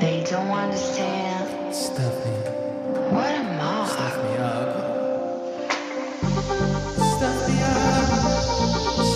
They 0.00 0.22
don't 0.30 0.48
understand 0.50 1.74
Stuff 1.74 2.24
me. 2.24 2.32
what 3.10 3.32
am 3.34 3.60
I? 3.60 3.86
Stuff 3.88 4.16
me 4.22 4.36
up. 4.38 4.70
Stuff 7.14 7.48
me 7.48 7.56
up. 7.64 8.08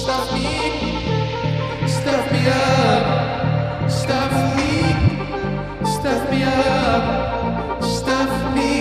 Stuff 0.00 0.32
me. 0.34 0.48
Stuff 1.86 2.32
me 2.32 2.40
up. 2.48 3.90
Stuff 3.90 4.32
me. 4.56 4.70
Stuff 5.86 6.30
me 6.30 6.42
up. 6.42 7.84
Stuff 7.84 8.54
me. 8.56 8.72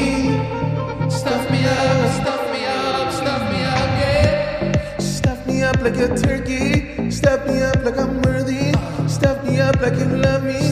Stuff 1.09 1.51
me 1.51 1.65
up. 1.67 2.11
Stuff 2.19 2.43
me 2.51 2.65
up. 2.65 3.11
Stuff 3.13 3.43
me 3.51 3.61
up. 3.63 3.89
Yeah. 4.01 4.97
Stuff 4.99 5.45
me 5.47 5.63
up 5.63 5.77
like 5.81 5.97
a 5.97 6.17
turkey. 6.17 7.11
Stuff 7.11 7.45
me 7.47 7.61
up 7.61 7.83
like 7.85 7.99
I'm 7.99 8.21
worthy. 8.23 8.73
Stuff 9.07 9.43
me 9.45 9.59
up 9.59 9.79
like 9.81 9.93
you 9.99 10.07
love 10.17 10.43
me. 10.43 10.70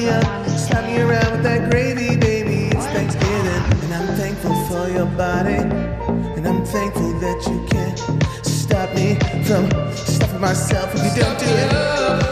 Me 0.00 0.08
up. 0.08 0.46
Slap 0.48 0.84
me 0.86 1.00
around 1.00 1.32
with 1.32 1.42
that 1.42 1.70
gravy, 1.70 2.16
baby. 2.16 2.68
It's 2.74 2.86
Thanksgiving, 2.86 3.62
and 3.84 3.94
I'm 3.94 4.16
thankful 4.16 4.54
for 4.66 4.88
your 4.88 5.06
body. 5.06 5.60
And 6.36 6.46
I'm 6.46 6.64
thankful 6.64 7.12
that 7.20 7.38
you 7.46 7.58
can't 7.68 7.98
stop 8.44 8.94
me 8.94 9.16
from 9.44 9.68
stuffing 9.94 10.40
myself 10.40 10.94
if 10.94 11.04
you 11.04 11.22
don't 11.22 11.38
do 11.38 11.46
it. 11.46 12.29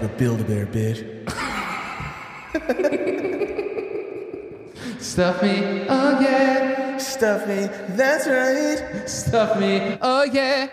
Like 0.00 0.10
a 0.10 0.16
Build-A-Bear, 0.16 0.66
bitch. 0.66 1.30
Stuff 5.00 5.42
me, 5.42 5.86
oh 5.88 6.20
yeah. 6.20 6.96
Stuff 6.96 7.46
me, 7.46 7.66
that's 7.90 8.26
right. 8.26 9.08
Stuff 9.08 9.58
me, 9.58 9.98
oh 10.00 10.22
yeah. 10.24 10.68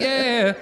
yeah. 0.00 0.54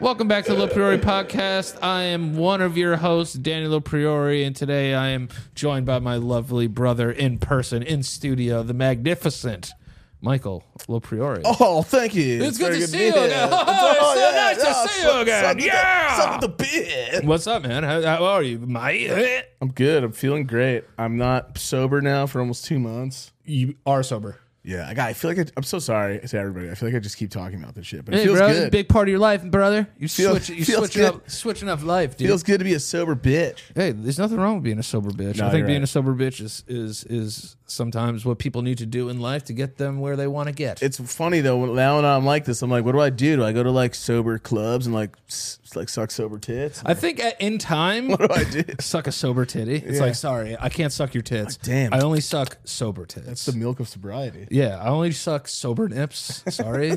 Welcome 0.00 0.28
back 0.28 0.44
to 0.46 0.54
the 0.54 0.58
Lo 0.58 0.68
Priori 0.68 0.98
podcast. 0.98 1.82
I 1.82 2.02
am 2.02 2.36
one 2.36 2.60
of 2.62 2.76
your 2.78 2.96
hosts, 2.96 3.34
Daniel 3.34 3.80
Priori, 3.80 4.44
and 4.44 4.54
today 4.54 4.94
I 4.94 5.08
am 5.08 5.28
joined 5.54 5.86
by 5.86 5.98
my 5.98 6.16
lovely 6.16 6.66
brother 6.66 7.10
in 7.10 7.38
person, 7.38 7.82
in 7.82 8.02
studio, 8.02 8.62
the 8.62 8.74
magnificent 8.74 9.72
Michael 10.20 10.64
Lo 10.88 10.98
Priori. 11.00 11.42
Oh, 11.44 11.82
thank 11.82 12.14
you. 12.14 12.42
It's 12.42 12.58
good 12.58 12.68
very 12.68 12.80
to 12.80 12.86
see 12.86 13.06
you 13.06 13.12
again. 13.14 13.48
Oh, 13.52 14.52
it's 14.52 14.58
so 14.58 14.64
nice 14.72 14.86
to 14.86 14.88
see 14.88 15.02
you 15.02 15.20
again. 15.20 15.58
Yeah. 15.58 16.16
suck 16.16 16.40
the 16.40 16.48
beer. 16.48 17.20
What's 17.22 17.46
up, 17.46 17.62
man? 17.62 17.82
How, 17.82 18.00
how 18.02 18.24
are 18.24 18.42
you, 18.42 18.58
mate? 18.58 19.44
I'm 19.60 19.72
good. 19.72 20.04
I'm 20.04 20.12
feeling 20.12 20.44
great. 20.46 20.84
I'm 20.98 21.16
not 21.16 21.58
sober 21.58 22.00
now 22.00 22.26
for 22.26 22.40
almost 22.40 22.64
two 22.64 22.78
months. 22.78 23.32
You 23.44 23.76
are 23.84 24.02
sober. 24.02 24.38
Yeah, 24.66 24.88
I 24.88 24.94
got. 24.94 25.08
I 25.08 25.12
feel 25.12 25.30
like 25.30 25.38
I, 25.38 25.46
I'm 25.56 25.62
so 25.62 25.78
sorry 25.78 26.18
to 26.18 26.36
everybody. 26.38 26.68
I 26.70 26.74
feel 26.74 26.88
like 26.88 26.96
I 26.96 26.98
just 26.98 27.16
keep 27.16 27.30
talking 27.30 27.62
about 27.62 27.76
this 27.76 27.86
shit, 27.86 28.04
but 28.04 28.14
it 28.14 28.18
Hey, 28.18 28.24
feels 28.24 28.38
bro, 28.38 28.48
good. 28.48 28.72
big 28.72 28.88
part 28.88 29.06
of 29.06 29.10
your 29.10 29.20
life, 29.20 29.44
brother. 29.44 29.88
You 29.96 30.08
Feels- 30.08 30.44
switch, 30.46 30.58
you 30.58 30.64
switching 30.64 31.02
good. 31.02 31.14
up, 31.14 31.30
switching 31.30 31.68
up 31.68 31.84
life, 31.84 32.16
dude. 32.16 32.26
feels 32.26 32.42
good 32.42 32.58
to 32.58 32.64
be 32.64 32.74
a 32.74 32.80
sober 32.80 33.14
bitch. 33.14 33.60
Hey, 33.76 33.92
there's 33.92 34.18
nothing 34.18 34.38
wrong 34.38 34.56
with 34.56 34.64
being 34.64 34.80
a 34.80 34.82
sober 34.82 35.10
bitch. 35.10 35.36
No, 35.38 35.46
I 35.46 35.50
think 35.52 35.66
being 35.68 35.78
right. 35.78 35.84
a 35.84 35.86
sober 35.86 36.14
bitch 36.14 36.40
is 36.40 36.64
is 36.66 37.04
is 37.04 37.54
sometimes 37.68 38.24
what 38.24 38.38
people 38.38 38.62
need 38.62 38.78
to 38.78 38.86
do 38.86 39.08
in 39.08 39.20
life 39.20 39.44
to 39.44 39.52
get 39.52 39.76
them 39.76 40.00
where 40.00 40.16
they 40.16 40.26
want 40.26 40.48
to 40.48 40.52
get. 40.54 40.82
It's 40.82 40.98
funny 40.98 41.40
though. 41.40 41.58
When, 41.58 41.74
now 41.76 41.96
when 41.96 42.04
I'm 42.04 42.24
like 42.24 42.44
this, 42.44 42.60
I'm 42.62 42.70
like, 42.70 42.84
what 42.84 42.92
do 42.92 43.00
I 43.00 43.10
do? 43.10 43.36
Do 43.36 43.44
I 43.44 43.52
go 43.52 43.62
to 43.62 43.70
like 43.70 43.94
sober 43.94 44.38
clubs 44.38 44.86
and 44.86 44.94
like 44.94 45.10
s- 45.28 45.58
like 45.76 45.88
suck 45.88 46.10
sober 46.10 46.38
tits? 46.38 46.82
I 46.84 46.94
think 46.94 47.20
at, 47.20 47.40
in 47.40 47.58
time, 47.58 48.08
what 48.10 48.20
do 48.20 48.28
I 48.32 48.44
do? 48.44 48.64
suck 48.80 49.06
a 49.06 49.12
sober 49.12 49.44
titty. 49.44 49.76
It's 49.76 49.98
Yeah. 49.98 50.04
like, 50.06 50.14
sorry, 50.14 50.56
I 50.58 50.68
can't 50.68 50.92
suck 50.92 51.14
your 51.14 51.22
tits. 51.22 51.56
damn. 51.56 51.92
I 51.94 52.00
only 52.00 52.20
suck 52.20 52.56
sober 52.64 53.06
tits. 53.06 53.28
It's 53.28 53.46
the 53.46 53.52
milk 53.52 53.78
of 53.80 53.88
sobriety. 53.88 54.48
yeah, 54.50 54.78
I 54.80 54.88
only 54.88 55.12
suck 55.12 55.46
sober 55.48 55.88
nips. 55.88 56.42
Sorry, 56.48 56.88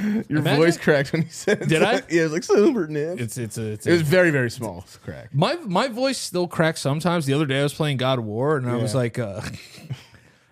Your 0.00 0.38
Imagine- 0.40 0.56
voice 0.56 0.76
cracked 0.76 1.12
when 1.12 1.22
you 1.22 1.28
said. 1.30 1.62
it. 1.62 1.68
Did 1.68 1.82
I? 1.82 2.02
Yeah, 2.10 2.20
it 2.20 2.24
was 2.24 2.32
like 2.32 2.44
sober 2.44 2.86
nip. 2.88 3.20
it's 3.20 3.36
it's 3.38 3.58
a, 3.58 3.72
it's 3.72 3.86
It 3.86 3.92
was 3.92 4.02
very 4.02 4.30
very 4.30 4.50
small 4.50 4.84
crack. 5.04 5.32
my 5.34 5.54
my 5.66 5.88
voice 5.88 6.18
still 6.18 6.48
cracks 6.48 6.80
sometimes. 6.80 7.26
The 7.26 7.34
other 7.34 7.46
day 7.46 7.60
I 7.60 7.62
was 7.62 7.74
playing 7.74 7.96
God 7.98 8.18
of 8.18 8.24
War 8.24 8.56
and 8.56 8.68
I 8.68 8.76
was 8.76 8.92
Yeah. 8.94 8.98
like, 8.98 9.18
uh, 9.18 9.40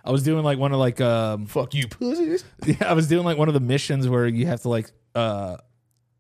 I 0.05 0.11
was 0.13 0.23
doing 0.23 0.45
like 0.45 0.59
one 0.59 0.73
of 0.73 0.79
like 0.79 1.01
um 1.01 1.47
Fuck 1.47 1.75
you, 1.75 1.89
pussies. 1.89 2.45
Yeah, 2.65 2.77
I 2.89 2.93
was 2.93 3.09
doing 3.09 3.25
like 3.25 3.37
one 3.39 3.49
of 3.49 3.55
the 3.55 3.61
missions 3.61 4.09
where 4.09 4.27
you 4.27 4.47
have 4.47 4.63
to 4.63 4.69
like 4.69 4.91
uh 5.15 5.57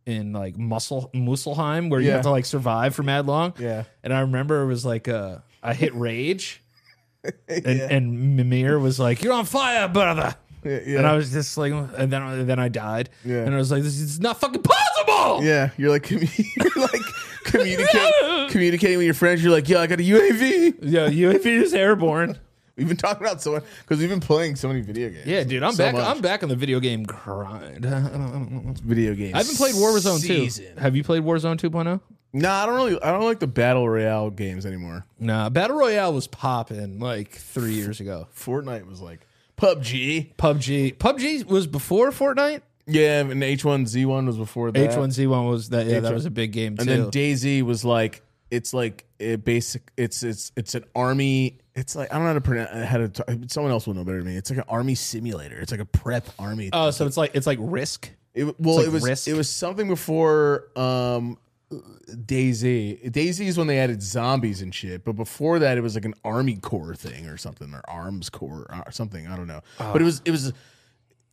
in 0.06 0.32
like 0.32 0.56
Muscle 0.56 1.10
Muspelheim 1.14 1.90
where 1.90 2.00
you 2.00 2.06
Yeah. 2.08 2.14
have 2.14 2.22
to 2.22 2.30
like 2.30 2.46
survive 2.46 2.94
for 2.94 3.02
mad 3.02 3.26
long. 3.26 3.52
Yeah. 3.58 3.84
And 4.02 4.12
I 4.14 4.20
remember 4.20 4.62
it 4.62 4.66
was 4.66 4.84
like 4.86 5.08
uh 5.08 5.38
I 5.62 5.74
hit 5.74 5.94
rage 5.94 6.62
and, 7.48 7.66
and 7.66 8.36
Mimir 8.36 8.78
was 8.78 8.98
like, 9.00 9.22
You're 9.22 9.32
on 9.32 9.44
fire, 9.44 9.88
brother. 9.88 10.36
yeah, 10.64 10.78
yeah. 10.86 10.98
And 10.98 11.06
I 11.06 11.16
was 11.16 11.32
just 11.32 11.58
like 11.58 11.72
and 11.72 12.10
then 12.12 12.22
and 12.22 12.48
then 12.48 12.58
I 12.60 12.68
died. 12.68 13.10
Yeah. 13.24 13.44
And 13.44 13.54
I 13.54 13.58
was 13.58 13.70
like, 13.70 13.82
This 13.82 13.98
is 13.98 14.20
not 14.20 14.38
fucking 14.40 14.62
possible. 14.62 15.42
Yeah, 15.44 15.70
you're 15.76 15.90
like 15.90 16.04
commu- 16.04 16.56
you're 16.56 16.82
like 16.86 17.02
communicate, 17.44 18.12
communicating 18.50 18.98
with 18.98 19.04
your 19.06 19.14
friends. 19.14 19.42
You're 19.42 19.52
like, 19.52 19.68
yeah, 19.68 19.80
I 19.80 19.86
got 19.86 19.98
a 20.00 20.02
UAV. 20.02 20.78
Yeah, 20.82 21.08
UAV 21.08 21.46
is 21.46 21.74
airborne. 21.74 22.38
We've 22.76 22.86
been 22.86 22.96
talking 22.98 23.26
about 23.26 23.40
so 23.40 23.52
much 23.52 23.64
because 23.80 24.00
we've 24.00 24.10
been 24.10 24.20
playing 24.20 24.56
so 24.56 24.68
many 24.68 24.82
video 24.82 25.08
games. 25.08 25.26
Yeah, 25.26 25.44
dude, 25.44 25.62
I'm 25.62 25.72
So 25.72 25.84
back. 25.84 25.94
much. 25.94 26.06
I'm 26.06 26.20
back 26.20 26.42
on 26.42 26.50
the 26.50 26.56
video 26.56 26.78
game 26.78 27.04
grind. 27.04 27.84
video 28.84 29.14
games. 29.14 29.34
I 29.34 29.38
haven't 29.38 29.56
played 29.56 29.74
Warzone 29.74 30.74
2. 30.74 30.80
Have 30.80 30.94
you 30.94 31.02
played 31.02 31.22
Warzone 31.22 31.56
2.0? 31.58 32.00
No, 32.34 32.50
I 32.50 32.66
don't 32.66 32.74
really. 32.74 33.00
I 33.00 33.12
don't 33.12 33.24
like 33.24 33.38
the 33.38 33.46
battle 33.46 33.88
royale 33.88 34.28
games 34.28 34.66
anymore. 34.66 35.06
Nah, 35.18 35.48
Battle 35.48 35.78
Royale 35.78 36.12
was 36.12 36.26
popping 36.26 36.98
like 36.98 37.30
three 37.30 37.72
years 37.72 38.00
ago. 38.00 38.28
Fortnite 38.36 38.86
was 38.86 39.00
like 39.00 39.26
PUBG. 39.56 40.34
PUBG. 40.36 40.96
PUBG 40.98 41.44
was 41.46 41.66
before 41.66 42.10
Fortnite. 42.10 42.60
Yeah, 42.86 43.20
and 43.20 43.42
H1Z1 43.42 44.26
was 44.26 44.36
before 44.36 44.70
that. 44.70 44.90
H1Z1 44.90 45.48
was 45.48 45.70
that. 45.70 45.86
Yeah, 45.86 46.00
that 46.00 46.10
H1 46.12 46.14
was 46.14 46.26
a 46.26 46.30
big 46.30 46.52
game 46.52 46.76
too. 46.76 46.82
And 46.82 46.90
then 46.90 47.10
DayZ 47.10 47.62
was 47.62 47.86
like, 47.86 48.22
it's 48.50 48.74
like 48.74 49.06
it 49.18 49.42
basic. 49.42 49.90
It's 49.96 50.22
it's 50.22 50.52
it's 50.56 50.74
an 50.74 50.84
army. 50.94 51.58
It's 51.76 51.94
like 51.94 52.10
I 52.12 52.14
don't 52.16 52.22
know 52.24 52.28
how 52.30 52.34
to 52.34 52.40
pronounce. 52.40 52.88
How 52.88 52.98
to 52.98 53.08
talk, 53.08 53.28
someone 53.48 53.70
else 53.70 53.86
will 53.86 53.94
know 53.94 54.02
better 54.02 54.18
than 54.18 54.26
me. 54.26 54.36
It's 54.36 54.50
like 54.50 54.58
an 54.58 54.64
army 54.68 54.94
simulator. 54.96 55.58
It's 55.60 55.70
like 55.70 55.80
a 55.80 55.84
prep 55.84 56.26
army. 56.38 56.70
oh, 56.72 56.90
so 56.90 57.06
it's 57.06 57.16
like 57.18 57.32
it's 57.34 57.46
like 57.46 57.58
Risk. 57.60 58.10
It, 58.34 58.58
well, 58.58 58.76
like 58.76 58.86
it 58.86 58.92
was 58.92 59.04
Risk? 59.04 59.28
it 59.28 59.34
was 59.34 59.48
something 59.48 59.86
before 59.86 60.68
um, 60.76 61.38
DayZ. 62.10 63.10
DayZ 63.10 63.40
is 63.46 63.58
when 63.58 63.66
they 63.66 63.78
added 63.78 64.02
zombies 64.02 64.62
and 64.62 64.74
shit. 64.74 65.04
But 65.04 65.12
before 65.16 65.58
that, 65.58 65.76
it 65.78 65.80
was 65.82 65.94
like 65.94 66.04
an 66.04 66.14
Army 66.24 66.56
Corps 66.56 66.94
thing 66.94 67.26
or 67.26 67.36
something, 67.36 67.72
or 67.74 67.82
Arms 67.88 68.30
Corps 68.30 68.66
or 68.86 68.92
something. 68.92 69.26
I 69.26 69.36
don't 69.36 69.46
know. 69.46 69.60
but 69.78 70.00
it 70.00 70.04
was 70.04 70.22
it 70.24 70.30
was. 70.30 70.52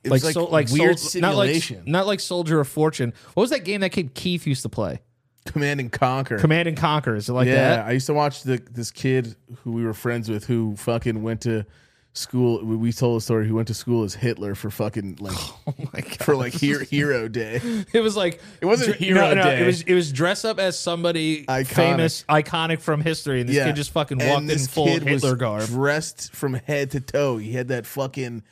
It 0.04 0.10
Like, 0.12 0.12
was 0.12 0.24
like, 0.26 0.34
so, 0.34 0.44
like 0.46 0.70
weird 0.70 1.00
Sol- 1.00 1.22
not 1.22 1.36
like 1.36 1.48
simulation. 1.56 1.84
not 1.90 2.06
like 2.06 2.20
Soldier 2.20 2.60
of 2.60 2.68
Fortune. 2.68 3.14
What 3.36 3.42
was 3.44 3.52
that 3.52 3.64
game 3.64 3.80
that 3.80 3.92
kid 3.92 4.14
Keith 4.14 4.46
used 4.46 4.64
to 4.64 4.70
play? 4.70 5.00
Command 5.46 5.80
and 5.80 5.92
Conquer. 5.92 6.38
Command 6.40 6.68
and 6.68 6.78
Conquer. 6.78 7.16
Is 7.16 7.30
it 7.30 7.34
like 7.34 7.48
yeah, 7.48 7.78
that? 7.78 7.86
I 7.88 7.92
used 7.92 8.08
to 8.08 8.14
watch 8.14 8.44
the 8.44 8.62
this 8.72 8.92
kid 8.92 9.36
who 9.64 9.72
we 9.72 9.84
were 9.84 9.94
friends 9.94 10.30
with 10.30 10.46
who 10.46 10.76
fucking 10.78 11.22
went 11.22 11.42
to 11.42 11.66
school. 12.14 12.64
We 12.64 12.76
we 12.76 12.94
told 12.94 13.18
a 13.18 13.22
story. 13.22 13.48
Who 13.48 13.56
went 13.56 13.68
to 13.68 13.74
school 13.74 14.04
as 14.04 14.14
Hitler 14.14 14.56
for 14.56 14.70
fucking 14.70 15.18
like 15.20 15.36
Oh 15.68 15.74
my 15.94 16.02
god! 16.02 16.18
for 16.22 16.36
like 16.36 16.54
hero, 16.54 16.86
hero 16.86 17.28
day. 17.28 17.60
It 17.94 18.00
was 18.00 18.16
like 18.16 18.42
It 18.62 18.66
wasn't 18.66 18.96
Hero 18.96 19.20
no, 19.20 19.34
no, 19.34 19.44
Day. 19.44 19.64
It 19.64 19.66
was 19.66 19.82
it 19.82 19.94
was 19.94 20.12
dress 20.12 20.46
up 20.46 20.60
as 20.60 20.80
somebody 20.80 21.46
Iconic. 21.46 21.68
famous, 21.68 22.24
iconic 22.30 22.80
from 22.80 23.02
history, 23.02 23.42
and 23.42 23.50
this 23.50 23.58
yeah, 23.58 23.66
kid 23.66 23.76
just 23.76 23.92
fucking 23.92 24.22
And 24.22 24.48
walked 24.48 24.60
in 24.62 24.68
full 24.68 24.88
Hitler 24.88 25.32
was 25.32 25.34
garb. 25.36 25.66
dressed 25.68 26.34
from 26.34 26.54
head 26.54 26.92
to 26.92 27.00
toe. 27.02 27.38
He 27.38 27.54
had 27.54 27.68
that 27.68 27.86
fucking. 27.86 28.44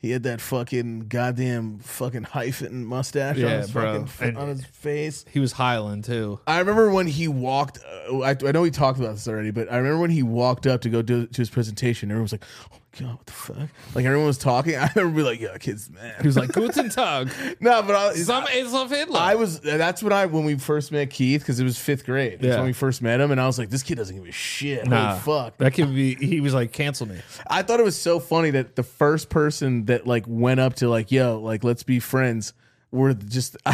He 0.00 0.12
had 0.12 0.22
that 0.22 0.40
fucking 0.40 1.08
goddamn 1.08 1.80
fucking 1.80 2.22
hyphen 2.22 2.84
mustache 2.84 3.34
on 3.36 3.42
Yeah, 3.42 3.58
his 3.62 3.70
bro. 3.72 4.04
fucking 4.06 4.28
And- 4.28 4.38
on 4.38 4.48
his 4.48 4.64
face. 4.64 5.24
He 5.30 5.40
was 5.40 5.52
Highland 5.52 6.04
too. 6.04 6.38
I 6.46 6.60
remember 6.60 6.90
when 6.90 7.08
he 7.08 7.26
walked. 7.26 7.80
Uh, 8.08 8.20
I, 8.20 8.36
I 8.46 8.52
know 8.52 8.62
we 8.62 8.70
talked 8.70 9.00
about 9.00 9.14
this 9.14 9.26
already, 9.26 9.50
but 9.50 9.70
I 9.72 9.76
remember 9.76 9.98
when 10.00 10.10
he 10.10 10.22
walked 10.22 10.66
up 10.68 10.82
to 10.82 10.88
go 10.88 11.02
do 11.02 11.26
to 11.26 11.36
his 11.40 11.50
presentation. 11.50 12.10
Everyone 12.10 12.22
was 12.22 12.32
like, 12.32 12.44
"Oh 12.72 12.74
my 12.74 12.78
god, 12.98 13.16
what 13.16 13.26
the 13.26 13.32
fuck?" 13.32 13.68
Like 13.94 14.04
everyone 14.04 14.26
was 14.26 14.38
talking. 14.38 14.76
I 14.76 14.90
remember 14.94 15.16
being 15.16 15.26
like, 15.26 15.40
"Yeah, 15.40 15.58
kid's 15.58 15.90
man. 15.90 16.14
He 16.20 16.26
was 16.26 16.36
like 16.36 16.52
Guten 16.52 16.88
Tag. 16.90 17.30
no, 17.60 17.82
but 17.82 17.94
I, 17.94 18.14
Some 18.14 18.44
is 18.52 18.72
of 18.74 18.90
Hitler. 18.90 19.18
I 19.18 19.34
was. 19.34 19.60
That's 19.60 20.02
when 20.02 20.12
I 20.12 20.26
when 20.26 20.44
we 20.44 20.56
first 20.56 20.92
met 20.92 21.10
Keith 21.10 21.40
because 21.42 21.58
it 21.60 21.64
was 21.64 21.78
fifth 21.78 22.04
grade. 22.06 22.40
That's 22.40 22.44
Yeah. 22.52 22.56
when 22.56 22.66
we 22.66 22.72
first 22.72 23.02
met 23.02 23.20
him, 23.20 23.30
and 23.30 23.40
I 23.40 23.46
was 23.46 23.58
like, 23.58 23.70
"This 23.70 23.82
kid 23.82 23.96
doesn't 23.96 24.16
give 24.16 24.26
a 24.26 24.32
shit." 24.32 24.86
nah, 24.86 25.08
Holy 25.16 25.20
fuck! 25.20 25.56
That 25.58 25.74
could 25.74 25.94
be. 25.94 26.14
He 26.14 26.40
was 26.40 26.54
like, 26.54 26.72
cancel 26.72 27.06
me. 27.08 27.20
I 27.46 27.62
thought 27.62 27.80
it 27.80 27.84
was 27.84 28.00
so 28.00 28.20
funny 28.20 28.50
that 28.52 28.76
the 28.76 28.82
first 28.82 29.28
person 29.30 29.86
that 29.86 30.06
like 30.06 30.24
went 30.26 30.60
up 30.60 30.74
to 30.76 30.88
like, 30.88 31.10
"Yo, 31.10 31.40
like 31.40 31.64
let's 31.64 31.82
be 31.82 32.00
friends," 32.00 32.52
were 32.90 33.14
just. 33.14 33.56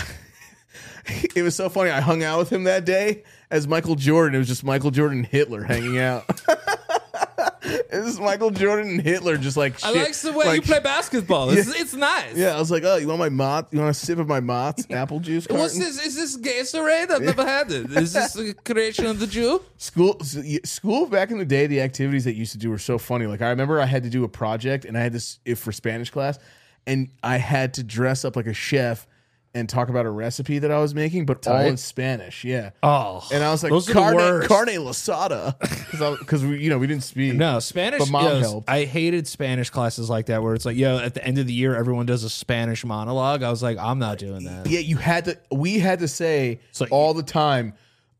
it 1.06 1.42
was 1.42 1.54
so 1.54 1.68
funny. 1.68 1.90
I 1.90 2.00
hung 2.00 2.22
out 2.22 2.38
with 2.38 2.50
him 2.50 2.64
that 2.64 2.84
day 2.84 3.24
as 3.50 3.68
Michael 3.68 3.94
Jordan. 3.94 4.34
It 4.34 4.38
was 4.38 4.48
just 4.48 4.64
Michael 4.64 4.90
Jordan 4.90 5.18
and 5.18 5.26
Hitler 5.26 5.62
hanging 5.62 5.98
out. 5.98 6.24
It 7.64 8.04
was 8.04 8.20
Michael 8.20 8.50
Jordan 8.50 8.88
and 8.90 9.00
Hitler 9.00 9.36
just 9.36 9.56
like. 9.56 9.82
I 9.84 9.90
like 9.90 10.14
the 10.14 10.32
way 10.32 10.56
you 10.56 10.62
play 10.62 10.80
basketball. 10.80 11.50
It's, 11.50 11.68
it's 11.68 11.94
nice. 11.94 12.36
Yeah, 12.36 12.54
I 12.54 12.58
was 12.58 12.70
like, 12.70 12.82
"Oh, 12.84 12.96
you 12.96 13.08
want 13.08 13.18
my 13.18 13.28
Mott? 13.28 13.68
You 13.70 13.78
want 13.80 13.90
a 13.90 13.94
sip 13.94 14.18
of 14.18 14.28
my 14.28 14.40
Mott's 14.40 14.86
apple 14.90 15.20
juice?" 15.20 15.46
What's 15.48 15.78
this? 15.78 16.04
Is 16.04 16.14
this 16.16 16.36
Gatorade? 16.36 17.10
I've 17.10 17.22
never 17.22 17.44
had 17.44 17.70
it. 17.70 17.90
Is 17.90 18.12
this 18.12 18.34
the 18.34 18.54
creation 18.64 19.06
of 19.06 19.18
the 19.18 19.26
Jew? 19.26 19.62
School, 19.78 20.20
school 20.64 21.06
back 21.06 21.30
in 21.30 21.38
the 21.38 21.44
day, 21.44 21.66
the 21.66 21.80
activities 21.80 22.24
that 22.24 22.34
used 22.34 22.52
to 22.52 22.58
do 22.58 22.70
were 22.70 22.78
so 22.78 22.98
funny. 22.98 23.26
Like 23.26 23.42
I 23.42 23.50
remember 23.50 23.80
I 23.80 23.86
had 23.86 24.02
to 24.02 24.10
do 24.10 24.24
a 24.24 24.28
project, 24.28 24.84
and 24.84 24.96
I 24.96 25.00
had 25.00 25.12
this 25.12 25.38
if 25.44 25.58
for 25.58 25.72
Spanish 25.72 26.10
class, 26.10 26.38
and 26.86 27.08
I 27.22 27.38
had 27.38 27.74
to 27.74 27.82
dress 27.82 28.24
up 28.24 28.36
like 28.36 28.46
a 28.46 28.54
chef 28.54 29.06
and 29.54 29.68
talk 29.68 29.88
about 29.88 30.04
a 30.04 30.10
recipe 30.10 30.58
that 30.58 30.70
I 30.70 30.78
was 30.80 30.94
making, 30.94 31.26
but 31.26 31.46
all 31.46 31.54
Tight. 31.54 31.66
in 31.68 31.76
Spanish. 31.76 32.42
Yeah. 32.44 32.70
Oh, 32.82 33.26
And 33.32 33.42
I 33.44 33.50
was 33.52 33.62
like, 33.62 33.70
those 33.70 33.88
are 33.88 33.94
the 33.94 34.00
carne, 34.00 34.16
worst. 34.16 34.48
carne 34.48 34.68
lasada, 34.68 35.58
because 36.18 36.44
we, 36.44 36.58
you 36.58 36.70
know, 36.70 36.78
we 36.78 36.86
didn't 36.88 37.04
speak. 37.04 37.34
No, 37.34 37.60
Spanish. 37.60 38.00
But 38.00 38.10
mom 38.10 38.24
yo, 38.24 38.38
helped. 38.40 38.68
I 38.68 38.84
hated 38.84 39.28
Spanish 39.28 39.70
classes 39.70 40.10
like 40.10 40.26
that, 40.26 40.42
where 40.42 40.54
it's 40.54 40.64
like, 40.64 40.76
yo, 40.76 40.98
at 40.98 41.14
the 41.14 41.24
end 41.24 41.38
of 41.38 41.46
the 41.46 41.52
year, 41.52 41.76
everyone 41.76 42.06
does 42.06 42.24
a 42.24 42.30
Spanish 42.30 42.84
monologue. 42.84 43.42
I 43.44 43.50
was 43.50 43.62
like, 43.62 43.78
I'm 43.78 43.98
not 44.00 44.18
doing 44.18 44.44
that. 44.44 44.66
Yeah, 44.68 44.80
you 44.80 44.96
had 44.96 45.26
to. 45.26 45.38
We 45.52 45.78
had 45.78 46.00
to 46.00 46.08
say 46.08 46.60
all 46.90 47.14
the 47.14 47.22
time. 47.22 47.74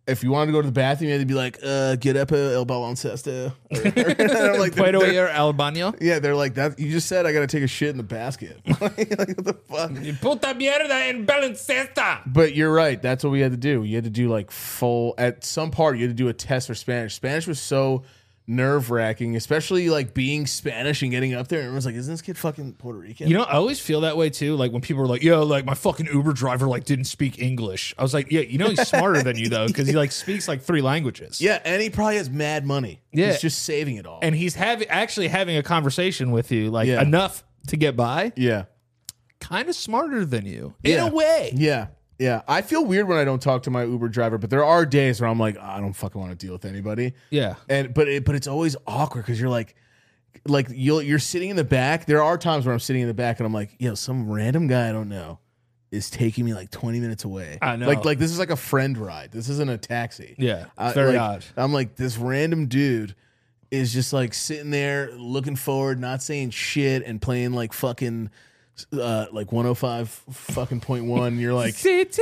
If 0.06 0.22
you 0.22 0.30
wanted 0.30 0.46
to 0.46 0.52
go 0.52 0.60
to 0.60 0.66
the 0.66 0.72
bathroom, 0.72 1.08
you 1.08 1.14
had 1.14 1.20
to 1.20 1.26
be 1.26 1.32
like, 1.34 1.58
uh, 1.62 1.96
"Get 1.96 2.16
up, 2.16 2.30
uh, 2.30 2.36
el 2.36 2.66
baloncesto." 2.66 3.54
And 3.70 4.30
I'm 4.30 4.58
like, 4.60 4.74
Puedo 4.74 5.00
they're- 5.00 5.24
ir 5.24 5.28
al 5.28 5.54
baño? 5.54 5.96
Yeah, 6.00 6.18
they're 6.18 6.34
like 6.34 6.54
that. 6.54 6.78
You 6.78 6.90
just 6.90 7.08
said 7.08 7.24
I 7.24 7.32
got 7.32 7.40
to 7.40 7.46
take 7.46 7.62
a 7.62 7.66
shit 7.66 7.88
in 7.88 7.96
the 7.96 8.02
basket. 8.02 8.60
like, 8.66 8.80
what 8.80 9.44
the 9.44 9.56
fuck? 9.68 9.90
Puta 10.20 10.54
mierda 10.54 11.08
en 11.08 11.24
baloncesta. 11.26 12.20
But 12.26 12.54
you're 12.54 12.72
right. 12.72 13.00
That's 13.00 13.24
what 13.24 13.30
we 13.30 13.40
had 13.40 13.52
to 13.52 13.56
do. 13.56 13.82
You 13.84 13.94
had 13.96 14.04
to 14.04 14.10
do 14.10 14.28
like 14.28 14.50
full 14.50 15.14
at 15.16 15.42
some 15.42 15.70
part. 15.70 15.96
You 15.96 16.02
had 16.06 16.10
to 16.16 16.22
do 16.22 16.28
a 16.28 16.34
test 16.34 16.66
for 16.66 16.74
Spanish. 16.74 17.14
Spanish 17.14 17.46
was 17.46 17.58
so 17.58 18.02
nerve 18.46 18.90
wracking, 18.90 19.36
especially 19.36 19.88
like 19.88 20.12
being 20.12 20.46
Spanish 20.46 21.00
and 21.02 21.10
getting 21.10 21.32
up 21.32 21.48
there. 21.48 21.60
And 21.60 21.66
everyone's 21.66 21.86
like, 21.86 21.94
"Isn't 21.94 22.12
this 22.12 22.20
kid 22.20 22.36
fucking 22.36 22.74
Puerto 22.74 22.98
Rican?" 22.98 23.28
You 23.28 23.38
know, 23.38 23.44
I 23.44 23.54
always 23.54 23.80
feel 23.80 24.02
that 24.02 24.16
way 24.16 24.28
too. 24.30 24.54
Like 24.56 24.70
when 24.72 24.82
people 24.82 25.02
are 25.02 25.06
like, 25.06 25.22
"Yo, 25.22 25.42
like 25.44 25.64
my 25.64 25.74
fucking 25.74 26.06
Uber 26.06 26.32
driver 26.34 26.66
like 26.66 26.84
didn't 26.84 27.06
speak 27.06 27.38
English." 27.40 27.94
I 27.98 28.02
was 28.02 28.12
like, 28.12 28.30
"Yeah, 28.30 28.40
you 28.42 28.58
know 28.58 28.68
he's 28.68 28.86
smarter 28.86 29.22
than 29.22 29.36
you 29.38 29.48
though, 29.48 29.66
because 29.66 29.86
he 29.88 29.94
like 29.94 30.12
speaks 30.12 30.46
like 30.46 30.60
three 30.62 30.82
languages." 30.82 31.40
yeah, 31.40 31.60
and 31.64 31.80
he 31.80 31.88
probably 31.90 32.16
has 32.16 32.28
mad 32.28 32.66
money. 32.66 33.00
Yeah. 33.12 33.28
he's 33.32 33.40
just 33.40 33.62
saving 33.62 33.96
it 33.96 34.06
all. 34.06 34.18
and 34.22 34.34
he's 34.34 34.54
having 34.54 34.88
actually 34.88 35.28
having 35.28 35.56
a 35.56 35.62
conversation 35.62 36.30
with 36.30 36.52
you, 36.52 36.70
like 36.70 36.86
Yeah. 36.88 37.00
enough 37.00 37.44
to 37.68 37.76
get 37.78 37.96
by. 37.96 38.32
yeah, 38.36 38.64
Kind 39.40 39.68
of 39.68 39.74
smarter 39.74 40.24
than 40.24 40.46
you 40.46 40.74
in 40.82 40.98
a 40.98 41.08
way. 41.08 41.52
yeah, 41.54 41.86
yeah. 42.18 42.42
I 42.48 42.62
feel 42.62 42.84
weird 42.84 43.08
when 43.08 43.18
I 43.18 43.24
don't 43.24 43.40
talk 43.42 43.64
to 43.64 43.70
my 43.70 43.84
Uber 43.84 44.08
driver, 44.08 44.38
but 44.38 44.50
there 44.50 44.64
are 44.64 44.86
days 44.86 45.20
where 45.20 45.28
I'm 45.28 45.38
like, 45.38 45.58
I 45.58 45.80
don't 45.80 45.92
fucking 45.92 46.20
want 46.20 46.38
to 46.38 46.46
deal 46.46 46.52
with 46.54 46.64
anybody. 46.64 47.14
Yeah. 47.30 47.54
and 47.68 47.92
but 47.94 48.08
it, 48.08 48.24
but 48.24 48.34
it's 48.34 48.46
always 48.48 48.76
awkward 48.86 49.22
because 49.22 49.40
you're 49.40 49.50
like 49.50 49.74
like 50.46 50.66
you'll 50.70 51.00
you're 51.00 51.18
sitting 51.20 51.48
in 51.50 51.56
the 51.56 51.64
back 51.64 52.06
there 52.06 52.20
are 52.22 52.36
times 52.36 52.66
where 52.66 52.72
i'm 52.72 52.80
sitting 52.80 53.00
in 53.00 53.08
the 53.08 53.14
back 53.14 53.38
and 53.38 53.46
i'm 53.46 53.52
like 53.54 53.70
yo 53.78 53.94
some 53.94 54.28
random 54.28 54.66
guy 54.66 54.88
i 54.88 54.92
don't 54.92 55.08
know 55.08 55.38
is 55.92 56.10
taking 56.10 56.44
me 56.44 56.52
like 56.52 56.70
20 56.72 56.98
minutes 56.98 57.22
away 57.24 57.56
I 57.62 57.76
know. 57.76 57.86
like 57.86 58.04
like 58.04 58.18
this 58.18 58.32
is 58.32 58.38
like 58.40 58.50
a 58.50 58.56
friend 58.56 58.98
ride 58.98 59.30
this 59.30 59.48
isn't 59.48 59.70
a 59.70 59.78
taxi 59.78 60.34
Yeah, 60.36 60.66
I- 60.76 60.92
very 60.92 61.12
like, 61.12 61.20
odd. 61.20 61.44
i'm 61.56 61.72
like 61.72 61.94
this 61.94 62.18
random 62.18 62.66
dude 62.66 63.14
is 63.70 63.92
just 63.94 64.12
like 64.12 64.34
sitting 64.34 64.70
there 64.70 65.12
looking 65.12 65.54
forward 65.56 66.00
not 66.00 66.20
saying 66.20 66.50
shit 66.50 67.04
and 67.06 67.22
playing 67.22 67.52
like 67.52 67.72
fucking 67.72 68.28
uh 68.92 69.26
like 69.32 69.52
105 69.52 70.08
fucking 70.08 70.80
point 70.80 71.04
one 71.04 71.38
you're 71.38 71.54
like 71.54 71.74
City, 71.74 72.20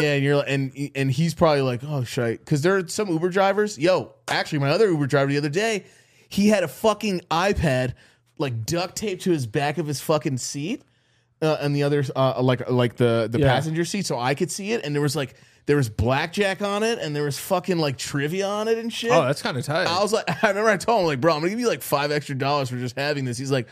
yeah, 0.00 0.12
and 0.14 0.24
you're 0.24 0.36
like, 0.36 0.48
and 0.48 0.90
and 0.94 1.10
he's 1.10 1.34
probably 1.34 1.62
like, 1.62 1.80
oh, 1.84 2.02
shit, 2.04 2.40
Because 2.40 2.62
there 2.62 2.76
are 2.76 2.88
some 2.88 3.08
Uber 3.08 3.28
drivers. 3.30 3.78
Yo, 3.78 4.14
actually, 4.28 4.58
my 4.58 4.70
other 4.70 4.88
Uber 4.90 5.06
driver 5.06 5.30
the 5.30 5.38
other 5.38 5.48
day, 5.48 5.84
he 6.28 6.48
had 6.48 6.64
a 6.64 6.68
fucking 6.68 7.20
iPad 7.30 7.94
like 8.38 8.66
duct 8.66 8.96
taped 8.96 9.22
to 9.22 9.30
his 9.30 9.46
back 9.46 9.78
of 9.78 9.86
his 9.86 10.00
fucking 10.00 10.38
seat, 10.38 10.82
uh, 11.42 11.56
and 11.60 11.74
the 11.74 11.82
other 11.84 12.04
uh, 12.16 12.42
like 12.42 12.68
like 12.70 12.96
the 12.96 13.28
the 13.30 13.38
Yeah. 13.38 13.46
passenger 13.52 13.84
seat, 13.84 14.04
so 14.06 14.18
I 14.18 14.34
could 14.34 14.50
see 14.50 14.72
it. 14.72 14.84
And 14.84 14.94
there 14.94 15.02
was 15.02 15.14
like 15.16 15.34
there 15.66 15.76
was 15.76 15.88
blackjack 15.88 16.60
on 16.60 16.82
it, 16.82 16.98
and 16.98 17.14
there 17.14 17.24
was 17.24 17.38
fucking 17.38 17.78
like 17.78 17.96
trivia 17.98 18.46
on 18.48 18.66
it 18.68 18.78
and 18.78 18.92
shit. 18.92 19.12
Oh, 19.12 19.22
that's 19.24 19.42
kind 19.42 19.56
of 19.56 19.64
tight. 19.64 19.86
I 19.86 20.02
was 20.02 20.12
like, 20.12 20.24
I 20.44 20.48
remember 20.48 20.70
I 20.70 20.76
told 20.76 21.02
him 21.02 21.06
like, 21.06 21.20
bro, 21.20 21.34
I'm 21.34 21.40
gonna 21.40 21.50
give 21.50 21.60
you 21.60 21.68
like 21.68 21.82
five 21.82 22.10
extra 22.10 22.34
dollars 22.36 22.68
for 22.68 22.76
just 22.78 22.96
having 22.96 23.24
this. 23.24 23.38
He's 23.38 23.50
like. 23.52 23.68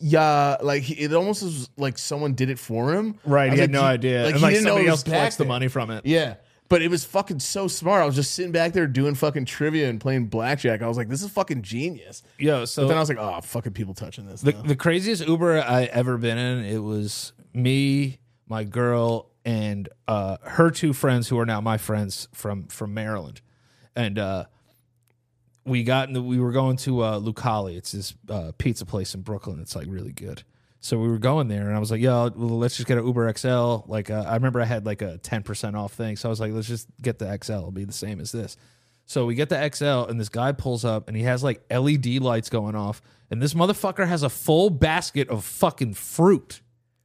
Yeah, 0.00 0.56
like 0.62 0.90
it 0.90 1.12
almost 1.12 1.42
was 1.42 1.68
like 1.76 1.98
someone 1.98 2.34
did 2.34 2.50
it 2.50 2.58
for 2.58 2.94
him. 2.94 3.18
right, 3.24 3.46
he 3.46 3.50
was 3.52 3.60
had 3.60 3.70
no 3.70 3.80
he- 3.80 3.86
idea. 3.86 4.22
Like 4.24 4.26
and 4.30 4.36
he 4.36 4.42
like 4.42 4.52
didn't 4.54 4.64
know 4.64 4.70
somebody 4.70 4.86
it 4.86 4.90
else 4.90 5.02
collects 5.02 5.36
the 5.36 5.44
money 5.44 5.68
from 5.68 5.90
it. 5.90 6.06
Yeah. 6.06 6.36
But 6.70 6.80
it 6.80 6.88
was 6.90 7.04
fucking 7.04 7.40
so 7.40 7.68
smart. 7.68 8.02
I 8.02 8.06
was 8.06 8.14
just 8.14 8.32
sitting 8.34 8.50
back 8.50 8.72
there 8.72 8.86
doing 8.86 9.14
fucking 9.14 9.44
trivia 9.44 9.90
and 9.90 10.00
playing 10.00 10.26
blackjack. 10.26 10.80
I 10.80 10.88
was 10.88 10.96
like, 10.96 11.08
this 11.10 11.22
is 11.22 11.30
fucking 11.30 11.60
genius. 11.60 12.22
Yo, 12.38 12.64
so 12.64 12.82
But 12.82 12.88
then 12.88 12.96
I 12.96 13.00
was 13.00 13.08
like, 13.10 13.18
oh, 13.18 13.38
fucking 13.42 13.72
people 13.74 13.92
touching 13.92 14.26
this. 14.26 14.40
the, 14.40 14.52
the 14.52 14.74
craziest 14.74 15.26
Uber 15.28 15.60
I 15.60 15.84
ever 15.84 16.16
been 16.16 16.38
in, 16.38 16.64
it 16.64 16.78
was 16.78 17.34
me, 17.52 18.18
my 18.48 18.64
girl, 18.64 19.30
and 19.44 19.90
uh, 20.08 20.38
her 20.42 20.70
two 20.70 20.94
friends 20.94 21.28
who 21.28 21.38
are 21.38 21.46
now 21.46 21.60
my 21.60 21.76
friends 21.76 22.28
from 22.32 22.66
from 22.68 22.94
Maryland, 22.94 23.42
and 23.94 24.18
uh, 24.18 24.46
we 25.64 25.82
got 25.82 26.08
in 26.08 26.14
the, 26.14 26.22
we 26.22 26.38
were 26.38 26.52
going 26.52 26.76
to 26.78 27.00
uh, 27.00 27.20
Lucali. 27.20 27.76
It's 27.76 27.92
this 27.92 28.14
uh, 28.28 28.52
pizza 28.58 28.84
place 28.84 29.14
in 29.14 29.22
Brooklyn. 29.22 29.60
It's 29.60 29.74
like 29.74 29.86
really 29.88 30.12
good. 30.12 30.42
So 30.80 30.98
we 30.98 31.08
were 31.08 31.18
going 31.18 31.48
there, 31.48 31.66
and 31.66 31.74
I 31.74 31.78
was 31.78 31.90
like, 31.90 32.02
"Yo, 32.02 32.30
well, 32.36 32.58
let's 32.58 32.76
just 32.76 32.86
get 32.86 32.98
an 32.98 33.06
Uber 33.06 33.32
XL." 33.34 33.86
Like, 33.86 34.10
uh, 34.10 34.24
I 34.28 34.34
remember 34.34 34.60
I 34.60 34.66
had 34.66 34.84
like 34.84 35.00
a 35.00 35.16
ten 35.18 35.42
percent 35.42 35.76
off 35.76 35.94
thing, 35.94 36.16
so 36.16 36.28
I 36.28 36.30
was 36.30 36.40
like, 36.40 36.52
"Let's 36.52 36.68
just 36.68 36.88
get 37.00 37.18
the 37.18 37.38
XL. 37.42 37.52
It'll 37.52 37.70
be 37.70 37.84
the 37.84 37.92
same 37.92 38.20
as 38.20 38.32
this." 38.32 38.58
So 39.06 39.26
we 39.26 39.34
get 39.34 39.48
the 39.48 39.70
XL, 39.72 40.10
and 40.10 40.20
this 40.20 40.28
guy 40.28 40.52
pulls 40.52 40.84
up, 40.84 41.08
and 41.08 41.16
he 41.16 41.22
has 41.24 41.42
like 41.42 41.62
LED 41.70 42.20
lights 42.20 42.50
going 42.50 42.74
off, 42.74 43.00
and 43.30 43.40
this 43.40 43.54
motherfucker 43.54 44.06
has 44.06 44.22
a 44.22 44.28
full 44.28 44.68
basket 44.68 45.28
of 45.30 45.44
fucking 45.44 45.94
fruit 45.94 46.60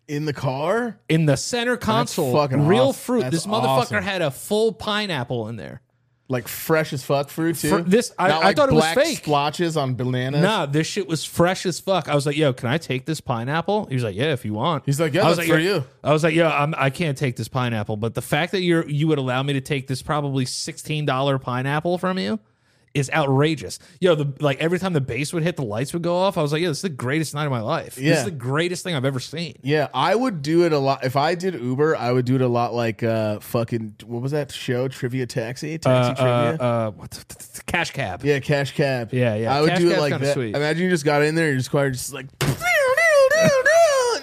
in 0.09 0.25
the 0.25 0.33
car? 0.33 0.99
in 1.07 1.25
the 1.25 1.37
center 1.37 1.77
console. 1.77 2.33
fucking 2.33 2.67
real 2.67 2.89
awesome. 2.89 3.01
fruit. 3.01 3.21
That's 3.21 3.35
this 3.35 3.45
motherfucker 3.45 3.63
awesome. 3.63 4.03
had 4.03 4.21
a 4.21 4.31
full 4.31 4.73
pineapple 4.73 5.47
in 5.47 5.55
there. 5.55 5.81
Like 6.31 6.47
fresh 6.47 6.93
as 6.93 7.03
fuck 7.03 7.29
fruit 7.29 7.55
too. 7.57 7.69
For- 7.69 7.81
this- 7.81 8.13
I- 8.19 8.27
Not 8.27 8.43
I 8.43 8.45
like 8.45 8.55
thought 8.55 8.69
it 8.69 8.75
was 8.75 8.83
black 8.83 8.95
fake. 8.97 9.17
Splotches 9.17 9.75
on 9.75 9.95
bananas. 9.95 10.43
Nah, 10.43 10.67
this 10.67 10.85
shit 10.85 11.07
was 11.07 11.25
fresh 11.25 11.65
as 11.65 11.79
fuck. 11.79 12.07
I 12.07 12.13
was 12.13 12.27
like, 12.27 12.37
"Yo, 12.37 12.53
can 12.53 12.69
I 12.69 12.77
take 12.77 13.05
this 13.05 13.19
pineapple?" 13.19 13.87
He 13.87 13.95
was 13.95 14.03
like, 14.03 14.15
"Yeah, 14.15 14.31
if 14.33 14.45
you 14.45 14.53
want." 14.53 14.83
He's 14.85 14.99
like, 15.01 15.15
"Yeah, 15.15 15.25
I 15.25 15.29
was 15.29 15.37
that's 15.37 15.49
like, 15.49 15.57
for 15.57 15.59
"Yeah." 15.59 15.75
you." 15.77 15.83
I 16.03 16.13
was 16.13 16.23
like, 16.23 16.35
"Yo, 16.35 16.47
I'm, 16.47 16.75
I 16.77 16.91
can't 16.91 17.17
take 17.17 17.35
this 17.35 17.47
pineapple." 17.47 17.97
But 17.97 18.13
the 18.13 18.21
fact 18.21 18.51
that 18.51 18.61
you're 18.61 18.87
you 18.87 19.07
would 19.07 19.17
allow 19.17 19.41
me 19.41 19.53
to 19.53 19.61
take 19.61 19.87
this 19.87 20.03
probably 20.03 20.45
sixteen 20.45 21.03
dollar 21.07 21.39
pineapple 21.39 21.97
from 21.97 22.19
you 22.19 22.39
is 22.93 23.09
outrageous. 23.11 23.79
Yo, 23.99 24.15
the 24.15 24.33
like 24.39 24.59
every 24.59 24.79
time 24.79 24.93
the 24.93 25.01
bass 25.01 25.31
would 25.33 25.43
hit, 25.43 25.55
the 25.55 25.63
lights 25.63 25.93
would 25.93 26.01
go 26.01 26.15
off. 26.15 26.37
I 26.37 26.41
was 26.41 26.51
like, 26.51 26.61
"Yeah, 26.61 26.69
this 26.69 26.77
is 26.79 26.81
the 26.83 26.89
greatest 26.89 27.33
night 27.33 27.45
of 27.45 27.51
my 27.51 27.61
life. 27.61 27.97
Yeah. 27.97 28.09
This 28.09 28.19
is 28.19 28.25
the 28.25 28.31
greatest 28.31 28.83
thing 28.83 28.95
I've 28.95 29.05
ever 29.05 29.19
seen." 29.19 29.55
Yeah, 29.61 29.87
I 29.93 30.15
would 30.15 30.41
do 30.41 30.65
it 30.65 30.73
a 30.73 30.79
lot. 30.79 31.03
If 31.03 31.15
I 31.15 31.35
did 31.35 31.53
Uber, 31.53 31.95
I 31.95 32.11
would 32.11 32.25
do 32.25 32.35
it 32.35 32.41
a 32.41 32.47
lot 32.47 32.73
like 32.73 33.03
uh 33.03 33.39
fucking 33.39 33.95
what 34.05 34.21
was 34.21 34.31
that 34.31 34.51
show? 34.51 34.87
Trivia 34.87 35.25
Taxi? 35.25 35.77
Taxi 35.77 36.11
Uh, 36.11 36.15
Trivia? 36.15 36.63
uh, 36.65 36.69
uh, 36.87 36.91
what 36.91 37.61
cash 37.65 37.91
cab. 37.91 38.23
yeah, 38.23 38.39
cash 38.39 38.73
cab. 38.75 39.13
Yeah, 39.13 39.35
yeah. 39.35 39.55
I 39.55 39.61
would 39.61 39.69
Cash 39.71 39.79
do 39.79 39.87
it 39.87 39.89
cab's 39.91 40.01
like 40.01 40.11
kinda 40.13 40.25
that. 40.27 40.33
sweet. 40.33 40.55
Imagine 40.55 40.83
you 40.83 40.89
just 40.89 41.05
got 41.05 41.21
in 41.21 41.35
there, 41.35 41.47
you're 41.49 41.57
just 41.57 41.71
quite 41.71 41.91
just 41.91 42.13
like 42.13 42.25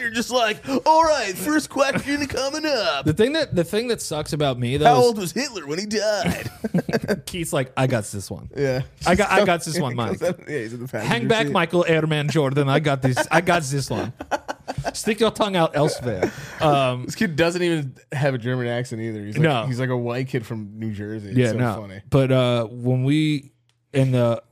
you're 0.06 0.14
just 0.14 0.30
like, 0.30 0.62
all 0.86 1.02
right, 1.02 1.36
first 1.36 1.68
question 1.68 2.24
coming 2.28 2.64
up. 2.64 3.04
The 3.04 3.12
thing 3.12 3.32
that 3.32 3.54
the 3.56 3.64
thing 3.64 3.88
that 3.88 4.00
sucks 4.00 4.32
about 4.32 4.56
me 4.56 4.76
though, 4.76 4.84
How 4.86 5.00
is 5.00 5.04
old 5.06 5.18
was 5.18 5.32
Hitler 5.32 5.66
when 5.66 5.80
he 5.80 5.86
died? 5.86 6.48
Keith's 7.26 7.52
like, 7.52 7.72
I 7.76 7.88
got 7.88 8.04
this 8.04 8.30
one. 8.30 8.48
yeah, 8.56 8.82
I 9.04 9.16
got 9.16 9.30
I 9.32 9.44
got 9.44 9.64
this 9.64 9.80
one, 9.80 9.96
Mike. 9.96 10.20
yeah, 10.20 10.32
he's 10.46 10.72
in 10.74 10.80
the 10.80 10.86
passenger 10.88 11.12
Hang 11.12 11.26
back, 11.26 11.46
seat. 11.46 11.52
Michael 11.52 11.84
Airman 11.88 12.28
Jordan. 12.28 12.68
I 12.68 12.78
got 12.78 13.02
this. 13.02 13.18
I 13.30 13.40
got 13.40 13.62
this 13.64 13.90
one. 13.90 14.12
Stick 14.92 15.18
your 15.18 15.32
tongue 15.32 15.56
out 15.56 15.76
elsewhere. 15.76 16.32
Um, 16.60 17.06
This 17.06 17.16
kid 17.16 17.34
doesn't 17.34 17.60
even 17.62 17.96
have 18.12 18.34
a 18.34 18.38
German 18.38 18.68
accent 18.68 19.02
either. 19.02 19.24
He's 19.24 19.36
like, 19.36 19.42
No. 19.42 19.66
he's 19.66 19.80
like 19.80 19.88
a 19.88 19.96
white 19.96 20.28
kid 20.28 20.46
from 20.46 20.78
New 20.78 20.92
Jersey. 20.92 21.30
It's 21.30 21.38
yeah, 21.38 21.50
so 21.50 21.58
no. 21.58 21.74
funny. 21.82 22.02
But 22.08 22.30
uh, 22.30 22.66
when 22.66 23.02
we 23.02 23.52
and 23.92 24.14
the 24.14 24.42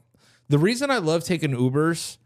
the 0.48 0.58
reason 0.58 0.90
I 0.90 0.98
love 0.98 1.22
taking 1.24 1.52
Ubers 1.52 2.18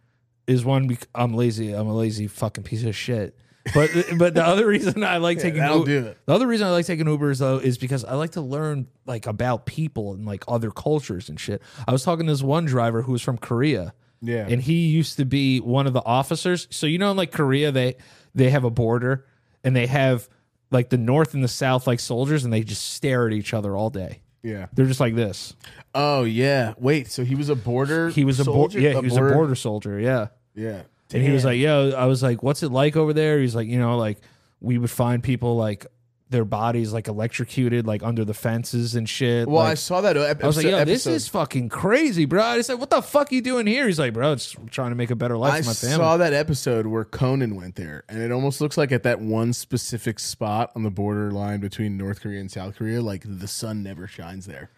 is 0.49 0.65
one 0.65 0.89
bec- 0.89 1.07
I'm 1.15 1.35
lazy. 1.35 1.73
I'm 1.73 1.87
a 1.87 1.95
lazy 1.95 2.27
fucking 2.27 2.65
piece 2.65 2.85
of 2.85 2.97
shit. 2.97 3.39
But 3.75 3.91
but 4.17 4.35
the 4.35 4.45
other 4.45 4.67
reason 4.67 5.05
I 5.05 5.19
like 5.19 5.39
taking 5.41 5.61
that'll 5.61 5.85
do 5.85 6.07
it. 6.07 6.19
the 6.27 6.35
other 6.35 6.47
reason 6.47 6.67
I 6.67 6.71
like 6.71 6.87
taking 6.87 7.07
Ubers 7.07 7.39
though 7.39 7.59
is 7.59 7.77
because 7.79 8.05
I 8.05 8.15
like 8.15 8.31
to 8.33 8.41
learn 8.41 8.87
like 9.07 9.27
about 9.27 9.67
people 9.67 10.15
and 10.15 10.25
like 10.25 10.43
other 10.49 10.71
cultures 10.71 11.29
and 11.29 11.39
shit. 11.39 11.63
I 11.87 11.93
was 11.93 12.03
talking 12.03 12.27
to 12.27 12.33
this 12.33 12.43
one 12.43 12.65
driver 12.65 13.03
who 13.03 13.13
was 13.13 13.23
from 13.23 13.39
Korea. 13.39 13.93
Yeah. 14.23 14.47
And 14.49 14.61
he 14.63 14.89
used 14.89 15.17
to 15.19 15.25
be 15.25 15.61
one 15.61 15.87
of 15.87 15.93
the 15.93 16.05
officers. 16.05 16.67
So 16.71 16.87
you 16.87 16.99
know 16.99 17.11
in 17.11 17.17
like 17.17 17.31
Korea 17.31 17.71
they 17.71 17.97
they 18.35 18.51
have 18.51 18.65
a 18.65 18.71
border 18.71 19.27
and 19.63 19.77
they 19.77 19.87
have 19.87 20.29
like 20.71 20.89
the 20.89 20.99
north 20.99 21.35
and 21.35 21.45
the 21.45 21.49
south 21.49 21.87
like 21.87 22.01
soldiers 22.01 22.45
and 22.45 22.53
they 22.53 22.63
just 22.63 22.93
stare 22.95 23.27
at 23.27 23.33
each 23.35 23.53
other 23.53 23.77
all 23.77 23.91
day. 23.91 24.23
Yeah. 24.43 24.67
They're 24.73 24.87
just 24.87 25.01
like 25.01 25.15
this. 25.15 25.55
Oh 25.95 26.25
yeah. 26.25 26.75
Wait. 26.79 27.11
So 27.11 27.23
he 27.25 27.35
was 27.35 27.49
a 27.51 27.57
border. 27.57 28.09
He 28.09 28.25
was 28.25 28.41
a 28.41 28.45
border. 28.45 28.79
Yeah, 28.81 28.95
he 28.95 29.01
was 29.01 29.17
a 29.17 29.21
border 29.21 29.55
soldier. 29.55 29.99
Yeah. 29.99 30.29
Yeah. 30.59 30.83
And 31.13 31.23
he 31.23 31.31
was 31.31 31.45
like, 31.45 31.59
"Yo," 31.59 31.93
I 31.97 32.05
was 32.07 32.23
like, 32.23 32.43
"What's 32.43 32.63
it 32.63 32.71
like 32.71 32.97
over 32.97 33.15
there?" 33.15 33.39
He's 33.41 33.55
like, 33.55 33.67
"You 33.69 33.79
know, 33.79 33.97
like 33.97 34.19
we 34.61 34.77
would 34.77 34.91
find 34.91 35.23
people 35.23 35.57
like 35.57 35.87
their 36.31 36.45
bodies 36.45 36.93
like 36.93 37.09
electrocuted 37.09 37.87
like 37.87 38.03
under 38.03 38.27
the 38.27 38.35
fences 38.35 38.95
and 38.95 39.09
shit." 39.09 39.49
Well, 39.49 39.63
I 39.63 39.73
saw 39.73 40.03
that. 40.03 40.19
Ep- 40.19 40.45
I 40.45 40.47
was 40.47 40.59
like, 40.59 40.67
episode- 40.67 40.79
"Yo, 40.81 40.85
this 40.85 41.07
is 41.07 41.29
fucking 41.29 41.71
crazy, 41.71 42.27
bro." 42.27 42.43
I 42.43 42.61
said, 42.61 42.75
"What 42.75 42.91
the 42.91 43.01
fuck 43.01 43.33
you 43.33 43.41
doing 43.41 43.67
here?" 43.67 43.87
He's 43.87 43.99
like, 43.99 44.13
"Bro, 44.13 44.33
it's 44.33 44.55
trying 44.71 44.91
to 44.91 44.97
make 44.97 45.11
a 45.11 45.17
better 45.17 45.39
life 45.39 45.55
I 45.55 45.61
for 45.63 45.69
my 45.69 45.73
family." 45.73 45.97
saw 45.97 46.17
that 46.19 46.35
episode 46.35 46.87
where 46.87 47.07
Conan 47.07 47.57
went 47.57 47.77
there, 47.77 48.05
and 48.11 48.21
it 48.21 48.31
almost 48.31 48.61
looks 48.61 48.77
like 48.77 48.93
at 48.93 49.05
that 49.05 49.19
one 49.21 49.55
specific 49.55 50.19
spot 50.19 50.73
on 50.77 50.83
the 50.83 50.91
borderline 50.91 51.61
between 51.61 51.97
North 51.97 52.21
Korea 52.21 52.41
and 52.41 52.51
South 52.51 52.77
Korea, 52.77 53.01
like 53.01 53.23
the 53.25 53.49
sun 53.49 53.83
never 53.83 54.07
shines 54.07 54.45
there. 54.45 54.69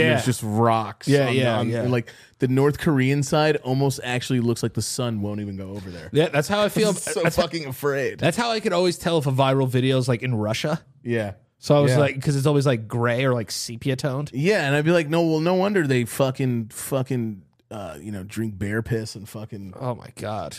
Yeah. 0.00 0.08
there's 0.10 0.24
just 0.24 0.42
rocks. 0.42 1.06
Yeah, 1.08 1.28
on- 1.28 1.34
yeah, 1.36 1.58
on- 1.58 1.68
yeah. 1.68 1.82
like 1.82 2.12
the 2.38 2.48
North 2.48 2.78
Korean 2.78 3.22
side 3.22 3.56
almost 3.58 4.00
actually 4.02 4.40
looks 4.40 4.62
like 4.62 4.74
the 4.74 4.82
sun 4.82 5.20
won't 5.22 5.40
even 5.40 5.56
go 5.56 5.70
over 5.70 5.90
there. 5.90 6.08
yeah, 6.12 6.28
that's 6.28 6.48
how 6.48 6.62
I 6.62 6.68
feel. 6.78 6.92
So 6.92 7.22
that's, 7.22 7.36
fucking 7.36 7.66
afraid. 7.66 8.18
that's 8.18 8.36
how 8.36 8.50
I 8.50 8.60
could 8.60 8.72
always 8.72 8.98
tell 8.98 9.18
if 9.18 9.26
a 9.26 9.32
viral 9.32 9.68
video 9.68 9.98
is 9.98 10.08
like 10.08 10.22
in 10.22 10.34
Russia. 10.34 10.80
yeah. 11.02 11.32
So 11.58 11.76
I 11.76 11.80
was 11.80 11.92
Yeah. 11.92 11.98
like, 11.98 12.16
because 12.16 12.34
it's 12.34 12.46
always 12.46 12.66
like 12.66 12.88
gray 12.88 13.24
or 13.24 13.32
like 13.34 13.52
sepia 13.52 13.94
toned. 13.94 14.32
Yeah, 14.34 14.66
and 14.66 14.74
I'd 14.74 14.84
be 14.84 14.90
like, 14.90 15.08
no, 15.08 15.22
well, 15.24 15.38
no 15.38 15.54
wonder 15.54 15.86
they 15.86 16.04
fucking 16.04 16.70
fucking 16.70 17.42
uh, 17.70 17.98
you 18.00 18.10
know, 18.10 18.24
drink 18.24 18.58
bear 18.58 18.82
piss 18.82 19.14
and 19.14 19.28
fucking 19.28 19.72
Oh 19.78 19.94
my 19.94 20.08
god! 20.16 20.56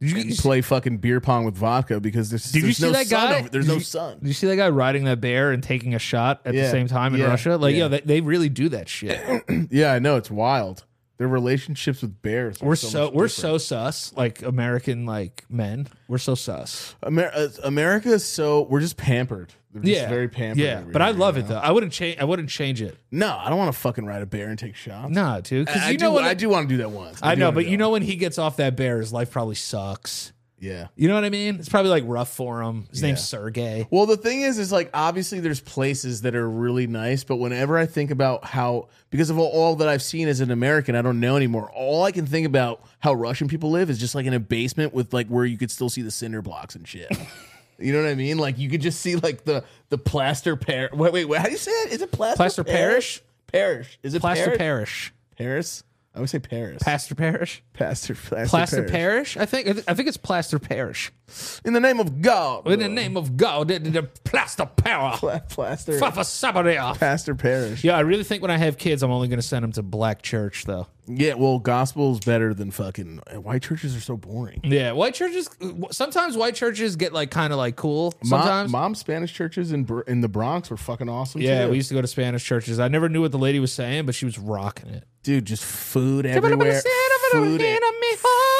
Did 0.00 0.10
you, 0.10 0.20
and 0.20 0.30
play 0.36 0.60
fucking 0.60 0.98
beer 0.98 1.20
pong 1.20 1.44
with 1.44 1.56
vodka 1.56 2.00
because 2.00 2.30
there's, 2.30 2.50
Did 2.52 2.62
you 2.64 2.72
see 2.72 2.84
no 2.86 2.92
that 2.92 3.06
sun 3.06 3.28
guy? 3.30 3.38
over- 3.38 3.48
there's 3.48 3.64
Did 3.66 3.70
no 3.72 3.78
you- 3.78 3.84
sun. 3.84 4.18
Did 4.18 4.28
you 4.28 4.34
see 4.34 4.46
that 4.48 4.56
guy 4.56 4.68
riding 4.68 5.04
that 5.04 5.20
bear 5.20 5.52
and 5.52 5.62
taking 5.62 5.94
a 5.94 5.98
shot 5.98 6.42
at 6.44 6.54
the 6.54 6.68
same 6.70 6.86
time 6.88 7.14
in 7.14 7.20
yeah, 7.20 7.26
Russia? 7.26 7.56
Like, 7.56 7.72
yeah. 7.74 7.80
yo, 7.84 7.88
they, 7.88 8.00
they 8.00 8.20
really 8.20 8.48
do 8.48 8.68
that 8.70 8.88
shit. 8.88 9.20
Yeah, 9.70 9.92
I 9.92 9.98
know 9.98 10.16
it's 10.16 10.30
wild. 10.30 10.84
Their 11.16 11.28
relationships 11.28 12.02
with 12.02 12.20
bears. 12.22 12.60
are 12.60 12.66
We're 12.66 12.76
so, 12.76 12.88
so, 12.88 13.02
we're 13.06 13.28
different. 13.28 13.30
so 13.32 13.58
sus, 13.58 14.12
like 14.16 14.42
American 14.42 15.06
like 15.06 15.44
men. 15.48 15.86
We're 16.08 16.18
so 16.18 16.34
sus. 16.34 16.94
Amer- 17.06 17.30
uh, 17.32 17.48
America 17.62 18.08
is 18.10 18.24
so 18.24 18.62
we're 18.62 18.80
just 18.80 18.96
pampered. 18.96 19.54
They're 19.74 19.82
just 19.82 19.92
Yeah, 20.02 20.08
very 20.08 20.28
pampered. 20.28 20.58
Yeah, 20.64 20.80
but 20.80 21.02
I 21.02 21.10
love 21.10 21.36
you 21.36 21.42
it 21.42 21.48
know? 21.48 21.56
though. 21.56 21.60
I 21.60 21.70
wouldn't 21.72 21.92
change. 21.92 22.18
I 22.18 22.24
wouldn't 22.24 22.48
change 22.48 22.80
it. 22.80 22.96
No, 23.10 23.36
I 23.36 23.50
don't 23.50 23.58
want 23.58 23.74
to 23.74 23.78
fucking 23.78 24.06
ride 24.06 24.22
a 24.22 24.26
bear 24.26 24.48
and 24.48 24.58
take 24.58 24.76
shots. 24.76 25.10
Nah, 25.10 25.40
dude. 25.40 25.66
Because 25.66 25.82
I, 25.82 25.90
you 25.90 25.98
do. 25.98 26.04
know 26.06 26.12
when 26.12 26.24
I 26.24 26.34
do 26.34 26.48
want 26.48 26.68
to 26.68 26.74
do 26.74 26.78
that 26.78 26.90
once. 26.92 27.18
I 27.22 27.34
do 27.34 27.40
know, 27.40 27.52
but 27.52 27.66
you 27.66 27.76
know 27.76 27.90
when 27.90 28.02
he 28.02 28.16
gets 28.16 28.38
off 28.38 28.56
that 28.56 28.76
bear, 28.76 28.98
his 29.00 29.12
life 29.12 29.30
probably 29.30 29.56
sucks. 29.56 30.32
yeah. 30.60 30.86
You 30.96 31.08
know 31.08 31.14
what 31.14 31.24
I 31.24 31.30
mean? 31.30 31.56
It's 31.56 31.68
probably 31.68 31.90
like 31.90 32.04
rough 32.06 32.30
for 32.32 32.62
him. 32.62 32.86
His 32.90 33.02
name's 33.02 33.22
Sergey. 33.22 33.86
Well, 33.90 34.06
the 34.06 34.16
thing 34.16 34.42
is, 34.42 34.58
is 34.58 34.70
like 34.72 34.88
obviously 34.94 35.40
there's 35.40 35.60
places 35.60 36.22
that 36.22 36.34
are 36.36 36.48
really 36.48 36.86
nice, 36.86 37.24
but 37.24 37.36
whenever 37.36 37.76
I 37.76 37.84
think 37.86 38.10
about 38.12 38.44
how, 38.44 38.88
because 39.10 39.28
of 39.28 39.38
all, 39.38 39.48
all 39.50 39.76
that 39.76 39.88
I've 39.88 40.02
seen 40.02 40.28
as 40.28 40.40
an 40.40 40.50
American, 40.52 40.94
I 40.94 41.02
don't 41.02 41.18
know 41.20 41.36
anymore. 41.36 41.70
All 41.74 42.04
I 42.04 42.12
can 42.12 42.26
think 42.26 42.46
about 42.46 42.80
how 43.00 43.12
Russian 43.12 43.48
people 43.48 43.70
live 43.72 43.90
is 43.90 43.98
just 43.98 44.14
like 44.14 44.24
in 44.26 44.32
a 44.34 44.40
basement 44.40 44.94
with 44.94 45.12
like 45.12 45.26
where 45.26 45.44
you 45.44 45.58
could 45.58 45.70
still 45.72 45.90
see 45.90 46.02
the 46.02 46.10
cinder 46.12 46.40
blocks 46.42 46.76
and 46.76 46.86
shit. 46.86 47.10
you 47.78 47.92
know 47.92 48.02
what 48.02 48.10
I 48.10 48.14
mean? 48.14 48.38
Like 48.38 48.58
you 48.58 48.68
could 48.68 48.80
just 48.80 49.00
see 49.00 49.16
like 49.16 49.44
the 49.44 49.64
the 49.88 49.98
plaster 49.98 50.56
par. 50.56 50.90
Wait, 50.92 51.12
wait, 51.12 51.24
wait. 51.26 51.38
How 51.38 51.46
do 51.46 51.52
you 51.52 51.58
say 51.58 51.70
it? 51.70 51.92
Is 51.92 52.02
it 52.02 52.10
plaster? 52.12 52.36
Plaster 52.36 52.64
parish? 52.64 53.22
Parish. 53.54 54.00
Is 54.02 54.14
it 54.14 54.20
Plaster 54.20 54.46
Paris? 54.46 54.58
Parish. 54.58 55.14
Paris? 55.38 55.84
I 56.12 56.20
would 56.20 56.28
say 56.30 56.38
Paris. 56.40 56.82
Pastor 56.82 57.14
Parish. 57.14 57.62
Plaster. 57.72 58.14
Plaster, 58.14 58.48
Plaster 58.48 58.76
Parish. 58.82 59.34
Parish. 59.34 59.36
I 59.36 59.46
think. 59.46 59.88
I 59.88 59.94
think 59.94 60.08
it's 60.08 60.16
Plaster 60.16 60.58
Parish. 60.58 61.12
In 61.64 61.72
the 61.72 61.80
name 61.80 62.00
of 62.00 62.20
God. 62.20 62.66
In 62.68 62.80
the 62.80 62.88
name 62.88 63.16
of 63.16 63.36
God, 63.36 63.68
the, 63.68 63.78
the 63.78 64.02
Plaster 64.24 64.66
Power. 64.66 65.16
Pla- 65.16 65.40
Plaster. 65.40 65.92
Sabaria. 65.98 66.98
Pastor 66.98 67.34
Parish. 67.34 67.84
Yeah, 67.84 67.96
I 67.96 68.00
really 68.00 68.24
think 68.24 68.42
when 68.42 68.50
I 68.50 68.58
have 68.58 68.76
kids, 68.76 69.02
I'm 69.02 69.10
only 69.10 69.28
going 69.28 69.40
to 69.40 69.46
send 69.46 69.62
them 69.62 69.72
to 69.72 69.82
black 69.82 70.22
church, 70.22 70.64
though. 70.64 70.86
Yeah, 71.06 71.34
well, 71.34 71.58
gospel's 71.58 72.20
better 72.20 72.54
than 72.54 72.70
fucking 72.70 73.20
eh, 73.26 73.36
white 73.36 73.62
churches 73.62 73.94
are 73.96 74.00
so 74.00 74.16
boring. 74.16 74.60
Yeah, 74.64 74.92
white 74.92 75.14
churches. 75.14 75.50
Sometimes 75.90 76.36
white 76.36 76.54
churches 76.54 76.96
get 76.96 77.12
like 77.12 77.30
kind 77.30 77.52
of 77.52 77.58
like 77.58 77.76
cool. 77.76 78.14
Mom, 78.24 78.40
Sometimes. 78.40 78.72
mom 78.72 78.94
Spanish 78.94 79.32
churches 79.32 79.72
in 79.72 79.86
in 80.06 80.20
the 80.20 80.28
Bronx 80.28 80.70
were 80.70 80.76
fucking 80.76 81.08
awesome. 81.08 81.40
yeah, 81.40 81.64
too. 81.64 81.70
we 81.70 81.76
used 81.76 81.88
to 81.88 81.94
go 81.94 82.00
to 82.00 82.06
Spanish 82.06 82.44
churches. 82.44 82.80
I 82.80 82.88
never 82.88 83.08
knew 83.08 83.20
what 83.20 83.32
the 83.32 83.38
lady 83.38 83.60
was 83.60 83.72
saying, 83.72 84.06
but 84.06 84.14
she 84.14 84.24
was 84.24 84.38
rocking 84.38 84.90
it. 84.90 85.04
dude, 85.22 85.44
just 85.44 85.64
food 85.64 86.26
everywhere. 86.26 86.80
food, 87.32 87.60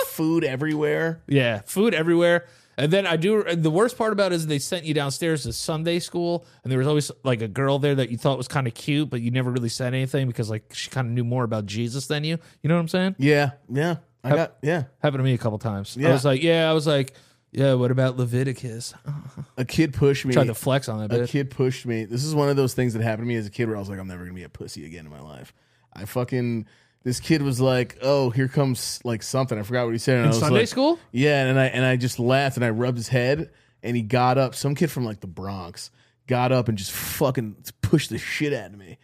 food 0.09 0.45
everywhere. 0.45 1.23
Yeah, 1.27 1.63
food 1.65 1.95
everywhere. 1.95 2.47
And 2.77 2.93
then 2.93 3.07
I 3.07 3.17
do. 3.17 3.45
The 3.55 3.71
worst 3.71 3.97
part 3.97 4.13
about 4.13 4.33
it 4.33 4.37
is 4.37 4.47
they 4.47 4.59
sent 4.59 4.85
you 4.85 4.95
downstairs 4.95 5.45
to 5.45 5.53
Sunday 5.53 5.99
school, 5.99 6.45
and 6.63 6.71
there 6.71 6.79
was 6.79 6.89
always 6.89 7.11
like 7.23 7.43
a 7.43 7.49
girl 7.49 7.79
there 7.79 7.95
that 7.95 8.11
you 8.11 8.19
thought 8.19 8.37
was 8.37 8.49
kind 8.49 8.67
of 8.67 8.75
cute, 8.75 9.11
but 9.11 9.21
you 9.21 9.31
never 9.31 9.51
really 9.51 9.69
said 9.69 9.95
anything 9.95 10.27
because 10.27 10.51
like 10.51 10.73
she 10.75 10.91
kind 10.91 11.07
of 11.07 11.13
knew 11.13 11.25
more 11.25 11.45
about 11.45 11.67
Jesus 11.67 12.07
than 12.07 12.25
you. 12.25 12.39
You 12.63 12.69
know 12.69 12.75
what 12.75 12.81
I'm 12.81 12.89
saying? 12.89 13.17
Yeah, 13.19 13.53
yeah. 13.69 13.97
I 14.25 14.31
got 14.31 14.57
yeah. 14.63 14.85
Happened 15.01 15.21
to 15.21 15.25
me 15.25 15.35
a 15.35 15.39
couple 15.39 15.59
times. 15.59 15.97
Yeah. 15.97 16.09
I 16.09 16.13
was 16.13 16.25
like, 16.25 16.43
yeah, 16.43 16.71
I 16.71 16.73
was 16.73 16.87
like, 16.87 17.15
yeah. 17.53 17.75
What 17.75 17.91
about 17.91 18.17
Leviticus? 18.17 18.95
A 19.57 19.65
kid 19.65 19.93
pushed 19.93 20.25
me. 20.25 20.33
Tried 20.33 20.47
to 20.47 20.55
flex 20.55 20.89
on 20.89 21.07
that 21.07 21.21
a 21.21 21.27
kid 21.27 21.51
pushed 21.51 21.87
me. 21.87 22.05
This 22.07 22.25
is 22.25 22.35
one 22.35 22.49
of 22.49 22.57
those 22.57 22.75
things 22.75 22.95
that 22.95 23.03
happened 23.03 23.27
to 23.27 23.29
me 23.29 23.37
as 23.37 23.47
a 23.47 23.51
kid 23.51 23.69
where 23.69 23.77
I 23.77 23.79
was 23.79 23.89
like, 23.89 24.01
I'm 24.01 24.09
never 24.09 24.25
gonna 24.25 24.35
be 24.35 24.43
a 24.43 24.49
pussy 24.49 24.85
again 24.87 25.05
in 25.05 25.13
my 25.13 25.21
life. 25.21 25.53
I 25.93 26.07
fucking 26.07 26.67
this 27.05 27.21
kid 27.21 27.43
was 27.43 27.61
like, 27.61 27.99
oh, 28.03 28.31
here 28.31 28.49
comes 28.49 29.01
like 29.05 29.23
something. 29.23 29.59
I 29.59 29.63
forgot 29.63 29.85
what 29.85 29.93
he 29.93 29.99
said. 29.99 30.17
And 30.17 30.25
I 30.27 30.29
was 30.29 30.41
Sunday 30.41 30.61
like- 30.61 30.69
school? 30.69 30.99
Yeah, 31.13 31.45
and 31.47 31.59
I 31.59 31.67
and 31.67 31.85
I 31.85 31.97
just 31.97 32.19
laughed 32.19 32.57
and 32.57 32.65
I 32.65 32.71
rubbed 32.71 32.99
his 32.99 33.09
head 33.09 33.51
and 33.83 33.95
he 33.97 34.03
got 34.03 34.39
up. 34.39 34.55
Some 34.55 34.75
kid 34.75 34.91
from 34.91 35.05
like 35.05 35.21
the 35.21 35.27
Bronx 35.27 35.91
got 36.27 36.51
up 36.51 36.69
and 36.69 36.77
just 36.79 36.91
fucking 36.93 37.57
pushed 37.83 38.11
the 38.11 38.19
shit 38.19 38.53
out 38.53 38.73
of 38.73 38.79
me. 38.79 38.99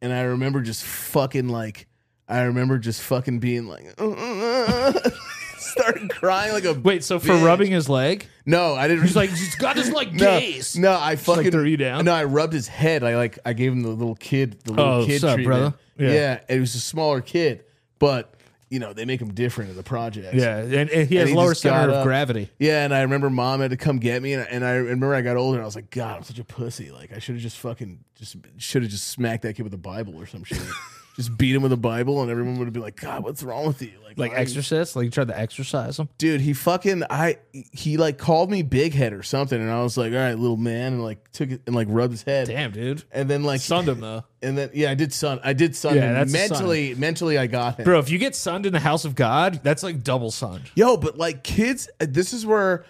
And 0.00 0.12
I 0.12 0.22
remember 0.22 0.62
just 0.62 0.84
fucking 0.84 1.48
like 1.48 1.88
I 2.28 2.42
remember 2.42 2.78
just 2.78 3.02
fucking 3.02 3.40
being 3.40 3.66
like 3.66 3.82
started 5.72 6.10
crying 6.10 6.52
like 6.52 6.64
a 6.64 6.74
Wait, 6.74 7.02
so 7.04 7.18
for 7.18 7.28
bitch. 7.32 7.44
rubbing 7.44 7.70
his 7.72 7.88
leg, 7.88 8.26
No, 8.46 8.74
I 8.74 8.88
didn't 8.88 9.02
he's 9.04 9.16
like, 9.16 9.30
he's 9.30 9.54
got 9.56 9.76
his 9.76 9.90
like 9.90 10.12
no, 10.12 10.38
gaze. 10.38 10.76
no, 10.78 10.96
I 10.98 11.16
fucking 11.16 11.50
threw 11.50 11.64
you 11.64 11.76
down? 11.76 12.04
No, 12.04 12.12
I 12.12 12.24
rubbed 12.24 12.52
his 12.52 12.68
head. 12.68 13.02
I 13.04 13.16
like 13.16 13.38
I 13.44 13.52
gave 13.52 13.72
him 13.72 13.82
the 13.82 13.88
little 13.90 14.14
kid, 14.16 14.60
the 14.64 14.72
little 14.72 15.02
Oh, 15.02 15.06
kid 15.06 15.20
sup, 15.20 15.34
treatment. 15.34 15.46
brother? 15.60 15.74
Yeah. 15.98 16.12
Yeah. 16.12 16.40
and 16.48 16.56
it 16.58 16.60
was 16.60 16.74
a 16.74 16.80
smaller 16.80 17.20
kid, 17.20 17.64
but 17.98 18.34
you 18.70 18.78
know 18.78 18.94
they 18.94 19.04
make 19.04 19.20
him 19.20 19.34
different 19.34 19.68
in 19.70 19.76
the 19.76 19.82
projects. 19.82 20.34
Yeah, 20.34 20.56
and, 20.58 20.88
and 20.90 21.06
he 21.08 21.16
has 21.16 21.28
he 21.28 21.34
lower 21.34 21.50
just 21.50 21.62
got 21.62 21.80
center 21.80 21.90
of 21.92 21.96
up. 21.98 22.04
gravity. 22.04 22.48
Yeah, 22.58 22.84
and 22.86 22.94
I 22.94 23.02
remember 23.02 23.28
mom 23.28 23.60
had 23.60 23.70
to 23.72 23.76
come 23.76 23.98
get 23.98 24.22
me, 24.22 24.32
and, 24.32 24.48
and 24.48 24.64
I 24.64 24.72
remember 24.76 25.14
I 25.14 25.20
got 25.20 25.36
older, 25.36 25.58
and 25.58 25.62
I 25.62 25.66
was 25.66 25.74
like, 25.76 25.90
God, 25.90 26.16
I'm 26.16 26.22
such 26.22 26.38
a 26.38 26.44
pussy. 26.44 26.90
Like 26.90 27.12
I 27.12 27.18
should 27.18 27.34
have 27.34 27.42
just 27.42 27.58
fucking 27.58 28.02
just 28.14 28.36
should 28.56 28.80
have 28.82 28.90
just 28.90 29.08
smacked 29.08 29.42
that 29.42 29.54
kid 29.56 29.62
with 29.64 29.74
a 29.74 29.78
Bible 29.78 30.16
or 30.18 30.24
some 30.26 30.42
shit. 30.44 30.58
just 31.16 31.36
beat 31.36 31.54
him 31.54 31.62
with 31.62 31.72
a 31.72 31.76
Bible, 31.76 32.22
and 32.22 32.30
everyone 32.30 32.58
would 32.58 32.72
be 32.72 32.80
like, 32.80 33.00
God, 33.00 33.22
what's 33.22 33.42
wrong 33.42 33.66
with 33.66 33.82
you? 33.82 33.92
Like 34.16 34.32
why 34.32 34.36
are 34.36 34.40
exorcist, 34.40 34.96
like 34.96 35.04
you 35.04 35.10
tried 35.10 35.28
to 35.28 35.38
exorcise 35.38 35.98
him. 35.98 36.08
dude. 36.18 36.40
He 36.40 36.52
fucking 36.52 37.04
I 37.08 37.38
he 37.52 37.96
like 37.96 38.18
called 38.18 38.50
me 38.50 38.62
big 38.62 38.92
head 38.92 39.12
or 39.12 39.22
something, 39.22 39.60
and 39.60 39.70
I 39.70 39.82
was 39.82 39.96
like, 39.96 40.12
all 40.12 40.18
right, 40.18 40.38
little 40.38 40.56
man, 40.56 40.94
and 40.94 41.02
like 41.02 41.30
took 41.32 41.50
it 41.50 41.62
and 41.66 41.74
like 41.74 41.88
rubbed 41.90 42.12
his 42.12 42.22
head. 42.22 42.48
Damn, 42.48 42.72
dude. 42.72 43.04
And 43.12 43.28
then 43.28 43.42
like 43.42 43.60
Sunned 43.60 43.88
him 43.88 44.00
though. 44.00 44.24
and 44.42 44.58
then 44.58 44.70
yeah, 44.74 44.90
I 44.90 44.94
did 44.94 45.12
sun. 45.12 45.40
I 45.42 45.52
did 45.52 45.74
sun. 45.74 45.96
Yeah, 45.96 46.08
him. 46.08 46.14
that's 46.14 46.34
a 46.34 46.36
sun. 46.36 46.50
mentally. 46.50 46.94
Mentally, 46.94 47.38
I 47.38 47.46
got 47.46 47.78
him. 47.78 47.84
Bro, 47.84 48.00
if 48.00 48.10
you 48.10 48.18
get 48.18 48.34
sunned 48.34 48.66
in 48.66 48.72
the 48.72 48.80
house 48.80 49.04
of 49.04 49.14
God, 49.14 49.60
that's 49.62 49.82
like 49.82 50.02
double 50.02 50.30
sunned. 50.30 50.70
Yo, 50.74 50.96
but 50.96 51.16
like 51.16 51.42
kids, 51.42 51.88
this 51.98 52.32
is 52.32 52.44
where 52.44 52.84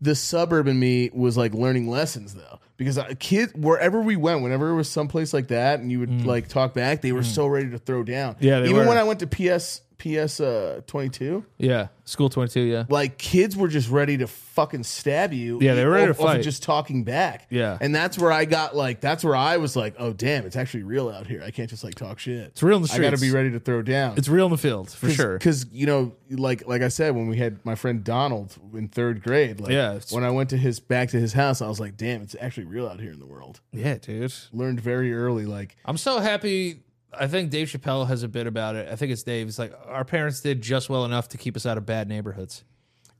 the 0.00 0.14
suburb 0.14 0.66
in 0.66 0.78
me 0.78 1.10
was 1.12 1.36
like 1.36 1.54
learning 1.54 1.88
lessons 1.88 2.34
though, 2.34 2.58
because 2.76 2.98
kids 3.18 3.52
wherever 3.54 4.00
we 4.00 4.16
went, 4.16 4.42
whenever 4.42 4.70
it 4.70 4.74
was 4.74 4.88
someplace 4.88 5.32
like 5.32 5.48
that, 5.48 5.80
and 5.80 5.90
you 5.90 6.00
would 6.00 6.26
like 6.26 6.48
talk 6.48 6.74
back, 6.74 7.02
they 7.02 7.12
were 7.12 7.22
so 7.22 7.46
ready 7.46 7.70
to 7.70 7.78
throw 7.78 8.02
down. 8.02 8.34
Mm. 8.34 8.38
Yeah, 8.40 8.60
they 8.60 8.70
even 8.70 8.82
were. 8.82 8.88
when 8.88 8.98
I 8.98 9.04
went 9.04 9.20
to 9.20 9.26
PS 9.26 9.80
PS 10.04 10.38
uh, 10.40 10.82
twenty 10.86 11.08
two, 11.08 11.44
Yeah. 11.56 11.88
School 12.06 12.28
22, 12.28 12.60
yeah. 12.60 12.84
like 12.90 13.16
kids 13.16 13.56
were 13.56 13.66
just 13.66 13.88
ready 13.88 14.18
to 14.18 14.26
fucking 14.26 14.82
stab 14.82 15.32
you. 15.32 15.58
Yeah, 15.62 15.74
they 15.74 15.86
were 15.86 15.92
ready 15.92 16.08
to 16.08 16.12
fight. 16.12 16.42
just 16.42 16.62
talking 16.62 17.02
back. 17.02 17.46
Yeah. 17.48 17.78
and 17.80 17.94
that's 17.94 18.18
where 18.18 18.30
I 18.30 18.44
got 18.44 18.76
like 18.76 19.00
that's 19.00 19.24
where 19.24 19.34
I 19.34 19.56
was 19.56 19.74
like, 19.74 19.94
oh 19.98 20.12
damn, 20.12 20.44
it's 20.44 20.54
actually 20.54 20.82
real 20.82 21.08
out 21.08 21.26
here. 21.26 21.42
I 21.42 21.50
can't 21.50 21.70
just 21.70 21.82
like 21.82 21.94
talk 21.94 22.18
shit. 22.18 22.48
It's 22.48 22.62
real 22.62 22.76
in 22.76 22.82
the 22.82 22.88
street. 22.88 23.06
I 23.06 23.10
got 23.10 23.16
to 23.16 23.22
be 23.22 23.30
ready 23.30 23.50
to 23.52 23.58
throw 23.58 23.80
down. 23.80 24.18
It's 24.18 24.28
real 24.28 24.44
in 24.44 24.50
the 24.52 24.58
field, 24.58 24.90
for 24.90 25.08
sure. 25.08 25.38
Because 25.38 25.64
you 25.72 25.86
know, 25.86 26.12
like 26.30 26.68
like 26.68 26.82
I 26.82 26.88
said, 26.88 27.14
when 27.16 27.26
we 27.26 27.38
had 27.38 27.64
my 27.64 27.74
friend 27.74 28.04
Donald 28.04 28.54
in 28.74 28.88
third 28.88 29.22
grade, 29.22 29.58
like 29.58 29.72
Yeah, 29.72 29.98
when 30.10 30.24
I 30.24 30.30
went 30.30 30.50
to 30.50 30.58
his 30.58 30.80
back 30.80 31.08
to 31.10 31.18
his 31.18 31.32
house, 31.32 31.62
I 31.62 31.68
was 31.68 31.80
like, 31.80 31.96
damn, 31.96 32.20
it's 32.20 32.36
actually 32.38 32.66
real 32.66 32.86
out 32.86 33.00
here 33.00 33.12
in 33.12 33.18
the 33.18 33.26
world. 33.26 33.60
Yeah, 33.72 33.96
dude. 33.96 34.34
Learned 34.52 34.78
very 34.78 35.14
early, 35.14 35.46
like 35.46 35.74
I'm 35.86 35.96
so 35.96 36.18
happy. 36.20 36.82
I 37.18 37.26
think 37.26 37.50
Dave 37.50 37.68
Chappelle 37.68 38.06
has 38.08 38.22
a 38.22 38.28
bit 38.28 38.46
about 38.46 38.76
it. 38.76 38.88
I 38.90 38.96
think 38.96 39.12
it's 39.12 39.22
Dave. 39.22 39.48
It's 39.48 39.58
like 39.58 39.72
our 39.86 40.04
parents 40.04 40.40
did 40.40 40.60
just 40.62 40.88
well 40.88 41.04
enough 41.04 41.28
to 41.30 41.38
keep 41.38 41.56
us 41.56 41.66
out 41.66 41.78
of 41.78 41.86
bad 41.86 42.08
neighborhoods. 42.08 42.64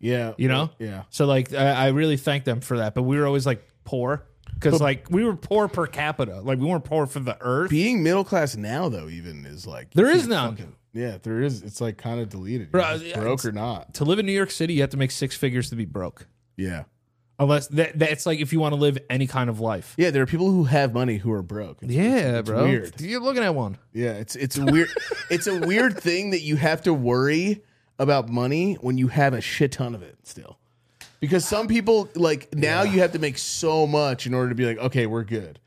yeah, 0.01 0.35
You 0.39 0.49
know? 0.49 0.71
yeah. 0.79 1.05
So 1.11 1.27
like 1.27 1.53
I, 1.55 1.71
I 1.73 1.89
really 1.89 2.17
thank 2.17 2.45
them 2.45 2.61
for 2.61 2.79
that. 2.79 2.95
But 2.95 3.03
we 3.03 3.19
were 3.19 3.27
always 3.27 3.47
like 3.47 3.67
poor. 3.85 4.27
Because 4.55 4.81
like 4.81 5.11
we 5.11 5.25
were 5.25 5.35
poor 5.37 5.69
per 5.69 5.87
capita. 5.87 6.41
Like 6.41 6.59
we 6.59 6.67
weren't 6.67 6.85
poor 6.85 7.07
for 7.07 7.19
the 7.21 7.37
earth. 7.41 7.71
Being 7.71 8.03
middle 8.03 8.25
class 8.25 8.57
now, 8.57 8.89
though, 8.89 9.09
even 9.09 9.45
is 9.47 9.67
like 9.67 9.93
there 9.95 10.09
is 10.11 10.27
none. 10.29 10.57
fucking- 10.57 10.77
yeah, 10.93 11.19
there 11.23 11.43
is. 11.43 11.63
It's 11.63 11.81
like 11.81 11.97
kind 11.99 12.21
of 12.21 12.29
deleted. 12.29 12.71
Bro, 12.71 12.83
You're 12.89 12.93
just 12.99 13.05
yeah, 13.07 13.21
broke 13.21 13.45
or 13.45 13.51
not? 13.51 13.95
to 13.95 14.05
live 14.05 14.21
in 14.21 14.27
New 14.27 14.33
York 14.33 14.53
City, 14.53 14.75
you 14.75 14.81
have 14.83 14.91
to 14.91 14.97
make 14.97 15.11
six 15.11 15.37
figures 15.37 15.69
to 15.71 15.77
be 15.77 15.85
broke. 15.87 16.29
Yeah, 16.57 16.85
Unless 17.45 17.69
that, 17.69 17.99
that's 17.99 18.27
like 18.27 18.41
if 18.41 18.53
you 18.53 18.61
want 18.61 18.73
to 18.75 18.81
live 18.81 18.99
any 19.09 19.27
kind 19.27 19.49
of 19.49 19.61
life. 19.61 19.95
yeah. 19.97 20.11
There 20.11 20.23
are 20.23 20.27
people 20.27 20.51
who 20.51 20.65
have 20.65 20.93
money 20.95 21.17
who 21.19 21.31
are 21.33 21.43
broke. 21.43 21.83
It's- 21.83 21.91
Yeah, 21.97 22.17
it's- 22.39 22.43
bro. 22.45 22.65
Weird. 22.65 23.01
You're 23.01 23.21
looking 23.21 23.43
at 23.43 23.55
one. 23.55 23.79
Yeah, 23.93 24.13
it's 24.13 24.35
it's 24.37 24.59
a 24.59 24.65
weird 24.65 24.89
it's 25.31 25.47
a 25.47 25.59
weird 25.61 25.99
thing 25.99 26.31
that 26.31 26.41
you 26.41 26.57
have 26.57 26.83
to 26.83 26.95
worry 26.95 27.63
about 27.99 28.29
money 28.29 28.75
when 28.81 28.99
you 28.99 29.09
have 29.09 29.35
a 29.35 29.41
shit 29.41 29.73
ton 29.73 29.95
of 29.95 30.03
it 30.03 30.17
still. 30.25 30.59
Because 31.21 31.45
some 31.45 31.69
people 31.69 32.09
like 32.15 32.55
now 32.55 32.83
you 32.83 33.01
have 33.01 33.13
to 33.13 33.19
make 33.19 33.39
so 33.39 33.87
much 33.87 34.27
in 34.27 34.35
order 34.35 34.49
to 34.49 34.55
be 34.55 34.67
like, 34.67 34.79
okay, 34.79 35.07
we're 35.07 35.25
good. 35.25 35.59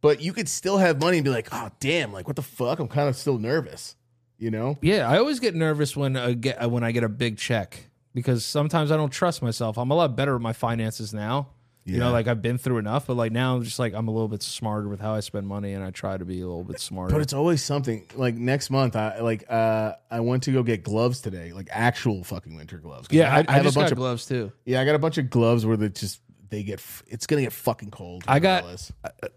But 0.00 0.20
you 0.20 0.32
could 0.32 0.48
still 0.48 0.78
have 0.78 1.00
money 1.00 1.18
and 1.18 1.24
be 1.24 1.30
like, 1.30 1.48
oh 1.52 1.70
damn, 1.80 2.12
like 2.12 2.26
what 2.26 2.36
the 2.36 2.42
fuck? 2.42 2.78
I'm 2.78 2.88
kind 2.88 3.08
of 3.08 3.16
still 3.16 3.38
nervous. 3.38 3.96
You 4.38 4.50
know? 4.50 4.76
Yeah, 4.82 5.08
I 5.08 5.18
always 5.18 5.40
get 5.40 5.54
nervous 5.54 5.96
when 5.96 6.16
I 6.16 6.32
get 6.34 6.62
uh, 6.62 6.68
when 6.68 6.82
I 6.84 6.92
get 6.92 7.04
a 7.04 7.08
big 7.08 7.38
check 7.38 7.88
because 8.14 8.44
sometimes 8.44 8.90
I 8.90 8.96
don't 8.96 9.12
trust 9.12 9.42
myself. 9.42 9.76
I'm 9.76 9.90
a 9.90 9.94
lot 9.94 10.16
better 10.16 10.34
with 10.34 10.42
my 10.42 10.52
finances 10.52 11.12
now. 11.12 11.48
You 11.86 11.98
know, 11.98 12.12
like 12.12 12.28
I've 12.28 12.40
been 12.40 12.56
through 12.56 12.78
enough, 12.78 13.06
but 13.06 13.14
like 13.14 13.30
now 13.30 13.56
I'm 13.56 13.62
just 13.62 13.78
like 13.78 13.92
I'm 13.92 14.08
a 14.08 14.10
little 14.10 14.28
bit 14.28 14.42
smarter 14.42 14.88
with 14.88 15.00
how 15.00 15.12
I 15.12 15.20
spend 15.20 15.46
money, 15.46 15.74
and 15.74 15.84
I 15.84 15.90
try 15.90 16.16
to 16.16 16.24
be 16.24 16.40
a 16.40 16.46
little 16.46 16.64
bit 16.64 16.80
smarter. 16.80 17.12
But 17.12 17.20
it's 17.20 17.34
always 17.34 17.62
something. 17.62 18.06
Like 18.14 18.36
next 18.36 18.70
month, 18.70 18.96
I 18.96 19.20
like 19.20 19.44
uh 19.50 19.92
I 20.10 20.20
went 20.20 20.44
to 20.44 20.52
go 20.52 20.62
get 20.62 20.82
gloves 20.82 21.20
today, 21.20 21.52
like 21.52 21.68
actual 21.70 22.24
fucking 22.24 22.56
winter 22.56 22.78
gloves. 22.78 23.08
yeah, 23.10 23.34
I, 23.34 23.44
I, 23.46 23.52
have 23.56 23.64
just 23.64 23.76
a 23.76 23.80
bunch 23.80 23.88
got 23.88 23.92
of 23.92 23.98
gloves 23.98 24.24
too. 24.24 24.50
yeah, 24.64 24.80
I 24.80 24.86
got 24.86 24.94
a 24.94 24.98
bunch 24.98 25.18
of 25.18 25.28
gloves 25.28 25.66
where 25.66 25.76
they 25.76 25.90
just 25.90 26.20
they 26.48 26.62
get 26.62 26.82
it's 27.06 27.26
gonna 27.26 27.42
get 27.42 27.52
fucking 27.52 27.90
cold. 27.90 28.24
I 28.26 28.38
got- 28.38 28.62
regardless. 28.62 28.92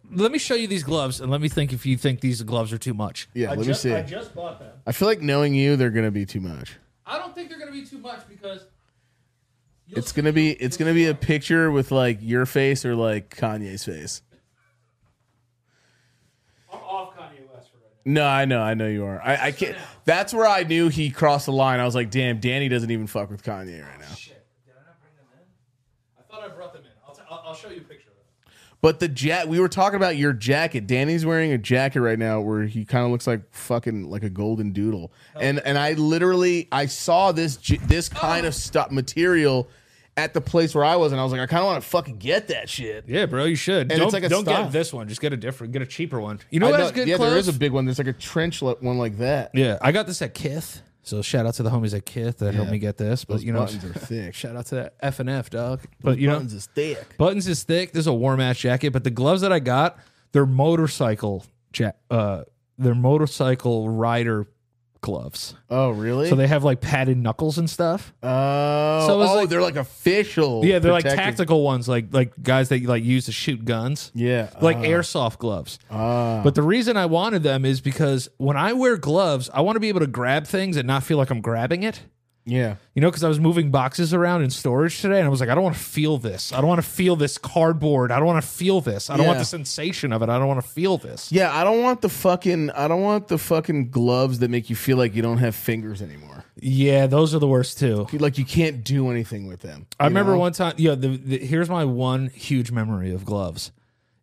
Let 0.10 0.32
me 0.32 0.40
show 0.40 0.56
you 0.56 0.68
these 0.68 0.84
gloves, 0.84 1.20
and 1.20 1.30
let 1.30 1.42
me 1.42 1.50
think 1.50 1.74
if 1.74 1.86
you 1.86 1.98
think 1.98 2.22
these 2.22 2.42
gloves 2.44 2.72
are 2.72 2.78
too 2.78 2.94
much. 2.94 3.28
Yeah, 3.34 3.52
I 3.52 3.56
let 3.56 3.68
me 3.68 3.74
see. 3.74 3.94
I 3.94 4.04
just 4.04 4.34
bought 4.34 4.60
them. 4.60 4.72
I 4.86 4.94
feel 4.94 5.10
like 5.10 5.20
knowing 5.20 5.54
you, 5.54 5.76
they're 5.76 5.90
gonna 5.90 6.12
be 6.12 6.26
too 6.26 6.40
much. 6.40 6.78
I 7.08 7.18
don't 7.18 7.34
think 7.34 7.50
they're 7.50 7.60
gonna 7.60 7.72
be 7.72 7.86
too 7.86 7.98
much 8.00 8.28
because 8.28 8.66
It's 9.90 10.12
gonna 10.12 10.34
be 10.34 10.52
it's 10.52 10.76
gonna 10.78 10.94
be 10.94 11.06
a 11.08 11.16
picture 11.16 11.72
with 11.72 11.92
like 11.92 12.20
your 12.22 12.46
face 12.46 12.86
or 12.86 12.96
like 12.96 13.36
Kanye's 13.36 13.86
face. 13.86 14.22
I'm 16.72 16.80
off 16.80 17.16
Kanye 17.16 17.48
West 17.54 17.70
for 17.72 17.78
right 17.78 17.92
now. 18.06 18.12
No, 18.22 18.28
I 18.28 18.46
know, 18.46 18.62
I 18.62 18.74
know 18.74 18.88
you 18.88 19.06
are. 19.06 19.22
I, 19.22 19.48
I 19.48 19.52
can't. 19.52 19.78
That's 20.06 20.34
where 20.34 20.46
I 20.48 20.64
knew 20.64 20.90
he 20.90 21.10
crossed 21.10 21.46
the 21.46 21.54
line. 21.54 21.80
I 21.80 21.86
was 21.86 21.96
like, 21.96 22.12
damn, 22.12 22.40
Danny 22.40 22.68
doesn't 22.68 22.92
even 22.92 23.08
fuck 23.08 23.30
with 23.30 23.44
Kanye 23.44 23.82
right 23.82 24.00
now. 24.00 24.14
Shit, 24.16 24.46
did 24.66 24.74
I 24.76 24.84
not 24.86 25.00
bring 25.02 25.14
them 25.16 25.28
in? 25.40 25.46
I 26.20 26.22
thought 26.30 26.44
I 26.52 26.54
brought 26.54 26.74
them 26.74 26.84
in. 26.84 26.92
I'll, 27.08 27.16
t- 27.16 27.22
I'll, 27.30 27.44
I'll 27.48 27.56
show 27.56 27.70
you 27.70 27.78
a 27.78 27.82
picture 27.82 28.10
of 28.10 28.16
them. 28.16 28.54
But 28.82 29.00
the 29.00 29.08
jack, 29.08 29.48
we 29.48 29.60
were 29.60 29.70
talking 29.70 29.98
about 29.98 30.18
your 30.18 30.34
jacket. 30.34 30.86
Danny's 30.86 31.26
wearing 31.26 31.52
a 31.52 31.58
jacket 31.58 32.02
right 32.02 32.20
now 32.20 32.42
where 32.42 32.64
he 32.64 32.86
kind 32.86 33.06
of 33.06 33.12
looks 33.12 33.26
like 33.26 33.42
fucking 33.52 34.10
like 34.10 34.24
a 34.24 34.30
golden 34.30 34.72
doodle. 34.72 35.12
Oh. 35.36 35.40
And 35.40 35.60
and 35.60 35.78
I 35.78 35.94
literally 35.94 36.68
I 36.72 36.86
saw 36.86 37.32
this 37.32 37.58
j- 37.58 37.78
this 37.78 38.10
oh. 38.16 38.20
kind 38.20 38.46
of 38.46 38.54
stuff 38.54 38.92
material 38.92 39.68
at 40.18 40.34
the 40.34 40.42
place 40.42 40.74
where 40.74 40.84
I 40.84 40.96
was, 40.96 41.12
and 41.12 41.22
I 41.22 41.24
was 41.24 41.32
like, 41.32 41.42
I 41.42 41.46
kind 41.46 41.62
of 41.62 41.68
want 41.68 41.84
to 41.84 41.88
fucking 41.88 42.18
get 42.18 42.48
that 42.48 42.68
shit. 42.70 43.06
Yeah, 43.08 43.28
bro, 43.28 43.46
you 43.46 43.56
should. 43.56 43.92
And 43.92 44.00
don't 44.00 44.04
it's 44.04 44.14
like 44.14 44.24
a 44.24 44.30
don't 44.30 44.46
style. 44.46 44.64
get 44.64 44.72
this 44.72 44.92
one. 44.92 45.08
Just 45.08 45.22
get 45.22 45.32
a 45.32 45.38
different, 45.38 45.74
get 45.74 45.84
a 45.84 45.86
cheaper 45.86 46.20
one. 46.20 46.40
You 46.50 46.60
know 46.60 46.68
I 46.68 46.72
what 46.72 46.94
good 46.94 47.08
yeah, 47.08 47.18
clothes? 47.18 47.30
there 47.30 47.40
is 47.40 47.48
a 47.48 47.54
big 47.54 47.72
one. 47.72 47.86
There's 47.86 48.00
like 48.00 48.08
a 48.08 48.14
trench 48.14 48.62
one 48.62 48.98
like 48.98 49.20
that. 49.20 49.52
yeah, 49.54 49.78
I 49.82 49.92
got 49.92 50.08
this 50.08 50.22
at 50.22 50.34
Kith. 50.34 50.82
So 51.08 51.22
shout 51.22 51.46
out 51.46 51.54
to 51.56 51.64
the 51.64 51.70
homies 51.70 51.96
at 51.96 52.06
Kith 52.06 52.38
that 52.40 52.54
helped 52.54 52.68
Yeah. 52.68 52.72
me 52.74 52.80
get 52.80 52.98
this. 52.98 53.24
But 53.26 53.36
Those 53.36 53.44
you 53.46 53.54
know, 53.54 53.60
buttons 53.60 53.84
are 53.86 53.94
thick. 53.94 54.34
shout 54.36 54.56
out 54.56 54.66
to 54.68 54.76
that 54.76 54.96
F 55.00 55.20
and 55.20 55.30
F 55.30 55.50
dog. 55.50 55.82
But 56.02 56.18
you 56.20 56.28
know, 56.28 56.34
buttons 56.36 56.54
is 56.54 56.66
thick. 56.68 57.18
buttons 57.18 57.48
is 57.48 57.64
thick. 57.64 57.94
This 57.94 58.02
is 58.02 58.08
a 58.08 58.14
warm 58.14 58.40
ass 58.42 58.58
jacket. 58.58 58.92
But 58.92 59.04
the 59.04 59.10
gloves 59.10 59.42
that 59.42 59.52
I 59.54 59.60
got, 59.60 59.98
they're 60.34 60.46
motorcycle 60.46 61.46
ja- 61.76 61.92
uh, 62.12 62.44
they're 62.78 62.94
motorcycle 62.96 63.90
rider 63.90 64.48
gloves. 65.02 65.56
Oh, 65.70 65.90
really? 65.92 66.30
So 66.30 66.36
they 66.36 66.48
have 66.48 66.64
like 66.64 66.82
padded 66.82 67.18
knuckles 67.18 67.58
and 67.58 67.70
stuff. 67.70 68.14
oh, 68.24 69.08
So 69.08 69.22
oh, 69.22 69.36
like- 69.36 69.50
they're 69.50 69.62
like 69.62 69.76
official. 69.76 70.64
Yeah, 70.66 70.80
they're 70.80 70.92
like 70.92 71.04
protective- 71.04 71.26
tactical 71.26 71.64
ones, 71.64 71.88
like 71.88 72.08
like 72.12 72.34
guys 72.42 72.70
that 72.70 72.84
like 72.84 73.04
use 73.04 73.26
to 73.26 73.32
shoot 73.32 73.66
guns. 73.66 74.12
Yeah, 74.16 74.50
like 74.62 74.78
ah. 74.78 74.82
airsoft 74.84 75.38
gloves. 75.40 75.80
Ah. 75.90 76.42
But 76.44 76.56
the 76.56 76.64
reason 76.64 76.98
I 76.98 77.06
wanted 77.06 77.44
them 77.44 77.66
is 77.66 77.82
because 77.82 78.30
when 78.38 78.58
I 78.58 78.74
wear 78.74 78.98
gloves, 78.98 79.50
I 79.54 79.62
want 79.62 79.76
to 79.76 79.80
be 79.80 79.90
able 79.90 80.02
to 80.02 80.08
grab 80.08 80.46
things 80.48 80.78
and 80.78 80.88
not 80.88 81.04
feel 81.04 81.18
like 81.18 81.30
I'm 81.30 81.42
grabbing 81.42 81.84
it. 81.84 82.02
Yeah. 82.48 82.76
You 82.96 83.02
know, 83.02 83.10
because 83.10 83.24
I 83.26 83.28
was 83.28 83.40
moving 83.42 83.72
boxes 83.72 84.14
around 84.14 84.42
in 84.42 84.50
storage 84.50 85.02
today, 85.02 85.18
and 85.20 85.26
I 85.28 85.30
was 85.30 85.42
like, 85.42 85.50
I 85.50 85.56
don't 85.56 85.64
want 85.66 85.76
to 85.76 85.82
feel 85.84 86.18
this. 86.18 86.54
I 86.54 86.58
don't 86.62 86.68
want 86.68 86.82
to 86.82 86.88
feel 86.90 87.18
this 87.18 87.38
cardboard. 87.38 88.12
I 88.12 88.18
don't 88.18 88.26
want 88.26 88.42
to 88.42 88.50
feel 88.50 88.80
this. 88.80 89.10
I 89.10 89.18
don't 89.18 89.26
want 89.28 89.36
Yeah. 89.36 89.42
the 89.42 89.46
sensation 89.46 90.14
of 90.14 90.22
it. 90.22 90.30
I 90.30 90.40
don't 90.40 90.48
want 90.48 90.62
to 90.64 90.68
feel 90.68 90.98
this. 90.98 91.30
Yeah, 91.32 91.54
I 91.54 91.64
don't 91.66 91.84
want 91.84 92.02
the 92.02 92.10
fucking 92.10 92.72
I 92.72 92.88
don't 92.88 93.02
want 93.02 93.28
the 93.28 93.38
fucking 93.38 93.92
gloves 93.92 94.40
that 94.40 94.50
make 94.50 94.70
you 94.70 94.76
feel 94.78 94.96
like 94.98 95.14
you 95.14 95.22
don't 95.22 95.40
have 95.40 95.56
fingers 95.56 96.02
anymore. 96.02 96.46
Yeah, 96.60 97.06
those 97.08 97.36
are 97.36 97.40
the 97.40 97.48
worst 97.48 97.78
too. 97.80 98.08
Like 98.14 98.38
you 98.38 98.46
can't 98.46 98.84
do 98.84 99.12
anything 99.12 99.46
with 99.48 99.60
them. 99.60 99.86
I 100.00 100.06
remember 100.06 100.38
one 100.38 100.54
time. 100.54 100.74
Yeah, 100.78 100.96
the, 100.96 101.10
the, 101.18 101.38
here's 101.40 101.70
my 101.70 101.84
one 101.86 102.28
huge 102.30 102.72
memory 102.72 103.14
of 103.14 103.26
gloves: 103.26 103.72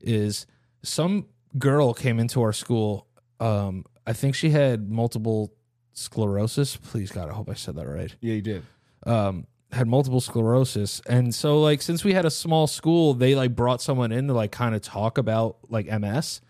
is 0.00 0.46
some 0.82 1.26
girl 1.58 1.94
came 1.94 2.18
into 2.18 2.40
our 2.42 2.52
school. 2.52 3.06
Um, 3.38 3.84
I 4.06 4.12
think 4.14 4.34
she 4.34 4.50
had 4.50 4.90
multiple 4.90 5.52
sclerosis. 5.94 6.76
Please 6.76 7.10
God, 7.10 7.30
I 7.30 7.32
hope 7.32 7.48
I 7.48 7.54
said 7.54 7.76
that 7.76 7.86
right. 7.88 8.14
Yeah, 8.20 8.34
you 8.34 8.42
did. 8.42 8.62
um 9.06 9.46
had 9.72 9.88
multiple 9.88 10.20
sclerosis 10.20 11.00
and 11.06 11.34
so 11.34 11.60
like 11.60 11.82
since 11.82 12.04
we 12.04 12.12
had 12.12 12.24
a 12.24 12.30
small 12.30 12.68
school 12.68 13.12
they 13.12 13.34
like 13.34 13.56
brought 13.56 13.82
someone 13.82 14.12
in 14.12 14.28
to 14.28 14.32
like 14.32 14.52
kind 14.52 14.72
of 14.72 14.80
talk 14.82 15.18
about 15.18 15.56
like 15.68 15.86
ms 15.86 16.40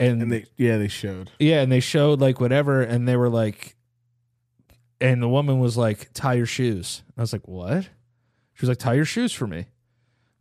and, 0.00 0.22
And 0.22 0.32
they 0.32 0.44
yeah, 0.56 0.78
they 0.78 0.88
showed. 0.88 1.30
yeah 1.38 1.60
and 1.62 1.70
they 1.70 1.78
showed 1.78 2.20
like 2.20 2.40
whatever 2.40 2.82
and 2.82 3.06
they 3.06 3.16
were 3.16 3.28
like 3.28 3.76
and 5.00 5.22
the 5.22 5.28
woman 5.28 5.60
was 5.60 5.76
like 5.76 6.10
tie 6.12 6.34
your 6.34 6.44
shoes 6.46 7.04
i 7.16 7.20
was 7.20 7.32
like 7.32 7.46
what 7.46 7.84
she 7.84 8.62
was 8.62 8.68
like 8.68 8.78
tie 8.78 8.94
your 8.94 9.04
shoes 9.04 9.32
for 9.32 9.46
me 9.46 9.58
i 9.60 9.66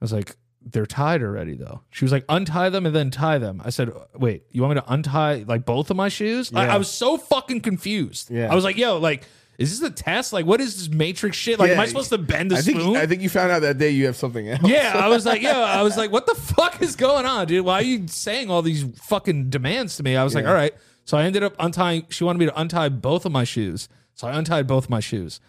was 0.02 0.12
like 0.12 0.36
they're 0.72 0.86
tied 0.86 1.22
already 1.24 1.56
though 1.56 1.82
she 1.92 2.04
was 2.06 2.12
like 2.12 2.26
untie 2.30 2.70
them 2.70 2.86
and 2.86 2.96
then 2.96 3.10
tie 3.10 3.38
them 3.38 3.62
i 3.64 3.70
said 3.70 3.92
wait 4.16 4.44
you 4.52 4.62
want 4.62 4.76
me 4.76 4.82
to 4.82 4.92
untie 4.94 5.44
like 5.48 5.66
both 5.66 5.90
of 5.90 5.98
my 5.98 6.10
shoes 6.10 6.52
I, 6.54 6.66
Yeah. 6.66 6.74
I 6.74 6.78
was 6.78 6.90
so 6.90 7.18
fucking 7.18 7.62
confused 7.62 8.30
Yeah. 8.30 8.52
i 8.52 8.56
was 8.56 8.64
like 8.64 8.78
yo 8.78 8.98
like 8.98 9.24
is 9.58 9.80
this 9.80 9.90
a 9.90 9.94
test 9.94 10.34
like 10.34 10.46
what 10.46 10.60
is 10.62 10.78
this 10.78 10.90
matrix 10.96 11.36
shit 11.38 11.58
like 11.58 11.72
am 11.72 11.80
i 11.80 11.86
supposed 11.86 12.10
to 12.10 12.18
bend 12.18 12.52
the 12.52 12.58
I 12.58 12.62
think 12.62 12.80
spoon 12.80 12.96
I 12.98 13.06
think 13.08 13.22
you 13.22 13.30
found 13.30 13.52
out 13.52 13.62
that 13.64 13.78
day 13.78 13.90
you 13.92 14.06
have 14.06 14.16
something 14.16 14.48
else. 14.50 14.62
yeah, 14.66 14.94
I 14.96 15.08
was 15.08 15.26
like, 15.26 15.42
yo, 15.50 15.52
I 15.52 15.82
was 15.84 15.96
like, 15.98 16.12
what 16.12 16.26
the 16.28 16.36
fuck 16.36 16.82
is 16.82 16.96
going 16.96 17.26
on, 17.26 17.48
dude? 17.48 17.66
Why 17.66 17.76
are 17.80 17.82
you 17.82 18.08
saying 18.08 18.52
all 18.52 18.62
these 18.62 18.84
fucking 19.04 19.50
demands 19.50 19.98
to 19.98 20.04
me? 20.04 20.16
I 20.16 20.24
was 20.24 20.36
like, 20.36 20.46
all 20.46 20.54
right. 20.54 20.74
So 21.06 21.18
I 21.18 21.24
ended 21.24 21.42
up 21.42 21.56
untying. 21.60 22.06
She 22.10 22.24
wanted 22.24 22.38
me 22.40 22.46
to 22.46 22.60
untie 22.60 22.90
both 22.90 23.26
of 23.26 23.32
my 23.32 23.46
shoes. 23.46 23.90
So 24.14 24.28
I 24.28 24.38
untied 24.38 24.68
both 24.68 24.90
my 24.90 25.00
shoes, 25.00 25.40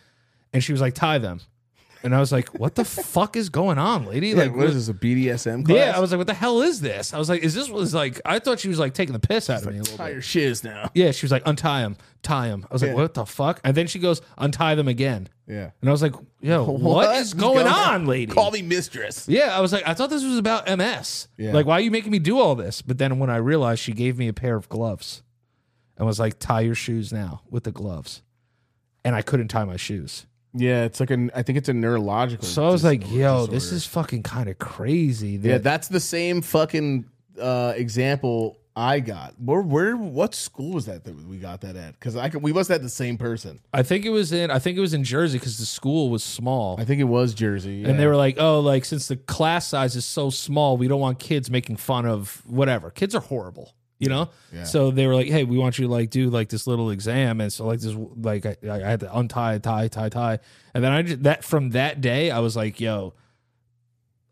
and 0.53 0.63
she 0.65 0.73
was 0.73 0.81
like, 0.81 0.95
"Tie 0.95 1.19
them," 1.19 1.41
and 2.03 2.15
I 2.15 2.21
was 2.21 2.31
like, 2.33 2.49
"What 2.59 2.75
the 2.75 2.85
fuck 2.85 3.37
is 3.37 3.49
going 3.49 3.79
on, 3.79 4.07
lady?" 4.07 4.35
Like, 4.35 4.55
what 4.55 4.67
is 4.67 4.75
this 4.75 4.89
a 4.89 4.99
BDSM 4.99 5.65
class? 5.67 5.77
yeah, 5.77 5.97
I 5.97 6.01
was 6.01 6.11
like, 6.11 6.19
"What 6.19 6.27
the 6.27 6.35
hell 6.35 6.63
is 6.63 6.81
this?" 6.81 7.13
I 7.15 7.19
was 7.19 7.29
like, 7.29 7.43
"Is 7.43 7.55
this 7.55 7.69
was 7.69 7.95
like?" 7.95 8.21
I 8.25 8.39
thought 8.39 8.61
she 8.61 8.69
was 8.69 8.79
like 8.79 8.95
taking 8.95 9.13
the 9.13 9.19
piss 9.19 9.49
out 9.51 9.63
of 9.63 9.69
me 9.73 9.79
a 9.79 9.83
little 9.83 9.97
tie 9.97 10.07
bit. 10.07 10.13
your 10.15 10.23
shiz 10.23 10.63
now. 10.65 10.91
Yeah, 10.95 11.11
she 11.11 11.25
was 11.25 11.33
like, 11.33 11.43
"Untie 11.47 11.83
them, 11.83 11.97
tie 12.23 12.49
them." 12.49 12.67
I 12.71 12.73
was 12.75 12.83
like, 12.83 12.91
Yeah. 12.91 12.95
"What 12.97 13.15
the 13.15 13.27
fuck?" 13.27 13.61
And 13.65 13.77
then 13.77 13.87
she 13.87 13.99
goes, 13.99 14.21
"Untie 14.37 14.75
them 14.75 14.89
again," 14.89 15.29
Yeah. 15.47 15.71
and 15.81 15.89
I 15.89 15.93
was 15.93 16.03
like, 16.03 16.15
"Yo, 16.41 16.65
what 16.71 17.17
is 17.17 17.35
going 17.35 17.67
on, 17.67 18.07
lady?" 18.07 18.33
Call 18.33 18.51
me 18.51 18.63
mistress. 18.63 19.29
Yeah, 19.29 19.57
I 19.57 19.61
was 19.61 19.73
like, 19.73 19.87
I 19.87 19.95
thought 19.95 20.11
this 20.11 20.25
was 20.25 20.39
about 20.39 20.69
MS. 20.69 21.29
Yeah. 21.37 21.53
Like, 21.53 21.67
why 21.67 21.75
are 21.75 21.81
you 21.81 21.91
making 21.91 22.13
me 22.13 22.19
do 22.19 22.39
all 22.39 22.55
this? 22.55 22.83
But 22.83 22.99
then 22.99 23.19
when 23.19 23.31
I 23.31 23.37
realized 23.37 23.81
she 23.83 23.93
gave 23.93 24.19
me 24.19 24.29
a 24.29 24.33
pair 24.33 24.57
of 24.57 24.69
gloves 24.69 25.23
and 25.97 26.07
was 26.07 26.21
like, 26.21 26.39
tie 26.39 26.61
your 26.61 26.75
shoes 26.77 27.13
now 27.13 27.43
with 27.51 27.65
the 27.65 27.73
gloves. 27.73 28.23
And 29.05 29.15
I 29.17 29.23
couldn't 29.23 29.49
tie 29.49 29.65
my 29.65 29.77
shoes. 29.77 30.27
Yeah, 30.55 30.85
it's 30.85 31.01
like 31.01 31.11
a. 31.11 31.29
I 31.35 31.43
think 31.43 31.59
it's 31.59 31.69
a 31.69 31.75
neurological. 31.75 32.47
So 32.47 32.67
I 32.67 32.71
was 32.71 32.85
like, 32.85 33.01
disorder- 33.01 33.21
yo, 33.21 33.47
this 33.47 33.71
is 33.73 33.87
fucking 33.87 34.23
kind 34.23 34.49
of 34.49 34.59
crazy. 34.59 35.37
That, 35.37 35.49
Yeah, 35.49 35.59
that's 35.59 35.89
the 35.89 36.01
same 36.01 36.41
fucking 36.43 37.05
uh, 37.41 37.75
example 37.77 38.59
I 38.79 39.01
got. 39.01 39.35
Where, 39.41 39.61
where, 39.61 39.97
what 39.97 40.37
school 40.37 40.75
was 40.75 40.87
that 40.87 41.03
that 41.03 41.15
we 41.27 41.39
got 41.39 41.63
that 41.63 41.75
at? 41.75 41.95
Because 41.95 42.15
I 42.15 42.29
could, 42.29 42.43
we 42.43 42.53
must 42.53 42.69
have 42.69 42.77
had 42.77 42.85
the 42.85 42.89
same 42.91 43.19
person. 43.19 43.59
I 43.75 43.83
think 43.83 44.05
it 44.05 44.11
was 44.11 44.33
in 44.33 44.53
I 44.53 44.61
think 44.61 44.79
it 44.79 44.81
was 44.81 44.95
in 44.95 45.03
Jersey 45.03 45.37
because 45.37 45.59
the 45.59 45.67
school 45.67 46.11
was 46.11 46.23
small. 46.23 46.77
I 46.79 46.85
think 46.85 47.01
it 47.01 47.05
was 47.05 47.35
Jersey. 47.35 47.85
And 47.85 47.99
they 47.99 48.07
were 48.07 48.15
like, 48.15 48.37
oh, 48.39 48.61
like 48.61 48.85
since 48.85 49.09
the 49.09 49.17
class 49.17 49.67
size 49.67 49.97
is 49.97 50.05
so 50.05 50.31
small, 50.31 50.77
we 50.77 50.87
don't 50.87 51.01
want 51.01 51.19
kids 51.19 51.51
making 51.51 51.77
fun 51.77 52.07
of 52.07 52.43
whatever. 52.47 52.91
Kids 52.91 53.17
are 53.17 53.21
horrible, 53.21 53.75
you 53.99 54.09
know. 54.09 54.31
Yeah. 54.53 54.65
So 54.65 54.91
they 54.91 55.07
were 55.07 55.15
like, 55.15 55.29
hey, 55.29 55.45
we 55.45 55.59
want 55.59 55.79
you 55.79 55.87
to 55.87 55.93
like 55.93 56.11
do 56.11 56.31
like 56.31 56.49
this 56.49 56.67
little 56.67 56.91
exam, 56.91 57.41
and 57.41 57.53
so 57.53 57.67
like 57.67 57.81
this, 57.81 57.95
like 58.17 58.47
I, 58.47 58.57
I 58.71 58.79
had 58.79 59.01
to 59.01 59.17
untie, 59.19 59.59
tie, 59.59 59.89
tie, 59.89 60.09
tie, 60.09 60.39
and 60.75 60.85
then 60.85 60.93
I 60.93 61.03
just 61.03 61.23
that 61.25 61.45
from 61.45 61.71
that 61.71 62.01
day, 62.01 62.31
I 62.31 62.39
was 62.41 62.57
like, 62.57 62.81
yo, 62.81 63.15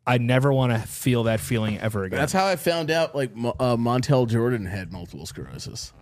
I 0.06 0.18
never 0.18 0.52
want 0.52 0.72
to 0.72 0.78
feel 0.78 1.24
that 1.24 1.40
feeling 1.40 1.78
ever 1.80 2.04
again. 2.04 2.18
That's 2.18 2.32
how 2.32 2.46
I 2.46 2.56
found 2.56 2.90
out. 2.90 3.14
Like 3.14 3.32
uh, 3.32 3.76
Montel 3.76 4.28
Jordan 4.28 4.64
had 4.64 4.92
multiple 4.92 5.26
sclerosis. 5.26 5.92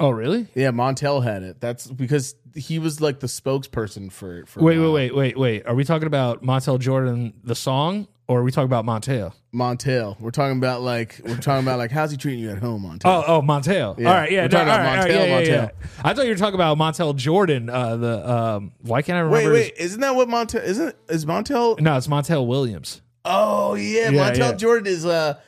oh, 0.00 0.10
really? 0.10 0.48
Yeah, 0.54 0.70
Montel 0.70 1.22
had 1.22 1.42
it. 1.42 1.60
That's 1.60 1.86
because 1.86 2.34
he 2.56 2.78
was 2.78 3.00
like 3.00 3.20
the 3.20 3.26
spokesperson 3.26 4.10
for. 4.10 4.44
for 4.46 4.62
Wait, 4.62 4.78
wait, 4.78 4.88
wait, 4.88 5.14
wait, 5.14 5.38
wait. 5.38 5.66
Are 5.66 5.74
we 5.74 5.84
talking 5.84 6.06
about 6.06 6.42
Montel 6.42 6.78
Jordan 6.78 7.34
the 7.44 7.54
song, 7.54 8.08
or 8.28 8.40
are 8.40 8.42
we 8.42 8.50
talking 8.50 8.66
about 8.66 8.84
Montel? 8.84 9.32
Montel. 9.54 10.18
We're 10.20 10.30
talking 10.30 10.58
about 10.58 10.82
like 10.82 11.20
we're 11.24 11.36
talking 11.36 11.66
about 11.66 11.78
like 11.78 11.90
how's 11.90 12.10
he 12.10 12.16
treating 12.16 12.40
you 12.40 12.50
at 12.50 12.58
home, 12.58 12.82
Montel? 12.82 13.02
Oh, 13.04 13.24
oh, 13.26 13.42
Montel. 13.42 13.98
Yeah. 13.98 14.08
All 14.08 14.14
right, 14.14 14.30
yeah. 14.30 14.42
We're 14.42 14.48
talking 14.48 14.66
no, 14.66 14.74
about 14.74 14.80
all 14.80 14.86
right, 14.86 14.98
all 14.98 15.04
right, 15.04 15.10
Montel, 15.10 15.14
yeah, 15.14 15.24
yeah, 15.24 15.40
Montel. 15.40 15.70
yeah. 15.80 15.88
I 16.04 16.14
thought 16.14 16.24
you 16.24 16.30
were 16.30 16.36
talking 16.36 16.54
about 16.54 16.78
Montel 16.78 17.14
Jordan. 17.16 17.68
Uh, 17.68 17.96
the 17.96 18.30
um, 18.30 18.72
why 18.82 19.02
can't 19.02 19.16
I 19.16 19.20
remember? 19.20 19.36
wait, 19.36 19.46
remember? 19.46 19.60
wait, 19.60 19.74
isn't 19.78 20.00
that 20.00 20.14
what 20.14 20.28
Montel? 20.28 20.64
Isn't 20.64 20.96
is 21.08 21.24
Montel? 21.26 21.78
no, 21.80 21.96
it's 21.96 22.06
Montel 22.08 22.46
Williams. 22.46 23.02
Oh 23.28 23.74
yeah, 23.74 24.10
Yeah, 24.10 24.30
Montel 24.30 24.38
yeah. 24.38 24.52
Jordan 24.52 24.86
is 24.86 25.04
uh 25.04 25.38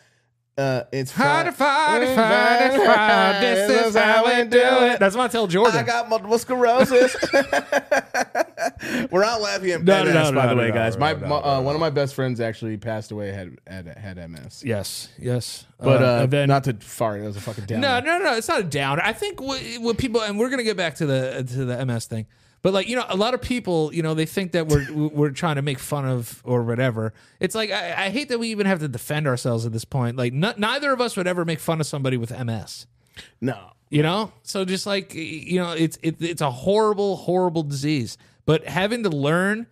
uh 0.58 0.82
it's 0.92 1.12
fi- 1.12 1.44
fight, 1.50 1.54
fight, 1.54 2.76
fight. 2.84 3.40
This 3.40 3.86
is 3.86 3.96
how 3.96 4.24
we 4.24 4.44
do 4.48 4.58
it. 4.60 4.98
That's 4.98 5.14
what 5.16 5.24
I 5.24 5.28
tell 5.28 5.46
Jordan. 5.46 5.76
I 5.78 5.82
got 5.84 6.08
multiple 6.08 6.38
sclerosis. 6.38 7.16
We're 9.10 9.22
not 9.22 9.40
laughing 9.40 9.70
at 9.70 9.84
No, 9.84 10.04
no, 10.04 10.12
MS, 10.12 10.14
no, 10.14 10.32
by 10.32 10.42
no, 10.44 10.48
the 10.50 10.54
no, 10.54 10.62
way, 10.62 10.68
no, 10.68 10.74
guys. 10.74 10.94
no, 10.96 11.00
My, 11.00 11.12
no, 11.12 11.26
my 11.28 11.36
uh, 11.36 11.60
one 11.60 11.74
of 11.74 11.80
my 11.80 11.90
best 11.90 12.14
friends 12.14 12.40
actually 12.40 12.76
passed 12.76 13.10
away 13.12 13.32
had 13.32 13.58
had 13.66 13.86
had 13.86 14.30
MS. 14.30 14.62
yes, 14.64 15.08
yes. 15.18 15.64
But 15.78 16.02
uh, 16.02 16.20
and 16.24 16.30
then 16.32 16.48
not 16.48 16.64
to 16.64 16.74
fart. 16.74 17.20
It 17.20 17.24
was 17.24 17.36
a 17.36 17.40
fucking 17.40 17.64
down. 17.66 17.80
no, 17.80 18.00
no, 18.00 18.18
no. 18.18 18.34
It's 18.36 18.48
not 18.48 18.60
a 18.60 18.64
down. 18.64 19.00
I 19.00 19.12
think 19.12 19.40
what, 19.40 19.62
what 19.78 19.96
people, 19.98 20.20
and 20.22 20.38
we're 20.38 20.50
gonna 20.50 20.64
get 20.64 20.76
back 20.76 20.96
to 20.96 21.06
the 21.06 21.44
to 21.48 21.64
the 21.64 21.84
MS 21.86 22.06
thing. 22.06 22.26
But 22.62 22.72
like 22.74 22.88
you 22.88 22.96
know, 22.96 23.04
a 23.08 23.16
lot 23.16 23.34
of 23.34 23.42
people, 23.42 23.92
you 23.94 24.02
know, 24.02 24.14
they 24.14 24.26
think 24.26 24.52
that 24.52 24.66
we're 24.68 24.86
we're 24.92 25.30
trying 25.30 25.56
to 25.56 25.62
make 25.62 25.78
fun 25.78 26.04
of 26.06 26.40
or 26.44 26.62
whatever. 26.62 27.12
It's 27.40 27.54
like 27.54 27.70
I, 27.70 28.06
I 28.06 28.10
hate 28.10 28.28
that 28.30 28.38
we 28.38 28.48
even 28.48 28.66
have 28.66 28.80
to 28.80 28.88
defend 28.88 29.26
ourselves 29.26 29.64
at 29.66 29.72
this 29.72 29.84
point. 29.84 30.16
Like 30.16 30.32
n- 30.32 30.54
neither 30.56 30.92
of 30.92 31.00
us 31.00 31.16
would 31.16 31.26
ever 31.26 31.44
make 31.44 31.60
fun 31.60 31.80
of 31.80 31.86
somebody 31.86 32.16
with 32.16 32.30
MS. 32.30 32.86
no. 33.40 33.72
You 33.90 34.02
know, 34.02 34.32
so 34.42 34.66
just 34.66 34.86
like 34.86 35.14
you 35.14 35.58
know, 35.58 35.72
it's 35.72 35.98
it, 36.02 36.20
it's 36.20 36.42
a 36.42 36.50
horrible, 36.50 37.16
horrible 37.16 37.62
disease. 37.62 38.18
But 38.44 38.66
having 38.66 39.02
to 39.04 39.08
learn 39.08 39.66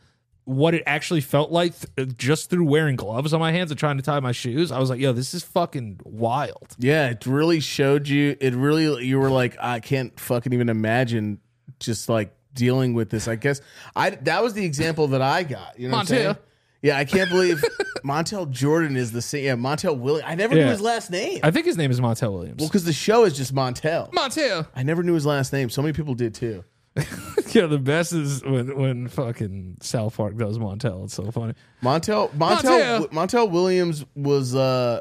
what 0.44 0.72
it 0.72 0.82
actually 0.86 1.20
felt 1.20 1.50
like 1.50 1.74
th- 1.96 2.16
just 2.16 2.48
through 2.48 2.64
wearing 2.64 2.96
gloves 2.96 3.34
on 3.34 3.40
my 3.40 3.52
hands 3.52 3.70
and 3.70 3.78
trying 3.78 3.98
to 3.98 4.02
tie 4.02 4.20
my 4.20 4.32
shoes, 4.32 4.72
I 4.72 4.78
was 4.78 4.88
like, 4.88 5.00
"Yo, 5.00 5.12
this 5.12 5.34
is 5.34 5.42
fucking 5.42 6.00
wild." 6.04 6.76
Yeah, 6.78 7.08
it 7.10 7.26
really 7.26 7.60
showed 7.60 8.08
you. 8.08 8.36
It 8.40 8.54
really 8.54 9.04
you 9.04 9.18
were 9.18 9.28
like, 9.30 9.54
I 9.60 9.80
can't 9.80 10.18
fucking 10.18 10.54
even 10.54 10.70
imagine 10.70 11.40
just 11.78 12.08
like 12.08 12.34
dealing 12.56 12.94
with 12.94 13.10
this. 13.10 13.28
I 13.28 13.36
guess 13.36 13.60
I 13.94 14.10
that 14.10 14.42
was 14.42 14.54
the 14.54 14.64
example 14.64 15.06
that 15.08 15.22
I 15.22 15.44
got. 15.44 15.78
You 15.78 15.88
know, 15.88 15.96
what 15.96 16.10
I'm 16.10 16.16
Montel. 16.16 16.22
saying? 16.24 16.36
Yeah, 16.82 16.98
I 16.98 17.04
can't 17.04 17.30
believe 17.30 17.64
Montel 18.04 18.50
Jordan 18.50 18.96
is 18.96 19.12
the 19.12 19.22
same. 19.22 19.44
Yeah, 19.44 19.54
Montel 19.54 19.98
Williams. 19.98 20.24
I 20.28 20.34
never 20.34 20.54
knew 20.54 20.66
his 20.66 20.80
last 20.80 21.10
name. 21.10 21.40
I 21.42 21.50
think 21.50 21.66
his 21.66 21.76
name 21.76 21.90
is 21.90 22.00
Montel 22.00 22.32
Williams. 22.32 22.56
well, 22.58 22.68
because 22.68 22.84
the 22.84 22.92
show 22.92 23.24
is 23.24 23.36
just 23.36 23.54
Montel. 23.54 24.10
Montel. 24.12 24.66
I 24.74 24.82
never 24.82 25.02
knew 25.02 25.14
his 25.14 25.26
last 25.26 25.52
name. 25.52 25.70
So 25.70 25.82
many 25.82 25.92
people 25.92 26.14
did 26.14 26.34
too. 26.34 26.64
Yeah, 27.52 27.66
the 27.66 27.78
best 27.78 28.12
is 28.12 28.42
when 28.44 28.76
when 28.76 29.08
fucking 29.08 29.78
South 29.80 30.14
Park 30.16 30.36
does 30.36 30.58
Montel. 30.58 31.04
It's 31.04 31.14
so 31.14 31.30
funny. 31.30 31.54
Montel 31.82 32.28
Montel 32.32 33.06
Montel. 33.06 33.12
Montel 33.12 33.50
Williams 33.50 34.04
was 34.14 34.54
uh 34.54 35.00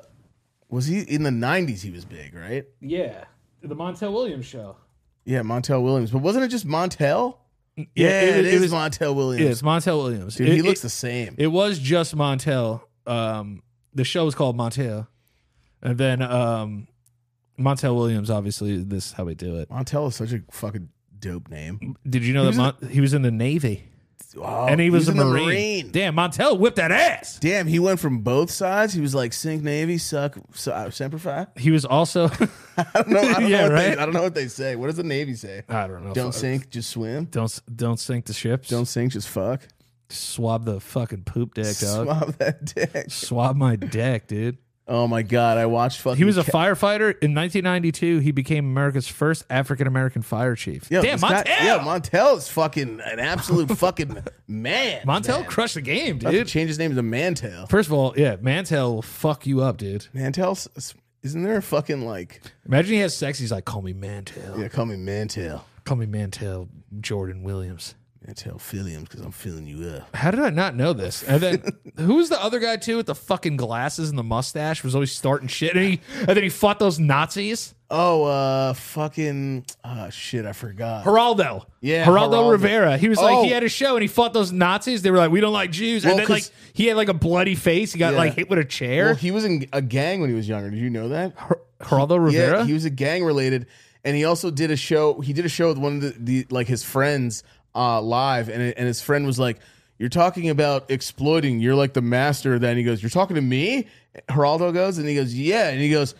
was 0.69 0.85
he 0.85 1.01
in 1.01 1.23
the 1.23 1.31
nineties 1.31 1.81
he 1.81 1.91
was 1.91 2.05
big, 2.05 2.33
right? 2.33 2.65
Yeah, 2.79 3.25
the 3.61 3.75
Montel 3.75 4.13
Williams 4.13 4.45
show. 4.45 4.77
Yeah, 5.25 5.41
Montel 5.41 5.83
Williams. 5.83 6.11
But 6.11 6.19
wasn't 6.21 6.45
it 6.45 6.47
just 6.49 6.65
Montel? 6.65 7.37
Yeah, 7.77 7.85
Yeah, 7.95 8.09
it- 8.21 8.37
it 8.37 8.45
it 8.45 8.53
is 8.53 8.61
was- 8.61 8.71
Montel 8.71 9.15
Williams. 9.15 9.43
Yeah, 9.43 9.49
it's 9.51 9.61
Montel 9.61 9.97
Williams. 10.03 10.35
Dude, 10.35 10.49
It- 10.49 10.55
he 10.55 10.61
looks 10.61 10.81
the 10.81 10.89
same. 10.89 11.35
It 11.37 11.47
was 11.47 11.77
just 11.79 12.15
Montel. 12.15 12.81
Um, 13.05 13.61
the 13.93 14.03
show 14.03 14.25
was 14.25 14.33
called 14.35 14.57
Montel, 14.57 15.07
and 15.81 15.97
then 15.97 16.21
um, 16.21 16.87
Montel 17.59 17.95
Williams. 17.95 18.29
Obviously, 18.29 18.81
this 18.83 19.07
is 19.07 19.11
how 19.13 19.25
we 19.25 19.35
do 19.35 19.57
it. 19.57 19.69
Montel 19.69 20.07
is 20.07 20.15
such 20.15 20.31
a 20.31 20.41
fucking 20.51 20.89
dope 21.19 21.49
name. 21.49 21.95
Did 22.09 22.23
you 22.23 22.33
know 22.33 22.45
He 22.45 22.51
that 22.51 22.57
Mon- 22.81 22.89
he 22.91 23.01
was 23.01 23.13
in 23.13 23.21
the 23.23 23.31
Navy 23.31 23.83
Oh, 24.37 24.65
and 24.67 24.81
he 24.81 24.89
was, 24.89 25.07
in 25.07 25.17
a 25.17 25.23
the 25.23 25.29
marine. 25.29 25.89
Damn, 25.91 26.15
Montel 26.15 26.59
whipped 26.59 26.75
that 26.77 26.91
ass. 26.91 27.39
Damn, 27.39 27.67
he 27.67 27.79
went 27.79 27.99
from 27.99 28.19
both 28.19 28.51
sides. 28.51 28.93
He 28.93 28.99
was 29.01 29.15
like 29.15 29.31
sink 29.33 29.63
Navy, 29.63 29.97
suck, 29.97 30.37
su- 30.53 30.71
uh, 30.71 30.89
semper 30.89 31.17
fi. 31.17 31.47
He 31.57 31.71
was 31.71 31.85
also. 31.85 32.25
I 32.77 32.85
don't 32.95 33.07
know. 33.09 33.19
I 33.21 33.33
don't 33.39 33.49
Yeah, 33.49 33.57
know 33.57 33.63
what 33.63 33.71
right? 33.71 33.95
They, 33.95 33.97
I 33.97 34.05
don't 34.05 34.13
know 34.13 34.23
what 34.23 34.35
they 34.35 34.47
say. 34.47 34.75
What 34.75 34.87
does 34.87 34.97
the 34.97 35.03
Navy 35.03 35.35
say? 35.35 35.63
I 35.69 35.87
don't 35.87 36.03
know. 36.05 36.13
Don't 36.13 36.31
Fuck. 36.33 36.41
sink, 36.41 36.69
just 36.69 36.89
swim. 36.89 37.25
Don't 37.25 37.59
don't 37.73 37.99
sink 37.99 38.25
the 38.25 38.33
ships. 38.33 38.67
Don't 38.69 38.85
sink, 38.85 39.13
just 39.13 39.29
fuck. 39.29 39.61
swab 40.09 40.65
the 40.65 40.79
fucking 40.79 41.23
poop 41.23 41.53
deck, 41.53 41.77
dog. 41.77 42.05
Swab 42.07 42.33
that 42.37 42.65
dick. 42.65 43.05
Swab 43.09 43.55
my 43.55 43.75
deck, 43.77 44.27
dude. 44.27 44.57
Oh 44.87 45.07
my 45.07 45.23
god, 45.23 45.57
I 45.57 45.65
watched 45.65 46.01
fucking. 46.01 46.17
He 46.17 46.25
was 46.25 46.37
a 46.37 46.43
firefighter 46.43 47.09
in 47.21 47.33
1992. 47.33 48.19
He 48.19 48.31
became 48.31 48.65
America's 48.65 49.07
first 49.07 49.43
African 49.49 49.87
American 49.87 50.21
fire 50.21 50.55
chief. 50.55 50.91
Yo, 50.91 51.01
Damn, 51.01 51.17
Montel. 51.19 51.45
yeah, 51.47 51.79
Montel 51.79 52.37
is 52.37 52.47
fucking 52.49 52.99
an 53.03 53.19
absolute 53.19 53.69
fucking 53.77 54.15
man. 54.47 55.01
Montel 55.07 55.39
man. 55.41 55.45
crushed 55.49 55.73
the 55.73 55.81
game, 55.81 56.17
About 56.17 56.31
to 56.31 56.37
dude. 56.39 56.47
change 56.47 56.67
his 56.67 56.77
name 56.77 56.93
to 56.95 57.01
Mantel. 57.01 57.65
First 57.65 57.87
of 57.89 57.93
all, 57.93 58.13
yeah, 58.15 58.35
Mantel 58.39 58.93
will 58.95 59.01
fuck 59.01 59.47
you 59.47 59.61
up, 59.63 59.77
dude. 59.77 60.07
Mantel, 60.13 60.55
isn't 61.23 61.43
there 61.43 61.57
a 61.57 61.61
fucking 61.63 62.05
like? 62.05 62.41
Imagine 62.67 62.93
he 62.93 62.99
has 62.99 63.17
sex. 63.17 63.39
He's 63.39 63.51
like, 63.51 63.65
call 63.65 63.81
me 63.81 63.93
Mantel. 63.93 64.59
Yeah, 64.59 64.67
call 64.67 64.85
me 64.85 64.97
Mantel. 64.97 65.65
Call 65.85 65.97
me 65.97 66.05
Mantel 66.05 66.69
Jordan 66.99 67.41
Williams. 67.41 67.95
Mantel 68.25 68.59
Williams 68.73 69.07
because 69.09 69.21
I'm 69.25 69.31
filling 69.31 69.67
you 69.67 69.87
up. 69.89 70.15
How 70.15 70.31
did 70.31 70.39
I 70.39 70.49
not 70.49 70.75
know 70.75 70.93
this? 70.93 71.23
And 71.23 71.41
then 71.41 71.63
who 71.97 72.15
was 72.15 72.29
the 72.29 72.41
other 72.41 72.59
guy 72.59 72.77
too 72.77 72.97
with 72.97 73.05
the 73.05 73.15
fucking 73.15 73.57
glasses 73.57 74.09
and 74.09 74.17
the 74.17 74.23
mustache? 74.23 74.83
Was 74.83 74.95
always 74.95 75.11
starting 75.11 75.47
shit, 75.47 75.75
and 75.75 75.85
he 75.85 76.01
and 76.19 76.27
then 76.27 76.43
he 76.43 76.49
fought 76.49 76.79
those 76.79 76.99
Nazis. 76.99 77.73
Oh, 77.91 78.23
uh, 78.23 78.73
fucking, 78.73 79.63
uh, 79.83 80.09
shit, 80.09 80.43
I 80.47 80.53
forgot. 80.53 81.05
Geraldo, 81.05 81.65
Yeah, 81.81 82.03
Geraldo, 82.05 82.31
Geraldo. 82.47 82.51
Rivera. 82.51 82.97
He 82.97 83.07
was 83.09 83.19
like 83.19 83.35
Oh. 83.35 83.43
he 83.43 83.49
had 83.51 83.61
a 83.63 83.69
show 83.69 83.93
and 83.95 84.01
he 84.01 84.07
fought 84.07 84.33
those 84.33 84.51
Nazis. 84.51 85.03
They 85.03 85.11
were 85.11 85.19
like, 85.19 85.29
we 85.29 85.39
don't 85.39 85.53
like 85.53 85.69
Jews, 85.71 86.03
Well, 86.03 86.13
and 86.13 86.21
then 86.21 86.27
like, 86.27 86.49
he 86.73 86.87
had 86.87 86.97
like 86.97 87.09
a 87.09 87.13
bloody 87.13 87.53
face. 87.53 87.93
He 87.93 87.99
got 87.99 88.13
Yeah. 88.13 88.17
like 88.17 88.33
hit 88.33 88.49
with 88.49 88.57
a 88.57 88.65
chair. 88.65 89.05
Well, 89.05 89.15
he 89.15 89.29
was 89.29 89.45
in 89.45 89.67
a 89.71 89.83
gang 89.83 90.19
when 90.19 90.31
he 90.31 90.35
was 90.35 90.49
younger. 90.49 90.71
Did 90.71 90.79
you 90.79 90.89
know 90.89 91.09
that? 91.09 91.35
Geraldo 91.79 92.17
Rivera. 92.23 92.59
Yeah, 92.61 92.65
he 92.65 92.73
was 92.73 92.85
a 92.85 92.89
gang 92.89 93.23
related, 93.23 93.67
and 94.03 94.15
he 94.15 94.25
also 94.25 94.49
did 94.49 94.71
a 94.71 94.75
show. 94.77 95.19
He 95.21 95.31
did 95.33 95.45
a 95.45 95.49
show 95.49 95.67
with 95.67 95.77
one 95.77 95.97
of 95.97 96.01
the, 96.01 96.15
the 96.17 96.47
like 96.49 96.67
his 96.67 96.83
friends 96.83 97.43
uh, 97.75 98.01
live, 98.01 98.49
and 98.49 98.61
and 98.61 98.87
his 98.87 99.01
friend 99.01 99.25
was 99.25 99.37
like, 99.37 99.59
"You're 99.97 100.09
talking 100.09 100.49
about 100.49 100.89
exploiting. 100.89 101.59
You're 101.59 101.75
like 101.75 101.93
the 101.93 102.01
master 102.01 102.55
of 102.55 102.61
that." 102.61 102.69
And 102.69 102.77
he 102.77 102.83
goes, 102.83 103.01
"You're 103.01 103.09
talking 103.09 103.35
to 103.35 103.41
me?" 103.41 103.87
Geraldo 104.29 104.73
goes, 104.73 104.97
and 104.97 105.07
he 105.07 105.15
goes, 105.15 105.33
"Yeah," 105.33 105.69
and 105.69 105.79
he 105.79 105.89
goes. 105.89 106.15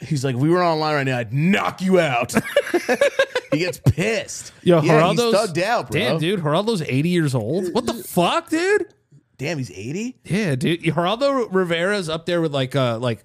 He's 0.00 0.24
like, 0.24 0.34
if 0.34 0.40
we 0.40 0.48
were 0.48 0.64
online 0.64 0.96
right 0.96 1.06
now, 1.06 1.18
I'd 1.18 1.32
knock 1.32 1.80
you 1.80 2.00
out. 2.00 2.34
he 3.52 3.58
gets 3.58 3.78
pissed. 3.78 4.52
Yo, 4.64 4.82
yeah, 4.82 5.00
Geraldo's 5.00 5.18
he's 5.18 5.34
thugged 5.34 5.62
out, 5.62 5.90
bro. 5.92 6.00
Damn, 6.00 6.18
dude, 6.18 6.40
Geraldo's 6.40 6.82
eighty 6.82 7.10
years 7.10 7.36
old. 7.36 7.72
What 7.72 7.86
the 7.86 7.94
fuck, 7.94 8.48
dude? 8.48 8.92
Damn, 9.38 9.58
he's 9.58 9.70
eighty. 9.70 10.18
Yeah, 10.24 10.56
dude. 10.56 10.82
Geraldo 10.82 11.46
Rivera's 11.52 12.08
up 12.08 12.26
there 12.26 12.40
with 12.40 12.52
like 12.52 12.74
uh 12.74 12.98
like 12.98 13.22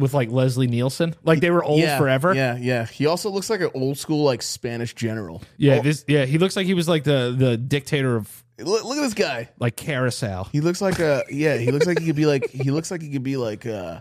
with 0.00 0.14
like 0.14 0.30
Leslie 0.30 0.66
Nielsen. 0.66 1.14
Like 1.22 1.40
they 1.40 1.50
were 1.50 1.62
old 1.62 1.80
yeah, 1.80 1.98
forever. 1.98 2.34
Yeah, 2.34 2.56
yeah. 2.56 2.86
He 2.86 3.06
also 3.06 3.30
looks 3.30 3.50
like 3.50 3.60
an 3.60 3.70
old 3.74 3.98
school 3.98 4.24
like 4.24 4.42
Spanish 4.42 4.94
general. 4.94 5.42
Yeah, 5.56 5.76
Oh, 5.76 5.82
this 5.82 6.04
yeah, 6.08 6.24
he 6.24 6.38
looks 6.38 6.56
like 6.56 6.66
he 6.66 6.74
was 6.74 6.88
like 6.88 7.04
the 7.04 7.34
the 7.36 7.56
dictator 7.56 8.16
of 8.16 8.44
look, 8.58 8.84
look 8.84 8.96
at 8.98 9.02
this 9.02 9.14
guy. 9.14 9.48
like 9.58 9.76
Carousel. 9.76 10.48
He 10.52 10.60
looks 10.60 10.80
like 10.80 10.98
a 10.98 11.24
yeah. 11.30 11.56
He 11.56 11.70
looks 11.70 11.86
like 11.86 12.00
he 12.00 12.06
could 12.06 12.16
be 12.16 12.26
like 12.26 12.50
he 12.50 12.70
looks 12.70 12.90
like 12.90 13.02
he 13.02 13.10
could 13.10 13.22
be 13.22 13.36
like 13.36 13.66
uh 13.66 14.00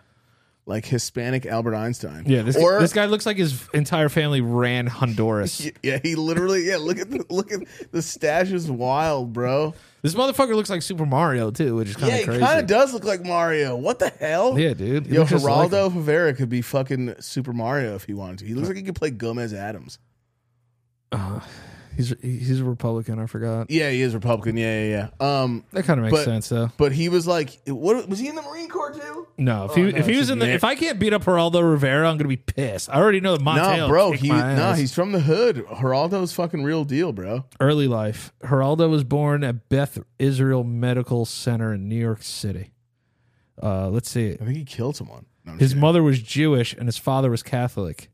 like 0.65 0.85
Hispanic 0.85 1.45
Albert 1.47 1.75
Einstein. 1.75 2.23
Yeah, 2.27 2.43
this 2.43 2.55
or 2.55 2.79
this 2.79 2.93
guy 2.93 3.05
looks 3.05 3.25
like 3.25 3.37
his 3.37 3.67
entire 3.73 4.07
family 4.07 4.41
ran 4.41 4.85
Honduras. 4.87 5.69
yeah. 5.83 5.99
He 6.01 6.15
literally 6.15 6.67
yeah. 6.67 6.77
Look 6.77 6.99
at 6.99 7.09
the 7.09 7.25
look 7.29 7.51
at 7.51 7.61
the 7.91 8.01
stash 8.01 8.51
is 8.51 8.69
wild, 8.69 9.33
bro. 9.33 9.73
This 10.01 10.15
motherfucker 10.15 10.55
looks 10.55 10.69
like 10.69 10.81
Super 10.81 11.05
Mario 11.05 11.51
too, 11.51 11.75
which 11.75 11.89
is 11.89 11.95
kind 11.97 12.07
Yeah, 12.07 12.13
of 12.15 12.19
he 12.21 12.25
crazy. 12.27 12.41
kind 12.41 12.59
of 12.59 12.67
does 12.67 12.93
look 12.93 13.03
like 13.03 13.23
Mario. 13.23 13.75
What 13.75 13.99
the 13.99 14.09
hell? 14.09 14.57
Yeah, 14.57 14.73
dude. 14.73 15.07
He 15.07 15.13
Yo, 15.15 15.19
looks 15.21 15.31
just 15.31 15.43
like 15.45 15.69
Geraldo 15.71 15.93
Rivera 15.93 16.33
could 16.33 16.47
be 16.49 16.61
fucking 16.61 17.15
Super 17.19 17.51
Mario 17.53 17.95
if 17.95 18.05
he 18.05 18.13
wanted 18.13 18.39
to. 18.39 18.45
He 18.45 18.53
looks 18.53 18.67
like 18.69 18.77
he 18.77 18.83
could 18.83 18.95
play 18.95 19.09
Gomez 19.11 19.53
Addams. 19.53 19.99
Uh, 21.11 21.41
He's 21.99 22.13
he's 22.21 22.61
a 22.61 22.63
Republican. 22.63 23.19
I 23.19 23.25
forgot. 23.25 23.69
Yeah, 23.69 23.89
he 23.89 24.01
is 24.01 24.13
Republican. 24.13 24.55
Yeah, 24.55 24.83
yeah, 24.83 25.09
yeah. 25.19 25.41
Um, 25.41 25.65
That 25.73 25.83
kind 25.83 25.99
of 25.99 26.05
makes 26.05 26.17
But- 26.17 26.23
sense 26.23 26.47
though. 26.47 26.71
but 26.77 26.93
he 26.93 27.09
was 27.09 27.27
like, 27.27 27.59
what 27.67 28.07
was 28.07 28.19
he 28.19 28.29
in 28.29 28.35
the 28.35 28.41
Marine 28.41 28.69
Corps 28.69 28.91
too? 28.93 29.27
No, 29.37 29.65
if 29.65 29.75
he 29.75 29.81
no, 29.81 29.87
if 29.89 30.05
he 30.07 30.15
was 30.15 30.29
in 30.29 30.39
the 30.39 30.45
man. 30.45 30.55
if 30.55 30.63
I 30.63 30.75
can't 30.75 30.97
beat 30.97 31.11
up 31.11 31.25
Geraldo 31.25 31.61
Rivera, 31.69 32.09
I'm 32.09 32.15
gonna 32.17 32.29
be 32.29 32.37
pissed. 32.37 32.89
I 32.89 32.93
already 33.01 33.19
know 33.19 33.35
that 33.35 33.43
Montel. 33.43 33.77
No, 33.77 33.87
bro. 33.89 34.11
He 34.13 34.29
no, 34.29 34.35
ass. 34.35 34.77
he's 34.77 34.93
from 34.93 35.11
the 35.11 35.19
hood. 35.19 35.65
Geraldo's 35.65 36.31
fucking 36.31 36.63
real 36.63 36.85
deal, 36.85 37.11
bro. 37.11 37.43
early 37.59 37.87
life. 37.89 38.31
Geraldo 38.43 38.89
was 38.89 39.03
born 39.03 39.43
at 39.43 39.67
Beth 39.67 39.99
Israel 40.19 40.63
Medical 40.63 41.25
Center 41.25 41.73
in 41.73 41.89
New 41.89 41.99
York 41.99 42.23
City. 42.23 42.71
Uh, 43.61 43.89
let's 43.89 44.09
see. 44.09 44.31
I 44.33 44.45
think 44.45 44.55
he 44.55 44.63
killed 44.63 44.95
someone. 44.95 45.25
No, 45.43 45.53
His 45.53 45.71
kidding. 45.71 45.81
mother 45.81 46.01
was 46.01 46.21
Jewish 46.21 46.73
and 46.73 46.85
his 46.87 46.97
father 46.97 47.29
was 47.29 47.43
Catholic. 47.43 48.09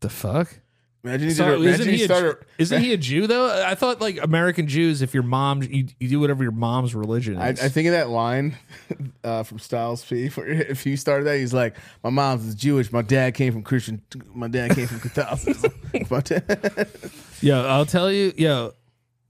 The 0.00 0.10
fuck? 0.10 0.60
Imagine 1.04 1.28
he, 1.28 1.34
So 1.34 1.58
did, 1.58 1.66
isn't 1.68 1.88
he 1.88 1.96
he, 1.96 2.04
a, 2.04 2.36
isn't 2.58 2.80
he 2.80 2.92
a 2.92 2.96
Jew 2.96 3.26
though? 3.26 3.64
I 3.66 3.74
thought 3.74 4.00
like 4.00 4.22
American 4.22 4.68
Jews, 4.68 5.02
if 5.02 5.12
your 5.12 5.24
mom, 5.24 5.62
you, 5.62 5.88
you 5.98 6.08
do 6.08 6.20
whatever 6.20 6.44
your 6.44 6.52
mom's 6.52 6.94
religion 6.94 7.38
I, 7.38 7.48
I 7.48 7.54
think 7.54 7.88
of 7.88 7.92
that 7.92 8.08
line 8.08 8.56
uh, 9.24 9.42
from 9.42 9.58
Styles 9.58 10.04
P. 10.04 10.30
If 10.36 10.84
he 10.84 10.94
started 10.94 11.24
that, 11.24 11.38
he's 11.38 11.52
like, 11.52 11.74
"My 12.04 12.10
mom's 12.10 12.46
is 12.46 12.54
Jewish. 12.54 12.92
My 12.92 13.02
dad 13.02 13.34
came 13.34 13.52
from 13.52 13.62
Christian. 13.62 14.00
My 14.32 14.46
dad 14.46 14.76
came 14.76 14.86
from 14.86 15.00
Catholicism." 15.00 15.72
yeah, 17.40 17.62
I'll 17.62 17.86
tell 17.86 18.10
you, 18.10 18.32
Yeah, 18.36 18.68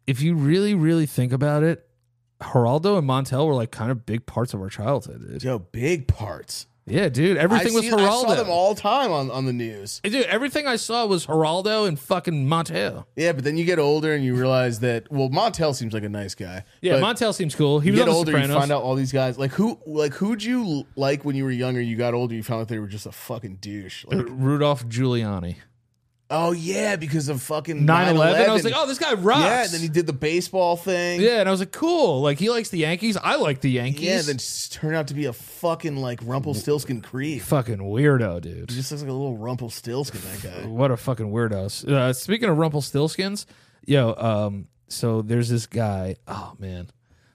if 0.06 0.20
you 0.20 0.34
really, 0.34 0.74
really 0.74 1.06
think 1.06 1.32
about 1.32 1.62
it, 1.62 1.86
Geraldo 2.40 2.98
and 2.98 3.08
Montel 3.08 3.46
were 3.46 3.54
like 3.54 3.70
kind 3.70 3.90
of 3.90 4.04
big 4.04 4.26
parts 4.26 4.52
of 4.52 4.60
our 4.60 4.68
childhood. 4.68 5.26
Dude. 5.26 5.42
Yo, 5.42 5.58
big 5.58 6.06
parts. 6.06 6.66
Yeah, 6.86 7.08
dude. 7.08 7.36
Everything 7.36 7.72
I 7.72 7.74
was 7.76 7.84
see- 7.84 7.92
I 7.92 7.96
saw 8.10 8.34
them 8.34 8.50
all 8.50 8.74
the 8.74 8.80
time 8.80 9.12
on, 9.12 9.30
on 9.30 9.44
the 9.46 9.52
news. 9.52 10.00
Dude, 10.02 10.14
everything 10.26 10.66
I 10.66 10.74
saw 10.76 11.06
was 11.06 11.26
Geraldo 11.26 11.86
and 11.86 11.98
fucking 11.98 12.46
Montel. 12.46 13.04
Yeah, 13.14 13.32
but 13.32 13.44
then 13.44 13.56
you 13.56 13.64
get 13.64 13.78
older 13.78 14.12
and 14.12 14.24
you 14.24 14.34
realize 14.34 14.80
that 14.80 15.10
well, 15.12 15.28
Montel 15.28 15.74
seems 15.74 15.94
like 15.94 16.02
a 16.02 16.08
nice 16.08 16.34
guy. 16.34 16.64
Yeah, 16.80 16.98
but 16.98 17.16
Montel 17.16 17.32
seems 17.34 17.54
cool. 17.54 17.78
He 17.80 17.88
You 17.88 17.92
was 17.92 18.00
get 18.00 18.08
on 18.08 18.12
The 18.12 18.16
older, 18.18 18.32
you 18.32 18.38
Sopranos. 18.38 18.56
find 18.58 18.72
out 18.72 18.82
all 18.82 18.94
these 18.96 19.12
guys. 19.12 19.38
Like 19.38 19.52
who, 19.52 19.78
like 19.86 20.14
who'd 20.14 20.42
you 20.42 20.84
like 20.96 21.24
when 21.24 21.36
you 21.36 21.44
were 21.44 21.50
younger? 21.52 21.80
You 21.80 21.96
got 21.96 22.14
older, 22.14 22.34
you 22.34 22.42
found 22.42 22.62
out 22.62 22.68
they 22.68 22.78
were 22.80 22.88
just 22.88 23.06
a 23.06 23.12
fucking 23.12 23.56
douche. 23.60 24.04
Like, 24.06 24.26
Rudolph 24.28 24.86
Giuliani. 24.88 25.56
Oh 26.32 26.50
yeah, 26.52 26.96
because 26.96 27.28
of 27.28 27.40
fucking 27.42 27.84
9 27.84 28.08
11. 28.16 28.50
I 28.50 28.52
was 28.52 28.64
like, 28.64 28.72
oh, 28.76 28.86
this 28.88 28.98
guy 28.98 29.12
rocks. 29.14 29.40
yeah. 29.42 29.62
And 29.64 29.70
then 29.70 29.80
he 29.80 29.88
did 29.88 30.06
the 30.06 30.12
baseball 30.12 30.76
thing. 30.76 31.20
Yeah, 31.20 31.38
and 31.40 31.48
I 31.48 31.52
was 31.52 31.60
like, 31.60 31.70
cool. 31.70 32.20
Like, 32.22 32.38
he 32.38 32.50
likes 32.50 32.70
the 32.70 32.78
Yankees. 32.78 33.16
I 33.16 33.36
like 33.36 33.60
the 33.60 33.70
Yankees. 33.70 34.02
Yeah, 34.02 34.18
and 34.18 34.24
then 34.26 34.36
just 34.38 34.72
turned 34.72 34.96
out 34.96 35.06
to 35.08 35.14
be 35.14 35.26
a 35.26 35.32
fucking 35.32 35.96
like 35.98 36.18
Rumpelstiltskin 36.24 37.02
creep. 37.02 37.42
fucking 37.42 37.78
weirdo, 37.78 38.40
dude. 38.40 38.70
He 38.70 38.76
just 38.76 38.90
looks 38.90 39.02
like 39.02 39.10
a 39.10 39.12
little 39.14 39.36
Rumpelstiltskin. 39.36 40.20
That 40.22 40.42
guy. 40.62 40.66
What 40.68 40.90
a 40.90 40.96
fucking 40.96 41.30
weirdo. 41.30 41.88
Uh, 41.88 42.12
speaking 42.12 42.48
of 42.48 42.56
Rumpelstiltskins, 42.56 43.46
yo, 43.86 44.14
um, 44.16 44.66
so 44.88 45.22
there's 45.22 45.48
this 45.48 45.66
guy. 45.66 46.16
Oh 46.26 46.54
man, 46.58 46.88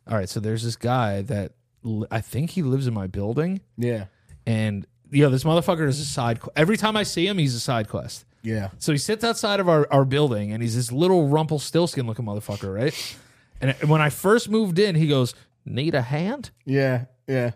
all 0.10 0.18
right. 0.18 0.28
So 0.28 0.40
there's 0.40 0.64
this 0.64 0.76
guy 0.76 1.22
that 1.24 1.54
li- 1.84 2.08
I 2.12 2.22
think 2.22 2.50
he 2.52 2.62
lives 2.64 2.88
in 2.88 2.94
my 2.94 3.08
building, 3.08 3.62
Yeah, 3.78 4.06
and 4.46 4.86
yo, 5.12 5.30
this 5.30 5.44
motherfucker 5.44 5.88
is 5.88 6.00
a 6.00 6.06
side. 6.06 6.40
qu- 6.42 6.52
Every 6.56 6.78
time 6.78 6.98
I 6.98 7.04
see 7.04 7.26
him, 7.28 7.38
he's 7.38 7.56
a 7.56 7.60
side 7.60 7.88
quest. 7.90 8.26
Yeah. 8.48 8.70
So 8.80 8.92
he 8.92 8.98
sits 8.98 9.24
outside 9.24 9.60
of 9.60 9.68
our, 9.70 9.88
our 9.92 10.06
building, 10.06 10.52
and 10.52 10.62
he's 10.64 10.76
this 10.76 10.92
little 10.92 11.22
Rumple 11.28 11.32
Rumpelstiltskin 11.58 12.08
looking 12.08 12.26
motherfucker, 12.26 12.74
right? 12.74 13.16
And 13.62 13.74
when 13.90 14.02
I 14.02 14.10
first 14.10 14.50
moved 14.50 14.80
in, 14.80 14.96
he 14.96 15.08
goes, 15.08 15.34
"Need 15.66 15.96
a 15.96 16.02
hand?" 16.02 16.52
Yeah, 16.66 17.06
yeah. 17.28 17.52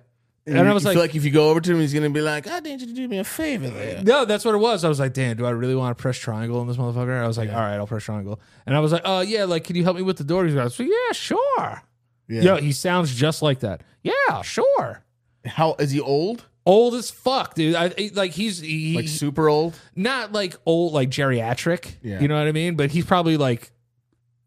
And 0.48 0.58
I 0.58 0.64
you- 0.68 0.74
was 0.74 0.84
you 0.84 0.88
like- 0.90 0.94
feel 0.96 1.02
like 1.04 1.16
if 1.16 1.24
you 1.24 1.30
go 1.32 1.50
over 1.52 1.62
to 1.62 1.72
him, 1.72 1.80
he's 1.80 1.94
gonna 1.94 2.10
be 2.10 2.22
like, 2.22 2.48
"I 2.48 2.60
need 2.60 2.82
you 2.82 2.88
to 2.88 2.94
do 2.94 3.08
me 3.08 3.20
a 3.20 3.24
favor 3.24 3.70
there." 3.70 4.04
No, 4.04 4.26
that's 4.26 4.44
what 4.44 4.56
it 4.56 4.58
was. 4.58 4.84
I 4.84 4.90
was 4.90 5.00
like, 5.00 5.14
damn, 5.14 5.38
do 5.38 5.46
I 5.46 5.52
really 5.52 5.76
want 5.76 5.96
to 5.96 6.02
press 6.02 6.18
triangle 6.18 6.60
on 6.60 6.68
this 6.68 6.78
motherfucker? 6.78 7.22
I 7.24 7.28
was 7.28 7.38
like, 7.38 7.50
all 7.50 7.60
right, 7.62 7.76
I'll 7.76 7.86
press 7.88 8.04
triangle. 8.04 8.42
And 8.66 8.76
I 8.76 8.80
was 8.80 8.92
like, 8.92 9.04
oh, 9.06 9.22
yeah, 9.22 9.44
like, 9.46 9.64
can 9.66 9.76
you 9.76 9.84
help 9.84 9.96
me 9.98 10.02
with 10.02 10.18
the 10.18 10.24
door? 10.24 10.44
He's 10.46 10.56
like, 10.56 10.78
yeah, 10.80 11.12
sure. 11.14 11.84
Yeah. 12.28 12.42
Yo, 12.42 12.56
he 12.58 12.72
sounds 12.72 13.14
just 13.14 13.42
like 13.44 13.60
that. 13.60 13.82
Yeah, 14.04 14.42
sure. 14.42 15.04
How 15.46 15.76
is 15.80 15.92
he 15.92 16.00
old? 16.00 16.46
Old 16.65 16.93
as 16.93 17.10
fuck, 17.10 17.56
dude. 17.56 17.76
I, 17.76 18.12
like 18.13 18.32
he's 18.32 18.60
he, 18.60 18.95
Like 18.95 19.08
super 19.08 19.50
old? 19.50 19.76
not 19.95 20.32
like 20.32 20.56
old, 20.65 20.93
like 20.93 21.10
geriatric. 21.10 21.95
Yeah. 22.04 22.19
You 22.19 22.28
know 22.28 22.38
what 22.38 22.47
I 22.47 22.52
mean? 22.52 22.76
But 22.76 22.91
he's 22.91 23.06
probably 23.06 23.38
like, 23.38 23.71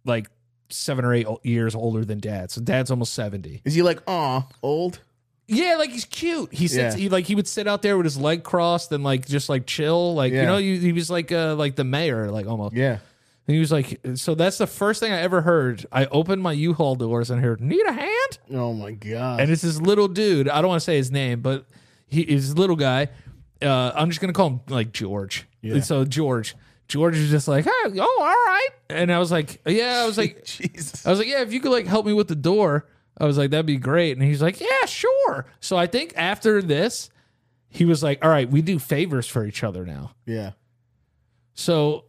like 0.05 0.29
seven 0.71 1.05
or 1.05 1.13
eight 1.13 1.27
years 1.43 1.75
older 1.75 2.05
than 2.05 2.21
dad. 2.21 2.51
So 2.51 2.61
dad's 2.61 2.91
almost 2.91 3.15
seventy. 3.15 3.63
Is 3.65 3.75
he 3.75 3.83
like, 3.83 4.01
aw, 4.07 4.47
old? 4.63 5.01
Yeah, 5.47 5.77
like 5.77 5.91
he's 5.91 6.05
cute. 6.05 6.55
He 6.55 6.69
sits. 6.69 6.97
Yeah. 6.97 7.03
He 7.03 7.09
like 7.09 7.27
he 7.27 7.35
would 7.35 7.49
sit 7.49 7.67
out 7.67 7.83
there 7.83 7.97
with 7.97 8.05
his 8.05 8.17
leg 8.17 8.45
crossed 8.45 8.93
and 8.93 9.05
like 9.05 9.27
just 9.27 9.49
like 9.49 9.67
chill. 9.67 10.15
Like 10.15 10.33
you 10.33 10.43
know, 10.43 10.57
he, 10.57 10.79
he 10.79 10.93
was 10.93 11.11
like 11.11 11.33
uh 11.33 11.55
like 11.57 11.77
the 11.77 11.85
mayor, 11.85 12.31
like 12.31 12.47
almost. 12.47 12.75
Yeah. 12.75 12.99
And 13.47 13.55
he 13.55 13.59
was 13.59 13.71
like, 13.71 14.01
so 14.15 14.35
that's 14.35 14.57
the 14.57 14.67
first 14.67 15.01
thing 15.01 15.13
I 15.13 15.21
ever 15.21 15.43
heard. 15.43 15.85
I 15.93 16.07
opened 16.07 16.43
my 16.43 16.53
U-Haul 16.53 16.95
doors 16.95 17.29
and 17.31 17.43
heard, 17.43 17.61
need 17.61 17.85
a 17.87 17.93
hand? 17.93 18.39
Oh 18.53 18.73
my 18.73 18.93
god. 18.93 19.41
And 19.41 19.51
it's 19.51 19.61
this 19.61 19.79
little 19.79 20.09
dude. 20.09 20.49
I 20.49 20.63
don't 20.63 20.69
want 20.71 20.81
to 20.81 20.85
say 20.85 20.97
his 20.97 21.11
name, 21.11 21.43
but 21.43 21.67
he 22.09 22.23
is 22.23 22.51
a 22.51 22.55
little 22.55 22.77
guy. 22.77 23.09
Uh, 23.63 23.93
I'm 23.95 24.09
just 24.11 24.21
gonna 24.21 24.33
call 24.33 24.49
him 24.51 24.61
like 24.69 24.93
George. 24.93 25.47
Yeah. 25.63 25.75
And 25.75 25.85
so 25.85 26.05
George, 26.05 26.55
George 26.89 27.17
is 27.17 27.31
just 27.31 27.49
like, 27.49 27.65
hey, 27.65 27.71
oh, 27.73 28.17
all 28.21 28.27
right. 28.27 28.69
And 28.91 29.13
I 29.13 29.19
was 29.19 29.31
like, 29.33 29.61
yeah. 29.67 30.03
I 30.03 30.07
was 30.07 30.19
like, 30.19 30.45
Jesus. 30.47 31.07
I 31.07 31.11
was 31.11 31.19
like, 31.19 31.29
yeah. 31.29 31.43
If 31.43 31.53
you 31.53 31.61
could 31.61 31.73
like 31.73 31.87
help 31.87 32.05
me 32.07 32.13
with 32.13 32.29
the 32.29 32.35
door, 32.37 32.87
I 33.19 33.25
was 33.25 33.39
like, 33.39 33.51
that'd 33.51 33.67
be 33.67 33.77
great. 33.77 34.17
And 34.17 34.27
he's 34.27 34.43
like, 34.43 34.61
yeah, 34.61 34.87
sure. 34.87 35.47
So 35.61 35.77
I 35.77 35.87
think 35.87 36.13
after 36.17 36.61
this, 36.61 37.11
he 37.69 37.85
was 37.85 38.03
like, 38.03 38.25
all 38.25 38.31
right, 38.31 38.49
we 38.51 38.63
do 38.63 38.79
favors 38.79 39.27
for 39.27 39.45
each 39.47 39.65
other 39.65 39.85
now. 39.87 40.15
Yeah. 40.27 40.53
So 41.55 42.05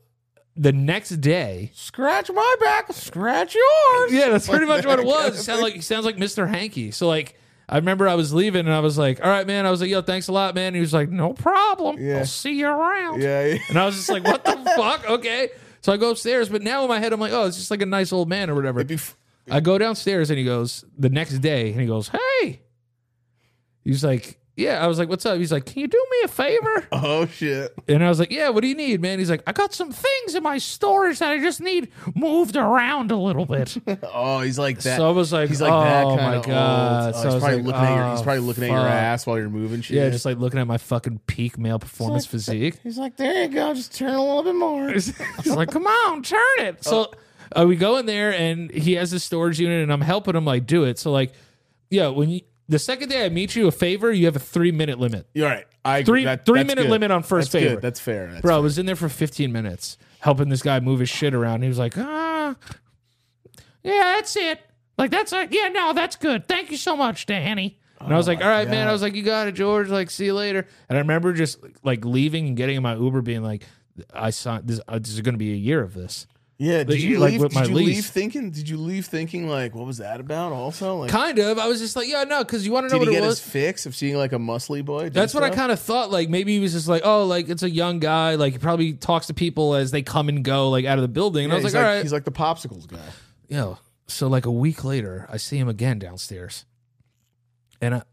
the 0.55 0.71
next 0.71 1.09
day, 1.21 1.71
Scratch 1.73 2.29
my 2.31 2.55
back, 2.59 2.91
scratch 2.93 3.55
yours. 3.55 4.11
Yeah, 4.13 4.29
that's 4.29 4.47
pretty 4.47 4.65
much 4.65 4.85
what 4.85 4.99
it 4.99 5.05
was. 5.05 5.39
It 5.39 5.43
sounds 5.43 5.61
like 5.61 5.73
he 5.73 5.81
sounds 5.81 6.05
like 6.05 6.17
Mr. 6.17 6.47
Hanky. 6.47 6.91
So 6.91 7.07
like 7.07 7.37
I 7.67 7.77
remember 7.77 8.07
I 8.07 8.15
was 8.15 8.33
leaving 8.33 8.61
and 8.67 8.73
I 8.73 8.79
was 8.79 8.97
like, 8.97 9.23
"All 9.23 9.29
right, 9.29 9.45
man." 9.47 9.65
I 9.65 9.71
was 9.71 9.81
like, 9.81 9.89
"Yo, 9.89 10.01
thanks 10.01 10.27
a 10.27 10.31
lot, 10.31 10.53
man." 10.55 10.67
And 10.67 10.75
he 10.75 10.81
was 10.81 10.93
like, 10.93 11.09
"No 11.09 11.33
problem. 11.33 11.97
Yeah. 11.99 12.19
I'll 12.19 12.25
see 12.25 12.59
you 12.59 12.67
around." 12.67 13.21
Yeah. 13.21 13.45
yeah. 13.45 13.57
And 13.69 13.77
I 13.79 13.85
was 13.85 13.95
just 13.95 14.09
like, 14.09 14.23
"What 14.23 14.43
the 14.45 14.51
fuck?" 14.75 15.09
Okay. 15.09 15.49
So 15.81 15.91
I 15.93 15.97
go 15.97 16.11
upstairs, 16.11 16.49
but 16.49 16.61
now 16.61 16.83
in 16.83 16.89
my 16.89 16.99
head 16.99 17.11
I'm 17.13 17.19
like, 17.19 17.31
"Oh, 17.31 17.45
it's 17.45 17.57
just 17.57 17.71
like 17.71 17.81
a 17.81 17.85
nice 17.85 18.11
old 18.13 18.29
man 18.29 18.49
or 18.49 18.55
whatever." 18.55 18.83
F- 18.87 19.17
I 19.49 19.59
go 19.59 19.77
downstairs 19.77 20.29
and 20.29 20.39
he 20.39 20.45
goes 20.45 20.83
the 20.97 21.09
next 21.09 21.39
day 21.39 21.71
and 21.71 21.81
he 21.81 21.87
goes, 21.87 22.09
"Hey." 22.09 22.61
He's 23.83 24.03
like, 24.03 24.39
"Yeah." 24.55 24.83
I 24.83 24.87
was 24.87 24.99
like, 24.99 25.09
"What's 25.09 25.25
up?" 25.25 25.37
He's 25.37 25.51
like, 25.51 25.65
"Can 25.65 25.81
you 25.81 25.87
do 25.87 26.03
me 26.11 26.17
a 26.23 26.27
favor?" 26.27 26.87
oh 26.91 27.25
shit. 27.27 27.73
And 27.87 28.03
I 28.03 28.09
was 28.09 28.19
like, 28.19 28.31
"Yeah, 28.31 28.49
what 28.49 28.61
do 28.61 28.67
you 28.67 28.75
need, 28.75 29.01
man?" 29.01 29.19
He's 29.19 29.29
like, 29.29 29.43
"I 29.47 29.51
got 29.51 29.73
some 29.73 29.91
things 29.91 30.35
in 30.35 30.43
my 30.43 30.57
storage 30.57 31.19
that 31.19 31.31
I 31.31 31.39
just 31.39 31.61
need 31.61 31.89
moved 32.15 32.55
around 32.55 33.11
a 33.11 33.17
little 33.17 33.45
bit." 33.45 33.77
Oh, 34.17 34.39
he's 34.41 34.57
like 34.57 34.79
that. 34.79 34.97
So 34.97 35.07
I 35.07 35.11
was 35.11 35.33
like, 35.33 35.49
he's 35.49 35.61
like 35.61 35.71
that 35.71 36.05
oh 36.05 36.17
kind 36.17 36.35
of 36.35 36.45
God. 36.45 37.05
Old. 37.05 37.15
So 37.15 37.29
Oh, 37.29 37.33
he's 37.33 37.41
probably 37.41 37.57
like, 37.57 37.65
looking 37.65 37.81
at 37.81 37.95
your. 37.95 38.11
He's 38.11 38.19
oh, 38.19 38.23
probably 38.23 38.39
looking 38.41 38.63
at 38.63 38.69
your 38.69 38.79
ass 38.79 39.25
while 39.25 39.37
you're 39.37 39.49
moving 39.49 39.81
shit. 39.81 39.97
Yeah, 39.97 40.09
just 40.09 40.25
like 40.25 40.37
looking 40.37 40.59
at 40.59 40.67
my 40.67 40.77
fucking 40.77 41.19
peak 41.27 41.57
male 41.57 41.79
performance 41.79 42.25
physique. 42.25 42.79
He's 42.83 42.97
like, 42.97 43.17
there 43.17 43.43
you 43.43 43.49
go. 43.49 43.73
Just 43.73 43.95
turn 43.95 44.13
a 44.13 44.19
little 44.19 44.43
bit 44.43 44.55
more. 44.55 44.89
He's 44.89 45.13
like, 45.45 45.71
come 45.71 45.87
on, 45.87 46.23
turn 46.23 46.39
it. 46.59 46.83
So 46.83 47.11
uh, 47.55 47.65
we 47.67 47.75
go 47.75 47.97
in 47.97 48.05
there 48.05 48.33
and 48.33 48.71
he 48.71 48.93
has 48.93 49.11
this 49.11 49.23
storage 49.23 49.59
unit 49.59 49.83
and 49.83 49.91
I'm 49.91 50.01
helping 50.01 50.35
him 50.35 50.45
like 50.45 50.65
do 50.65 50.83
it. 50.83 50.97
So 50.99 51.11
like, 51.11 51.33
yeah, 51.89 52.07
when 52.07 52.29
you 52.29 52.41
the 52.67 52.79
second 52.79 53.09
day 53.09 53.25
I 53.25 53.29
meet 53.29 53.55
you 53.55 53.67
a 53.67 53.71
favor, 53.71 54.11
you 54.11 54.25
have 54.25 54.35
a 54.35 54.39
three 54.39 54.71
minute 54.71 54.99
limit. 54.99 55.27
You're 55.33 55.47
right. 55.49 55.65
I 55.83 56.03
Three- 56.03 56.23
that- 56.25 56.45
three 56.45 56.59
that's 56.59 56.67
minute 56.67 56.83
good. 56.83 56.91
limit 56.91 57.11
on 57.11 57.23
first 57.23 57.51
that's 57.51 57.63
favor. 57.63 57.75
Good. 57.75 57.81
That's 57.81 57.99
fair. 57.99 58.27
That's 58.31 58.41
Bro, 58.41 58.53
I 58.53 58.57
fair. 58.57 58.63
was 58.63 58.77
in 58.77 58.85
there 58.85 58.95
for 58.95 59.09
15 59.09 59.51
minutes 59.51 59.97
helping 60.19 60.49
this 60.49 60.61
guy 60.63 60.79
move 60.79 60.99
his 60.99 61.09
shit 61.09 61.33
around. 61.35 61.61
He 61.61 61.67
was 61.67 61.77
like, 61.77 61.95
ah, 61.97 62.55
yeah, 63.83 64.13
that's 64.15 64.35
it. 64.35 64.59
Like, 64.97 65.11
that's 65.11 65.31
like, 65.31 65.53
yeah, 65.53 65.67
no, 65.67 65.93
that's 65.93 66.15
good. 66.15 66.47
Thank 66.47 66.71
you 66.71 66.77
so 66.77 66.95
much, 66.95 67.25
Danny. 67.25 67.77
And 67.99 68.13
I 68.13 68.17
was 68.17 68.27
like, 68.27 68.41
all 68.41 68.47
right, 68.49 68.67
man. 68.69 68.87
I 68.87 68.91
was 68.91 69.01
like, 69.01 69.13
you 69.15 69.23
got 69.23 69.47
it, 69.47 69.53
George. 69.53 69.89
Like, 69.89 70.09
see 70.09 70.25
you 70.25 70.33
later. 70.33 70.67
And 70.89 70.97
I 70.97 71.01
remember 71.01 71.33
just 71.33 71.59
like 71.83 72.03
leaving 72.05 72.47
and 72.47 72.57
getting 72.57 72.77
in 72.77 72.83
my 72.83 72.95
Uber 72.95 73.21
being 73.21 73.43
like, 73.43 73.63
I 74.13 74.29
saw 74.31 74.59
this, 74.63 74.79
uh, 74.87 74.99
this 74.99 75.11
is 75.11 75.21
going 75.21 75.33
to 75.35 75.39
be 75.39 75.51
a 75.53 75.55
year 75.55 75.81
of 75.81 75.93
this. 75.93 76.27
Yeah, 76.57 76.85
did 76.85 77.01
you 77.01 77.19
like 77.19 77.31
leave? 77.33 77.41
with 77.41 77.51
Did 77.53 77.67
you 77.67 77.75
lease. 77.75 77.85
leave 77.95 78.05
thinking? 78.05 78.49
Did 78.49 78.69
you 78.69 78.77
leave 78.77 79.05
thinking 79.07 79.49
like, 79.49 79.75
what 79.75 79.85
was 79.85 79.97
that 79.97 80.21
about? 80.21 80.53
Also, 80.53 80.95
like, 80.99 81.11
Kind 81.11 81.37
of. 81.37 81.59
I 81.59 81.67
was 81.67 81.81
just 81.81 81.97
like, 81.97 82.07
yeah, 82.07 82.23
no, 82.23 82.45
because 82.45 82.65
you 82.65 82.71
want 82.71 82.87
to 82.87 82.95
know 82.95 82.99
did 82.99 83.09
he 83.09 83.09
what 83.11 83.17
it 83.17 83.21
get 83.21 83.27
was. 83.27 83.39
his 83.43 83.49
fix 83.51 83.85
of 83.85 83.93
seeing 83.93 84.15
like 84.15 84.31
a 84.31 84.37
muscly 84.37 84.83
boy? 84.85 85.03
do 85.05 85.09
That's 85.09 85.33
what 85.33 85.43
I 85.43 85.47
stuff? 85.47 85.57
kind 85.57 85.71
of 85.73 85.79
thought. 85.81 86.11
Like 86.11 86.29
maybe 86.29 86.53
he 86.53 86.59
was 86.61 86.71
just 86.71 86.87
like, 86.87 87.01
oh, 87.03 87.25
like 87.25 87.49
it's 87.49 87.63
a 87.63 87.69
young 87.69 87.99
guy. 87.99 88.35
Like 88.35 88.53
he 88.53 88.59
probably 88.59 88.93
talks 88.93 89.27
to 89.27 89.33
people 89.33 89.75
as 89.75 89.91
they 89.91 90.01
come 90.01 90.29
and 90.29 90.45
go, 90.45 90.69
like 90.69 90.85
out 90.85 90.97
of 90.97 91.01
the 91.01 91.09
building. 91.09 91.43
And 91.43 91.51
Yeah, 91.51 91.55
I 91.55 91.57
was 91.57 91.65
he's 91.65 91.73
like, 91.73 91.81
like, 91.81 91.87
all 91.89 91.93
right, 91.95 92.01
he's 92.03 92.13
like 92.13 92.23
the 92.23 92.31
popsicles 92.31 92.87
guy. 92.87 92.99
yo. 93.49 93.77
So 94.07 94.27
like 94.27 94.45
a 94.45 94.51
week 94.51 94.85
later, 94.85 95.27
I 95.29 95.35
see 95.37 95.57
him 95.57 95.67
again 95.67 95.99
downstairs, 95.99 96.63
and 97.81 97.95
I, 97.95 98.03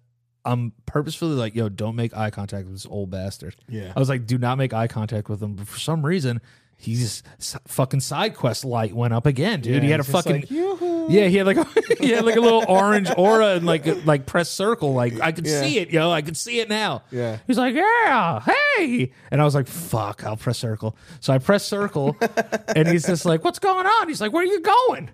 I'm 0.44 0.72
purposefully 0.86 1.34
like, 1.36 1.54
yo, 1.54 1.68
don't 1.68 1.94
make 1.94 2.16
eye 2.16 2.30
contact 2.30 2.64
with 2.64 2.74
this 2.74 2.86
old 2.86 3.10
bastard. 3.10 3.54
Yeah. 3.68 3.92
I 3.94 4.00
was 4.00 4.08
like, 4.08 4.26
do 4.26 4.36
not 4.38 4.58
make 4.58 4.72
eye 4.72 4.88
contact 4.88 5.28
with 5.28 5.40
him. 5.42 5.54
But 5.54 5.68
for 5.68 5.78
some 5.78 6.04
reason, 6.04 6.40
he's 6.82 7.22
fucking 7.68 8.00
side 8.00 8.34
quest 8.34 8.64
light 8.64 8.92
went 8.94 9.14
up 9.14 9.24
again, 9.24 9.60
dude. 9.60 9.82
he 9.82 9.90
had 9.90 10.00
a 10.00 10.04
fucking 10.04 10.32
like, 10.50 10.50
yeah, 10.50 11.26
he 11.28 11.36
had 11.36 11.46
like 11.46 11.56
a, 11.56 11.66
he 12.00 12.10
had 12.10 12.24
like 12.24 12.36
a 12.36 12.40
little 12.40 12.64
orange 12.68 13.08
aura 13.16 13.54
and 13.54 13.64
like 13.64 14.04
like 14.04 14.26
press 14.26 14.50
circle. 14.50 14.92
Like 14.94 15.20
I 15.20 15.32
could 15.32 15.46
Yeah. 15.46 15.62
see 15.62 15.78
it, 15.78 15.90
yo. 15.90 16.10
I 16.10 16.22
could 16.22 16.36
see 16.36 16.58
it 16.60 16.68
now. 16.68 17.02
Yeah. 17.10 17.38
He's 17.46 17.58
like, 17.58 17.74
yeah, 17.74 18.40
hey, 18.76 19.12
and 19.30 19.40
I 19.40 19.44
was 19.44 19.54
like, 19.54 19.68
fuck, 19.68 20.24
I'll 20.24 20.36
press 20.36 20.58
circle. 20.58 20.96
So 21.20 21.32
I 21.32 21.38
press 21.38 21.64
circle, 21.64 22.16
and 22.76 22.88
he's 22.88 23.06
just 23.06 23.24
like, 23.24 23.44
what's 23.44 23.58
going 23.60 23.86
on? 23.86 24.08
He's 24.08 24.20
like, 24.20 24.32
where 24.32 24.42
are 24.42 24.46
you 24.46 24.60
going? 24.60 25.10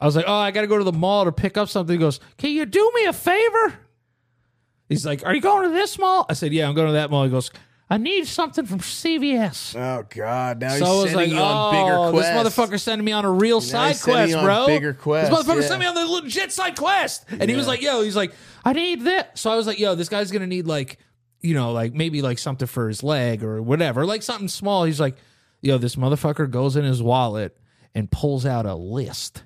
I 0.00 0.06
was 0.06 0.16
like, 0.16 0.24
oh, 0.26 0.34
I 0.34 0.50
got 0.50 0.62
to 0.62 0.66
go 0.66 0.78
to 0.78 0.84
the 0.84 0.92
mall 0.92 1.24
to 1.26 1.32
pick 1.32 1.56
up 1.56 1.68
something. 1.68 1.94
He 1.94 1.98
goes, 2.00 2.18
can 2.36 2.50
you 2.50 2.66
do 2.66 2.92
me 2.94 3.04
a 3.06 3.12
favor? 3.12 3.74
He's 4.88 5.06
like, 5.06 5.24
are 5.24 5.34
you 5.34 5.40
going 5.40 5.68
to 5.68 5.74
this 5.74 5.98
mall? 5.98 6.26
I 6.28 6.34
said, 6.34 6.52
yeah, 6.52 6.68
I'm 6.68 6.74
going 6.74 6.88
to 6.88 6.92
that 6.94 7.10
mall. 7.10 7.24
He 7.24 7.30
goes, 7.30 7.50
I 7.94 7.96
need 7.96 8.26
something 8.26 8.66
from 8.66 8.80
CVS. 8.80 9.76
Oh 9.78 10.04
God! 10.08 10.60
Now 10.60 10.70
So 10.70 10.74
I 10.74 10.78
he's 10.78 10.88
was 10.88 11.10
sending 11.12 11.16
like, 11.16 11.28
you 11.28 11.38
on 11.38 11.72
bigger 11.72 11.96
oh, 11.96 12.10
this 12.10 12.26
motherfucker 12.26 12.80
sending 12.80 13.04
me 13.04 13.12
on 13.12 13.24
a 13.24 13.30
real 13.30 13.60
side 13.60 13.96
quest, 14.00 14.32
bro. 14.32 14.66
bigger 14.66 14.94
quest. 14.94 15.30
This 15.30 15.38
motherfucker 15.38 15.60
yeah. 15.60 15.68
sent 15.68 15.78
me 15.78 15.86
on 15.86 15.94
the 15.94 16.04
legit 16.04 16.50
side 16.50 16.76
quest. 16.76 17.24
And 17.30 17.48
he 17.48 17.54
was 17.54 17.68
like, 17.68 17.82
yo, 17.82 18.02
he's 18.02 18.16
like, 18.16 18.34
I 18.64 18.72
need 18.72 19.02
this." 19.02 19.26
So 19.36 19.48
I 19.48 19.54
was 19.54 19.68
like, 19.68 19.78
yo, 19.78 19.94
this 19.94 20.08
guy's 20.08 20.32
going 20.32 20.40
to 20.40 20.48
need 20.48 20.66
like, 20.66 20.98
you 21.40 21.54
know, 21.54 21.70
like 21.70 21.94
maybe 21.94 22.20
like 22.20 22.40
something 22.40 22.66
for 22.66 22.88
his 22.88 23.04
leg 23.04 23.44
or 23.44 23.62
whatever, 23.62 24.04
like 24.04 24.24
something 24.24 24.48
small. 24.48 24.82
He's 24.82 24.98
like, 24.98 25.16
yo, 25.60 25.78
this 25.78 25.94
motherfucker 25.94 26.50
goes 26.50 26.74
in 26.74 26.82
his 26.82 27.00
wallet 27.00 27.56
and 27.94 28.10
pulls 28.10 28.44
out 28.44 28.66
a 28.66 28.74
list, 28.74 29.44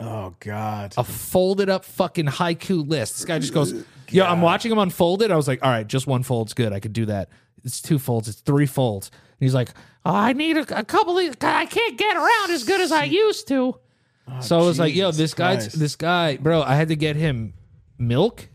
Oh 0.00 0.34
God! 0.40 0.94
a 0.96 1.04
folded 1.04 1.68
up 1.68 1.84
fucking 1.84 2.26
haiku 2.26 2.88
list. 2.88 3.14
This 3.14 3.24
guy 3.24 3.38
just 3.38 3.52
goes, 3.52 3.74
yo, 4.10 4.24
I'm 4.24 4.40
watching 4.40 4.72
him 4.72 4.78
unfold 4.78 5.22
it. 5.22 5.30
I 5.30 5.36
was 5.36 5.46
like, 5.46 5.62
all 5.62 5.70
right, 5.70 5.86
just 5.86 6.06
one 6.06 6.22
fold's 6.22 6.54
good. 6.54 6.72
I 6.72 6.80
could 6.80 6.92
do 6.92 7.06
that. 7.06 7.28
It's 7.64 7.80
two 7.80 7.98
folds. 7.98 8.28
It's 8.28 8.40
three 8.40 8.66
folds. 8.66 9.10
And 9.12 9.46
he's 9.46 9.54
like, 9.54 9.70
oh, 10.04 10.14
I 10.14 10.32
need 10.32 10.56
a, 10.56 10.78
a 10.78 10.84
couple 10.84 11.18
of 11.18 11.24
these. 11.24 11.34
I 11.40 11.66
can't 11.66 11.98
get 11.98 12.16
around 12.16 12.50
as 12.50 12.64
good 12.64 12.80
as 12.80 12.92
I 12.92 13.04
used 13.04 13.48
to. 13.48 13.78
so 14.40 14.58
I 14.58 14.62
was 14.62 14.78
like, 14.78 14.94
yo, 14.94 15.08
Jesus 15.08 15.16
this 15.18 15.34
guy's 15.34 15.64
Christ. 15.64 15.78
this 15.78 15.96
guy, 15.96 16.36
bro. 16.36 16.62
I 16.62 16.74
had 16.74 16.88
to 16.88 16.96
get 16.96 17.16
him 17.16 17.54
milk. 17.98 18.48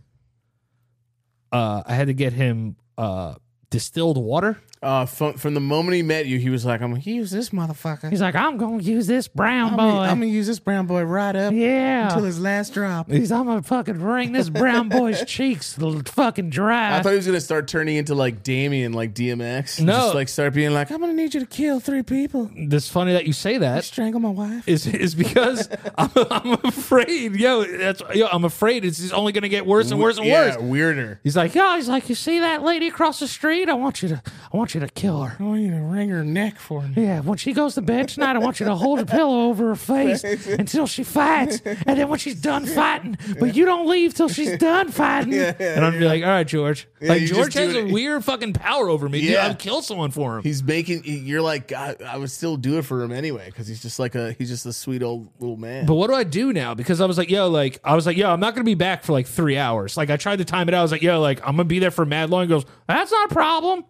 Uh, 1.52 1.84
I 1.86 1.94
had 1.94 2.08
to 2.08 2.14
get 2.14 2.34
him 2.34 2.76
uh 2.98 3.36
distilled 3.70 4.18
water. 4.18 4.58
Uh, 4.86 5.06
from, 5.06 5.34
from 5.34 5.54
the 5.56 5.60
moment 5.60 5.96
he 5.96 6.04
met 6.04 6.26
you, 6.28 6.38
he 6.38 6.50
was 6.50 6.66
like, 6.66 6.82
"I'm 6.82 6.92
gonna 6.92 7.02
use 7.02 7.32
this 7.32 7.50
motherfucker. 7.50 8.10
He's 8.10 8.22
like, 8.22 8.36
I'm 8.36 8.58
gonna 8.58 8.84
use 8.84 9.08
this 9.08 9.28
brown 9.28 9.72
I'm 9.72 9.78
boy. 9.78 9.84
gonna, 9.84 10.00
I'm 10.12 10.20
gonna 10.20 10.32
use 10.32 10.48
this 10.48 10.60
brown 10.60 10.86
boy 10.86 11.04
right 11.04 11.36
up 11.36 11.54
yeah. 11.54 12.08
until 12.08 12.24
his 12.24 12.40
last 12.40 12.74
drop." 12.74 13.10
He's, 13.10 13.32
I'm 13.32 13.46
gonna 13.46 13.64
fucking 13.64 14.00
wring 14.00 14.32
this 14.32 14.50
brown 14.50 14.90
boy's 14.90 15.24
cheeks 15.28 15.74
fucking 15.74 16.50
dry. 16.50 16.98
I 16.98 17.02
thought 17.02 17.10
he 17.12 17.16
was 17.16 17.26
gonna 17.26 17.42
start 17.42 17.68
turning 17.68 17.96
into 17.96 18.14
like 18.16 18.44
Damien, 18.44 18.94
like 18.94 19.14
DMX. 19.14 19.82
No. 19.82 19.94
just 19.94 20.16
like 20.16 20.30
start 20.30 20.54
being 20.54 20.74
like, 20.74 20.92
"I'm 20.92 21.00
gonna 21.00 21.14
need 21.14 21.34
you 21.34 21.40
to 21.40 21.46
kill 21.46 21.80
three 21.80 22.04
people, 22.04 22.52
It's 22.56 22.90
funny 22.90 23.14
that 23.14 23.26
you 23.26 23.34
say 23.34 23.58
that. 23.58 23.84
strangle 23.84 24.20
my 24.20 24.30
wife." 24.30 24.68
is 24.68 24.86
is 24.88 25.16
because 25.16 25.70
I'm, 25.98 26.12
I'm 26.16 26.54
afraid, 26.64 27.36
yo. 27.36 27.64
That's 27.64 28.02
yo. 28.14 28.28
I'm 28.28 28.46
afraid 28.46 28.86
it's 28.86 29.00
just 29.00 29.14
only 29.14 29.34
to 29.44 29.50
get 29.50 29.66
worse 29.66 29.92
and 29.92 30.00
worse 30.00 30.18
and 30.18 30.26
yeah, 30.26 30.56
worse. 30.56 30.62
weirder. 30.62 31.20
He's 31.24 31.36
like, 31.36 31.56
yeah. 31.56 31.76
He's 31.76 31.88
like, 31.90 32.10
you 32.10 32.16
see 32.16 32.40
that 32.40 32.64
lady 32.64 32.88
across 32.88 33.20
the 33.20 33.28
street? 33.28 33.70
I 33.70 33.74
want 33.74 34.02
you 34.02 34.10
to, 34.10 34.22
I 34.54 34.58
want 34.58 34.74
you 34.74 34.75
to 34.80 34.88
kill 34.90 35.24
her. 35.24 35.36
I 35.40 35.44
want 35.48 35.62
you 35.62 35.72
to 35.72 35.78
wring 35.82 36.10
her 36.10 36.24
neck 36.24 36.58
for 36.60 36.82
me. 36.82 37.04
Yeah, 37.04 37.22
when 37.22 37.38
she 37.38 37.54
goes 37.54 37.76
to 37.76 37.82
bed 37.82 38.08
tonight, 38.10 38.36
I 38.36 38.40
want 38.40 38.60
you 38.60 38.66
to 38.66 38.76
hold 38.76 39.00
a 39.00 39.06
pillow 39.06 39.50
over 39.50 39.68
her 39.70 39.76
face 39.76 40.24
until 40.48 40.88
she 40.88 41.04
fights, 41.04 41.62
and 41.66 41.98
then 42.00 42.10
when 42.10 42.20
she's 42.20 42.40
done 42.42 42.66
fighting, 42.66 43.18
but 43.40 43.56
you 43.56 43.66
don't 43.66 43.88
leave 43.88 44.14
till 44.14 44.30
she's 44.30 44.58
done 44.58 44.92
fighting. 44.92 45.34
and 45.34 45.86
I'm 45.86 45.94
be 46.00 46.06
like, 46.06 46.24
all 46.24 46.30
right, 46.30 46.48
George. 46.48 46.88
like 47.02 47.22
you 47.22 47.28
George 47.28 47.54
just 47.54 47.58
has 47.58 47.74
do 47.74 47.80
a 47.80 47.86
it. 47.88 47.92
weird 47.94 48.24
fucking 48.24 48.54
power 48.54 48.90
over 48.90 49.08
me. 49.10 49.22
Dude, 49.22 49.32
Yeah. 49.32 49.48
I'd 49.48 49.60
kill 49.60 49.82
someone 49.82 50.12
for 50.12 50.38
him. 50.38 50.44
He's 50.44 50.64
making. 50.64 51.04
You're 51.06 51.42
like, 51.42 51.72
I, 51.72 51.96
I 52.06 52.18
would 52.18 52.32
still 52.32 52.58
do 52.58 52.78
it 52.78 52.84
for 52.84 53.02
him 53.04 53.12
anyway 53.12 53.46
because 53.48 53.68
he's 53.68 53.82
just 53.82 54.00
like 54.00 54.16
a. 54.16 54.34
He's 54.34 54.50
just 54.50 54.66
a 54.66 54.74
sweet 54.74 55.04
old 55.04 55.30
little 55.40 55.58
man. 55.58 55.86
But 55.86 55.96
what 55.96 56.08
do 56.08 56.14
I 56.14 56.24
do 56.24 56.52
now? 56.54 56.74
Because 56.74 57.02
I 57.02 57.06
was 57.06 57.18
like, 57.18 57.30
yo, 57.30 57.48
like 57.50 57.80
I 57.84 57.96
was 57.96 58.06
like, 58.06 58.18
yo, 58.18 58.30
I'm 58.30 58.40
not 58.40 58.54
gonna 58.56 58.64
be 58.66 58.76
back 58.76 59.04
for 59.04 59.14
like 59.14 59.28
three 59.28 59.58
hours. 59.58 59.98
Like 59.98 60.10
I 60.10 60.18
tried 60.18 60.38
to 60.38 60.46
time 60.46 60.68
it 60.68 60.74
out. 60.74 60.80
I 60.80 60.82
was 60.84 60.92
like, 60.92 61.02
yo, 61.02 61.20
like 61.22 61.40
I'm 61.42 61.56
gonna 61.56 61.66
be 61.66 61.80
there 61.80 61.92
for 61.92 62.06
mad 62.06 62.30
long. 62.30 62.44
He 62.44 62.48
goes, 62.48 62.66
that's 62.88 63.12
not 63.12 63.32
a 63.32 63.34
problem. 63.34 63.86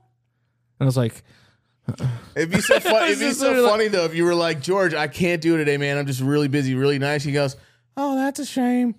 And 0.79 0.85
I 0.85 0.85
was 0.85 0.97
like, 0.97 1.23
It'd 2.35 2.51
be 2.51 2.61
so 2.61 2.79
fun. 2.79 3.03
It'd 3.03 3.19
be 3.19 3.31
so 3.31 3.45
literally 3.47 3.61
like- 3.61 3.71
funny 3.71 3.87
though 3.89 4.05
if 4.05 4.15
you 4.15 4.25
were 4.25 4.35
like 4.35 4.61
George, 4.61 4.93
I 4.93 5.07
can't 5.07 5.41
do 5.41 5.55
it 5.55 5.59
today, 5.59 5.77
man. 5.77 5.97
I'm 5.97 6.07
just 6.07 6.21
really 6.21 6.47
busy, 6.47 6.75
really 6.75 6.99
nice. 6.99 7.23
He 7.23 7.31
goes, 7.31 7.55
"Oh, 7.95 8.15
that's 8.15 8.39
a 8.39 8.45
shame. 8.45 8.95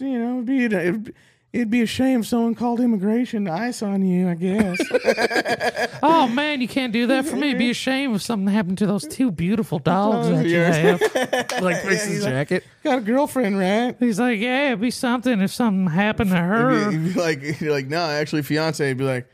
You 0.00 0.18
know, 0.18 0.32
it'd 0.34 0.46
be 0.46 0.64
it'd, 0.64 1.14
it'd 1.52 1.70
be 1.70 1.82
a 1.82 1.86
shame 1.86 2.20
if 2.20 2.26
someone 2.26 2.54
called 2.56 2.80
immigration 2.80 3.46
ice 3.48 3.80
on 3.80 4.04
you. 4.04 4.28
I 4.28 4.34
guess." 4.34 4.78
oh 6.02 6.26
man, 6.26 6.60
you 6.60 6.66
can't 6.66 6.92
do 6.92 7.06
that 7.06 7.26
for 7.26 7.36
me. 7.36 7.50
It'd 7.50 7.58
be 7.60 7.70
a 7.70 7.74
shame 7.74 8.12
if 8.14 8.22
something 8.22 8.52
happened 8.52 8.78
to 8.78 8.86
those 8.86 9.06
two 9.06 9.30
beautiful 9.30 9.78
dogs 9.78 10.28
that 10.28 10.46
you 10.46 10.58
have. 10.58 11.00
like 11.62 11.82
fix 11.82 12.06
his 12.06 12.24
jacket. 12.24 12.64
Got 12.82 12.98
a 12.98 13.02
girlfriend, 13.02 13.56
right? 13.56 13.94
He's 14.00 14.18
like, 14.18 14.40
yeah, 14.40 14.66
it'd 14.68 14.80
be 14.80 14.90
something 14.90 15.40
if 15.40 15.52
something 15.52 15.86
happened 15.86 16.30
to 16.30 16.36
her. 16.36 16.90
He'd 16.90 16.98
be, 16.98 17.04
he'd 17.04 17.14
be 17.14 17.20
like, 17.20 17.60
like, 17.62 17.86
no, 17.86 18.00
actually, 18.04 18.42
fiance. 18.42 18.86
He'd 18.86 18.98
be 18.98 19.04
like, 19.04 19.28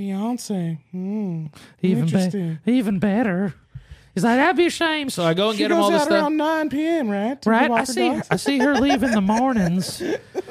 fiance. 0.00 0.78
Hmm. 0.92 1.46
even, 1.82 2.06
be- 2.06 2.58
even 2.72 2.98
better. 2.98 3.52
He's 4.14 4.24
like, 4.24 4.38
that'd 4.38 4.56
be 4.56 4.66
a 4.66 4.70
shame. 4.70 5.10
So 5.10 5.22
I 5.24 5.34
go 5.34 5.50
and 5.50 5.56
She 5.58 5.64
get 5.64 5.70
him 5.70 5.76
all 5.76 5.90
goes 5.90 5.92
this 5.92 6.00
out 6.02 6.06
stuff. 6.06 6.22
around 6.22 6.36
nine 6.38 6.70
p.m. 6.70 7.10
Right? 7.10 7.40
to 7.42 7.50
Right, 7.50 7.70
I 7.70 7.84
see. 7.84 8.08
Her. 8.08 8.22
I 8.30 8.36
see 8.36 8.58
her 8.58 8.74
leave 8.76 9.02
in 9.02 9.10
the 9.12 9.20
mornings. 9.20 10.02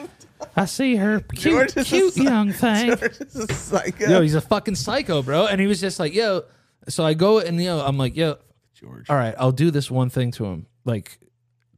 I 0.55 0.65
see 0.65 0.95
her 0.97 1.19
cute, 1.21 1.41
George 1.41 1.69
is 1.69 1.77
a 1.77 1.83
cute 1.83 2.17
young 2.17 2.51
thing. 2.53 2.91
This 2.95 3.35
is 3.35 3.57
psycho. 3.57 4.07
Yo, 4.07 4.21
he's 4.21 4.35
a 4.35 4.41
fucking 4.41 4.75
psycho, 4.75 5.23
bro. 5.23 5.47
And 5.47 5.59
he 5.59 5.65
was 5.67 5.81
just 5.81 5.99
like, 5.99 6.13
yo. 6.13 6.43
So 6.87 7.03
I 7.03 7.15
go 7.15 7.39
and 7.39 7.61
yo, 7.61 7.79
I'm 7.79 7.97
like, 7.97 8.15
yo, 8.15 8.37
George. 8.75 9.09
all 9.09 9.15
right, 9.15 9.33
I'll 9.39 9.51
do 9.51 9.71
this 9.71 9.89
one 9.89 10.09
thing 10.11 10.29
to 10.33 10.45
him, 10.45 10.67
like 10.85 11.17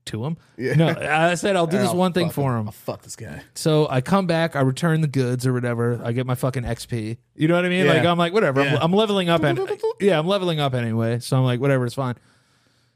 to 0.06 0.26
him. 0.26 0.38
Yeah. 0.58 0.74
No, 0.74 0.88
I 0.90 1.36
said 1.36 1.56
I'll 1.56 1.68
do 1.68 1.78
this 1.78 1.90
Oh, 1.90 1.96
one 1.96 2.14
thing 2.14 2.30
for 2.30 2.58
him. 2.58 2.68
I'll 2.68 2.72
fuck 2.72 3.02
this 3.04 3.16
guy. 3.16 3.42
So 3.56 3.88
I 3.90 4.02
come 4.02 4.28
back, 4.28 4.56
I 4.56 4.62
return 4.62 5.02
the 5.02 5.08
goods 5.08 5.46
or 5.46 5.54
whatever. 5.54 6.02
I 6.04 6.12
get 6.12 6.26
my 6.26 6.36
fucking 6.36 6.64
XP. 6.64 7.18
You 7.36 7.48
know 7.48 7.56
what 7.56 7.66
I 7.66 7.70
mean? 7.70 7.86
Yeah. 7.86 7.94
Like 7.94 8.06
I'm 8.06 8.18
like 8.18 8.34
whatever. 8.34 8.64
Yeah. 8.64 8.76
I'm, 8.78 8.84
I'm 8.84 8.94
leveling 8.94 9.30
up 9.30 9.44
and 9.44 9.60
yeah, 10.00 10.18
I'm 10.20 10.28
leveling 10.28 10.60
up 10.60 10.74
anyway. 10.74 11.20
So 11.20 11.38
I'm 11.38 11.44
like 11.44 11.60
whatever, 11.60 11.86
it's 11.86 11.96
fine. 11.96 12.16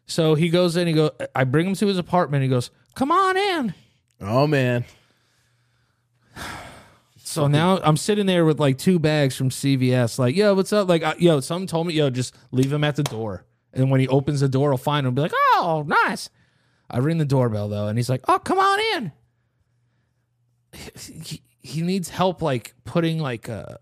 So 0.07 0.35
he 0.35 0.49
goes 0.49 0.75
in. 0.75 0.87
He 0.87 0.93
go. 0.93 1.11
I 1.35 1.43
bring 1.45 1.67
him 1.67 1.75
to 1.75 1.87
his 1.87 1.97
apartment. 1.97 2.43
He 2.43 2.49
goes, 2.49 2.69
"Come 2.93 3.11
on 3.11 3.37
in." 3.37 3.73
Oh 4.21 4.45
man. 4.47 4.85
So 7.17 7.47
now 7.47 7.79
I'm 7.83 7.97
sitting 7.97 8.27
there 8.27 8.45
with 8.45 8.61
like 8.61 8.77
two 8.77 8.97
bags 8.97 9.35
from 9.35 9.49
CVS. 9.49 10.17
Like, 10.17 10.37
yo, 10.37 10.53
what's 10.53 10.71
up? 10.71 10.87
Like, 10.87 11.03
yo, 11.19 11.41
someone 11.41 11.67
told 11.67 11.87
me, 11.87 11.93
yo, 11.93 12.09
just 12.09 12.33
leave 12.51 12.71
him 12.71 12.83
at 12.85 12.95
the 12.95 13.03
door. 13.03 13.43
And 13.73 13.91
when 13.91 13.99
he 13.99 14.07
opens 14.07 14.39
the 14.39 14.47
door, 14.47 14.71
he'll 14.71 14.77
find 14.77 15.05
him. 15.05 15.15
Be 15.15 15.23
like, 15.23 15.33
oh, 15.35 15.83
nice. 15.85 16.29
I 16.89 16.99
ring 16.99 17.17
the 17.17 17.25
doorbell 17.25 17.67
though, 17.67 17.87
and 17.87 17.97
he's 17.97 18.09
like, 18.09 18.23
oh, 18.27 18.39
come 18.39 18.59
on 18.59 18.79
in. 18.95 19.11
He, 20.97 21.41
he 21.61 21.81
needs 21.81 22.09
help, 22.09 22.41
like 22.41 22.73
putting 22.83 23.19
like 23.19 23.47
a 23.47 23.79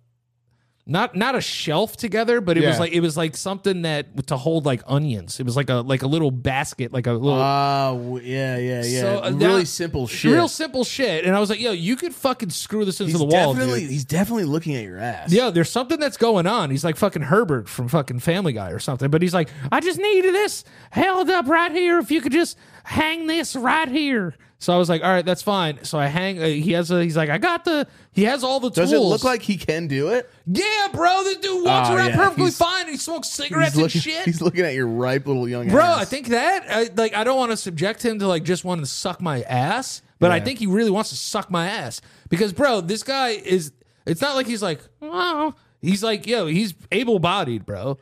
not 0.85 1.15
not 1.15 1.33
a 1.33 1.39
shelf 1.39 1.95
together, 1.95 2.41
but 2.41 2.57
it 2.57 2.65
was 2.67 2.77
like 2.77 2.91
it 2.91 2.99
was 2.99 3.15
like 3.15 3.37
something 3.37 3.83
that 3.83 4.27
to 4.27 4.35
hold 4.35 4.65
like 4.65 4.81
onions. 4.85 5.39
It 5.39 5.45
was 5.45 5.55
like 5.55 5.69
a 5.69 5.75
like 5.75 6.01
a 6.01 6.07
little 6.07 6.29
basket, 6.29 6.91
like 6.91 7.07
a 7.07 7.13
little 7.13 7.39
Ah, 7.39 7.91
w 7.93 8.19
yeah, 8.21 8.57
yeah, 8.57 8.83
yeah. 8.83 9.01
So, 9.01 9.23
uh, 9.23 9.31
really 9.31 9.59
now- 9.59 9.63
simple 9.63 10.07
shit. 10.07 10.31
real 10.33 10.49
simple 10.49 10.83
shit. 10.83 11.23
And 11.23 11.33
I 11.35 11.39
was 11.39 11.49
like, 11.49 11.61
yo, 11.61 11.71
you 11.71 11.95
could 11.95 12.13
fucking 12.13 12.49
screw 12.49 12.83
this 12.83 12.99
into 12.99 13.11
he's 13.11 13.19
the 13.19 13.25
wall, 13.25 13.53
definitely, 13.53 13.81
dude. 13.81 13.91
he's 13.91 14.03
definitely 14.05 14.43
looking 14.43 14.75
at 14.75 14.83
your 14.83 14.99
ass. 14.99 15.31
Yeah, 15.31 15.51
there's 15.51 15.69
something 15.69 15.99
that's 16.01 16.17
going 16.17 16.47
on. 16.47 16.69
He's 16.69 16.83
like 16.83 16.97
fucking 16.97 17.21
Herbert 17.23 17.69
from 17.69 17.87
fucking 17.87 18.19
Family 18.19 18.51
Guy 18.51 18.71
or 18.71 18.79
something. 18.79 19.09
But 19.09 19.21
he's 19.21 19.33
like, 19.33 19.49
I 19.71 19.79
just 19.79 19.99
needed 19.99 20.33
this 20.33 20.65
held 20.91 21.29
up 21.29 21.47
right 21.47 21.71
here. 21.71 21.97
If 21.99 22.11
you 22.11 22.19
could 22.19 22.33
just 22.33 22.57
hang 22.83 23.27
this 23.27 23.55
right 23.55 23.87
here. 23.87 24.35
So 24.63 24.73
I 24.73 24.77
was 24.77 24.87
like, 24.87 25.03
all 25.03 25.09
right, 25.09 25.25
that's 25.25 25.41
fine. 25.41 25.83
So 25.83 25.99
I 25.99 26.05
hang. 26.07 26.41
Uh, 26.41 26.45
he 26.45 26.71
has 26.71 26.89
a. 26.89 27.03
He's 27.03 27.17
like, 27.17 27.29
I 27.29 27.37
got 27.37 27.65
the. 27.65 27.85
He 28.13 28.23
has 28.23 28.45
all 28.45 28.61
the 28.61 28.69
tools. 28.69 28.75
Does 28.75 28.93
it 28.93 28.99
look 28.99 29.25
like 29.25 29.41
he 29.41 29.57
can 29.57 29.87
do 29.87 30.07
it? 30.07 30.31
Yeah, 30.47 30.87
bro. 30.93 31.21
This 31.25 31.35
dude 31.35 31.65
walks 31.65 31.89
Oh, 31.89 31.95
around 31.97 32.11
yeah, 32.11 32.15
perfectly 32.15 32.43
he's- 32.45 32.57
fine. 32.57 32.87
He 32.87 32.95
smokes 32.95 33.27
cigarettes 33.29 33.73
he's 33.73 33.81
looking, 33.81 33.97
and 33.99 34.03
shit. 34.03 34.25
He's 34.25 34.41
looking 34.41 34.63
at 34.63 34.73
your 34.73 34.87
ripe 34.87 35.27
little 35.27 35.49
young 35.49 35.65
ass. 35.67 35.71
Bro, 35.73 35.83
ass. 35.83 35.97
I 35.97 36.05
think 36.05 36.27
that 36.29 36.65
I, 36.69 36.89
like 36.95 37.13
I 37.13 37.25
don't 37.25 37.35
want 37.37 37.51
to 37.51 37.57
subject 37.57 38.05
him 38.05 38.19
to 38.19 38.27
like 38.29 38.43
just 38.45 38.63
wanting 38.63 38.85
to 38.85 38.89
suck 38.89 39.19
my 39.21 39.41
ass, 39.41 40.01
but 40.19 40.31
I 40.31 40.37
Yeah. 40.37 40.43
think 40.45 40.59
he 40.59 40.67
really 40.67 40.91
wants 40.91 41.09
to 41.09 41.17
suck 41.17 41.51
my 41.51 41.67
ass 41.67 41.99
because, 42.29 42.53
bro, 42.53 42.79
this 42.79 43.03
guy 43.03 43.31
is. 43.31 43.73
It's 44.05 44.21
not 44.21 44.37
like 44.37 44.47
he's 44.47 44.63
like, 44.63 44.79
oh, 45.01 45.55
he's 45.81 46.01
like, 46.03 46.25
yo, 46.25 46.47
he's 46.47 46.73
able 46.89 47.19
bodied, 47.19 47.65
bro. 47.65 47.97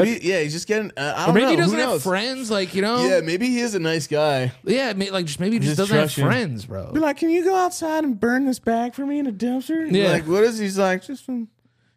Maybe 0.00 0.20
yeah, 0.26 0.40
he's 0.40 0.52
just 0.52 0.66
getting. 0.66 0.90
Uh, 0.96 1.14
I 1.16 1.26
don't 1.26 1.34
maybe 1.34 1.44
know. 1.46 1.50
he 1.50 1.56
doesn't 1.56 1.74
Who 1.76 1.80
have 1.82 1.90
knows? 1.90 2.02
friends. 2.02 2.50
Like 2.50 2.74
you 2.74 2.82
know, 2.82 3.06
Yeah, 3.06 3.20
maybe 3.20 3.46
he 3.48 3.60
is 3.60 3.74
a 3.74 3.78
nice 3.80 4.06
guy. 4.06 4.52
yeah, 4.64 4.92
may- 4.94 5.10
like 5.10 5.26
just 5.26 5.38
maybe 5.40 5.56
he 5.56 5.60
just, 5.60 5.70
Just 5.76 5.78
doesn't 5.78 5.94
have 5.96 6.04
trust 6.06 6.18
you. 6.18 6.24
friends, 6.24 6.64
bro. 6.66 6.92
Be 6.92 7.00
like, 7.00 7.18
can 7.18 7.30
you 7.30 7.44
go 7.44 7.54
outside 7.54 8.04
and 8.04 8.18
burn 8.18 8.46
this 8.46 8.58
bag 8.58 8.94
for 8.94 9.06
me 9.06 9.18
in 9.18 9.26
a 9.26 9.32
dumpster? 9.32 9.90
Yeah. 9.90 10.12
Like, 10.12 10.26
what 10.26 10.44
is 10.44 10.58
he's 10.58 10.78
like? 10.78 11.02
Just 11.04 11.28
um, 11.28 11.48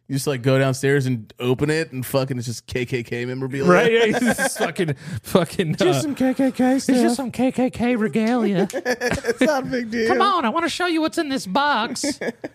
you 0.08 0.14
just 0.14 0.26
like 0.26 0.42
go 0.42 0.58
downstairs 0.58 1.06
and 1.06 1.32
open 1.40 1.68
it 1.68 1.90
and 1.92 2.06
fucking 2.06 2.38
it's 2.38 2.46
just 2.46 2.66
KKK 2.66 3.26
memorabilia. 3.26 3.66
Right? 3.76 3.92
Yeah, 3.92 4.06
he's 4.06 4.20
just 4.36 4.58
fucking, 4.58 4.94
fucking. 5.22 5.76
uh, 5.82 5.92
some 6.00 6.14
KKK 6.14 6.80
stuff. 6.80 6.94
it's 6.94 7.02
just 7.02 7.16
some 7.16 7.32
KKK 7.32 7.98
regalia. 7.98 8.68
it's 8.74 9.40
not 9.40 9.64
a 9.64 9.66
big 9.66 9.90
deal. 9.90 10.06
Come 10.08 10.20
on, 10.22 10.44
I 10.44 10.48
want 10.50 10.64
to 10.64 10.68
show 10.70 10.86
you 10.86 11.00
what's 11.00 11.18
in 11.18 11.28
this 11.28 11.46
box. 11.46 12.02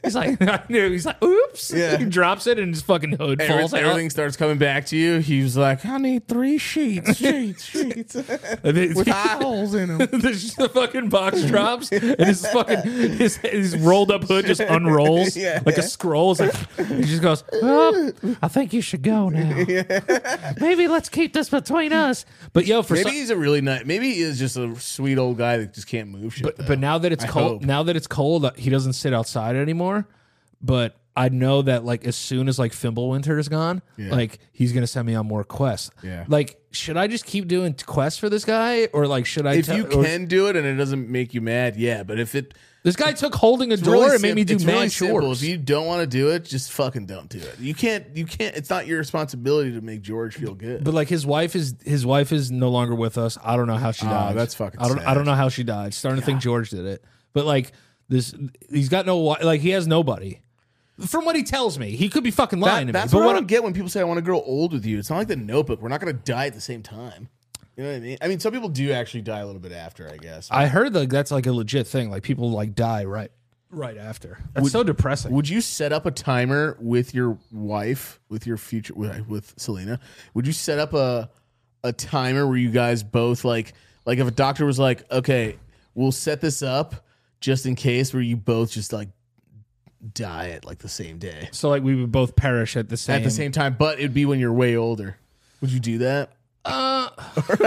He's 0.04 0.16
like, 0.16 0.42
I 0.42 0.64
knew. 0.70 0.90
He's 0.92 1.06
like, 1.06 1.22
oops. 1.24 1.72
Yeah. 1.74 1.98
He 1.98 2.06
drops 2.06 2.48
it 2.48 2.58
and 2.60 2.74
his 2.74 2.82
fucking 2.84 3.12
hood 3.18 3.42
Every- 3.42 3.58
falls 3.58 3.74
out. 3.74 3.82
everything 3.84 4.10
starts 4.10 4.38
coming 4.38 4.58
back 4.58 4.86
to 4.88 4.98
you. 4.98 5.20
He 5.20 5.44
was 5.44 5.58
like, 5.58 5.86
I 5.86 5.98
need 5.98 6.28
three 6.28 6.58
sheets, 6.58 7.18
sheets, 7.18 7.66
sheets 7.66 8.16
And 8.16 8.78
then- 8.78 8.94
with 8.96 9.10
eye 9.10 9.38
holes 9.42 9.74
in 9.76 9.90
them. 9.90 9.98
the, 10.00 10.54
the 10.58 10.70
fucking 10.70 11.10
box 11.10 11.44
drops 11.44 11.92
and 11.92 12.18
his 12.20 12.46
fucking 12.48 12.82
his, 13.18 13.38
his 13.38 13.78
rolled 13.78 14.12
up 14.12 14.24
hood 14.24 14.46
just 14.46 14.62
unrolls 14.62 15.36
Yeah. 15.36 15.62
like 15.66 15.78
a 15.78 15.84
scroll. 15.84 16.32
It's 16.32 16.40
like 16.40 16.88
he 16.88 17.04
just 17.04 17.22
goes, 17.22 17.41
"Well, 17.62 18.12
I 18.42 18.48
think 18.48 18.74
you 18.74 18.82
should 18.82 19.02
go 19.04 19.30
now. 19.30 19.56
Maybe 20.60 20.88
let's 20.88 21.10
keep 21.10 21.34
this 21.34 21.50
between 21.50 21.94
us." 21.94 22.26
But 22.54 22.66
yo, 22.66 22.82
for 22.82 22.94
Maybe 22.94 23.04
some, 23.04 23.12
he's 23.14 23.30
a 23.30 23.38
really 23.38 23.62
nice. 23.62 23.86
Maybe 23.86 24.14
he 24.14 24.22
is 24.22 24.40
just 24.40 24.58
a 24.58 24.76
sweet 24.80 25.18
old 25.18 25.38
guy 25.38 25.58
that 25.58 25.74
just 25.74 25.88
can't 25.88 26.10
move 26.10 26.34
shit. 26.34 26.44
but, 26.44 26.58
though. 26.58 26.66
but 26.68 26.80
now 26.80 26.98
that 26.98 27.12
it's 27.12 27.24
I 27.24 27.28
cold, 27.28 27.52
hope. 27.52 27.62
now 27.64 27.84
that 27.84 27.96
it's 27.96 28.08
cold, 28.08 28.46
uh, 28.46 28.52
he 28.56 28.70
doesn't 28.70 28.94
sit 28.94 29.14
outside 29.14 29.56
anymore. 29.56 30.08
But 30.62 30.96
I 31.16 31.30
know 31.30 31.62
that 31.64 31.84
like 31.84 32.06
as 32.06 32.16
soon 32.16 32.48
as 32.48 32.58
like 32.60 32.72
Fimbulwinter 32.72 33.38
is 33.40 33.50
gone, 33.50 33.82
Yeah. 33.98 34.12
like 34.12 34.40
he's 34.52 34.72
gonna 34.74 34.88
send 34.88 35.08
me 35.08 35.16
on 35.16 35.28
more 35.28 35.44
quests. 35.44 35.90
Yeah. 36.04 36.26
Like, 36.28 36.60
should 36.72 36.98
I 36.98 37.08
just 37.08 37.26
keep 37.26 37.48
doing 37.48 37.76
quests 37.86 38.20
for 38.20 38.30
this 38.30 38.46
guy, 38.46 38.86
or 38.94 39.08
like 39.08 39.26
should 39.26 39.46
I? 39.48 39.56
if 39.56 39.66
tell- 39.66 39.78
you 39.78 39.86
or- 39.86 40.04
can 40.04 40.26
do 40.28 40.48
it 40.48 40.56
and 40.56 40.66
it 40.66 40.76
doesn't 40.76 41.10
make 41.10 41.34
you 41.34 41.42
mad, 41.42 41.76
yeah. 41.76 42.04
But 42.04 42.20
if 42.20 42.36
it 42.36 42.54
this 42.84 42.96
guy 42.96 43.12
took 43.14 43.36
holding 43.36 43.72
a 43.72 43.74
it's 43.74 43.84
door 43.84 43.94
really 43.96 44.14
and 44.16 44.22
made 44.24 44.36
me 44.36 44.44
do 44.44 44.56
it's 44.56 44.64
mad 44.64 44.74
really 44.74 44.90
chores. 44.90 45.12
simple. 45.12 45.32
If 45.34 45.44
you 45.44 45.58
don't 45.58 45.86
want 45.86 46.02
to 46.02 46.08
do 46.08 46.30
it, 46.32 46.46
just 46.46 46.72
fucking 46.72 47.06
don't 47.06 47.30
do 47.30 47.38
it. 47.38 47.60
You 47.60 47.74
can't. 47.76 48.06
You 48.16 48.26
can't. 48.26 48.56
It's 48.56 48.70
not 48.70 48.88
your 48.88 48.98
responsibility 48.98 49.72
to 49.74 49.82
make 49.82 50.02
George 50.02 50.36
feel 50.36 50.56
good. 50.56 50.84
But 50.84 50.94
like 50.94 51.08
his 51.08 51.26
wife 51.26 51.56
is 51.56 51.76
his 51.86 52.06
wife 52.06 52.32
is 52.32 52.52
no 52.52 52.70
longer 52.70 52.96
with 52.96 53.18
us. 53.18 53.38
I 53.44 53.56
don't 53.56 53.68
know 53.68 53.78
how 53.78 53.92
she 53.92 54.06
Oh, 54.06 54.10
died. 54.10 54.36
that's 54.36 54.56
fucking 54.56 54.80
I 54.80 54.88
don't 54.88 55.00
I 55.00 55.14
don't 55.14 55.26
know 55.26 55.36
how 55.36 55.50
she 55.50 55.64
died. 55.64 55.94
Starting 55.94 56.20
to 56.20 56.26
think 56.26 56.40
George 56.42 56.70
did 56.72 56.86
it. 56.86 57.04
But 57.34 57.46
like 57.46 57.72
this, 58.10 58.34
he's 58.70 58.90
got 58.90 59.06
no 59.06 59.16
wi- 59.18 59.42
like 59.44 59.62
he 59.62 59.70
has 59.70 59.88
nobody. 59.88 60.40
From 61.08 61.26
what 61.26 61.36
he 61.36 61.44
tells 61.44 61.80
me, 61.80 61.92
he 61.96 62.10
could 62.10 62.24
be 62.24 62.30
fucking 62.32 62.60
lying 62.60 62.88
That- 62.88 62.92
to 62.94 62.98
me. 62.98 63.02
that's 63.02 63.12
But 63.12 63.20
what 63.20 63.24
I 63.24 63.28
what 63.28 63.34
don't 63.34 63.48
get 63.48 63.64
when 63.64 63.74
people 63.74 63.90
say 63.90 64.02
I 64.02 64.04
want 64.04 64.18
to 64.18 64.22
grow 64.22 64.42
old 64.42 64.74
with 64.74 64.86
you. 64.86 65.00
It's 65.00 65.10
not 65.10 65.18
like 65.18 65.28
the 65.28 65.36
Notebook. 65.36 65.82
We're 65.82 65.90
not 65.90 66.00
going 66.02 66.16
to 66.16 66.22
die 66.24 66.48
at 66.48 66.54
the 66.54 66.62
same 66.62 66.84
time. 66.84 67.30
You 67.78 67.84
know 67.84 67.90
what 67.90 67.98
I 67.98 68.00
mean? 68.00 68.18
I 68.22 68.28
mean, 68.28 68.40
some 68.40 68.52
people 68.52 68.70
do 68.70 68.92
actually 68.92 69.22
die 69.22 69.40
a 69.40 69.46
little 69.46 69.62
bit 69.62 69.72
after. 69.72 70.10
I 70.10 70.18
guess. 70.18 70.50
I 70.52 70.68
heard 70.68 70.94
that 70.94 71.10
that's 71.10 71.32
like 71.32 71.46
a 71.46 71.52
legit 71.52 71.88
thing. 71.88 72.10
Like 72.10 72.24
people 72.24 72.52
like 72.52 72.76
die 72.76 73.06
right 73.06 73.32
right 73.72 73.98
after. 73.98 74.38
That's 74.54 74.72
so 74.72 74.84
depressing. 74.84 75.32
Would 75.32 75.50
you 75.50 75.62
set 75.62 75.94
up 75.94 76.06
a 76.06 76.12
timer 76.12 76.78
with 76.80 77.16
your 77.16 77.38
wife, 77.52 78.20
with 78.30 78.46
your 78.46 78.58
future, 78.58 78.94
with, 78.94 79.28
with 79.28 79.54
Selena? 79.58 80.00
Would 80.34 80.46
you 80.46 80.54
set 80.54 80.80
up 80.80 80.94
a 80.94 81.30
a 81.84 81.92
timer 81.94 82.46
where 82.46 82.58
you 82.58 82.70
guys 82.70 83.02
both 83.02 83.44
like, 83.44 83.74
like 84.06 84.20
if 84.20 84.28
a 84.28 84.32
doctor 84.32 84.66
was 84.66 84.78
like, 84.78 85.10
okay, 85.12 85.58
we'll 85.96 86.12
set 86.12 86.42
this 86.42 86.62
up 86.62 87.06
just 87.40 87.66
in 87.66 87.76
case, 87.76 88.14
where 88.14 88.22
you 88.22 88.38
both 88.38 88.72
just 88.72 88.94
like 88.94 89.10
die 90.14 90.50
at 90.50 90.66
like 90.66 90.80
the 90.80 90.90
same 90.90 91.20
day 91.20 91.48
so 91.52 91.70
like 91.70 91.84
we 91.84 91.94
would 91.94 92.12
both 92.12 92.36
perish 92.36 92.76
at 92.76 92.90
the 92.90 92.98
same 92.98 93.18
at 93.18 93.24
the 93.24 93.30
same 93.30 93.52
time, 93.52 93.76
but 93.78 94.00
it'd 94.00 94.14
be 94.14 94.26
when 94.26 94.40
you're 94.40 94.54
way 94.54 94.76
older. 94.76 95.18
Would 95.62 95.72
you 95.72 95.80
do 95.80 96.00
that? 96.00 96.32
Uh, 96.66 97.01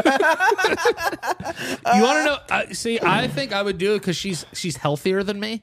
you 1.94 2.02
want 2.02 2.18
to 2.18 2.24
know? 2.24 2.38
Uh, 2.50 2.62
see, 2.72 2.98
I 3.02 3.28
think 3.28 3.52
I 3.52 3.62
would 3.62 3.78
do 3.78 3.94
it 3.94 4.00
because 4.00 4.16
she's 4.16 4.44
she's 4.52 4.76
healthier 4.76 5.22
than 5.22 5.38
me. 5.40 5.62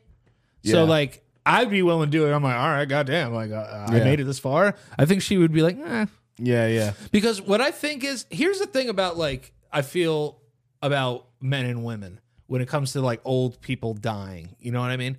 So 0.63 0.83
Yeah. 0.83 0.89
like, 0.89 1.23
I'd 1.45 1.69
be 1.69 1.81
willing 1.81 2.11
to 2.11 2.17
do 2.17 2.27
it. 2.27 2.31
I'm 2.33 2.43
like, 2.43 2.55
all 2.55 2.69
right, 2.69 2.85
goddamn, 2.85 3.33
like 3.33 3.51
uh, 3.51 3.87
I 3.89 3.97
Yeah. 3.97 4.03
made 4.03 4.19
it 4.19 4.25
this 4.25 4.39
far. 4.39 4.75
I 4.97 5.05
think 5.05 5.21
she 5.21 5.37
would 5.37 5.51
be 5.51 5.61
like, 5.61 5.77
eh. 5.79 6.05
Yeah, 6.37 6.67
yeah. 6.67 6.93
because 7.11 7.41
what 7.41 7.61
I 7.61 7.71
think 7.71 8.03
is 8.03 8.25
here's 8.29 8.59
the 8.59 8.65
thing 8.65 8.89
about 8.89 9.17
like 9.17 9.53
I 9.71 9.81
feel 9.83 10.41
about 10.81 11.27
men 11.39 11.65
and 11.65 11.83
women 11.83 12.19
when 12.47 12.61
it 12.61 12.67
comes 12.67 12.93
to 12.93 13.01
like 13.01 13.21
old 13.25 13.61
people 13.61 13.93
dying. 13.93 14.55
You 14.59 14.71
know 14.71 14.81
what 14.81 14.91
I 14.91 14.97
mean? 14.97 15.17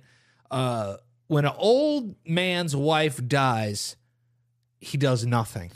Uh, 0.51 0.97
when 1.27 1.45
an 1.45 1.53
old 1.57 2.15
man's 2.25 2.75
wife 2.75 3.19
dies, 3.25 3.95
he 4.79 4.97
does 4.97 5.25
nothing. 5.25 5.71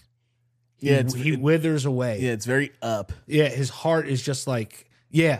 Yeah, 0.79 0.93
he, 0.93 0.99
it's- 0.99 1.13
he 1.15 1.35
withers 1.35 1.85
away. 1.85 2.19
Yeah, 2.21 2.31
it's 2.31 2.45
very 2.45 2.71
up. 2.81 3.11
Yeah, 3.25 3.49
his 3.49 3.69
heart 3.69 4.07
is 4.07 4.21
just 4.21 4.47
like, 4.47 4.89
yeah, 5.09 5.39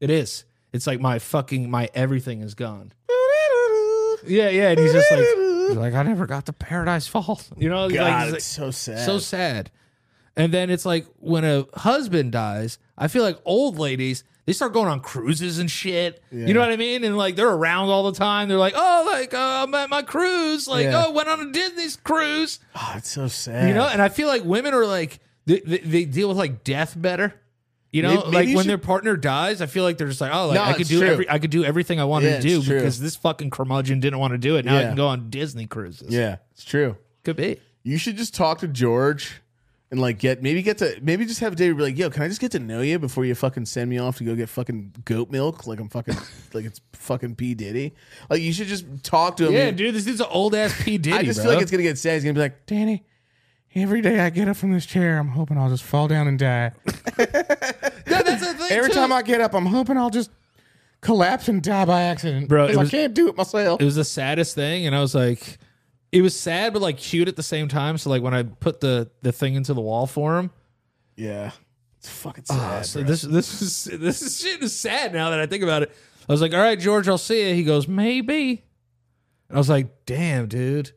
it 0.00 0.10
is. 0.10 0.44
It's 0.72 0.86
like 0.86 1.00
my 1.00 1.18
fucking 1.18 1.70
my 1.70 1.88
everything 1.94 2.40
is 2.42 2.54
gone. 2.54 2.92
Yeah, 4.26 4.50
yeah, 4.50 4.70
and 4.70 4.78
he's 4.78 4.92
just 4.92 5.10
like, 5.10 5.20
he's 5.20 5.76
like 5.76 5.94
I 5.94 6.02
never 6.02 6.26
got 6.26 6.46
to 6.46 6.52
Paradise 6.52 7.06
Falls. 7.06 7.50
You 7.56 7.68
know, 7.70 7.88
God, 7.88 7.98
like, 8.00 8.24
he's 8.26 8.34
it's 8.34 8.44
so 8.44 8.70
sad. 8.70 9.04
so 9.06 9.18
sad. 9.18 9.70
And 10.36 10.52
then 10.54 10.70
it's 10.70 10.86
like 10.86 11.06
when 11.18 11.44
a 11.44 11.66
husband 11.74 12.32
dies, 12.32 12.78
I 12.96 13.08
feel 13.08 13.22
like 13.22 13.38
old 13.44 13.78
ladies 13.78 14.24
they 14.46 14.52
start 14.54 14.72
going 14.72 14.88
on 14.88 15.00
cruises 15.00 15.58
and 15.58 15.70
shit. 15.70 16.22
You 16.32 16.54
know 16.54 16.60
what 16.60 16.70
I 16.70 16.76
mean? 16.76 17.04
And 17.04 17.16
like 17.16 17.36
they're 17.36 17.48
around 17.50 17.88
all 17.90 18.10
the 18.10 18.18
time. 18.18 18.48
They're 18.48 18.58
like, 18.58 18.72
oh, 18.76 19.08
like 19.12 19.32
uh, 19.34 19.64
I'm 19.66 19.74
at 19.74 19.90
my 19.90 20.02
cruise. 20.02 20.66
Like, 20.66 20.84
Yeah. 20.84 21.04
oh, 21.06 21.12
went 21.12 21.28
on 21.28 21.40
a 21.40 21.52
Disney's 21.52 21.96
cruise. 21.96 22.58
Oh, 22.74 22.94
it's 22.96 23.10
so 23.10 23.28
sad. 23.28 23.68
You 23.68 23.74
know, 23.74 23.86
and 23.86 24.00
I 24.02 24.08
feel 24.08 24.26
like 24.28 24.44
women 24.44 24.72
are 24.74 24.86
like 24.86 25.20
they, 25.46 25.60
they, 25.60 25.78
they 25.78 26.04
deal 26.04 26.28
with 26.28 26.36
like 26.38 26.64
death 26.64 26.94
better. 27.00 27.34
You 27.92 28.02
know, 28.02 28.16
Maybe- 28.24 28.30
like 28.36 28.48
you 28.48 28.56
when 28.56 28.64
should- 28.64 28.70
their 28.70 28.78
partner 28.78 29.16
dies, 29.16 29.60
I 29.60 29.66
feel 29.66 29.82
like 29.84 29.98
they're 29.98 30.08
just 30.08 30.20
like, 30.20 30.32
oh, 30.34 30.46
like 30.46 30.54
No, 30.54 30.62
I 30.62 30.72
could 30.74 30.86
do 30.88 31.00
true. 31.00 31.08
every, 31.08 31.28
I 31.30 31.38
could 31.38 31.50
do 31.50 31.64
everything 31.64 32.00
I 32.00 32.04
wanted 32.04 32.26
Yeah, 32.30 32.36
to 32.36 32.42
do 32.42 32.62
true. 32.62 32.76
because 32.76 32.98
this 33.00 33.16
fucking 33.16 33.50
curmudgeon 33.50 33.98
didn't 34.00 34.20
want 34.20 34.32
to 34.32 34.38
do 34.38 34.56
it. 34.56 34.64
Now 34.64 34.78
I 34.78 34.82
can 34.82 34.96
go 34.96 35.08
on 35.08 35.28
Disney 35.30 35.66
cruises. 35.66 36.12
yeah, 36.12 36.36
it's 36.52 36.64
true. 36.64 36.96
could 37.24 37.36
be. 37.36 37.60
You 37.82 37.98
should 37.98 38.16
just 38.16 38.34
talk 38.34 38.58
to 38.60 38.68
George 38.68 39.40
and 39.90 40.00
like 40.00 40.18
get 40.18 40.42
maybe 40.42 40.62
get 40.62 40.78
to 40.78 40.98
maybe 41.02 41.24
just 41.26 41.40
have 41.40 41.56
David 41.56 41.76
be 41.76 41.82
like, 41.82 41.98
yo, 41.98 42.10
can 42.10 42.22
I 42.22 42.28
just 42.28 42.40
get 42.40 42.52
to 42.52 42.58
know 42.60 42.80
you 42.80 42.98
before 42.98 43.24
you 43.24 43.34
fucking 43.34 43.66
send 43.66 43.90
me 43.90 43.98
off 43.98 44.18
to 44.18 44.24
go 44.24 44.34
get 44.36 44.48
fucking 44.48 44.94
goat 45.04 45.30
milk 45.30 45.66
like 45.66 45.80
I'm 45.80 45.88
fucking 45.88 46.16
like 46.54 46.64
it's 46.64 46.80
fucking 46.92 47.34
P 47.36 47.54
Diddy. 47.54 47.94
Like 48.28 48.40
you 48.40 48.52
should 48.52 48.68
just 48.68 48.84
talk 49.02 49.36
to 49.38 49.46
him. 49.48 49.52
Yeah, 49.54 49.60
and- 49.66 49.76
dude, 49.76 49.94
this 49.94 50.06
is 50.06 50.20
an 50.20 50.26
old 50.30 50.54
ass 50.54 50.74
P 50.82 50.96
Diddy. 50.98 51.16
I 51.18 51.22
just 51.22 51.38
bro. 51.38 51.44
feel 51.46 51.54
like 51.54 51.62
it's 51.62 51.70
gonna 51.70 51.82
get 51.82 51.98
sad. 51.98 52.14
He's 52.14 52.24
gonna 52.24 52.34
be 52.34 52.40
like, 52.40 52.66
Danny, 52.66 53.04
every 53.74 54.00
day 54.00 54.20
I 54.20 54.30
get 54.30 54.48
up 54.48 54.56
from 54.56 54.72
this 54.72 54.86
chair, 54.86 55.18
I'm 55.18 55.28
hoping 55.28 55.58
I'll 55.58 55.70
just 55.70 55.84
fall 55.84 56.06
down 56.08 56.28
and 56.28 56.38
die. 56.38 56.72
Yeah, 58.06 58.22
that's 58.22 58.44
the 58.44 58.54
thing. 58.54 58.72
Every 58.76 58.90
too. 58.90 58.94
time 58.96 59.12
I 59.12 59.22
get 59.22 59.40
up, 59.40 59.54
I'm 59.54 59.66
hoping 59.66 59.96
I'll 59.96 60.10
just 60.10 60.30
collapse 61.00 61.48
and 61.48 61.62
die 61.62 61.84
by 61.84 62.02
accident. 62.02 62.48
Bro, 62.48 62.64
it 62.64 62.68
'Cause 62.68 62.76
was- 62.78 62.88
I 62.88 62.90
can't 62.90 63.14
do 63.14 63.28
it 63.28 63.36
myself. 63.36 63.80
it 63.80 63.84
was 63.84 63.94
the 63.94 64.04
saddest 64.04 64.54
thing, 64.56 64.86
and 64.86 64.94
I 64.96 65.00
was 65.00 65.14
like, 65.14 65.58
it 66.12 66.22
was 66.22 66.38
sad 66.38 66.72
but 66.72 66.82
like 66.82 66.96
cute 66.96 67.28
at 67.28 67.36
the 67.36 67.42
same 67.42 67.68
time. 67.68 67.98
So 67.98 68.10
like 68.10 68.22
when 68.22 68.34
I 68.34 68.42
put 68.42 68.80
the 68.80 69.10
the 69.22 69.32
thing 69.32 69.54
into 69.54 69.74
the 69.74 69.80
wall 69.80 70.06
for 70.06 70.38
him, 70.38 70.50
yeah, 71.16 71.52
it's 71.98 72.08
fucking 72.08 72.44
ah, 72.50 72.80
sad. 72.82 72.86
so 72.86 73.02
this 73.02 73.22
this 73.22 73.62
is 73.62 73.84
this 74.00 74.22
is 74.22 74.40
shit 74.40 74.62
is 74.62 74.78
sad 74.78 75.12
now 75.12 75.30
that 75.30 75.40
I 75.40 75.46
think 75.46 75.62
about 75.62 75.82
it. 75.82 75.92
I 76.28 76.32
was 76.32 76.40
like, 76.40 76.54
all 76.54 76.60
right, 76.60 76.78
George, 76.78 77.08
I'll 77.08 77.18
see 77.18 77.48
you. 77.48 77.54
He 77.54 77.64
goes, 77.64 77.88
maybe. 77.88 78.64
And 79.48 79.56
I 79.56 79.58
was 79.58 79.68
like, 79.68 80.06
damn, 80.06 80.46
dude. 80.46 80.92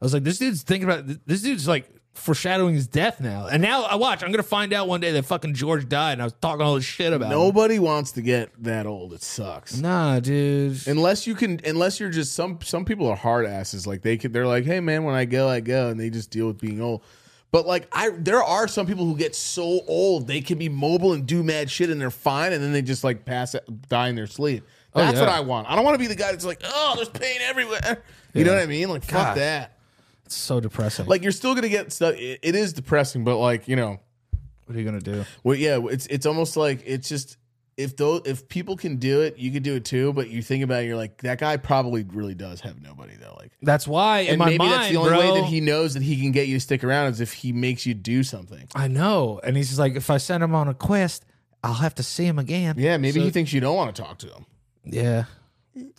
I 0.00 0.04
was 0.04 0.14
like, 0.14 0.24
this 0.24 0.38
dude's 0.38 0.62
thinking 0.62 0.88
about 0.88 1.26
this 1.26 1.42
dude's 1.42 1.68
like 1.68 1.88
foreshadowing 2.20 2.74
his 2.74 2.86
death 2.86 3.20
now. 3.20 3.46
And 3.46 3.62
now 3.62 3.82
I 3.84 3.96
watch, 3.96 4.22
I'm 4.22 4.30
gonna 4.30 4.42
find 4.42 4.72
out 4.72 4.88
one 4.88 5.00
day 5.00 5.12
that 5.12 5.24
fucking 5.24 5.54
George 5.54 5.88
died, 5.88 6.12
and 6.12 6.22
I 6.22 6.24
was 6.24 6.34
talking 6.40 6.64
all 6.64 6.74
this 6.74 6.84
shit 6.84 7.12
about 7.12 7.26
him. 7.26 7.38
Nobody 7.38 7.78
wants 7.78 8.12
to 8.12 8.22
get 8.22 8.50
that 8.62 8.86
old. 8.86 9.12
It 9.12 9.22
sucks. 9.22 9.76
Nah, 9.76 10.20
dude. 10.20 10.86
Unless 10.86 11.26
you 11.26 11.34
can, 11.34 11.60
unless 11.64 11.98
you're 11.98 12.10
just 12.10 12.34
some 12.34 12.58
some 12.62 12.84
people 12.84 13.08
are 13.08 13.16
hard 13.16 13.46
asses. 13.46 13.86
Like 13.86 14.02
they 14.02 14.16
can, 14.16 14.32
they're 14.32 14.46
like, 14.46 14.64
hey 14.64 14.80
man, 14.80 15.04
when 15.04 15.14
I 15.14 15.24
go, 15.24 15.48
I 15.48 15.60
go, 15.60 15.88
and 15.88 15.98
they 15.98 16.10
just 16.10 16.30
deal 16.30 16.46
with 16.46 16.60
being 16.60 16.80
old. 16.80 17.02
But 17.52 17.66
like 17.66 17.88
I, 17.92 18.10
there 18.10 18.42
are 18.42 18.68
some 18.68 18.86
people 18.86 19.04
who 19.04 19.16
get 19.16 19.34
so 19.34 19.80
old 19.88 20.26
they 20.28 20.40
can 20.40 20.58
be 20.58 20.68
mobile 20.68 21.12
and 21.12 21.26
do 21.26 21.42
mad 21.42 21.70
shit 21.70 21.90
and 21.90 22.00
they're 22.00 22.10
fine, 22.10 22.52
and 22.52 22.62
then 22.62 22.72
they 22.72 22.82
just 22.82 23.02
like 23.02 23.24
pass, 23.24 23.54
it, 23.54 23.64
die 23.88 24.08
in 24.08 24.14
their 24.14 24.26
sleep. 24.28 24.64
Oh, 24.94 25.00
That's 25.00 25.14
yeah. 25.14 25.20
what 25.20 25.28
I 25.28 25.40
want. 25.40 25.68
I 25.68 25.76
don't 25.76 25.84
want 25.84 25.94
to 25.94 25.98
be 25.98 26.08
the 26.08 26.16
guy 26.16 26.32
that's 26.32 26.44
like, 26.44 26.60
oh, 26.64 26.94
there's 26.96 27.08
pain 27.08 27.40
everywhere. 27.42 28.02
You 28.32 28.44
know 28.44 28.54
what 28.54 28.62
I 28.62 28.66
mean? 28.66 28.88
Like 28.88 29.02
fuck 29.02 29.34
God. 29.34 29.36
that. 29.38 29.76
It's 30.30 30.36
so 30.36 30.60
depressing. 30.60 31.06
Like 31.06 31.24
you're 31.24 31.32
still 31.32 31.56
gonna 31.56 31.68
get 31.68 31.90
stuff. 31.92 32.14
It, 32.14 32.38
it 32.40 32.54
is 32.54 32.72
depressing, 32.72 33.24
but 33.24 33.36
like 33.38 33.66
you 33.66 33.74
know, 33.74 33.98
what 34.64 34.76
are 34.76 34.78
you 34.78 34.84
gonna 34.84 35.00
do? 35.00 35.24
well, 35.42 35.56
yeah, 35.56 35.80
it's 35.90 36.06
it's 36.06 36.24
almost 36.24 36.56
like 36.56 36.84
it's 36.86 37.08
just 37.08 37.36
if 37.76 37.96
those 37.96 38.22
if 38.26 38.46
people 38.48 38.76
can 38.76 38.98
do 38.98 39.22
it, 39.22 39.38
you 39.38 39.50
could 39.50 39.64
do 39.64 39.74
it 39.74 39.84
too. 39.84 40.12
But 40.12 40.30
you 40.30 40.40
think 40.40 40.62
about 40.62 40.84
it, 40.84 40.86
you're 40.86 40.94
like 40.96 41.20
that 41.22 41.40
guy 41.40 41.56
probably 41.56 42.04
really 42.04 42.36
does 42.36 42.60
have 42.60 42.80
nobody 42.80 43.16
though. 43.16 43.34
Like, 43.40 43.50
That's 43.60 43.88
why 43.88 44.20
in 44.20 44.28
and 44.34 44.38
my 44.38 44.44
maybe 44.46 44.58
mind, 44.58 44.72
that's 44.72 44.90
the 44.90 44.98
only 44.98 45.10
bro, 45.10 45.18
way 45.18 45.40
that 45.40 45.46
he 45.48 45.60
knows 45.60 45.94
that 45.94 46.04
he 46.04 46.20
can 46.20 46.30
get 46.30 46.46
you 46.46 46.58
to 46.58 46.60
stick 46.60 46.84
around 46.84 47.08
is 47.12 47.20
if 47.20 47.32
he 47.32 47.52
makes 47.52 47.84
you 47.84 47.94
do 47.94 48.22
something. 48.22 48.68
I 48.72 48.86
know, 48.86 49.40
and 49.42 49.56
he's 49.56 49.66
just 49.70 49.80
like, 49.80 49.96
if 49.96 50.10
I 50.10 50.18
send 50.18 50.44
him 50.44 50.54
on 50.54 50.68
a 50.68 50.74
quest, 50.74 51.24
I'll 51.64 51.74
have 51.74 51.96
to 51.96 52.04
see 52.04 52.24
him 52.24 52.38
again. 52.38 52.76
Yeah, 52.78 52.98
maybe 52.98 53.18
So- 53.18 53.24
he 53.24 53.30
thinks 53.32 53.52
you 53.52 53.60
don't 53.60 53.74
want 53.74 53.96
to 53.96 54.00
talk 54.00 54.18
to 54.18 54.28
him. 54.28 54.46
Yeah. 54.84 55.24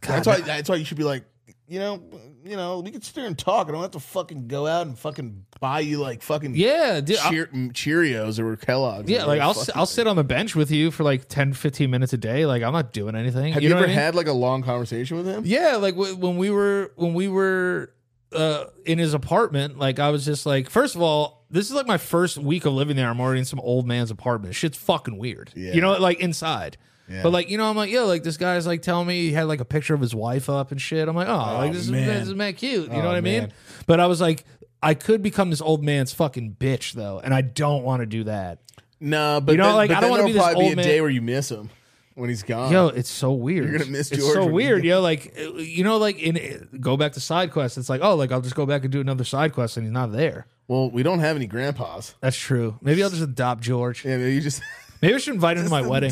That's 0.01 0.25
why. 0.25 0.39
That's 0.39 0.69
why 0.69 0.77
you 0.77 0.85
should 0.85 0.97
be 0.97 1.03
like, 1.03 1.25
you 1.71 1.79
know, 1.79 2.01
you 2.43 2.57
know, 2.57 2.79
we 2.81 2.91
could 2.91 3.01
sit 3.01 3.15
there 3.15 3.25
and 3.25 3.37
talk. 3.37 3.69
I 3.69 3.71
don't 3.71 3.81
have 3.81 3.91
to 3.91 3.99
fucking 4.01 4.47
go 4.49 4.67
out 4.67 4.87
and 4.87 4.99
fucking 4.99 5.45
buy 5.61 5.79
you 5.79 5.99
like 5.99 6.21
fucking 6.21 6.53
Yeah, 6.55 6.99
dude, 6.99 7.17
Cheer- 7.17 7.47
Cheerios 7.47 8.39
or 8.39 8.57
Kellogg's. 8.57 9.09
yeah. 9.09 9.23
or 9.23 9.27
Like 9.27 9.39
I'll 9.39 9.55
I'll 9.73 9.85
sit 9.85 10.05
on 10.05 10.17
the 10.17 10.23
bench 10.25 10.53
with 10.53 10.69
you 10.69 10.91
for 10.91 11.03
like 11.03 11.29
10, 11.29 11.53
15 11.53 11.89
minutes 11.89 12.11
a 12.11 12.17
day. 12.17 12.45
Like 12.45 12.61
I'm 12.61 12.73
not 12.73 12.91
doing 12.91 13.15
anything. 13.15 13.53
Have 13.53 13.63
you, 13.63 13.69
know 13.69 13.77
ever 13.77 13.85
I 13.85 13.87
mean? 13.87 13.95
had 13.95 14.15
like 14.15 14.27
a 14.27 14.33
long 14.33 14.63
conversation 14.63 15.15
with 15.15 15.25
him? 15.25 15.43
Yeah, 15.45 15.77
like 15.77 15.95
w- 15.95 16.15
when 16.17 16.35
we 16.37 16.49
were 16.49 16.91
when 16.97 17.13
we 17.13 17.29
were 17.29 17.93
uh, 18.33 18.65
in 18.85 18.97
his 18.99 19.13
apartment, 19.13 19.77
like 19.79 19.99
I 19.99 20.09
was 20.09 20.25
just 20.25 20.45
like, 20.45 20.69
first 20.69 20.95
of 20.95 21.01
all, 21.01 21.45
this 21.49 21.69
is 21.69 21.73
like 21.73 21.87
my 21.87 21.97
first 21.97 22.37
week 22.37 22.65
of 22.65 22.73
living 22.73 22.95
there. 22.97 23.09
I'm 23.09 23.21
already 23.21 23.39
in 23.39 23.45
some 23.45 23.59
old 23.61 23.87
man's 23.87 24.11
apartment. 24.11 24.55
Shit's 24.55 24.77
fucking 24.77 25.17
weird. 25.17 25.51
Yeah. 25.55 25.71
You 25.73 25.79
know, 25.81 25.93
like 25.93 26.19
inside. 26.19 26.77
Yeah. 27.09 27.23
But 27.23 27.31
like 27.31 27.49
you 27.49 27.57
know, 27.57 27.69
I'm 27.69 27.75
like, 27.75 27.91
yo, 27.91 28.05
like 28.05 28.23
this 28.23 28.37
guy's 28.37 28.65
like 28.65 28.81
telling 28.81 29.07
me 29.07 29.21
he 29.21 29.31
had 29.33 29.43
like 29.47 29.59
a 29.59 29.65
picture 29.65 29.93
of 29.93 30.01
his 30.01 30.15
wife 30.15 30.49
up 30.49 30.71
and 30.71 30.81
shit. 30.81 31.07
I'm 31.07 31.15
like, 31.15 31.27
oh, 31.27 31.35
like 31.35 31.73
this, 31.73 31.87
man. 31.89 32.01
is 32.09 32.19
this 32.19 32.27
is 32.29 32.35
man 32.35 32.53
cute. 32.53 32.89
You 32.89 32.97
Oh, 32.97 33.01
know 33.01 33.07
what 33.07 33.15
I 33.17 33.21
mean? 33.21 33.39
man. 33.43 33.53
But 33.85 33.99
I 33.99 34.07
was 34.07 34.21
like, 34.21 34.45
I 34.81 34.93
could 34.93 35.21
become 35.21 35.49
this 35.49 35.61
old 35.61 35.83
man's 35.83 36.13
fucking 36.13 36.55
bitch 36.59 36.93
though, 36.93 37.19
and 37.23 37.33
I 37.33 37.41
don't 37.41 37.83
want 37.83 38.01
to 38.01 38.05
do 38.05 38.23
that. 38.25 38.59
No, 38.99 39.41
but 39.41 39.53
You 39.53 39.57
know, 39.57 39.65
then, 39.67 39.75
like, 39.75 39.89
but 39.89 39.97
I 39.97 39.99
don't 40.01 40.09
then 40.09 40.11
wanna 40.11 40.25
be 40.27 40.33
there'll 40.33 40.45
this 40.47 40.53
probably 40.53 40.63
old 40.65 40.73
a 40.73 40.75
man- 40.77 40.85
day 40.85 41.01
where 41.01 41.09
you 41.09 41.21
miss 41.21 41.49
him 41.49 41.69
when 42.13 42.29
he's 42.29 42.43
gone. 42.43 42.71
Yo, 42.71 42.87
it's 42.87 43.09
so 43.09 43.31
weird. 43.33 43.65
You're 43.69 43.79
gonna 43.79 43.89
miss 43.91 44.11
It's 44.11 44.21
George 44.21 44.33
so 44.35 44.45
when 44.45 44.53
weird. 44.53 44.83
Yo, 44.85 45.01
like 45.01 45.33
uh, 45.37 45.53
you 45.55 45.83
know, 45.83 45.97
like 45.97 46.19
in 46.19 46.67
go 46.79 46.95
back 46.97 47.13
to 47.13 47.19
side 47.19 47.51
quest. 47.51 47.77
It's 47.77 47.89
like, 47.89 48.01
oh, 48.03 48.15
like 48.15 48.31
I'll 48.31 48.41
just 48.41 48.55
go 48.55 48.65
back 48.65 48.83
and 48.83 48.91
do 48.91 49.01
another 49.01 49.23
side 49.23 49.53
quest, 49.53 49.75
and 49.75 49.85
he's 49.85 49.91
not 49.93 50.11
there. 50.11 50.45
well, 50.67 50.89
we 50.91 51.03
don't 51.03 51.19
have 51.19 51.35
any 51.35 51.47
grandpas. 51.47 52.13
That's 52.21 52.37
true. 52.37 52.77
Maybe 52.81 53.03
I'll 53.03 53.09
just 53.09 53.21
adopt 53.23 53.61
George. 53.61 54.05
Yeah, 54.05 54.17
maybe 54.17 54.35
you 54.35 54.41
just 54.41 54.61
Maybe 55.01 55.15
I 55.15 55.17
should 55.17 55.33
invite 55.33 55.57
him 55.57 55.63
to 55.63 55.69
my 55.71 55.81
wedding. 55.81 56.11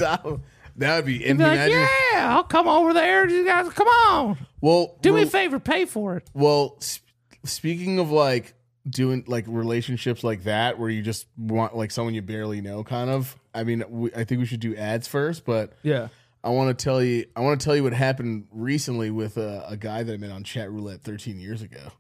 That 0.79 0.95
would 0.97 1.05
be. 1.05 1.25
And 1.25 1.37
Be 1.37 1.43
like, 1.43 1.53
imagine. 1.53 1.87
yeah, 2.13 2.35
I'll 2.35 2.43
come 2.43 2.67
over 2.67 2.93
there. 2.93 3.27
You 3.29 3.45
guys, 3.45 3.69
come 3.69 3.87
on, 3.87 4.37
Well, 4.61 4.97
do 5.01 5.13
me 5.13 5.21
a 5.21 5.23
well- 5.23 5.29
favor, 5.29 5.59
pay 5.59 5.85
for 5.85 6.17
it. 6.17 6.29
Well, 6.33 6.77
sp- 6.81 7.05
speaking 7.45 7.99
of 7.99 8.11
like 8.11 8.53
doing 8.89 9.23
like 9.27 9.45
relationships 9.47 10.23
like 10.23 10.43
that, 10.45 10.79
where 10.79 10.89
you 10.89 11.01
just 11.01 11.27
want 11.37 11.75
like 11.75 11.91
someone 11.91 12.13
you 12.15 12.21
barely 12.21 12.61
know, 12.61 12.83
kind 12.83 13.09
of. 13.09 13.35
I 13.53 13.63
mean, 13.63 13.83
we, 13.89 14.13
I 14.13 14.23
think 14.23 14.39
we 14.39 14.45
should 14.45 14.59
do 14.61 14.75
ads 14.75 15.07
first, 15.07 15.45
but 15.45 15.73
Yeah. 15.83 16.07
I 16.43 16.49
want 16.51 16.75
to 16.77 16.81
tell 16.83 17.03
you, 17.03 17.25
I 17.35 17.41
want 17.41 17.59
to 17.59 17.65
tell 17.65 17.75
you 17.75 17.83
what 17.83 17.91
happened 17.93 18.47
recently 18.51 19.11
with 19.11 19.35
a, 19.37 19.65
a 19.67 19.75
guy 19.77 20.03
that 20.03 20.13
I 20.13 20.17
met 20.17 20.31
on 20.31 20.43
Chat 20.45 20.71
Roulette 20.71 21.01
13 21.01 21.39
years 21.39 21.61
ago. 21.61 21.91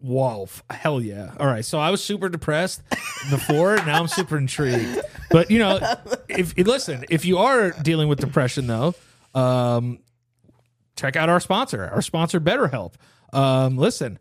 Whoa, 0.00 0.44
f- 0.44 0.64
hell 0.70 1.02
yeah! 1.02 1.34
All 1.38 1.46
right, 1.46 1.64
so 1.64 1.78
I 1.78 1.90
was 1.90 2.02
super 2.02 2.28
depressed 2.30 2.82
before. 3.30 3.76
now 3.76 4.00
I'm 4.00 4.08
super 4.08 4.38
intrigued. 4.38 4.98
But 5.30 5.50
you 5.50 5.58
know, 5.58 5.78
if 6.28 6.56
listen, 6.56 7.04
if 7.10 7.24
you 7.24 7.38
are 7.38 7.70
dealing 7.70 8.08
with 8.08 8.18
depression 8.18 8.66
though, 8.66 8.94
um, 9.34 9.98
check 10.96 11.16
out 11.16 11.28
our 11.28 11.38
sponsor. 11.40 11.88
Our 11.92 12.02
sponsor, 12.02 12.40
BetterHelp. 12.40 12.94
Um, 13.32 13.76
listen, 13.76 14.18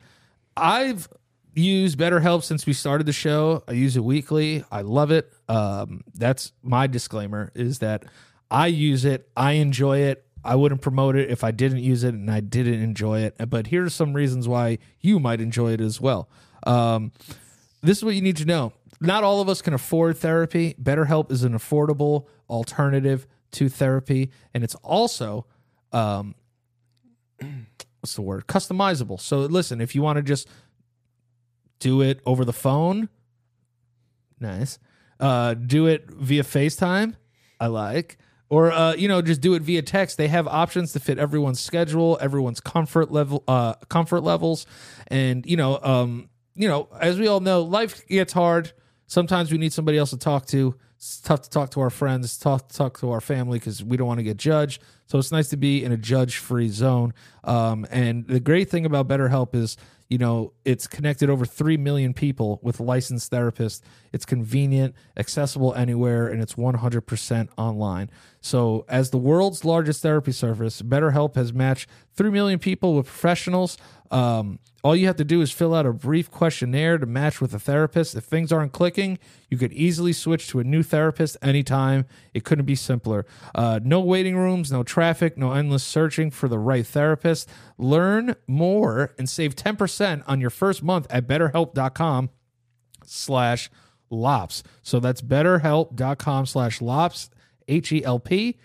I've 0.57 1.07
used 1.55 1.97
BetterHelp 1.97 2.43
since 2.43 2.65
we 2.65 2.73
started 2.73 3.07
the 3.07 3.13
show. 3.13 3.63
I 3.67 3.71
use 3.71 3.95
it 3.95 4.03
weekly. 4.03 4.63
I 4.71 4.81
love 4.81 5.11
it. 5.11 5.31
Um, 5.47 6.03
that's 6.13 6.51
my 6.61 6.87
disclaimer: 6.87 7.51
is 7.55 7.79
that 7.79 8.03
I 8.51 8.67
use 8.67 9.05
it. 9.05 9.29
I 9.35 9.53
enjoy 9.53 9.99
it. 9.99 10.25
I 10.43 10.55
wouldn't 10.55 10.81
promote 10.81 11.15
it 11.15 11.29
if 11.29 11.43
I 11.43 11.51
didn't 11.51 11.79
use 11.79 12.03
it 12.03 12.13
and 12.13 12.29
I 12.29 12.39
didn't 12.39 12.81
enjoy 12.81 13.21
it. 13.21 13.35
But 13.49 13.67
here's 13.67 13.93
some 13.93 14.13
reasons 14.13 14.47
why 14.47 14.79
you 15.01 15.19
might 15.19 15.41
enjoy 15.41 15.73
it 15.73 15.81
as 15.81 15.99
well. 15.99 16.29
Um, 16.65 17.11
this 17.81 17.97
is 17.97 18.03
what 18.03 18.15
you 18.15 18.21
need 18.21 18.37
to 18.37 18.45
know. 18.45 18.73
Not 19.01 19.23
all 19.23 19.41
of 19.41 19.47
us 19.47 19.61
can 19.61 19.73
afford 19.73 20.17
therapy. 20.17 20.75
BetterHelp 20.81 21.31
is 21.31 21.43
an 21.43 21.53
affordable 21.53 22.27
alternative 22.49 23.27
to 23.51 23.69
therapy, 23.69 24.31
and 24.53 24.63
it's 24.63 24.75
also 24.75 25.45
um, 25.91 26.35
what's 27.99 28.15
the 28.15 28.21
word? 28.21 28.47
Customizable. 28.47 29.19
So 29.19 29.39
listen, 29.39 29.81
if 29.81 29.95
you 29.95 30.01
want 30.01 30.17
to 30.17 30.23
just 30.23 30.47
do 31.79 32.01
it 32.01 32.19
over 32.25 32.43
the 32.43 32.53
phone, 32.53 33.09
nice. 34.39 34.79
Uh, 35.19 35.53
do 35.53 35.87
it 35.87 36.09
via 36.09 36.43
FaceTime, 36.43 37.15
I 37.59 37.67
like. 37.67 38.17
Or 38.49 38.71
uh, 38.71 38.95
you 38.95 39.07
know, 39.07 39.21
just 39.21 39.41
do 39.41 39.53
it 39.53 39.61
via 39.61 39.83
text. 39.83 40.17
They 40.17 40.27
have 40.27 40.47
options 40.47 40.93
to 40.93 40.99
fit 40.99 41.19
everyone's 41.19 41.59
schedule, 41.59 42.17
everyone's 42.19 42.59
comfort 42.59 43.11
level, 43.11 43.43
uh, 43.47 43.75
comfort 43.89 44.21
levels, 44.21 44.65
and 45.07 45.45
you 45.45 45.55
know, 45.55 45.79
um, 45.83 46.29
you 46.55 46.67
know, 46.67 46.89
as 46.99 47.19
we 47.19 47.27
all 47.27 47.41
know, 47.41 47.61
life 47.61 48.05
gets 48.07 48.33
hard. 48.33 48.73
Sometimes 49.05 49.51
we 49.51 49.57
need 49.57 49.71
somebody 49.71 49.97
else 49.97 50.09
to 50.09 50.17
talk 50.17 50.45
to. 50.47 50.75
It's 50.97 51.21
tough 51.21 51.43
to 51.43 51.49
talk 51.49 51.71
to 51.71 51.79
our 51.79 51.89
friends. 51.89 52.37
Tough 52.37 52.67
to 52.67 52.75
talk 52.75 52.99
to 52.99 53.11
our 53.11 53.21
family 53.21 53.57
because 53.57 53.83
we 53.83 53.95
don't 53.97 54.07
want 54.07 54.19
to 54.19 54.23
get 54.23 54.37
judged. 54.37 54.81
So 55.05 55.17
it's 55.17 55.31
nice 55.31 55.47
to 55.49 55.57
be 55.57 55.83
in 55.83 55.91
a 55.91 55.97
judge-free 55.97 56.69
zone. 56.69 57.13
Um, 57.43 57.87
and 57.89 58.27
the 58.27 58.39
great 58.39 58.69
thing 58.69 58.85
about 58.85 59.07
BetterHelp 59.07 59.55
is, 59.55 59.77
you 60.09 60.17
know, 60.17 60.53
it's 60.65 60.87
connected 60.87 61.29
over 61.29 61.45
three 61.45 61.77
million 61.77 62.13
people 62.13 62.59
with 62.61 62.79
licensed 62.79 63.31
therapists. 63.31 63.81
It's 64.11 64.25
convenient, 64.25 64.95
accessible 65.17 65.73
anywhere, 65.73 66.27
and 66.27 66.41
it's 66.41 66.55
100% 66.55 67.49
online. 67.57 68.09
So, 68.41 68.85
as 68.87 69.09
the 69.09 69.17
world's 69.17 69.65
largest 69.65 70.01
therapy 70.01 70.31
service, 70.31 70.81
BetterHelp 70.81 71.35
has 71.35 71.53
matched 71.53 71.89
3 72.15 72.29
million 72.29 72.59
people 72.59 72.95
with 72.95 73.05
professionals. 73.05 73.77
Um, 74.11 74.59
all 74.83 74.95
you 74.95 75.07
have 75.07 75.17
to 75.17 75.25
do 75.25 75.41
is 75.41 75.51
fill 75.51 75.75
out 75.75 75.85
a 75.85 75.91
brief 75.91 76.31
questionnaire 76.31 76.97
to 76.97 77.05
match 77.05 77.41
with 77.41 77.53
a 77.53 77.59
therapist. 77.59 78.15
If 78.15 78.23
things 78.23 78.51
aren't 78.51 78.71
clicking, 78.71 79.19
you 79.49 79.57
could 79.57 79.73
easily 79.73 80.13
switch 80.13 80.47
to 80.49 80.59
a 80.59 80.63
new 80.63 80.83
therapist 80.83 81.35
anytime. 81.41 82.05
It 82.33 82.45
couldn't 82.45 82.65
be 82.65 82.75
simpler. 82.75 83.25
Uh, 83.53 83.79
no 83.83 83.99
waiting 83.99 84.37
rooms, 84.37 84.71
no 84.71 84.83
traffic, 84.83 85.37
no 85.37 85.51
endless 85.51 85.83
searching 85.83 86.31
for 86.31 86.47
the 86.47 86.59
right 86.59 86.87
therapist. 86.87 87.49
Learn 87.77 88.35
more 88.47 89.13
and 89.17 89.29
save 89.29 89.55
10% 89.55 90.23
on 90.27 90.39
your 90.39 90.49
first 90.49 90.81
month 90.81 91.07
at 91.09 91.27
betterhelp.com 91.27 92.29
slash 93.05 93.69
lops. 94.09 94.63
So 94.81 94.99
that's 94.99 95.21
betterhelp.com 95.21 96.45
slash 96.45 96.81
lops, 96.81 97.29
H 97.67 97.91
E 97.91 98.03
L 98.03 98.19
P, 98.19 98.57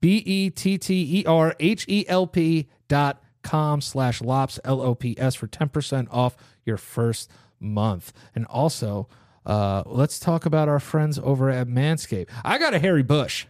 B 0.00 0.22
E 0.24 0.50
T 0.50 0.78
T 0.78 1.20
E 1.20 1.24
R 1.26 1.54
H 1.60 1.84
E 1.88 2.04
L 2.08 2.26
P 2.26 2.68
dot 2.88 3.22
com 3.42 3.80
slash 3.80 4.20
lops, 4.20 4.58
L 4.64 4.80
O 4.80 4.94
P 4.94 5.14
S 5.18 5.34
for 5.34 5.46
10% 5.46 6.08
off 6.10 6.36
your 6.64 6.76
first 6.76 7.30
month. 7.60 8.12
And 8.34 8.46
also, 8.46 9.08
uh, 9.46 9.82
let's 9.86 10.18
talk 10.18 10.46
about 10.46 10.68
our 10.68 10.80
friends 10.80 11.18
over 11.18 11.50
at 11.50 11.66
Manscaped. 11.66 12.28
I 12.44 12.58
got 12.58 12.74
a 12.74 12.78
hairy 12.78 13.02
bush. 13.02 13.46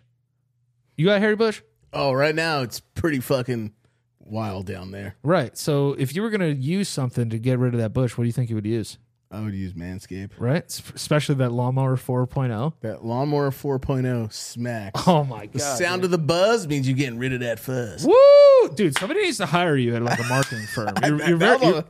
You 0.97 1.07
got 1.07 1.17
a 1.17 1.21
hairy 1.21 1.37
bush? 1.37 1.63
Oh, 1.93 2.13
right 2.13 2.35
now 2.35 2.63
it's 2.63 2.81
pretty 2.81 3.21
fucking 3.21 3.73
wild 4.21 4.67
down 4.67 4.91
there. 4.91 5.17
Right. 5.23 5.57
So 5.57 5.95
if 5.95 6.15
you 6.15 6.23
were 6.23 6.31
going 6.31 6.41
to 6.41 6.55
use 6.55 6.89
something 6.89 7.31
to 7.31 7.39
get 7.39 7.59
rid 7.59 7.75
of 7.75 7.81
that 7.81 7.93
bush, 7.93 8.17
what 8.17 8.25
do 8.25 8.29
you 8.29 8.33
think 8.33 8.51
you 8.51 8.57
would 8.57 8.67
use? 8.67 8.99
I 9.31 9.41
would 9.41 9.55
use 9.55 9.75
Manscaped. 9.75 10.31
Right? 10.39 10.65
Especially 10.95 11.35
that 11.37 11.51
lawnmower 11.51 11.97
4.0. 11.97 12.73
That 12.81 13.05
lawnmower 13.05 13.51
4.0 13.51 14.33
smacks. 14.33 15.03
Oh 15.09 15.25
my 15.25 15.47
God. 15.47 15.53
the 15.53 15.59
sound 15.59 16.05
of 16.05 16.11
the 16.11 16.19
buzz 16.19 16.67
means 16.67 16.89
you're 16.89 16.97
getting 16.97 17.19
rid 17.19 17.33
of 17.33 17.41
that 17.41 17.59
fuzz. 17.59 18.07
Woo! 18.07 18.69
Dude, 18.75 18.97
somebody 18.99 19.23
needs 19.23 19.39
to 19.39 19.47
hire 19.47 19.77
you 19.77 19.95
at 19.97 20.03
like 20.03 20.19
a 20.19 20.25
marketing 20.25 20.67
firm. 20.75 20.95
You're, 21.03 21.23
you're 21.29 21.37
very, 21.37 21.67
you're, 21.67 21.85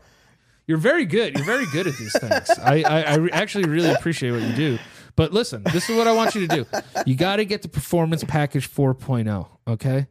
you're 0.67 0.79
very 0.79 1.05
good. 1.05 1.37
You're 1.37 1.47
very 1.47 1.67
good 1.73 1.87
at 1.87 1.97
these 1.97 2.19
things. 2.19 2.51
I, 2.59 2.83
I, 2.83 3.01
I 3.17 3.29
actually 3.33 3.69
really 3.69 3.91
appreciate 3.91 4.33
what 4.33 4.43
you 4.43 4.55
do. 4.55 4.79
But 5.17 5.33
listen, 5.33 5.63
this 5.73 5.89
is 5.91 5.97
what 5.97 6.07
I 6.07 6.13
want 6.15 6.35
you 6.35 6.47
to 6.47 6.57
do. 6.57 6.67
You 7.07 7.17
got 7.17 7.37
to 7.37 7.45
get 7.45 7.63
the 7.63 7.69
Performance 7.69 8.23
Package 8.25 8.71
4.0, 8.73 9.49
okay? 9.67 10.07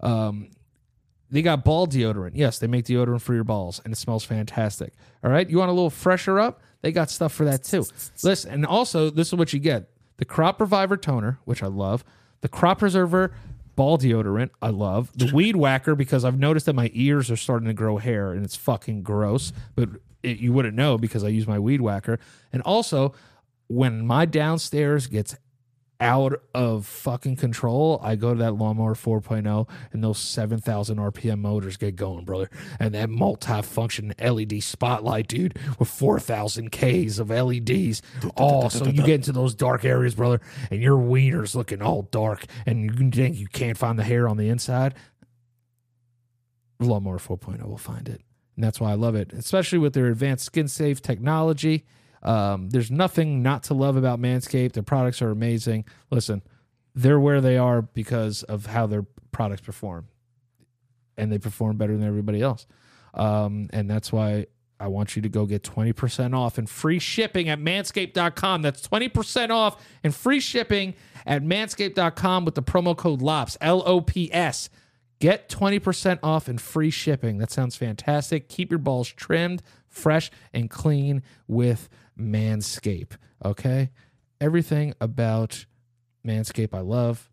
Um, 0.00 0.50
they 1.30 1.42
got 1.42 1.64
ball 1.64 1.86
deodorant. 1.86 2.32
Yes, 2.34 2.58
they 2.58 2.66
make 2.66 2.84
deodorant 2.84 3.22
for 3.22 3.34
your 3.34 3.42
balls, 3.44 3.80
and 3.84 3.92
it 3.92 3.96
smells 3.96 4.22
fantastic. 4.24 4.92
All 5.24 5.30
right, 5.30 5.48
you 5.48 5.58
want 5.58 5.70
a 5.70 5.72
little 5.72 5.90
fresher 5.90 6.38
up? 6.38 6.60
They 6.82 6.92
got 6.92 7.10
stuff 7.10 7.32
for 7.32 7.44
that 7.44 7.64
too. 7.64 7.86
Listen, 8.22 8.52
and 8.52 8.66
also 8.66 9.10
this 9.10 9.28
is 9.28 9.34
what 9.34 9.52
you 9.52 9.58
get: 9.58 9.88
the 10.18 10.24
Crop 10.24 10.60
Reviver 10.60 10.96
toner, 10.96 11.38
which 11.44 11.62
I 11.62 11.68
love, 11.68 12.04
the 12.42 12.48
Crop 12.48 12.80
Preserver 12.80 13.32
ball 13.74 13.96
deodorant, 13.96 14.50
I 14.60 14.68
love, 14.68 15.10
the 15.16 15.32
Weed 15.32 15.56
Whacker 15.56 15.94
because 15.94 16.24
I've 16.24 16.38
noticed 16.38 16.66
that 16.66 16.74
my 16.74 16.90
ears 16.92 17.30
are 17.30 17.36
starting 17.36 17.68
to 17.68 17.74
grow 17.74 17.96
hair, 17.96 18.32
and 18.32 18.44
it's 18.44 18.56
fucking 18.56 19.02
gross. 19.02 19.52
But 19.74 19.88
it, 20.22 20.38
you 20.38 20.52
wouldn't 20.52 20.76
know 20.76 20.98
because 20.98 21.24
I 21.24 21.28
use 21.28 21.46
my 21.46 21.58
Weed 21.58 21.80
Whacker, 21.80 22.18
and 22.52 22.62
also 22.62 23.14
when 23.68 24.06
my 24.06 24.26
downstairs 24.26 25.06
gets 25.06 25.36
out 26.02 26.42
of 26.52 26.84
fucking 26.84 27.36
control, 27.36 28.00
I 28.02 28.16
go 28.16 28.34
to 28.34 28.38
that 28.40 28.56
lawnmower 28.56 28.94
4.0 28.94 29.68
and 29.92 30.04
those 30.04 30.18
7,000 30.18 30.98
RPM 30.98 31.38
motors 31.38 31.76
get 31.76 31.94
going, 31.94 32.24
brother. 32.24 32.50
And 32.80 32.94
that 32.94 33.08
multi-function 33.08 34.12
LED 34.20 34.62
spotlight, 34.62 35.28
dude, 35.28 35.56
with 35.78 35.88
4,000 35.88 36.70
Ks 36.70 37.18
of 37.20 37.30
LEDs. 37.30 38.02
Oh, 38.36 38.68
so 38.68 38.86
you 38.86 39.02
get 39.02 39.14
into 39.14 39.32
those 39.32 39.54
dark 39.54 39.84
areas, 39.84 40.16
brother, 40.16 40.40
and 40.70 40.82
your 40.82 40.98
wiener's 40.98 41.54
looking 41.54 41.80
all 41.80 42.02
dark 42.02 42.44
and 42.66 42.98
you 42.98 43.10
think 43.10 43.36
you 43.36 43.46
can't 43.46 43.78
find 43.78 43.96
the 43.98 44.04
hair 44.04 44.28
on 44.28 44.36
the 44.36 44.48
inside. 44.48 44.94
Lawnmower 46.80 47.18
4.0 47.18 47.64
will 47.64 47.78
find 47.78 48.08
it. 48.08 48.22
And 48.56 48.64
that's 48.64 48.80
why 48.80 48.90
I 48.90 48.94
love 48.94 49.14
it, 49.14 49.32
especially 49.32 49.78
with 49.78 49.94
their 49.94 50.08
advanced 50.08 50.46
skin 50.46 50.66
safe 50.66 51.00
technology. 51.00 51.84
Um, 52.22 52.70
there's 52.70 52.90
nothing 52.90 53.42
not 53.42 53.64
to 53.64 53.74
love 53.74 53.96
about 53.96 54.20
Manscaped. 54.20 54.72
Their 54.72 54.82
products 54.82 55.20
are 55.22 55.30
amazing. 55.30 55.84
Listen, 56.10 56.42
they're 56.94 57.20
where 57.20 57.40
they 57.40 57.56
are 57.56 57.82
because 57.82 58.42
of 58.44 58.66
how 58.66 58.86
their 58.86 59.04
products 59.32 59.62
perform, 59.62 60.08
and 61.16 61.32
they 61.32 61.38
perform 61.38 61.76
better 61.76 61.96
than 61.96 62.06
everybody 62.06 62.42
else. 62.42 62.66
Um, 63.14 63.68
and 63.72 63.90
that's 63.90 64.12
why 64.12 64.46
I 64.82 64.88
want 64.88 65.14
you 65.14 65.22
to 65.22 65.28
go 65.28 65.46
get 65.46 65.62
20% 65.62 66.34
off 66.34 66.58
and 66.58 66.68
free 66.68 66.98
shipping 66.98 67.48
at 67.48 67.60
manscaped.com. 67.60 68.62
That's 68.62 68.86
20% 68.86 69.50
off 69.50 69.80
and 70.02 70.14
free 70.14 70.40
shipping 70.40 70.94
at 71.24 71.42
manscaped.com 71.42 72.44
with 72.44 72.56
the 72.56 72.62
promo 72.62 72.96
code 72.96 73.22
LOPS, 73.22 73.56
L 73.60 73.82
O 73.86 74.00
P 74.00 74.28
S. 74.32 74.68
Get 75.22 75.48
20% 75.48 76.18
off 76.24 76.48
and 76.48 76.60
free 76.60 76.90
shipping. 76.90 77.38
That 77.38 77.52
sounds 77.52 77.76
fantastic. 77.76 78.48
Keep 78.48 78.72
your 78.72 78.80
balls 78.80 79.08
trimmed, 79.08 79.62
fresh, 79.88 80.32
and 80.52 80.68
clean 80.68 81.22
with 81.46 81.88
Manscaped. 82.18 83.18
Okay? 83.44 83.90
Everything 84.40 84.94
about 85.00 85.64
Manscaped 86.26 86.74
I 86.74 86.80
love. 86.80 87.30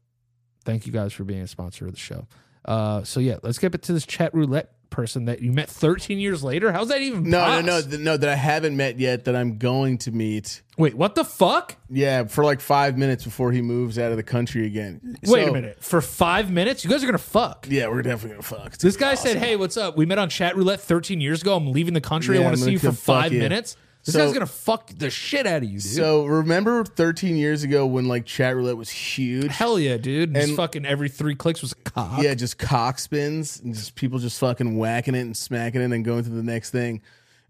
Thank 0.65 0.85
you 0.85 0.91
guys 0.91 1.13
for 1.13 1.23
being 1.23 1.41
a 1.41 1.47
sponsor 1.47 1.87
of 1.87 1.93
the 1.93 1.97
show. 1.97 2.27
Uh, 2.63 3.03
so 3.03 3.19
yeah, 3.19 3.37
let's 3.41 3.57
get 3.57 3.71
to 3.81 3.91
this 3.91 4.05
chat 4.05 4.35
roulette 4.35 4.71
person 4.89 5.25
that 5.25 5.41
you 5.41 5.51
met 5.51 5.69
13 5.69 6.19
years 6.19 6.43
later. 6.43 6.71
How's 6.71 6.87
that 6.89 7.01
even 7.01 7.23
No, 7.29 7.59
no, 7.59 7.61
no, 7.61 7.81
th- 7.81 7.99
no. 7.99 8.17
That 8.17 8.29
I 8.29 8.35
haven't 8.35 8.75
met 8.77 8.99
yet. 8.99 9.25
That 9.25 9.35
I'm 9.35 9.57
going 9.57 9.97
to 9.99 10.11
meet. 10.11 10.61
Wait, 10.77 10.93
what 10.95 11.15
the 11.15 11.23
fuck? 11.25 11.75
Yeah, 11.89 12.23
for 12.25 12.43
like 12.43 12.61
five 12.61 12.97
minutes 12.97 13.23
before 13.23 13.51
he 13.51 13.61
moves 13.61 13.99
out 13.99 14.11
of 14.11 14.17
the 14.17 14.23
country 14.23 14.65
again. 14.65 15.17
Wait 15.25 15.43
So- 15.45 15.49
a 15.49 15.53
minute. 15.53 15.77
For 15.83 16.01
five 16.01 16.49
minutes? 16.51 16.83
You 16.83 16.89
guys 16.89 17.03
are 17.03 17.07
gonna 17.07 17.17
fuck. 17.17 17.67
Yeah, 17.69 17.87
we're 17.87 18.01
definitely 18.01 18.31
gonna 18.37 18.43
fuck. 18.43 18.73
It's 18.73 18.83
This 18.83 18.95
gonna 18.97 19.11
guy 19.11 19.15
be 19.15 19.17
said, 19.27 19.37
awesome. 19.37 19.47
"Hey, 19.49 19.55
what's 19.55 19.77
up? 19.77 19.97
We 19.97 20.05
met 20.05 20.17
on 20.17 20.29
chat 20.29 20.55
roulette 20.55 20.79
13 20.81 21.21
years 21.21 21.41
ago. 21.41 21.55
I'm 21.55 21.71
leaving 21.71 21.93
the 21.93 22.01
country. 22.01 22.37
I 22.37 22.41
want 22.41 22.57
to 22.57 22.61
see 22.63 22.71
you 22.71 22.79
for 22.79 22.87
come 22.87 22.95
fuck 22.95 23.21
five 23.23 23.33
you." 23.33 23.39
minutes." 23.39 23.75
This 24.05 24.15
So- 24.15 24.23
guy's 24.25 24.33
gonna 24.33 24.45
fuck 24.45 24.91
the 24.97 25.09
shit 25.09 25.45
out 25.45 25.57
of 25.63 25.69
you, 25.69 25.79
dude. 25.79 25.83
So 25.83 26.25
remember 26.25 26.83
13 26.85 27.35
years 27.35 27.63
ago 27.63 27.85
when 27.85 28.07
like 28.07 28.25
chat 28.25 28.55
roulette 28.55 28.77
was 28.77 28.89
huge? 28.89 29.51
Hell 29.51 29.77
yeah, 29.79 29.97
dude. 29.97 30.29
And 30.35 30.45
just 30.47 30.55
fucking 30.55 30.85
every 30.85 31.09
three 31.09 31.35
clicks 31.35 31.61
was 31.61 31.73
a 31.73 31.89
cock. 31.89 32.21
Yeah, 32.23 32.33
just 32.33 32.57
cock 32.57 32.97
spins 32.99 33.59
and 33.59 33.73
just 33.75 33.95
people 33.95 34.17
just 34.19 34.39
fucking 34.39 34.77
whacking 34.77 35.15
it 35.15 35.21
and 35.21 35.35
smacking 35.35 35.81
it 35.81 35.91
and 35.91 36.05
going 36.05 36.23
to 36.23 36.29
the 36.29 36.43
next 36.43 36.69
thing. 36.71 37.01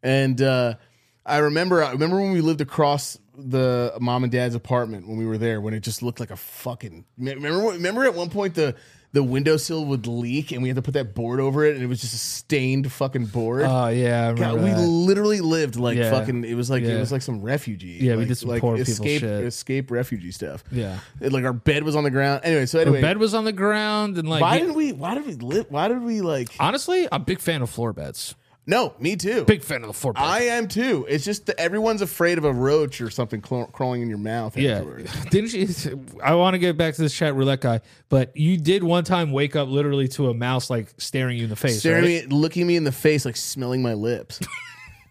And 0.02 0.42
uh, 0.42 0.76
I 1.26 1.38
remember, 1.38 1.84
I 1.84 1.92
remember 1.92 2.18
when 2.18 2.32
we 2.32 2.42
lived 2.42 2.62
across 2.62 3.20
the 3.38 3.94
mom 4.02 4.24
and 4.24 4.32
dad's 4.32 4.56
apartment 4.56 5.08
when 5.08 5.18
we 5.18 5.26
were 5.26 5.38
there, 5.38 5.62
when 5.62 5.74
it 5.74 5.82
just 5.82 6.02
looked 6.02 6.20
like 6.20 6.32
a 6.32 6.36
fucking. 6.36 7.06
Remember, 7.18 7.60
remember 7.72 8.06
at 8.06 8.16
one 8.16 8.30
point 8.30 8.56
the 8.56 8.76
the 9.12 9.24
windowsill 9.24 9.86
would 9.86 10.06
leak 10.06 10.52
and 10.52 10.62
we 10.62 10.70
had 10.70 10.76
to 10.76 10.82
put 10.84 10.94
that 10.94 11.16
board 11.16 11.40
over 11.40 11.66
it 11.66 11.74
and 11.74 11.84
it 11.84 11.88
was 11.88 12.00
just 12.00 12.14
a 12.14 12.18
stained 12.18 12.92
fucking 12.92 13.26
board. 13.26 13.64
Oh 13.64 13.88
yeah, 13.88 14.30
I 14.30 14.34
God, 14.34 14.62
we 14.62 14.70
that. 14.70 14.80
literally 14.80 15.42
lived 15.42 15.78
like 15.78 15.98
Yeah. 15.98 16.12
fucking. 16.12 16.44
It 16.46 16.54
was 16.54 16.70
like 16.70 16.84
Yeah. 16.84 16.92
it 16.92 17.00
was 17.00 17.12
like 17.12 17.24
some 17.24 17.42
refugee. 17.42 17.98
Yeah, 18.02 18.14
we 18.14 18.20
like, 18.20 18.28
did 18.28 18.36
some 18.38 18.50
like 18.50 18.62
poor 18.62 18.76
people 18.78 18.92
escape 18.92 19.22
shit. 19.22 19.44
escape 19.46 19.90
refugee 19.90 20.32
stuff. 20.32 20.64
Yeah. 20.72 21.00
It- 21.20 21.34
like 21.34 21.44
our 21.44 21.54
bed 21.54 21.84
was 21.84 21.96
on 21.96 22.04
the 22.04 22.12
ground. 22.12 22.42
Anyway, 22.44 22.66
so 22.68 22.78
Our 22.80 22.84
anyway, 22.84 23.02
bed 23.02 23.18
was 23.18 23.34
on 23.34 23.46
the 23.46 23.52
ground 23.54 24.18
and 24.20 24.30
like 24.30 24.42
why 24.42 24.60
didn't 24.60 24.76
we? 24.76 24.92
Why 24.92 25.16
did 25.16 25.26
we 25.26 25.34
live? 25.36 25.66
Why 25.70 25.88
did 25.88 26.04
we 26.04 26.22
like? 26.22 26.50
honestly, 26.60 27.08
I'm 27.12 27.22
a 27.22 27.26
big 27.26 27.40
fan 27.40 27.62
of 27.64 27.70
floor 27.70 27.94
beds. 27.94 28.36
No, 28.70 28.94
me 29.00 29.16
too. 29.16 29.46
Big 29.46 29.64
fan 29.64 29.82
of 29.82 29.88
the 29.88 29.94
four. 29.94 30.14
I 30.16 30.42
am 30.42 30.68
too. 30.68 31.04
It's 31.10 31.26
just 31.26 31.48
that 31.48 31.60
everyone's 31.60 32.04
afraid 32.04 32.38
of 32.38 32.44
a 32.44 32.54
roach 32.54 33.02
or 33.02 33.10
something 33.10 33.42
craw- 33.42 33.66
crawling 33.66 34.04
in 34.04 34.10
your 34.10 34.20
mouth. 34.20 34.56
yeah. 34.56 34.78
afterwards. 34.78 35.12
Didn't 35.32 35.54
you? 35.54 36.06
I 36.24 36.36
want 36.36 36.54
to 36.54 36.60
get 36.60 36.78
back 36.78 36.94
to 36.94 37.02
this 37.02 37.12
chat 37.12 37.34
roulette 37.34 37.62
guy, 37.62 37.82
but 38.10 38.38
you 38.38 38.58
did 38.58 38.84
one 38.84 39.04
time 39.06 39.32
wake 39.32 39.56
up 39.56 39.70
literally 39.70 40.08
to 40.10 40.30
a 40.30 40.36
mouse 40.36 40.70
like 40.70 40.94
staring 41.00 41.40
you 41.40 41.46
in 41.46 41.50
the 41.50 41.56
face. 41.56 41.80
staring 41.80 42.04
right? 42.04 42.30
me, 42.30 42.36
looking 42.36 42.68
me 42.68 42.76
in 42.76 42.84
the 42.84 42.92
face, 42.92 43.26
like 43.26 43.38
smelling 43.38 43.82
my 43.82 43.96
lips. 43.96 44.40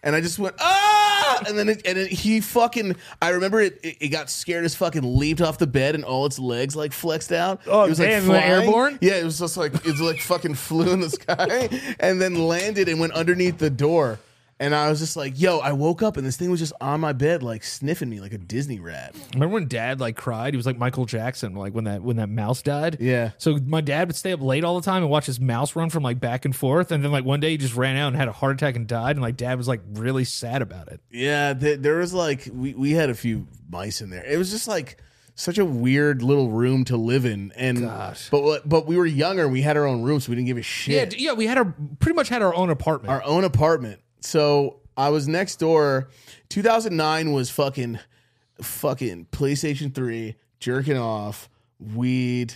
and 0.02 0.14
I 0.14 0.20
just 0.20 0.38
went 0.38 0.56
ah, 0.60 1.42
and 1.46 1.58
then 1.58 1.68
it, 1.68 1.86
and 1.86 1.98
it, 1.98 2.10
he 2.10 2.40
fucking. 2.40 2.96
I 3.20 3.30
remember 3.30 3.60
it, 3.60 3.80
it. 3.82 3.96
It 4.00 4.08
got 4.08 4.30
scared 4.30 4.64
as 4.64 4.74
fucking 4.74 5.18
leaped 5.18 5.40
off 5.40 5.58
the 5.58 5.66
bed 5.66 5.94
and 5.94 6.04
all 6.04 6.26
its 6.26 6.38
legs 6.38 6.76
like 6.76 6.92
flexed 6.92 7.32
out. 7.32 7.60
Oh, 7.66 7.84
it 7.84 7.88
was 7.88 7.98
like 7.98 8.08
damn, 8.08 8.24
flying. 8.24 8.42
airborne? 8.44 8.98
Yeah, 9.00 9.14
it 9.14 9.24
was 9.24 9.38
just 9.38 9.56
like 9.56 9.74
it 9.74 9.84
was 9.84 10.00
like 10.00 10.20
fucking 10.20 10.54
flew 10.54 10.92
in 10.92 11.00
the 11.00 11.10
sky 11.10 11.68
and 12.00 12.20
then 12.20 12.34
landed 12.34 12.88
and 12.88 13.00
went 13.00 13.12
underneath 13.12 13.58
the 13.58 13.70
door. 13.70 14.18
And 14.60 14.74
I 14.74 14.88
was 14.90 14.98
just 14.98 15.16
like, 15.16 15.40
yo, 15.40 15.58
I 15.58 15.70
woke 15.72 16.02
up 16.02 16.16
and 16.16 16.26
this 16.26 16.36
thing 16.36 16.50
was 16.50 16.58
just 16.58 16.72
on 16.80 16.98
my 17.00 17.12
bed, 17.12 17.44
like 17.44 17.62
sniffing 17.62 18.08
me 18.10 18.20
like 18.20 18.32
a 18.32 18.38
Disney 18.38 18.80
rat. 18.80 19.14
Remember 19.34 19.54
when 19.54 19.68
Dad 19.68 20.00
like 20.00 20.16
cried? 20.16 20.52
He 20.52 20.56
was 20.56 20.66
like 20.66 20.76
Michael 20.76 21.04
Jackson, 21.04 21.54
like 21.54 21.74
when 21.74 21.84
that 21.84 22.02
when 22.02 22.16
that 22.16 22.28
mouse 22.28 22.60
died. 22.60 22.96
Yeah. 22.98 23.30
So 23.38 23.56
my 23.64 23.80
dad 23.80 24.08
would 24.08 24.16
stay 24.16 24.32
up 24.32 24.40
late 24.42 24.64
all 24.64 24.74
the 24.80 24.84
time 24.84 25.02
and 25.04 25.10
watch 25.10 25.26
his 25.26 25.38
mouse 25.38 25.76
run 25.76 25.90
from 25.90 26.02
like 26.02 26.18
back 26.18 26.44
and 26.44 26.56
forth, 26.56 26.90
and 26.90 27.04
then 27.04 27.12
like 27.12 27.24
one 27.24 27.38
day 27.38 27.50
he 27.50 27.56
just 27.56 27.76
ran 27.76 27.96
out 27.96 28.08
and 28.08 28.16
had 28.16 28.26
a 28.26 28.32
heart 28.32 28.54
attack 28.54 28.74
and 28.74 28.88
died, 28.88 29.14
and 29.14 29.22
like 29.22 29.36
Dad 29.36 29.58
was 29.58 29.68
like 29.68 29.80
really 29.92 30.24
sad 30.24 30.60
about 30.60 30.88
it. 30.88 31.00
Yeah, 31.10 31.54
th- 31.54 31.78
there 31.78 31.98
was 31.98 32.12
like 32.12 32.48
we 32.52 32.74
we 32.74 32.90
had 32.92 33.10
a 33.10 33.14
few 33.14 33.46
mice 33.70 34.00
in 34.00 34.10
there. 34.10 34.24
It 34.24 34.38
was 34.38 34.50
just 34.50 34.66
like 34.66 35.00
such 35.36 35.58
a 35.58 35.64
weird 35.64 36.20
little 36.20 36.50
room 36.50 36.84
to 36.86 36.96
live 36.96 37.24
in, 37.26 37.52
and 37.54 37.82
Gosh. 37.82 38.28
but 38.30 38.68
but 38.68 38.86
we 38.86 38.96
were 38.96 39.06
younger. 39.06 39.44
and 39.44 39.52
We 39.52 39.62
had 39.62 39.76
our 39.76 39.86
own 39.86 40.02
room, 40.02 40.18
so 40.18 40.30
we 40.30 40.34
didn't 40.34 40.48
give 40.48 40.58
a 40.58 40.62
shit. 40.62 41.10
d- 41.10 41.18
yeah, 41.24 41.34
we 41.34 41.46
had 41.46 41.58
our 41.58 41.74
pretty 42.00 42.16
much 42.16 42.28
had 42.28 42.42
our 42.42 42.52
own 42.56 42.70
apartment. 42.70 43.12
our 43.12 43.22
own 43.22 43.44
apartment. 43.44 44.00
So 44.20 44.80
I 44.96 45.08
was 45.10 45.28
next 45.28 45.56
door. 45.56 46.08
2009 46.48 47.32
was 47.32 47.50
fucking 47.50 47.98
fucking 48.60 49.26
PlayStation 49.32 49.94
3, 49.94 50.34
jerking 50.60 50.96
off, 50.98 51.48
weed, 51.78 52.54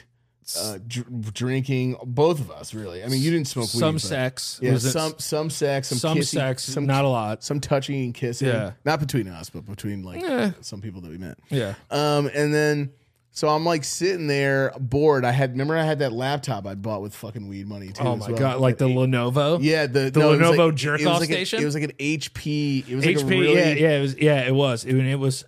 uh, 0.58 0.78
dr- 0.86 1.32
drinking. 1.32 1.96
Both 2.04 2.40
of 2.40 2.50
us, 2.50 2.74
really. 2.74 3.04
I 3.04 3.08
mean, 3.08 3.22
you 3.22 3.30
didn't 3.30 3.46
smoke 3.46 3.72
weed. 3.72 3.78
some 3.80 3.94
but- 3.94 4.00
sex. 4.02 4.58
Yeah, 4.62 4.72
Was 4.72 4.84
it- 4.84 4.90
some 4.90 5.14
some 5.18 5.50
sex, 5.50 5.88
some, 5.88 5.98
some 5.98 6.16
kissing, 6.16 6.38
sex, 6.40 6.64
some 6.64 6.86
not 6.86 7.04
a 7.04 7.08
lot. 7.08 7.44
some 7.44 7.60
touching 7.60 8.02
and 8.04 8.14
kissing. 8.14 8.48
Yeah. 8.48 8.72
not 8.84 8.98
between 8.98 9.28
us, 9.28 9.50
but 9.50 9.64
between 9.64 10.02
like 10.02 10.22
Eh. 10.22 10.50
some 10.60 10.80
people 10.80 11.00
that 11.02 11.10
we 11.10 11.18
met. 11.18 11.38
Yeah. 11.50 11.74
Um, 11.90 12.28
and 12.34 12.52
then 12.52 12.90
so 13.34 13.48
I'm 13.48 13.64
like 13.64 13.82
sitting 13.82 14.26
there 14.26 14.72
bored. 14.78 15.24
I 15.24 15.30
had 15.32 15.52
remember 15.52 15.76
I 15.76 15.84
had 15.84 15.98
that 16.00 16.12
laptop 16.12 16.66
I 16.66 16.74
bought 16.74 17.00
with 17.02 17.14
fucking 17.14 17.48
weed 17.48 17.66
money 17.66 17.88
too. 17.92 18.02
Oh 18.04 18.16
my 18.16 18.28
well. 18.28 18.36
god, 18.38 18.60
like 18.60 18.78
the 18.78 18.88
Lenovo. 18.88 19.58
yeah, 19.62 19.86
the, 19.86 20.10
the 20.10 20.20
no, 20.20 20.36
Lenovo 20.36 20.66
like- 20.68 20.74
jerk 20.74 21.00
off 21.06 21.20
like 21.20 21.30
a- 21.30 21.32
station? 21.32 21.62
it 21.62 21.64
was 21.64 21.74
like 21.74 21.84
an 21.84 21.92
HP. 21.98 22.88
It 22.88 22.94
was 22.94 23.06
like 23.06 23.16
HP. 23.16 23.22
a 23.22 23.26
really, 23.26 23.54
yeah, 23.54 23.68
yeah, 23.72 23.98
it 23.98 24.02
was. 24.02 24.16
Yeah, 24.18 24.40
it 24.46 24.54
was. 24.54 24.84
It, 24.84 24.94
it 24.96 25.18
was 25.18 25.44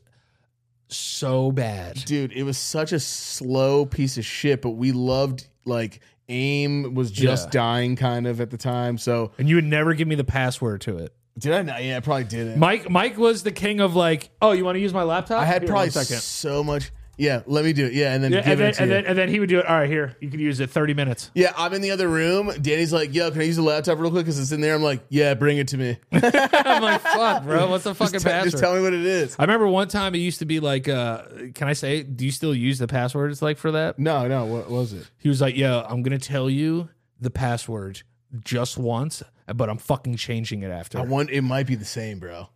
so 0.88 1.50
bad. 1.52 2.04
dude. 2.04 2.32
It 2.32 2.42
was 2.44 2.58
such 2.58 2.92
a 2.92 3.00
slow 3.00 3.86
piece 3.86 4.16
of 4.18 4.24
shit, 4.24 4.62
but 4.62 4.70
we 4.70 4.92
loved 4.92 5.46
like 5.64 6.00
AIM 6.28 6.94
was 6.94 7.10
just 7.10 7.46
Yeah. 7.48 7.50
dying 7.50 7.96
kind 7.96 8.26
of 8.26 8.40
at 8.40 8.50
the 8.50 8.56
time. 8.56 8.98
So 8.98 9.32
And 9.38 9.48
you 9.48 9.56
would 9.56 9.64
never 9.64 9.94
give 9.94 10.08
me 10.08 10.14
the 10.14 10.24
password 10.24 10.80
to 10.82 10.98
it. 10.98 11.14
did 11.38 11.52
I? 11.52 11.62
Not? 11.62 11.82
Yeah, 11.84 11.96
I 11.96 12.00
probably 12.00 12.24
didn't. 12.24 12.58
Mike, 12.58 12.88
Mike 12.88 13.18
was 13.18 13.42
the 13.42 13.50
king 13.52 13.80
of 13.80 13.94
like, 13.96 14.30
oh, 14.40 14.52
you 14.52 14.64
want 14.64 14.76
to 14.76 14.80
use 14.80 14.94
my 14.94 15.02
laptop? 15.02 15.42
I 15.42 15.44
had 15.44 15.62
Here, 15.62 15.68
probably 15.70 15.90
so 15.90 16.62
much. 16.64 16.92
Yeah, 17.16 17.42
let 17.46 17.64
me 17.64 17.72
do 17.72 17.86
it. 17.86 17.92
Yeah, 17.92 18.12
and 18.12 18.22
then 18.24 18.32
Yeah, 18.32 18.40
give 18.42 18.52
and 18.52 18.60
then, 18.60 18.68
it 18.68 18.74
to 18.74 18.82
and 18.82 18.90
you. 18.90 18.94
then 18.96 19.06
and 19.06 19.18
then 19.18 19.28
he 19.28 19.40
would 19.40 19.48
do 19.48 19.58
it. 19.60 19.66
All 19.66 19.76
right, 19.78 19.88
here 19.88 20.16
you 20.20 20.30
can 20.30 20.40
use 20.40 20.60
it. 20.60 20.70
Thirty 20.70 20.94
minutes. 20.94 21.30
Yeah, 21.34 21.52
I'm 21.56 21.72
in 21.74 21.80
the 21.82 21.90
other 21.92 22.08
room. 22.08 22.50
Danny's 22.60 22.92
like, 22.92 23.14
"Yo, 23.14 23.30
can 23.30 23.40
I 23.40 23.44
use 23.44 23.56
the 23.56 23.62
laptop 23.62 23.98
real 23.98 24.10
quick? 24.10 24.24
Because 24.24 24.38
it's 24.38 24.52
in 24.52 24.60
there." 24.60 24.74
I'm 24.74 24.82
like, 24.82 25.04
"Yeah, 25.08 25.34
bring 25.34 25.58
it 25.58 25.68
to 25.68 25.76
me. 25.76 25.96
I'm 26.12 26.82
like, 26.82 27.00
fuck, 27.00 27.44
bro. 27.44 27.66
What's 27.70 27.84
the 27.84 27.94
fucking 27.94 28.20
password? 28.20 28.50
just 28.50 28.62
tell 28.62 28.74
me 28.74 28.82
what 28.82 28.92
it 28.92 29.04
is." 29.06 29.36
I 29.38 29.42
remember 29.44 29.68
one 29.68 29.88
time 29.88 30.14
it 30.14 30.18
used 30.18 30.40
to 30.40 30.44
be 30.44 30.60
like, 30.60 30.88
uh, 30.88 31.22
can 31.54 31.68
I 31.68 31.72
say? 31.72 32.02
Do 32.02 32.24
you 32.24 32.32
still 32.32 32.54
use 32.54 32.78
the 32.78 32.88
password? 32.88 33.30
It's 33.30 33.42
like 33.42 33.58
for 33.58 33.70
that. 33.72 33.98
No, 33.98 34.26
no. 34.28 34.44
What 34.46 34.70
was 34.70 34.92
it? 34.92 35.06
He 35.18 35.28
was 35.28 35.40
like, 35.40 35.56
"Yo, 35.56 35.84
I'm 35.88 36.02
gonna 36.02 36.18
tell 36.18 36.50
you 36.50 36.88
the 37.20 37.30
password 37.30 38.02
just 38.40 38.76
once, 38.76 39.22
but 39.54 39.70
I'm 39.70 39.78
fucking 39.78 40.16
changing 40.16 40.62
it 40.62 40.70
after." 40.70 40.98
I 40.98 41.02
want. 41.02 41.30
It 41.30 41.42
might 41.42 41.66
be 41.66 41.76
the 41.76 41.84
same, 41.84 42.18
bro. 42.18 42.48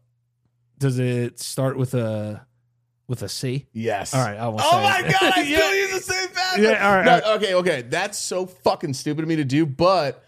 Does 0.78 0.98
it 0.98 1.40
start 1.40 1.76
with 1.76 1.94
a 1.94 2.46
with 3.08 3.22
a 3.22 3.28
C? 3.28 3.66
Yes. 3.72 4.14
All 4.14 4.20
right, 4.24 4.36
I 4.38 4.46
won't 4.48 4.60
Oh 4.62 4.70
say 4.70 4.82
my 4.82 4.98
it. 5.08 5.12
god, 5.12 5.32
I 5.34 5.44
still 5.54 5.74
use 5.74 5.92
the 6.06 6.12
same 6.12 6.28
password. 6.28 6.64
Yeah, 6.64 6.88
all 6.88 6.96
right, 6.96 7.04
No, 7.06 7.20
all. 7.30 7.36
Okay, 7.38 7.54
okay. 7.54 7.82
That's 7.82 8.18
so 8.18 8.46
fucking 8.46 8.94
stupid 8.94 9.22
of 9.24 9.28
me 9.28 9.36
to 9.36 9.44
do, 9.44 9.66
but 9.66 10.24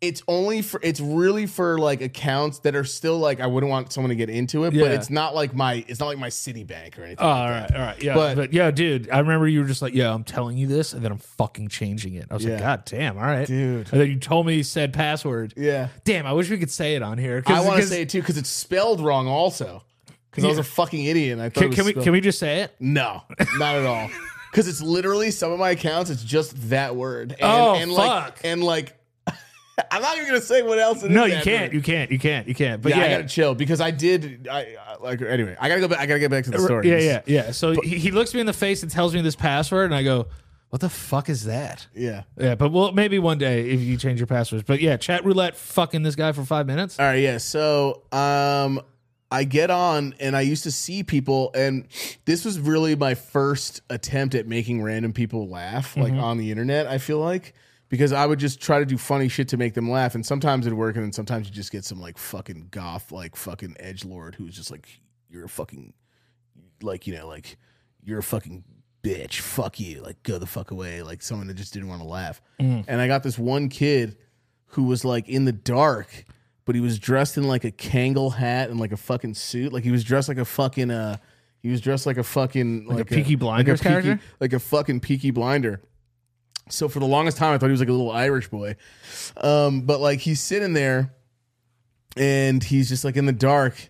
it's 0.00 0.22
only 0.28 0.62
for. 0.62 0.78
It's 0.84 1.00
really 1.00 1.46
for 1.46 1.76
like 1.76 2.02
accounts 2.02 2.60
that 2.60 2.76
are 2.76 2.84
still 2.84 3.18
like 3.18 3.40
I 3.40 3.48
wouldn't 3.48 3.68
want 3.68 3.92
someone 3.92 4.10
to 4.10 4.14
get 4.14 4.30
into 4.30 4.62
it, 4.64 4.72
Yeah. 4.72 4.82
but 4.84 4.92
it's 4.92 5.10
not 5.10 5.34
like 5.34 5.54
my. 5.56 5.84
It's 5.88 5.98
not 5.98 6.06
like 6.06 6.18
my 6.18 6.28
Citibank 6.28 6.96
or 6.98 7.02
anything. 7.02 7.16
Oh, 7.18 7.26
like 7.28 7.36
all 7.40 7.46
that. 7.48 7.62
right, 7.62 7.74
all 7.80 7.86
right, 7.86 8.02
yeah, 8.04 8.14
but, 8.14 8.36
But- 8.36 8.52
yeah, 8.52 8.70
dude, 8.70 9.10
I 9.10 9.18
remember 9.18 9.48
you 9.48 9.58
were 9.60 9.66
just 9.66 9.82
like, 9.82 9.94
"Yeah, 9.94 10.14
I'm 10.14 10.22
telling 10.22 10.56
you 10.56 10.68
this," 10.68 10.92
and 10.92 11.04
then 11.04 11.10
I'm 11.10 11.18
fucking 11.18 11.66
changing 11.66 12.14
it. 12.14 12.26
I 12.30 12.34
was 12.34 12.44
like, 12.44 12.52
Yeah. 12.52 12.60
"God 12.60 12.84
damn, 12.84 13.16
all 13.18 13.24
right, 13.24 13.44
Dude. 13.48 13.90
And 13.90 14.00
then 14.00 14.08
you 14.08 14.20
told 14.20 14.46
me 14.46 14.54
you 14.54 14.62
said 14.62 14.92
password. 14.92 15.52
Yeah. 15.56 15.88
Damn, 16.04 16.26
I 16.26 16.32
wish 16.32 16.48
we 16.48 16.58
could 16.58 16.70
say 16.70 16.94
it 16.94 17.02
on 17.02 17.18
here. 17.18 17.42
'cause- 17.42 17.56
I 17.56 17.60
want 17.66 17.76
to 17.78 17.82
'cause- 17.82 17.88
say 17.90 18.02
it 18.02 18.08
too 18.10 18.20
because 18.20 18.38
it's 18.38 18.48
spelled 18.50 19.00
wrong 19.00 19.26
also. 19.26 19.82
Because 20.42 20.56
I 20.56 20.58
was 20.58 20.66
a 20.66 20.70
fucking 20.70 21.04
idiot. 21.04 21.32
And 21.34 21.42
I 21.42 21.48
thought 21.48 21.60
it 21.60 21.60
Can, 21.60 21.68
was 21.70 21.76
can 21.76 21.84
we 21.86 21.90
spelled- 21.92 22.04
can 22.04 22.12
we 22.12 22.20
just 22.20 22.38
say 22.38 22.60
it? 22.62 22.74
No, 22.80 23.22
not 23.58 23.76
at 23.76 23.86
all. 23.86 24.10
Because 24.50 24.66
it's 24.66 24.80
literally 24.80 25.30
some 25.30 25.52
of 25.52 25.58
my 25.58 25.70
accounts. 25.70 26.08
It's 26.08 26.24
just 26.24 26.70
that 26.70 26.96
word. 26.96 27.32
And, 27.32 27.42
Oh, 27.42 27.74
and 27.74 27.90
fuck. 27.94 27.98
Like, 27.98 28.40
and 28.44 28.64
like, 28.64 28.94
I'm 29.90 30.00
not 30.00 30.16
even 30.16 30.26
gonna 30.26 30.40
say 30.40 30.62
what 30.62 30.78
else. 30.78 31.02
It 31.02 31.10
is 31.10 31.14
No, 31.14 31.26
you 31.26 31.34
can't. 31.42 31.66
it. 31.66 31.74
You 31.74 31.82
can't. 31.82 32.10
You 32.10 32.18
can't. 32.18 32.48
You 32.48 32.54
can't. 32.54 32.80
But 32.80 32.90
yeah, 32.92 32.98
yeah, 32.98 33.04
I 33.04 33.08
gotta 33.10 33.28
chill 33.28 33.54
because 33.54 33.82
I 33.82 33.90
did. 33.90 34.48
I, 34.50 34.74
I 34.82 34.96
like 35.02 35.20
anyway. 35.20 35.54
I 35.60 35.68
gotta 35.68 35.82
go 35.82 35.88
back. 35.88 35.98
I 36.00 36.06
gotta 36.06 36.18
get 36.20 36.30
back 36.30 36.44
to 36.44 36.50
the 36.50 36.60
story. 36.60 36.88
yeah, 36.88 36.96
yeah, 36.98 37.20
yeah. 37.26 37.50
So 37.50 37.78
he, 37.82 37.98
he 37.98 38.10
looks 38.10 38.32
me 38.32 38.40
in 38.40 38.46
the 38.46 38.54
face 38.54 38.82
and 38.82 38.90
tells 38.90 39.14
me 39.14 39.20
this 39.20 39.36
password, 39.36 39.84
and 39.84 39.94
I 39.94 40.02
go, 40.02 40.28
"What 40.70 40.80
the 40.80 40.88
fuck 40.88 41.28
is 41.28 41.44
that?" 41.44 41.86
yeah. 41.94 42.22
Yeah, 42.38 42.54
but 42.54 42.72
well, 42.72 42.90
maybe 42.92 43.18
one 43.18 43.36
day 43.36 43.68
if 43.68 43.80
you 43.82 43.98
change 43.98 44.18
your 44.18 44.26
passwords. 44.26 44.64
But 44.66 44.80
yeah, 44.80 44.96
chat 44.96 45.26
roulette 45.26 45.56
fucking 45.56 46.02
this 46.04 46.16
guy 46.16 46.32
for 46.32 46.42
five 46.44 46.66
minutes. 46.66 46.98
All 46.98 47.04
right, 47.04 47.16
yeah. 47.20 47.36
So, 47.36 48.02
um, 48.12 48.80
I 49.30 49.44
get 49.44 49.70
on 49.70 50.14
and 50.20 50.34
I 50.36 50.40
used 50.40 50.62
to 50.64 50.70
see 50.72 51.02
people, 51.02 51.50
and 51.54 51.86
this 52.24 52.44
was 52.44 52.58
really 52.58 52.96
my 52.96 53.14
first 53.14 53.82
attempt 53.90 54.34
at 54.34 54.46
making 54.46 54.82
random 54.82 55.12
people 55.12 55.48
laugh, 55.48 55.96
like 55.96 56.12
Mm-hmm. 56.12 56.20
on 56.22 56.38
the 56.38 56.50
internet. 56.50 56.86
I 56.86 56.96
feel 56.98 57.18
like 57.18 57.54
because 57.90 58.12
I 58.12 58.24
would 58.26 58.38
just 58.38 58.60
try 58.60 58.78
to 58.78 58.86
do 58.86 58.96
funny 58.98 59.28
shit 59.28 59.48
to 59.48 59.56
make 59.56 59.74
them 59.74 59.90
laugh, 59.90 60.14
and 60.14 60.24
sometimes 60.24 60.66
it'd 60.66 60.78
work, 60.78 60.96
and 60.96 61.04
then 61.04 61.12
sometimes 61.12 61.46
you 61.48 61.54
just 61.54 61.70
get 61.72 61.84
some 61.84 62.00
like 62.00 62.16
fucking 62.18 62.68
goth, 62.70 63.12
like 63.12 63.36
fucking 63.36 63.76
edge 63.80 64.04
lord 64.04 64.34
who's 64.34 64.54
just 64.56 64.70
like, 64.70 64.88
you're 65.28 65.44
a 65.44 65.48
fucking, 65.48 65.92
like 66.82 67.06
you 67.06 67.14
know, 67.14 67.26
like 67.28 67.58
you're 68.02 68.18
a 68.20 68.22
fucking 68.22 68.64
bitch, 69.02 69.40
fuck 69.40 69.78
you, 69.78 70.00
like 70.02 70.22
go 70.22 70.38
the 70.38 70.46
fuck 70.46 70.70
away, 70.70 71.02
like 71.02 71.22
someone 71.22 71.46
that 71.48 71.54
just 71.54 71.72
didn't 71.74 71.88
want 71.88 72.00
to 72.00 72.08
laugh. 72.08 72.40
And 72.58 73.00
I 73.00 73.06
got 73.06 73.22
this 73.22 73.38
one 73.38 73.68
kid 73.68 74.16
who 74.72 74.84
was 74.84 75.04
like 75.04 75.28
in 75.28 75.44
the 75.44 75.52
dark, 75.52 76.24
but 76.68 76.74
he 76.74 76.82
was 76.82 76.98
dressed 76.98 77.38
in 77.38 77.44
like 77.44 77.64
a 77.64 77.72
Kangol 77.72 78.34
hat 78.34 78.68
and 78.68 78.78
like 78.78 78.92
a 78.92 78.96
fucking 78.98 79.32
suit, 79.32 79.72
like 79.72 79.84
he 79.84 79.90
was 79.90 80.04
dressed 80.04 80.28
like 80.28 80.36
a 80.36 80.44
fucking 80.44 80.90
uh. 80.90 81.16
He 81.62 81.70
was 81.70 81.80
dressed 81.80 82.04
like 82.04 82.18
a 82.18 82.22
fucking 82.22 82.84
like, 82.86 83.00
a 83.00 83.04
Peaky 83.06 83.36
Blinders 83.36 83.80
like 83.80 83.86
a 83.86 84.02
character? 84.02 84.20
like 84.38 84.52
a 84.52 84.58
fucking 84.58 85.00
Peaky 85.00 85.30
Blinder. 85.30 85.80
So 86.68 86.90
for 86.90 87.00
the 87.00 87.06
longest 87.06 87.38
time, 87.38 87.54
I 87.54 87.58
thought 87.58 87.68
he 87.68 87.72
was 87.72 87.80
like 87.80 87.88
a 87.88 87.92
little 87.92 88.10
Irish 88.10 88.48
boy, 88.48 88.76
um, 89.38 89.80
but 89.80 90.00
like 90.00 90.18
he's 90.18 90.40
sitting 90.40 90.74
there, 90.74 91.14
and 92.18 92.62
he's 92.62 92.90
just 92.90 93.02
like 93.02 93.16
in 93.16 93.24
the 93.24 93.32
dark, 93.32 93.88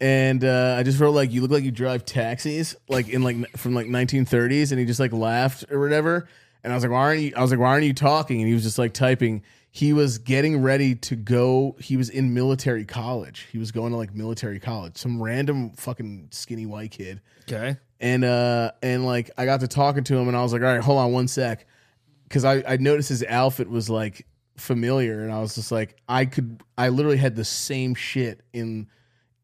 and 0.00 0.42
uh, 0.42 0.74
I 0.76 0.82
just 0.82 0.98
wrote 0.98 1.12
like, 1.12 1.30
"You 1.30 1.42
look 1.42 1.52
like 1.52 1.62
you 1.62 1.70
drive 1.70 2.04
taxis," 2.04 2.74
like 2.88 3.08
in 3.08 3.22
like 3.22 3.56
from 3.56 3.72
like 3.72 3.86
1930s, 3.86 4.72
and 4.72 4.80
he 4.80 4.84
just 4.84 4.98
like 4.98 5.12
laughed 5.12 5.64
or 5.70 5.78
whatever, 5.78 6.28
and 6.64 6.72
I 6.72 6.76
was 6.76 6.82
like, 6.82 6.90
"Why 6.90 7.02
aren't 7.02 7.20
you?" 7.20 7.32
I 7.36 7.40
was 7.40 7.52
like, 7.52 7.60
"Why 7.60 7.68
aren't 7.68 7.84
you 7.84 7.94
talking?" 7.94 8.40
And 8.40 8.48
he 8.48 8.54
was 8.54 8.64
just 8.64 8.78
like 8.80 8.94
typing. 8.94 9.44
He 9.76 9.92
was 9.92 10.16
getting 10.16 10.62
ready 10.62 10.94
to 10.94 11.16
go. 11.16 11.76
He 11.78 11.98
was 11.98 12.08
in 12.08 12.32
military 12.32 12.86
college. 12.86 13.46
He 13.52 13.58
was 13.58 13.72
going 13.72 13.92
to 13.92 13.98
like 13.98 14.14
military 14.14 14.58
college. 14.58 14.96
Some 14.96 15.22
random 15.22 15.72
fucking 15.72 16.28
skinny 16.30 16.64
white 16.64 16.92
kid 16.92 17.20
Okay. 17.42 17.76
and 18.00 18.24
uh 18.24 18.72
and 18.82 19.04
like 19.04 19.30
I 19.36 19.44
got 19.44 19.60
to 19.60 19.68
talking 19.68 20.02
to 20.04 20.16
him 20.16 20.28
and 20.28 20.36
I 20.36 20.42
was 20.42 20.54
like, 20.54 20.62
all 20.62 20.68
right, 20.68 20.80
hold 20.82 20.98
on 20.98 21.12
one 21.12 21.28
sec, 21.28 21.66
because 22.24 22.44
I 22.46 22.62
I 22.66 22.78
noticed 22.78 23.10
his 23.10 23.22
outfit 23.28 23.68
was 23.68 23.90
like 23.90 24.26
familiar 24.56 25.22
and 25.22 25.30
I 25.30 25.40
was 25.40 25.54
just 25.54 25.70
like, 25.70 25.96
I 26.08 26.24
could 26.24 26.62
I 26.78 26.88
literally 26.88 27.18
had 27.18 27.36
the 27.36 27.44
same 27.44 27.94
shit 27.94 28.40
in 28.54 28.86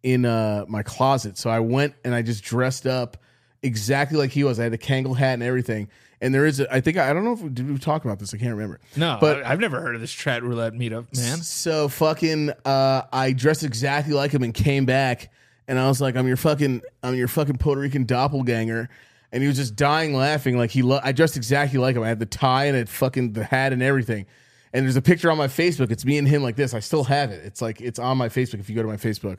in 0.02 0.24
uh 0.24 0.64
my 0.66 0.82
closet, 0.82 1.36
so 1.36 1.50
I 1.50 1.60
went 1.60 1.94
and 2.04 2.14
I 2.14 2.22
just 2.22 2.42
dressed 2.42 2.86
up 2.86 3.18
exactly 3.62 4.16
like 4.18 4.30
he 4.30 4.44
was. 4.44 4.58
I 4.58 4.62
had 4.64 4.72
a 4.72 4.78
Kangol 4.78 5.14
hat 5.16 5.34
and 5.34 5.42
everything. 5.42 5.88
And 6.22 6.32
there 6.32 6.46
is, 6.46 6.60
a, 6.60 6.72
I 6.72 6.80
think 6.80 6.96
I 6.96 7.12
don't 7.12 7.24
know 7.24 7.32
if 7.32 7.40
we, 7.40 7.48
did 7.48 7.68
we 7.68 7.76
talk 7.78 8.04
about 8.04 8.20
this. 8.20 8.32
I 8.32 8.36
can't 8.36 8.52
remember. 8.52 8.78
No, 8.96 9.18
but 9.20 9.38
but 9.38 9.44
I, 9.44 9.48
have 9.48 9.58
never 9.58 9.80
heard 9.80 9.96
of 9.96 10.00
this 10.00 10.12
chat 10.12 10.44
roulette 10.44 10.72
meetup, 10.72 11.14
man. 11.16 11.38
so 11.38 11.88
fucking, 11.88 12.50
uh, 12.64 13.02
I 13.12 13.32
dressed 13.32 13.64
exactly 13.64 14.14
like 14.14 14.30
him 14.30 14.44
and 14.44 14.54
came 14.54 14.86
back, 14.86 15.32
and 15.66 15.80
I 15.80 15.88
was 15.88 16.00
like, 16.00 16.14
"I'm 16.14 16.28
your 16.28 16.36
fucking, 16.36 16.82
I'm 17.02 17.16
your 17.16 17.26
fucking 17.26 17.58
Puerto 17.58 17.80
Rican 17.80 18.04
doppelganger," 18.04 18.88
and 19.32 19.42
he 19.42 19.48
was 19.48 19.56
just 19.56 19.74
dying 19.74 20.14
laughing. 20.14 20.56
Like 20.56 20.70
he, 20.70 20.82
lo- 20.82 21.00
I 21.02 21.10
dressed 21.10 21.36
exactly 21.36 21.80
like 21.80 21.96
him. 21.96 22.04
I 22.04 22.08
had 22.08 22.20
the 22.20 22.26
tie 22.26 22.66
and 22.66 22.76
it 22.76 22.88
fucking 22.88 23.32
the 23.32 23.42
hat 23.42 23.72
and 23.72 23.82
everything. 23.82 24.26
And 24.72 24.84
there's 24.86 24.96
a 24.96 25.02
picture 25.02 25.30
on 25.30 25.36
my 25.36 25.48
Facebook. 25.48 25.90
It's 25.90 26.04
me 26.04 26.18
and 26.18 26.26
him 26.26 26.42
like 26.42 26.56
this. 26.56 26.72
I 26.72 26.80
still 26.80 27.04
have 27.04 27.30
it. 27.30 27.44
It's 27.44 27.60
like 27.60 27.80
it's 27.80 27.98
on 27.98 28.16
my 28.16 28.28
Facebook. 28.28 28.60
If 28.60 28.70
you 28.70 28.76
go 28.76 28.82
to 28.82 28.88
my 28.88 28.96
Facebook, 28.96 29.38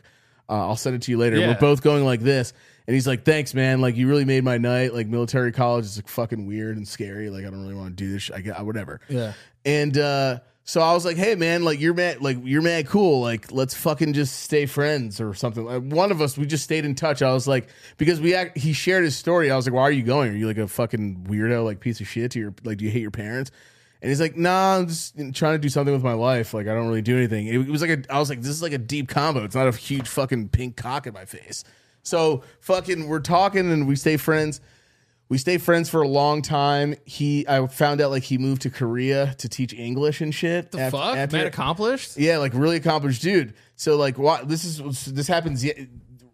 uh, 0.49 0.67
I'll 0.67 0.75
send 0.75 0.95
it 0.95 1.01
to 1.03 1.11
you 1.11 1.17
later. 1.17 1.37
Yeah. 1.37 1.47
We're 1.47 1.59
both 1.59 1.81
going 1.81 2.03
like 2.03 2.19
this. 2.19 2.53
And 2.85 2.93
he's 2.93 3.07
like, 3.07 3.23
"Thanks, 3.23 3.53
man. 3.53 3.81
Like 3.81 3.95
you 3.95 4.07
really 4.07 4.25
made 4.25 4.43
my 4.43 4.57
night. 4.57 4.93
Like 4.93 5.07
military 5.07 5.51
college 5.51 5.85
is 5.85 5.97
like 5.97 6.07
fucking 6.07 6.45
weird 6.45 6.77
and 6.77 6.87
scary. 6.87 7.29
Like 7.29 7.45
I 7.45 7.49
don't 7.49 7.61
really 7.61 7.75
want 7.75 7.97
to 7.97 8.03
do 8.03 8.11
this. 8.11 8.23
Shit. 8.23 8.35
I 8.35 8.41
get 8.41 8.63
whatever." 8.65 8.99
Yeah. 9.07 9.33
And 9.65 9.97
uh, 9.97 10.39
so 10.65 10.81
I 10.81 10.93
was 10.93 11.05
like, 11.05 11.17
"Hey, 11.17 11.35
man, 11.35 11.63
like 11.63 11.79
you're 11.79 11.93
mad, 11.93 12.21
like 12.21 12.37
you're 12.43 12.61
mad 12.61 12.87
cool. 12.87 13.21
Like 13.21 13.51
let's 13.51 13.73
fucking 13.73 14.13
just 14.13 14.41
stay 14.41 14.65
friends 14.65 15.19
or 15.19 15.33
something." 15.33 15.65
Like, 15.65 15.83
one 15.83 16.11
of 16.11 16.21
us, 16.21 16.37
we 16.37 16.45
just 16.45 16.63
stayed 16.63 16.85
in 16.85 16.95
touch. 16.95 17.21
I 17.21 17.33
was 17.33 17.47
like, 17.47 17.67
because 17.97 18.21
we 18.21 18.33
act, 18.33 18.57
he 18.57 18.73
shared 18.73 19.03
his 19.03 19.17
story. 19.17 19.51
I 19.51 19.55
was 19.55 19.65
like, 19.65 19.73
"Why 19.73 19.83
are 19.83 19.91
you 19.91 20.03
going? 20.03 20.31
Are 20.31 20.35
you 20.35 20.47
like 20.47 20.57
a 20.57 20.67
fucking 20.67 21.27
weirdo, 21.29 21.65
like 21.65 21.79
piece 21.79 21.99
of 22.01 22.07
shit? 22.07 22.31
To 22.31 22.39
your 22.39 22.53
like, 22.63 22.77
do 22.77 22.85
you 22.85 22.91
hate 22.91 23.01
your 23.01 23.11
parents?" 23.11 23.51
And 24.01 24.09
he's 24.09 24.21
like, 24.21 24.37
"Nah, 24.37 24.77
I'm 24.77 24.87
just 24.87 25.15
trying 25.33 25.55
to 25.55 25.59
do 25.59 25.69
something 25.69 25.93
with 25.93 26.03
my 26.03 26.13
life. 26.13 26.53
Like 26.53 26.67
I 26.67 26.73
don't 26.73 26.87
really 26.87 27.01
do 27.01 27.17
anything." 27.17 27.47
It, 27.47 27.69
was 27.69 27.81
like 27.81 27.91
a, 27.91 28.13
I 28.13 28.19
was 28.19 28.29
like, 28.29 28.39
"This 28.41 28.51
is 28.51 28.61
like 28.61 28.73
a 28.73 28.77
deep 28.77 29.09
combo. 29.09 29.43
It's 29.43 29.55
not 29.55 29.67
a 29.67 29.71
huge 29.71 30.07
fucking 30.07 30.49
pink 30.49 30.77
cock 30.77 31.07
in 31.07 31.13
my 31.13 31.25
face." 31.25 31.63
So 32.03 32.43
fucking, 32.59 33.07
we're 33.07 33.19
talking 33.19 33.71
and 33.71 33.87
we 33.87 33.95
stay 33.95 34.17
friends 34.17 34.61
we 35.33 35.39
stay 35.39 35.57
friends 35.57 35.89
for 35.89 36.03
a 36.03 36.07
long 36.07 36.43
time. 36.43 36.93
He, 37.05 37.43
I 37.47 37.65
found 37.65 38.01
out 38.01 38.11
like 38.11 38.21
he 38.21 38.37
moved 38.37 38.61
to 38.63 38.69
Korea 38.69 39.33
to 39.39 39.49
teach 39.49 39.73
English 39.73 40.21
and 40.21 40.31
shit. 40.33 40.71
The 40.71 40.85
Af- 40.85 40.91
fuck? 40.91 41.17
after- 41.17 41.37
man 41.37 41.47
accomplished? 41.47 42.17
yeah, 42.17 42.37
like 42.37 42.53
really 42.53 42.75
accomplished 42.75 43.23
dude. 43.23 43.55
So 43.75 43.97
like, 43.97 44.19
what? 44.19 44.47
This 44.47 44.63
is 44.63 45.05
this 45.05 45.27
happens. 45.27 45.65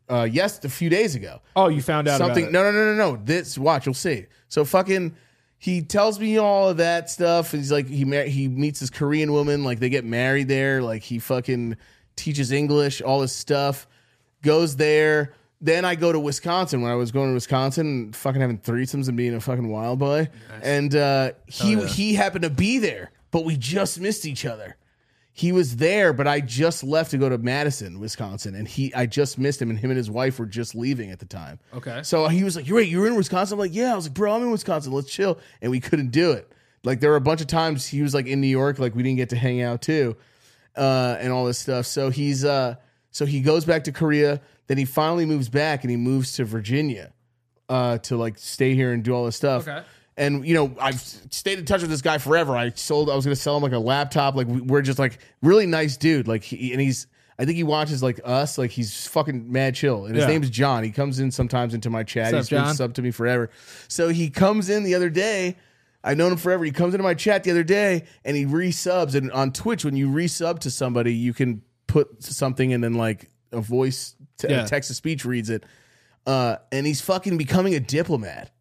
Uh, 0.09 0.28
yes, 0.30 0.61
a 0.65 0.70
few 0.70 0.89
days 0.89 1.15
ago. 1.15 1.39
Oh, 1.55 1.70
you 1.70 1.82
found 1.82 2.09
out 2.09 2.17
Something. 2.17 2.51
No, 2.51 2.61
no, 2.61 2.72
no, 2.74 2.93
no, 2.93 3.11
no. 3.11 3.22
This 3.24 3.57
watch. 3.57 3.86
You'll 3.86 3.95
see. 3.95 4.26
So 4.49 4.65
fucking. 4.65 5.15
He 5.61 5.82
tells 5.82 6.20
me 6.20 6.38
all 6.38 6.70
of 6.70 6.78
that 6.78 7.09
stuff. 7.09 7.51
He's 7.51 7.72
like 7.72 7.88
he 7.88 8.03
mar- 8.03 8.24
he 8.24 8.49
meets 8.49 8.82
this 8.82 8.89
Korean 8.89 9.32
woman. 9.32 9.63
Like 9.63 9.80
they 9.80 9.89
get 9.89 10.03
married 10.03 10.49
there. 10.49 10.82
Like 10.82 11.03
he 11.03 11.20
fucking 11.20 11.78
teaches 12.17 12.51
English. 12.51 13.01
All 13.01 13.22
this 13.22 13.34
stuff. 13.34 13.88
Goes 14.41 14.76
there. 14.76 15.34
Then 15.62 15.84
I 15.84 15.95
go 15.95 16.12
to 16.12 16.20
Wisconsin 16.20 16.82
when 16.82 16.91
I 16.91 16.95
was 16.95 17.12
going 17.12 17.30
to 17.30 17.34
Wisconsin 17.34 17.86
and 17.86 18.16
fucking 18.16 18.39
having 18.39 18.60
threesomes 18.60 19.10
and 19.10 19.18
being 19.18 19.34
a 19.34 19.41
fucking 19.41 19.68
wild 19.68 19.99
boy. 19.99 20.30
And 20.62 20.95
uh, 20.95 21.32
he 21.47 21.74
yeah. 21.74 21.86
he 21.86 22.14
happened 22.14 22.43
to 22.43 22.49
be 22.49 22.78
there, 22.78 23.12
but 23.32 23.43
we 23.43 23.57
just 23.57 23.99
missed 23.99 24.26
each 24.26 24.45
other. 24.45 24.78
He 25.34 25.51
was 25.51 25.78
there, 25.78 26.12
but 26.12 26.28
I 26.28 26.41
just 26.41 26.84
left 26.84 27.12
to 27.12 27.18
go 27.18 27.30
to 27.30 27.38
Madison, 27.38 27.99
Wisconsin, 27.99 28.55
and 28.55 28.68
he 28.68 28.93
I 28.93 29.05
just 29.05 29.38
missed 29.38 29.62
him, 29.62 29.70
and 29.70 29.80
him 29.80 29.89
and 29.89 29.97
his 29.97 30.10
wife 30.10 30.39
were 30.39 30.45
just 30.45 30.76
leaving 30.76 31.12
at 31.12 31.20
the 31.20 31.26
time. 31.26 31.60
Okay. 31.74 32.01
So 32.03 32.28
he 32.28 32.43
was 32.43 32.55
like, 32.55 32.68
"You're 32.68 32.78
right, 32.78 32.88
you're 32.88 33.07
in 33.07 33.16
Wisconsin." 33.16 33.55
I'm 33.55 33.60
like, 33.60 33.74
"Yeah." 33.74 33.93
I 33.93 33.95
was 33.95 34.05
like, 34.05 34.14
"Bro, 34.14 34.34
I'm 34.34 34.43
in 34.43 34.51
Wisconsin. 34.51 34.91
Let's 34.91 35.12
chill." 35.12 35.39
And 35.62 35.72
we 35.72 35.80
couldn't 35.80 36.12
do 36.12 36.32
it. 36.32 36.51
Like 36.84 36.99
there 36.99 37.10
were 37.10 37.18
a 37.18 37.22
bunch 37.22 37.41
of 37.41 37.47
times 37.47 37.86
he 37.86 38.01
was 38.01 38.14
like 38.14 38.26
in 38.26 38.41
New 38.41 38.47
York, 38.47 38.80
like 38.80 38.95
we 38.95 39.03
didn't 39.03 39.18
get 39.18 39.30
to 39.30 39.36
hang 39.36 39.62
out 39.62 39.82
too, 39.82 40.16
uh, 40.76 41.18
and 41.20 41.32
all 41.32 41.45
this 41.45 41.57
stuff. 41.57 41.86
So 41.86 42.10
he's 42.10 42.45
uh, 42.45 42.76
so 43.12 43.26
he 43.26 43.41
goes 43.41 43.66
back 43.66 43.84
to 43.86 43.91
Korea. 43.91 44.41
Then 44.70 44.78
he 44.78 44.86
finally 44.86 45.26
moves 45.26 45.49
back, 45.49 45.84
and 45.84 45.91
he 45.91 45.97
moves 45.97 46.32
to 46.34 46.45
Virginia, 46.45 47.11
uh, 47.67 47.97
to 47.97 48.15
like 48.15 48.38
stay 48.38 48.74
here 48.76 48.93
and 48.93 49.03
do 49.03 49.11
all 49.13 49.26
this 49.26 49.36
stuff. 49.36 49.67
Okay. 49.67 49.82
And 50.15 50.45
you 50.47 50.53
know, 50.53 50.74
I've 50.80 51.01
stayed 51.01 51.59
in 51.59 51.65
touch 51.65 51.82
with 51.82 51.89
this 51.89 52.01
guy 52.01 52.17
forever. 52.20 52.55
I 52.55 52.70
sold. 52.70 53.09
I 53.09 53.15
was 53.15 53.26
going 53.26 53.36
to 53.36 53.41
sell 53.41 53.57
him 53.57 53.63
like 53.63 53.72
a 53.74 53.80
laptop. 53.80 54.36
Like 54.36 54.47
we- 54.47 54.61
we're 54.61 54.82
just 54.82 54.99
like 54.99 55.17
really 55.41 55.65
nice 55.65 55.97
dude. 55.97 56.28
Like 56.30 56.43
he, 56.43 56.72
and 56.72 56.80
he's. 56.80 57.07
I 57.41 57.45
think 57.45 57.55
he 57.55 57.63
watches 57.63 58.03
like 58.03 58.20
us. 58.26 58.57
Like 58.57 58.70
he's 58.70 59.07
fucking 59.07 59.49
mad 59.51 59.74
chill. 59.74 60.05
And 60.05 60.13
his 60.15 60.24
Yeah. 60.26 60.30
name's 60.30 60.49
John. 60.49 60.84
He 60.84 60.91
comes 60.91 61.20
in 61.20 61.32
sometimes 61.32 61.74
into 61.74 61.89
my 61.89 62.03
chat. 62.03 62.34
He's 62.34 62.45
up, 62.45 62.49
been 62.49 62.65
John? 62.65 62.76
sub 62.76 62.93
to 62.95 63.01
me 63.01 63.11
forever. 63.11 63.49
So 63.88 64.09
he 64.09 64.30
comes 64.30 64.70
in 64.70 64.84
the 64.84 64.93
other 64.95 65.09
day. 65.09 65.55
I've 66.03 66.17
known 66.17 66.34
him 66.34 66.38
forever. 66.38 66.65
He 66.65 66.72
comes 66.72 66.93
into 66.93 67.03
my 67.03 67.13
chat 67.13 67.43
the 67.45 67.51
other 67.51 67.63
day 67.63 68.03
and 68.26 68.36
he 68.36 68.45
resubs. 68.45 69.15
And 69.15 69.32
on 69.32 69.53
Twitch, 69.53 69.86
when 69.86 69.95
you 69.95 70.09
resub 70.09 70.59
to 70.59 70.70
somebody, 70.72 71.13
you 71.13 71.34
can 71.34 71.61
put 71.88 72.22
something 72.24 72.74
and 72.74 72.84
then 72.84 72.95
like 72.95 73.30
a 73.53 73.61
voice, 73.61 74.15
t- 74.39 74.47
Yeah. 74.49 74.65
text 74.65 74.87
to 74.89 74.93
speech 74.95 75.23
reads 75.25 75.49
it. 75.49 75.63
Uh, 76.25 76.57
and 76.71 76.85
he's 76.87 77.01
fucking 77.01 77.37
becoming 77.37 77.75
a 77.75 77.79
diplomat. 77.79 78.51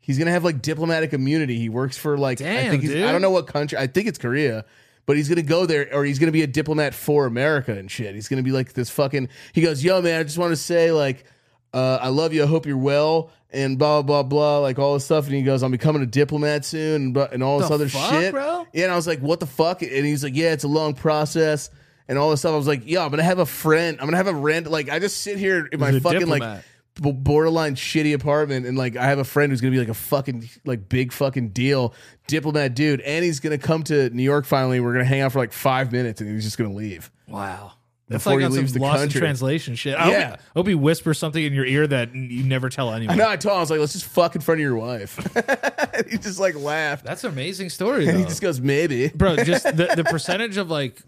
He's 0.00 0.18
gonna 0.18 0.30
have 0.32 0.44
like 0.44 0.62
diplomatic 0.62 1.12
immunity. 1.12 1.58
He 1.58 1.68
works 1.68 1.96
for 1.96 2.18
like 2.18 2.40
I 2.40 2.68
think 2.70 2.82
he's, 2.82 2.90
dude. 2.92 3.04
I 3.04 3.12
don't 3.12 3.22
know 3.22 3.30
what 3.30 3.46
country. 3.46 3.78
I 3.78 3.86
think 3.86 4.08
it's 4.08 4.18
Korea, 4.18 4.64
but 5.06 5.16
he's 5.16 5.28
gonna 5.28 5.42
go 5.42 5.64
there 5.66 5.88
or 5.94 6.04
he's 6.04 6.18
gonna 6.18 6.32
be 6.32 6.42
a 6.42 6.46
diplomat 6.48 6.92
for 6.94 7.26
America 7.26 7.72
and 7.76 7.88
shit. 7.90 8.14
He's 8.14 8.26
gonna 8.28 8.42
be 8.42 8.50
like 8.50 8.72
this 8.72 8.90
fucking. 8.90 9.28
He 9.52 9.60
goes, 9.60 9.84
"Yo, 9.84 10.02
man, 10.02 10.18
I 10.18 10.24
just 10.24 10.38
want 10.38 10.50
to 10.50 10.56
say 10.56 10.90
like, 10.90 11.24
uh, 11.72 11.98
I 12.00 12.08
love 12.08 12.32
you. 12.32 12.42
I 12.42 12.46
hope 12.46 12.66
you're 12.66 12.76
well." 12.76 13.30
And 13.54 13.78
blah 13.78 14.00
blah 14.02 14.22
blah, 14.24 14.58
like 14.58 14.78
all 14.80 14.94
this 14.94 15.04
stuff. 15.04 15.26
And 15.26 15.36
he 15.36 15.42
goes, 15.42 15.62
"I'm 15.62 15.70
becoming 15.70 16.02
a 16.02 16.06
diplomat 16.06 16.64
soon," 16.64 17.14
and, 17.14 17.16
and 17.16 17.42
all 17.42 17.58
this 17.60 17.68
The 17.68 17.74
other 17.74 17.88
fuck, 17.88 18.10
shit. 18.10 18.32
bro? 18.32 18.66
Yeah, 18.72 18.84
and 18.84 18.92
I 18.92 18.96
was 18.96 19.06
like, 19.06 19.20
"What 19.20 19.38
the 19.40 19.46
fuck?" 19.46 19.82
And 19.82 20.04
he's 20.06 20.24
like, 20.24 20.34
"Yeah, 20.34 20.52
it's 20.52 20.64
a 20.64 20.68
long 20.68 20.94
process." 20.94 21.70
And 22.08 22.18
all 22.18 22.30
this 22.30 22.40
stuff. 22.40 22.52
I 22.52 22.56
was 22.56 22.66
like, 22.66 22.82
"Yeah, 22.84 23.04
I'm 23.04 23.10
gonna 23.10 23.22
have 23.22 23.38
a 23.38 23.46
friend. 23.46 23.98
I'm 24.00 24.06
gonna 24.06 24.16
have 24.16 24.26
a 24.26 24.34
random. 24.34 24.72
Like, 24.72 24.88
I 24.90 24.98
just 24.98 25.18
sit 25.18 25.38
here 25.38 25.66
in 25.66 25.78
my 25.80 25.88
He's 25.92 25.96
a 25.96 26.00
fucking 26.00 26.26
like 26.26 26.40
diplomat. 26.42 26.64
b- 27.00 27.12
borderline 27.12 27.74
shitty 27.74 28.12
apartment 28.14 28.66
and 28.66 28.76
like 28.76 28.96
I 28.96 29.06
have 29.06 29.18
a 29.18 29.24
friend 29.24 29.50
who's 29.52 29.60
gonna 29.60 29.70
be 29.72 29.78
like 29.78 29.88
a 29.88 29.94
fucking 29.94 30.48
like 30.64 30.88
big 30.88 31.12
fucking 31.12 31.50
deal 31.50 31.94
diplomat 32.26 32.74
dude 32.74 33.00
and 33.00 33.24
he's 33.24 33.40
gonna 33.40 33.56
come 33.58 33.82
to 33.84 34.10
New 34.10 34.22
York 34.22 34.44
finally 34.44 34.78
we're 34.80 34.92
gonna 34.92 35.04
hang 35.04 35.20
out 35.22 35.32
for 35.32 35.38
like 35.38 35.52
five 35.52 35.90
minutes 35.92 36.20
and 36.20 36.28
he's 36.30 36.44
just 36.44 36.58
gonna 36.58 36.72
leave 36.74 37.10
Wow. 37.28 37.72
That's 38.08 38.24
Before 38.24 38.34
like 38.34 38.40
he 38.40 38.44
on 38.46 38.50
some 38.52 38.58
leaves 38.58 38.72
the 38.74 38.80
lost 38.80 38.96
in 38.96 39.00
country. 39.04 39.20
translation 39.20 39.74
shit. 39.74 39.94
I 39.94 40.10
Yeah. 40.10 40.28
hope, 40.30 40.38
I 40.38 40.58
hope 40.58 40.66
he 40.68 40.74
whispers 40.74 41.18
something 41.18 41.42
in 41.42 41.54
your 41.54 41.64
ear 41.64 41.86
that 41.86 42.14
you 42.14 42.42
never 42.44 42.68
tell 42.68 42.92
anyone. 42.92 43.14
I 43.14 43.16
know 43.24 43.28
I 43.30 43.36
told 43.36 43.52
him 43.52 43.56
I 43.58 43.60
was 43.60 43.70
like 43.70 43.80
let's 43.80 43.94
just 43.94 44.04
fuck 44.04 44.34
in 44.34 44.42
front 44.42 44.60
of 44.60 44.62
your 44.62 44.76
wife 44.76 45.16
he 46.10 46.18
just 46.18 46.38
like 46.38 46.54
laughed 46.56 47.06
That's 47.06 47.24
an 47.24 47.30
amazing 47.32 47.70
story, 47.70 48.06
and 48.08 48.18
he 48.18 48.24
just 48.24 48.42
goes 48.42 48.60
maybe 48.60 49.08
bro. 49.08 49.36
Just 49.36 49.64
the, 49.64 49.94
the 49.96 50.04
percentage 50.04 50.58
of 50.58 50.68
like 50.68 51.00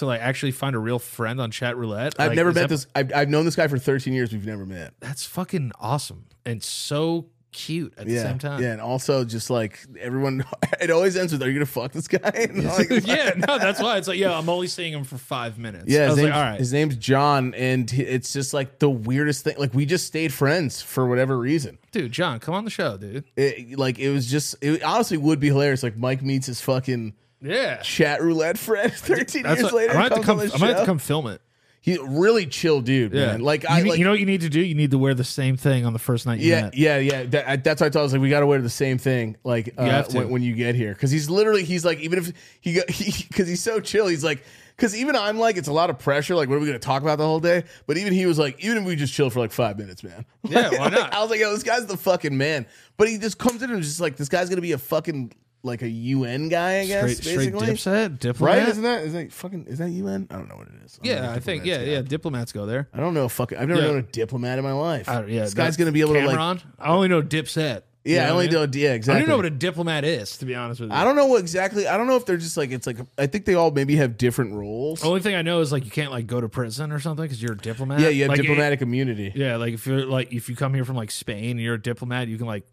to 0.00 0.06
like 0.06 0.20
actually 0.20 0.52
find 0.52 0.76
a 0.76 0.78
real 0.78 0.98
friend 0.98 1.40
on 1.40 1.50
chat 1.50 1.76
roulette. 1.76 2.14
I've 2.18 2.28
like, 2.30 2.36
never 2.36 2.52
met 2.52 2.62
that- 2.62 2.68
this 2.68 2.86
I've, 2.94 3.12
I've 3.14 3.28
known 3.30 3.44
this 3.44 3.56
guy 3.56 3.68
for 3.68 3.78
13 3.78 4.12
years 4.12 4.32
we've 4.32 4.44
never 4.46 4.66
met 4.66 4.92
That's 5.00 5.24
fucking 5.24 5.72
awesome 5.80 6.26
and 6.44 6.62
so 6.62 7.26
cute 7.52 7.92
at 7.98 8.06
the 8.06 8.16
same 8.16 8.38
time. 8.38 8.62
yeah, 8.62 8.70
and 8.70 8.80
also 8.80 9.24
just 9.24 9.50
like 9.50 9.80
everyone, 9.98 10.44
it 10.80 10.88
always 10.92 11.16
ends 11.16 11.32
with, 11.32 11.42
"Are 11.42 11.48
you 11.48 11.54
gonna 11.54 11.66
fuck 11.66 11.90
this 11.90 12.06
guy?" 12.06 12.20
Like, 12.54 12.88
yeah, 13.04 13.32
no, 13.36 13.58
that's 13.58 13.82
why 13.82 13.98
it's 13.98 14.06
like, 14.06 14.18
yeah, 14.18 14.38
I'm 14.38 14.48
only 14.48 14.68
seeing 14.68 14.92
him 14.92 15.02
for 15.02 15.18
five 15.18 15.58
minutes. 15.58 15.86
Yeah, 15.88 16.02
I 16.02 16.02
his 16.02 16.10
was 16.10 16.16
name's, 16.18 16.28
like, 16.30 16.34
all 16.36 16.42
right, 16.50 16.58
his 16.60 16.72
name's 16.72 16.94
John, 16.96 17.54
and 17.54 17.92
it's 17.92 18.32
just 18.32 18.54
like 18.54 18.78
the 18.78 18.88
weirdest 18.88 19.42
thing. 19.42 19.56
Like 19.58 19.74
we 19.74 19.84
just 19.84 20.06
stayed 20.06 20.32
friends 20.32 20.80
for 20.80 21.08
whatever 21.08 21.36
reason. 21.36 21.78
dude, 21.90 22.12
John, 22.12 22.38
come 22.38 22.54
on 22.54 22.64
the 22.64 22.70
show, 22.70 22.96
dude. 22.96 23.24
It, 23.36 23.76
like 23.76 23.98
it 23.98 24.10
was 24.10 24.30
just, 24.30 24.54
it 24.62 24.84
honestly 24.84 25.16
would 25.18 25.40
be 25.40 25.48
hilarious. 25.48 25.82
Like 25.82 25.96
Mike 25.96 26.22
meets 26.22 26.46
his 26.46 26.60
fucking 26.60 27.14
Yeah, 27.42 27.78
chat 27.78 28.22
roulette 28.22 28.58
friend 28.58 28.92
13 28.92 29.42
that's 29.42 29.60
years 29.60 29.72
what, 29.72 29.74
later. 29.74 29.92
I 29.92 29.94
might 29.94 30.12
have 30.12 30.20
to 30.20 30.24
come. 30.24 30.40
on 30.40 30.46
I 30.46 30.48
the 30.50 30.58
might 30.58 30.68
have 30.68 30.80
to 30.80 30.86
come 30.86 30.98
film 30.98 31.26
it. 31.26 31.40
He's 31.82 31.96
a 31.96 32.04
really 32.04 32.44
chill 32.44 32.82
dude, 32.82 33.14
Yeah, 33.14 33.26
man. 33.28 33.40
Like 33.40 33.62
you, 33.62 33.68
I, 33.70 33.82
need- 33.82 33.88
like, 33.88 33.98
you 33.98 34.04
know 34.04 34.10
what 34.10 34.20
you 34.20 34.26
need 34.26 34.42
to 34.42 34.50
do? 34.50 34.60
You 34.60 34.74
need 34.74 34.90
to 34.90 34.98
wear 34.98 35.14
the 35.14 35.24
same 35.24 35.56
thing 35.56 35.86
on 35.86 35.94
the 35.94 35.98
first 35.98 36.26
night 36.26 36.40
you 36.40 36.50
yeah, 36.50 36.62
met. 36.64 36.76
yeah, 36.76 36.98
yeah. 36.98 37.22
That, 37.24 37.64
that's 37.64 37.80
why 37.80 37.86
I 37.86 37.90
thought 37.90 38.00
I 38.00 38.02
was 38.02 38.12
like, 38.12 38.20
we 38.20 38.28
got 38.28 38.40
to 38.40 38.46
wear 38.46 38.60
the 38.60 38.68
same 38.68 38.98
thing, 38.98 39.38
like 39.44 39.72
uh, 39.78 40.04
when, 40.12 40.28
when 40.28 40.42
you 40.42 40.54
get 40.54 40.74
here, 40.74 40.92
because 40.92 41.10
he's 41.10 41.30
literally, 41.30 41.64
he's 41.64 41.82
like, 41.82 41.98
even 42.00 42.18
if 42.18 42.32
he, 42.60 42.74
got, 42.74 42.90
he, 42.90 43.24
because 43.28 43.48
he's 43.48 43.62
so 43.62 43.80
chill, 43.80 44.08
he's 44.08 44.22
like, 44.22 44.44
because 44.76 44.94
even 44.94 45.16
I'm 45.16 45.38
like, 45.38 45.56
it's 45.56 45.68
a 45.68 45.72
lot 45.72 45.88
of 45.88 45.98
pressure. 45.98 46.34
Like, 46.34 46.50
what 46.50 46.56
are 46.56 46.60
we 46.60 46.66
going 46.66 46.78
to 46.78 46.84
talk 46.84 47.00
about 47.00 47.16
the 47.16 47.24
whole 47.24 47.40
day? 47.40 47.64
But 47.86 47.96
even 47.96 48.12
he 48.12 48.26
was 48.26 48.38
like, 48.38 48.62
even 48.62 48.78
if 48.78 48.84
we 48.84 48.94
just 48.96 49.14
chill 49.14 49.30
for 49.30 49.40
like 49.40 49.52
five 49.52 49.78
minutes, 49.78 50.02
man. 50.02 50.26
Yeah, 50.42 50.68
Like, 50.68 50.78
why 50.80 50.88
not? 50.88 51.12
I 51.14 51.20
was 51.22 51.30
like, 51.30 51.40
yo, 51.40 51.50
this 51.52 51.62
guy's 51.62 51.86
the 51.86 51.96
fucking 51.96 52.36
man. 52.36 52.66
But 52.98 53.08
he 53.08 53.16
just 53.18 53.38
comes 53.38 53.62
in 53.62 53.70
and 53.70 53.82
just 53.82 54.00
like, 54.00 54.16
this 54.16 54.28
guy's 54.28 54.48
going 54.48 54.56
to 54.56 54.62
be 54.62 54.72
a 54.72 54.78
fucking 54.78 55.32
like 55.62 55.82
a 55.82 55.88
UN 55.88 56.48
guy, 56.48 56.80
I 56.80 56.86
guess. 56.86 57.18
Straight, 57.18 57.32
straight 57.32 57.52
basically, 57.52 57.66
dipset, 57.74 58.18
diplomat. 58.18 58.58
right? 58.58 58.68
Isn't 58.68 58.82
that 58.82 59.04
is 59.04 59.12
that 59.12 59.32
fucking 59.32 59.66
is 59.66 59.78
that 59.78 59.90
UN? 59.90 60.26
I 60.30 60.34
don't 60.36 60.48
know 60.48 60.56
what 60.56 60.68
it 60.68 60.74
is. 60.84 60.98
I'm 61.02 61.08
yeah, 61.10 61.32
I 61.32 61.38
think 61.38 61.64
yeah, 61.66 61.78
guy. 61.78 61.82
yeah. 61.84 62.02
Diplomats 62.02 62.52
go 62.52 62.66
there. 62.66 62.88
I 62.94 63.00
don't 63.00 63.14
know. 63.14 63.28
Fucking, 63.28 63.58
I've 63.58 63.68
never 63.68 63.80
Yeah. 63.80 63.86
known 63.88 63.98
a 63.98 64.02
diplomat 64.02 64.58
in 64.58 64.64
my 64.64 64.72
life. 64.72 65.08
I, 65.08 65.24
yeah, 65.26 65.42
this 65.42 65.54
guy's 65.54 65.76
gonna 65.76 65.92
be 65.92 66.00
able 66.00 66.14
to 66.14 66.26
like. 66.26 66.36
Cam'ron? 66.38 66.62
I 66.78 66.88
only 66.90 67.08
know 67.08 67.22
dipset. 67.22 67.82
You 68.02 68.14
Yeah, 68.14 68.28
I 68.28 68.30
only 68.30 68.46
what 68.46 68.52
mean? 68.54 68.70
know. 68.72 68.78
Yeah, 68.88 68.94
exactly. 68.94 69.16
I 69.16 69.20
don't 69.20 69.28
know 69.28 69.36
what 69.36 69.44
a 69.44 69.50
diplomat 69.50 70.04
is, 70.06 70.38
to 70.38 70.46
be 70.46 70.54
honest 70.54 70.80
with 70.80 70.88
you. 70.88 70.96
I 70.96 71.04
don't 71.04 71.16
know 71.16 71.26
what 71.26 71.40
exactly. 71.40 71.86
I 71.86 71.98
don't 71.98 72.06
know 72.06 72.16
if 72.16 72.24
they're 72.24 72.38
just 72.38 72.56
like 72.56 72.70
it's 72.70 72.86
like 72.86 72.96
I 73.18 73.26
think 73.26 73.44
they 73.44 73.52
all 73.54 73.70
maybe 73.70 73.96
have 73.96 74.16
different 74.16 74.54
roles. 74.54 75.04
Only 75.04 75.20
thing 75.20 75.34
I 75.34 75.42
know 75.42 75.60
is 75.60 75.70
like 75.70 75.84
you 75.84 75.90
can't 75.90 76.10
like 76.10 76.26
go 76.26 76.40
to 76.40 76.48
prison 76.48 76.92
or 76.92 77.00
something 77.00 77.24
because 77.24 77.42
you're 77.42 77.52
a 77.52 77.58
diplomat. 77.58 78.00
yeah, 78.00 78.08
you 78.08 78.22
have 78.22 78.30
Like, 78.30 78.40
diplomatic 78.40 78.80
immunity. 78.80 79.30
Yeah, 79.34 79.56
like 79.56 79.74
if 79.74 79.86
you're 79.86 80.06
like 80.06 80.32
if 80.32 80.48
you 80.48 80.56
come 80.56 80.72
here 80.72 80.86
from 80.86 80.96
like 80.96 81.10
Spain 81.10 81.50
and 81.50 81.60
you're 81.60 81.74
a 81.74 81.82
diplomat, 81.82 82.28
you 82.28 82.38
can 82.38 82.46
like 82.46 82.64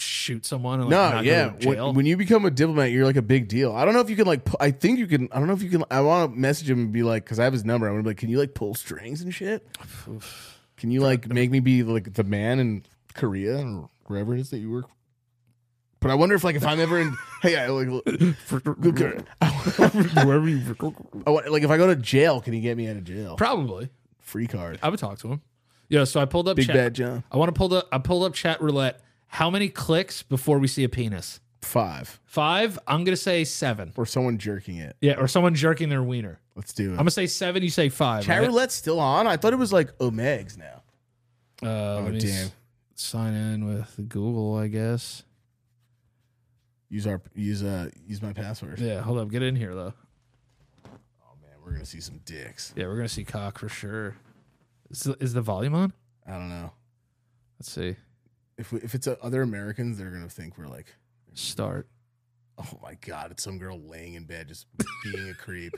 shoot 0.00 0.46
someone. 0.46 0.80
And, 0.80 0.90
like, 0.90 1.14
No, 1.14 1.20
yeah. 1.20 1.52
When, 1.64 1.94
when 1.94 2.06
you 2.06 2.16
become 2.16 2.44
a 2.44 2.50
diplomat, 2.50 2.90
you're 2.90 3.04
like 3.04 3.16
a 3.16 3.22
big 3.22 3.48
deal. 3.48 3.74
I 3.74 3.84
don't 3.84 3.94
know 3.94 4.00
if 4.00 4.10
you 4.10 4.16
can 4.16 4.26
like. 4.26 4.44
pu- 4.44 4.56
I 4.60 4.70
think 4.70 4.98
you 4.98 5.06
can. 5.06 5.28
I 5.32 5.38
don't 5.38 5.48
know 5.48 5.54
if 5.54 5.62
you 5.62 5.70
can. 5.70 5.84
I 5.90 6.00
want 6.00 6.32
to 6.32 6.38
message 6.38 6.70
him 6.70 6.78
and 6.78 6.92
be 6.92 7.02
like, 7.02 7.24
because 7.24 7.38
I 7.38 7.44
have 7.44 7.52
his 7.52 7.64
number. 7.64 7.86
I'm 7.86 7.94
gonna 7.94 8.02
be 8.04 8.10
like, 8.10 8.16
can 8.18 8.28
you 8.28 8.38
like 8.38 8.54
pull 8.54 8.74
strings 8.74 9.22
and 9.22 9.34
shit? 9.34 9.66
Can 10.76 10.90
you 10.90 11.00
like 11.00 11.28
make 11.28 11.50
me 11.50 11.60
be 11.60 11.82
like 11.82 12.14
the 12.14 12.24
man 12.24 12.60
in 12.60 12.84
Korea 13.14 13.58
or 13.64 13.88
wherever 14.06 14.34
it 14.34 14.40
is 14.40 14.50
that 14.50 14.58
you 14.58 14.70
work? 14.70 14.86
But 16.00 16.12
I 16.12 16.14
wonder 16.14 16.36
if 16.36 16.44
like 16.44 16.54
if 16.56 16.64
I'm 16.66 16.80
ever 16.80 16.98
in. 17.00 17.16
Hey, 17.42 17.56
I 17.56 17.68
like. 17.68 17.88
wherever 20.24 20.48
you 20.48 20.76
I 21.26 21.30
want- 21.30 21.50
like 21.50 21.62
if 21.62 21.70
I 21.70 21.76
go 21.76 21.86
to 21.86 21.96
jail, 21.96 22.40
can 22.40 22.52
he 22.52 22.60
get 22.60 22.76
me 22.76 22.88
out 22.88 22.96
of 22.96 23.04
jail? 23.04 23.36
probably. 23.36 23.90
Free 24.20 24.46
card. 24.46 24.78
I 24.82 24.88
would 24.90 24.98
talk 24.98 25.18
to 25.20 25.28
him. 25.28 25.40
Yeah, 25.88 26.04
so 26.04 26.20
I 26.20 26.26
pulled 26.26 26.48
up 26.48 26.56
Big 26.56 26.66
chat. 26.66 26.74
bad 26.76 26.94
John. 26.94 27.24
I 27.32 27.38
want 27.38 27.48
to 27.54 27.58
pull 27.58 27.72
up. 27.74 27.88
I 27.90 27.98
pulled 27.98 28.24
up 28.24 28.34
chat 28.34 28.60
roulette. 28.60 29.00
How 29.28 29.50
many 29.50 29.68
clicks 29.68 30.22
before 30.22 30.58
we 30.58 30.66
see 30.68 30.84
a 30.84 30.88
penis? 30.88 31.40
Five 31.60 32.20
Five. 32.24 32.78
I'm 32.86 33.04
gonna 33.04 33.16
say 33.16 33.44
seven. 33.44 33.92
or 33.96 34.06
someone 34.06 34.38
jerking 34.38 34.76
it. 34.76 34.96
Yeah, 35.00 35.14
or 35.18 35.26
someone 35.28 35.54
jerking 35.54 35.88
their 35.88 36.02
wiener. 36.02 36.40
Let's 36.54 36.72
do 36.72 36.90
it. 36.90 36.92
I'm 36.92 36.98
gonna 36.98 37.10
say 37.10 37.26
seven. 37.26 37.62
You 37.62 37.70
say 37.70 37.88
five. 37.88 38.24
Chat 38.24 38.38
right? 38.40 38.46
roulette's 38.48 38.74
still 38.74 39.00
on. 39.00 39.26
I 39.26 39.36
thought 39.36 39.52
it 39.52 39.56
was 39.56 39.72
like 39.72 39.96
Omegs 39.98 40.56
now. 40.56 40.82
Uh, 41.62 41.96
Oh, 41.98 42.12
damn. 42.18 42.50
sign 42.94 43.34
in 43.34 43.66
with 43.66 43.96
Google, 44.08 44.56
I 44.56 44.68
guess. 44.68 45.24
Use 46.90 47.06
our 47.06 47.20
use 47.34 47.62
uh 47.62 47.90
use 48.06 48.22
my 48.22 48.32
password. 48.32 48.78
Yeah, 48.78 49.00
hold 49.02 49.18
up. 49.18 49.28
Get 49.28 49.42
in 49.42 49.56
here 49.56 49.74
though. 49.74 49.92
Oh 50.86 51.34
man, 51.42 51.50
we're 51.64 51.72
gonna 51.72 51.84
see 51.84 52.00
some 52.00 52.20
dicks. 52.24 52.72
Yeah, 52.76 52.86
we're 52.86 52.96
gonna 52.96 53.08
see 53.08 53.24
cock 53.24 53.58
for 53.58 53.68
sure. 53.68 54.16
Is 54.90 55.00
the, 55.02 55.16
is 55.20 55.34
the 55.34 55.42
volume 55.42 55.74
on? 55.74 55.92
I 56.26 56.32
don't 56.32 56.48
know 56.48 56.72
Let's 57.58 57.70
see. 57.70 57.96
If 58.58 58.72
we, 58.72 58.80
if 58.80 58.94
it's 58.94 59.06
uh, 59.06 59.16
other 59.22 59.42
Americans, 59.42 59.96
they're 59.98 60.10
gonna 60.10 60.28
think 60.28 60.58
we're 60.58 60.66
like, 60.66 60.94
Start. 61.34 61.88
oh 62.58 62.78
my 62.82 62.98
god, 63.06 63.30
it's 63.30 63.44
some 63.44 63.58
girl 63.58 63.80
laying 63.80 64.14
in 64.14 64.24
bed 64.24 64.48
just 64.48 64.66
being 65.04 65.30
a 65.30 65.34
creep. 65.34 65.72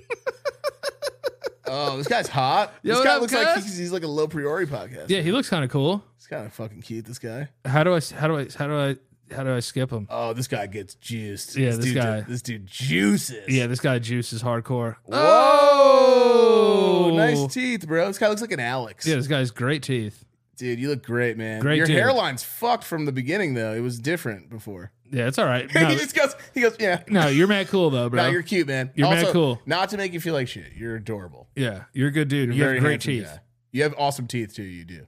oh, 1.66 1.96
this 1.98 2.08
guy's 2.08 2.26
hot. 2.26 2.72
Yo, 2.82 2.94
this 2.94 3.04
guy 3.04 3.14
up, 3.14 3.20
looks 3.20 3.34
like 3.34 3.62
he's, 3.62 3.76
he's 3.76 3.92
like 3.92 4.02
a 4.02 4.08
low 4.08 4.26
priori 4.26 4.66
podcast. 4.66 5.10
Yeah, 5.10 5.20
he 5.20 5.30
looks 5.30 5.50
kind 5.50 5.62
of 5.62 5.70
cool. 5.70 6.02
he's 6.16 6.26
kind 6.26 6.46
of 6.46 6.52
fucking 6.52 6.80
cute. 6.80 7.04
This 7.04 7.18
guy. 7.18 7.48
How 7.64 7.84
do 7.84 7.94
I? 7.94 8.00
How 8.00 8.26
do 8.26 8.38
I? 8.38 8.48
How 8.56 8.66
do 8.66 8.74
I? 8.74 8.96
How 9.34 9.44
do 9.44 9.54
I 9.54 9.60
skip 9.60 9.92
him? 9.92 10.08
Oh, 10.10 10.32
this 10.32 10.48
guy 10.48 10.66
gets 10.66 10.94
juiced. 10.96 11.56
Yeah, 11.56 11.70
this 11.70 11.84
dude, 11.84 11.94
guy. 11.94 12.22
This 12.22 12.42
dude 12.42 12.66
juices. 12.66 13.48
Yeah, 13.48 13.68
this 13.68 13.78
guy 13.78 14.00
juices 14.00 14.42
hardcore. 14.42 14.96
Whoa! 15.04 15.18
Oh! 15.18 17.12
Nice 17.14 17.46
teeth, 17.52 17.86
bro. 17.86 18.08
This 18.08 18.18
guy 18.18 18.28
looks 18.28 18.40
like 18.40 18.50
an 18.50 18.58
Alex. 18.58 19.06
Yeah, 19.06 19.14
this 19.16 19.28
guy's 19.28 19.52
great 19.52 19.84
teeth. 19.84 20.24
Dude, 20.60 20.78
you 20.78 20.90
look 20.90 21.02
great, 21.02 21.38
man. 21.38 21.62
Great 21.62 21.78
Your 21.78 21.86
dude. 21.86 21.96
hairline's 21.96 22.42
fucked 22.42 22.84
from 22.84 23.06
the 23.06 23.12
beginning, 23.12 23.54
though. 23.54 23.72
It 23.72 23.80
was 23.80 23.98
different 23.98 24.50
before. 24.50 24.92
Yeah, 25.10 25.26
it's 25.26 25.38
all 25.38 25.46
right. 25.46 25.70
he 25.70 25.78
just 25.96 26.14
goes, 26.14 26.36
he 26.52 26.60
goes, 26.60 26.76
yeah. 26.78 27.02
no 27.08 27.28
you're 27.28 27.48
mad 27.48 27.68
cool 27.68 27.88
though, 27.88 28.10
bro. 28.10 28.22
No, 28.24 28.28
you're 28.28 28.42
cute, 28.42 28.66
man. 28.66 28.90
You're 28.94 29.08
mad 29.08 29.32
cool. 29.32 29.58
Not 29.64 29.88
to 29.88 29.96
make 29.96 30.12
you 30.12 30.20
feel 30.20 30.34
like 30.34 30.48
shit. 30.48 30.74
You're 30.76 30.96
adorable. 30.96 31.48
yeah, 31.56 31.84
you're 31.94 32.08
a 32.08 32.12
good 32.12 32.28
dude. 32.28 32.54
You're 32.54 32.68
you 32.68 32.74
have 32.74 32.82
great 32.82 33.00
teeth. 33.00 33.24
guy. 33.24 33.40
You 33.72 33.84
have 33.84 33.94
awesome 33.96 34.26
teeth 34.26 34.54
too. 34.54 34.62
You 34.62 34.84
do. 34.84 35.06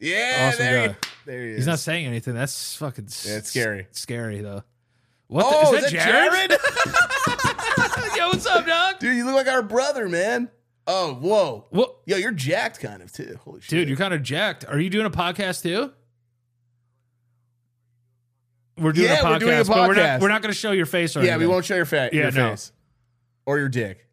Yeah, 0.00 0.48
Awesome 0.48 0.64
there, 0.64 0.88
guy. 0.88 0.96
there 1.26 1.42
he 1.42 1.50
is. 1.50 1.56
He's 1.58 1.66
not 1.66 1.80
saying 1.80 2.06
anything. 2.06 2.34
That's 2.34 2.76
fucking. 2.76 3.08
Yeah, 3.24 3.36
it's 3.36 3.50
scary. 3.50 3.86
Scary 3.90 4.40
though. 4.40 4.64
What? 5.28 5.44
Oh, 5.46 5.70
the, 5.70 5.78
is, 5.78 5.92
that 5.92 6.04
Jared? 6.04 6.50
Jared? 6.50 8.16
Yo, 8.16 8.28
what's 8.28 8.46
up, 8.46 8.66
dog? 8.66 8.98
Dude, 9.00 9.16
you 9.16 9.26
look 9.26 9.34
like 9.34 9.48
our 9.48 9.62
brother, 9.62 10.08
man. 10.08 10.50
Oh, 10.86 11.14
whoa. 11.14 11.66
What? 11.70 11.96
Yo, 12.06 12.16
you're 12.18 12.32
jacked 12.32 12.80
kind 12.80 13.00
of 13.02 13.10
too. 13.12 13.38
Holy 13.44 13.60
shit. 13.60 13.70
Dude, 13.70 13.88
you're 13.88 13.96
kind 13.96 14.12
of 14.14 14.22
jacked. 14.22 14.64
Are 14.68 14.78
you 14.78 14.90
doing 14.90 15.06
a 15.06 15.10
podcast 15.10 15.62
too? 15.62 15.92
We're 18.76 18.92
doing 18.92 19.08
Yeah, 19.08 19.20
a 19.20 19.22
podcast, 19.24 19.30
we're 19.30 19.38
doing 19.38 19.60
a 19.60 19.64
but 19.64 19.88
we're 19.88 19.94
podcast. 19.94 19.96
not. 20.14 20.20
We're 20.20 20.28
not 20.28 20.42
going 20.42 20.52
to 20.52 20.58
show 20.58 20.72
your 20.72 20.86
face. 20.86 21.16
Or 21.16 21.20
yeah, 21.20 21.26
we 21.26 21.30
anything. 21.34 21.48
won't 21.50 21.64
show 21.64 21.76
your, 21.76 21.84
fa- 21.86 22.10
Yeah, 22.12 22.22
your 22.22 22.30
no. 22.32 22.50
face 22.50 22.72
or 23.46 23.58
your 23.58 23.68
dick. 23.68 24.06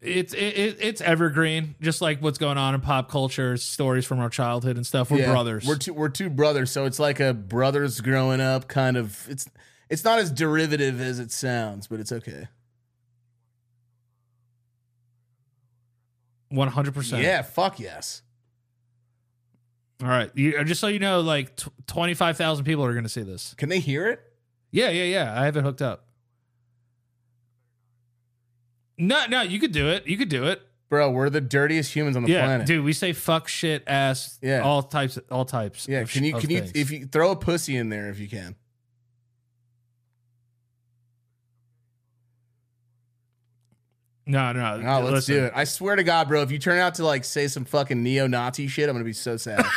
It's 0.00 0.32
it, 0.32 0.38
it, 0.38 0.76
it's 0.80 1.00
evergreen, 1.00 1.74
just 1.80 2.00
like 2.00 2.22
what's 2.22 2.38
going 2.38 2.56
on 2.56 2.74
in 2.74 2.80
pop 2.80 3.10
culture, 3.10 3.56
stories 3.56 4.04
from 4.04 4.20
our 4.20 4.30
childhood 4.30 4.76
and 4.76 4.86
stuff. 4.86 5.10
We're 5.10 5.18
Yeah, 5.18 5.32
brothers. 5.32 5.66
We're 5.66 5.76
two 5.76 5.92
we're 5.92 6.08
two 6.08 6.30
brothers, 6.30 6.70
so 6.70 6.84
it's 6.84 7.00
like 7.00 7.18
a 7.18 7.34
brothers 7.34 8.00
growing 8.00 8.40
up 8.40 8.68
kind 8.68 8.96
of 8.96 9.26
it's 9.28 9.50
it's 9.88 10.04
not 10.04 10.20
as 10.20 10.30
derivative 10.30 11.00
as 11.00 11.18
it 11.18 11.32
sounds, 11.32 11.88
but 11.88 11.98
it's 11.98 12.12
okay. 12.12 12.46
One 16.50 16.68
hundred 16.68 16.94
percent. 16.94 17.22
Yeah, 17.22 17.42
fuck 17.42 17.80
yes. 17.80 18.22
All 20.00 20.08
right. 20.08 20.30
You, 20.34 20.58
uh, 20.58 20.64
just 20.64 20.80
so 20.80 20.86
you 20.86 21.00
know, 21.00 21.20
like 21.20 21.56
t- 21.56 21.70
twenty 21.86 22.14
five 22.14 22.36
thousand 22.36 22.64
people 22.64 22.84
are 22.84 22.92
going 22.92 23.04
to 23.04 23.10
see 23.10 23.22
this. 23.22 23.54
Can 23.58 23.68
they 23.68 23.80
hear 23.80 24.06
it? 24.06 24.20
Yeah, 24.70 24.90
yeah, 24.90 25.04
yeah. 25.04 25.40
I 25.40 25.44
have 25.44 25.56
it 25.56 25.64
hooked 25.64 25.82
up. 25.82 26.04
No, 28.98 29.26
no, 29.26 29.42
you 29.42 29.60
could 29.60 29.72
do 29.72 29.88
it. 29.88 30.06
You 30.06 30.16
could 30.16 30.28
do 30.28 30.44
it. 30.44 30.60
Bro, 30.88 31.10
we're 31.10 31.30
the 31.30 31.40
dirtiest 31.40 31.94
humans 31.94 32.16
on 32.16 32.24
the 32.24 32.30
yeah, 32.30 32.44
planet. 32.44 32.66
dude. 32.66 32.84
We 32.84 32.94
say 32.94 33.12
fuck, 33.12 33.46
shit, 33.46 33.84
ass. 33.86 34.38
Yeah. 34.42 34.62
all 34.62 34.82
types, 34.82 35.18
all 35.30 35.44
types. 35.44 35.86
Yeah, 35.86 36.04
can 36.04 36.24
you 36.24 36.34
can 36.34 36.50
you 36.50 36.60
things. 36.60 36.72
if 36.74 36.90
you 36.90 37.06
throw 37.06 37.30
a 37.30 37.36
pussy 37.36 37.76
in 37.76 37.90
there 37.90 38.08
if 38.08 38.18
you 38.18 38.28
can? 38.28 38.56
No, 44.26 44.52
no. 44.52 44.78
No, 44.78 45.00
let's 45.00 45.10
listen. 45.28 45.34
do 45.34 45.44
it. 45.44 45.52
I 45.54 45.64
swear 45.64 45.96
to 45.96 46.04
God, 46.04 46.28
bro, 46.28 46.42
if 46.42 46.50
you 46.50 46.58
turn 46.58 46.78
out 46.78 46.94
to 46.96 47.04
like 47.04 47.24
say 47.24 47.48
some 47.48 47.64
fucking 47.64 48.02
neo-Nazi 48.02 48.66
shit, 48.68 48.88
I'm 48.88 48.94
gonna 48.94 49.04
be 49.04 49.12
so 49.12 49.36
sad. 49.36 49.64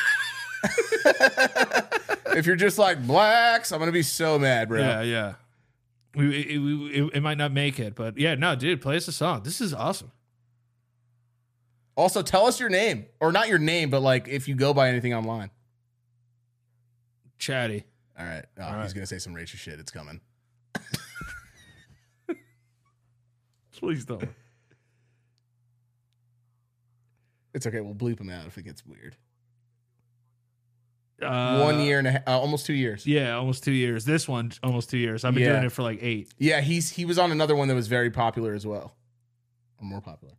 if 2.38 2.46
you're 2.46 2.56
just 2.56 2.78
like 2.78 3.06
blacks, 3.06 3.72
I'm 3.72 3.80
gonna 3.80 3.92
be 3.92 4.04
so 4.04 4.40
mad, 4.40 4.70
bro. 4.70 4.80
Yeah, 4.80 5.02
yeah. 5.02 5.34
We, 6.16 6.42
it, 6.42 6.58
we 6.60 6.88
it, 6.92 7.10
it 7.16 7.22
might 7.22 7.38
not 7.38 7.54
make 7.54 7.80
it, 7.80 7.96
but 7.96 8.18
yeah, 8.18 8.36
no, 8.36 8.56
dude, 8.56 8.82
play 8.82 8.98
us 8.98 9.08
a 9.08 9.14
song. 9.14 9.44
This 9.44 9.62
is 9.62 9.74
awesome. 9.74 10.12
Also, 11.96 12.22
tell 12.22 12.46
us 12.48 12.60
your 12.60 12.70
name, 12.70 13.06
or 13.20 13.32
not 13.32 13.48
your 13.48 13.60
name, 13.60 13.90
but 13.90 14.02
like 14.02 14.28
if 14.28 14.48
you 14.48 14.56
go 14.56 14.74
by 14.74 14.90
anything 14.90 15.14
online. 15.14 15.52
Chatty. 17.38 17.86
All 18.20 18.26
right. 18.26 18.46
Oh, 18.60 18.64
All 18.64 18.82
he's 18.82 18.94
gonna 18.94 19.06
say 19.06 19.20
some 19.20 19.34
racist 19.34 19.58
shit. 19.58 19.80
It's 19.80 19.92
coming. 19.92 20.22
Please 23.72 24.06
don't. 24.06 24.30
It's 27.54 27.66
okay. 27.66 27.82
We'll 27.82 27.96
bleep 27.96 28.20
him 28.20 28.30
out 28.30 28.46
if 28.46 28.58
it 28.58 28.64
gets 28.64 28.86
weird. 28.86 29.16
Uh, 31.24 31.60
One 31.62 31.80
year 31.82 32.00
and 32.00 32.08
a 32.08 32.12
half, 32.12 32.28
uh, 32.28 32.40
almost 32.40 32.66
two 32.66 32.74
years. 32.74 33.06
Yeah, 33.06 33.36
almost 33.36 33.64
two 33.64 33.72
years. 33.72 34.06
This 34.06 34.28
one, 34.28 34.52
almost 34.64 34.90
two 34.90 34.98
years. 34.98 35.24
I've 35.24 35.34
been 35.34 35.44
Yeah. 35.44 35.54
doing 35.54 35.66
it 35.66 35.72
for 35.72 35.84
like 35.84 36.00
eight. 36.02 36.30
Yeah, 36.38 36.62
he's 36.62 36.90
he 36.90 37.06
was 37.06 37.18
on 37.20 37.32
another 37.32 37.56
one 37.56 37.68
that 37.68 37.76
was 37.76 37.88
very 37.88 38.10
popular 38.12 38.54
as 38.54 38.66
well, 38.66 38.96
or 39.80 39.86
more 39.86 40.02
popular. 40.02 40.34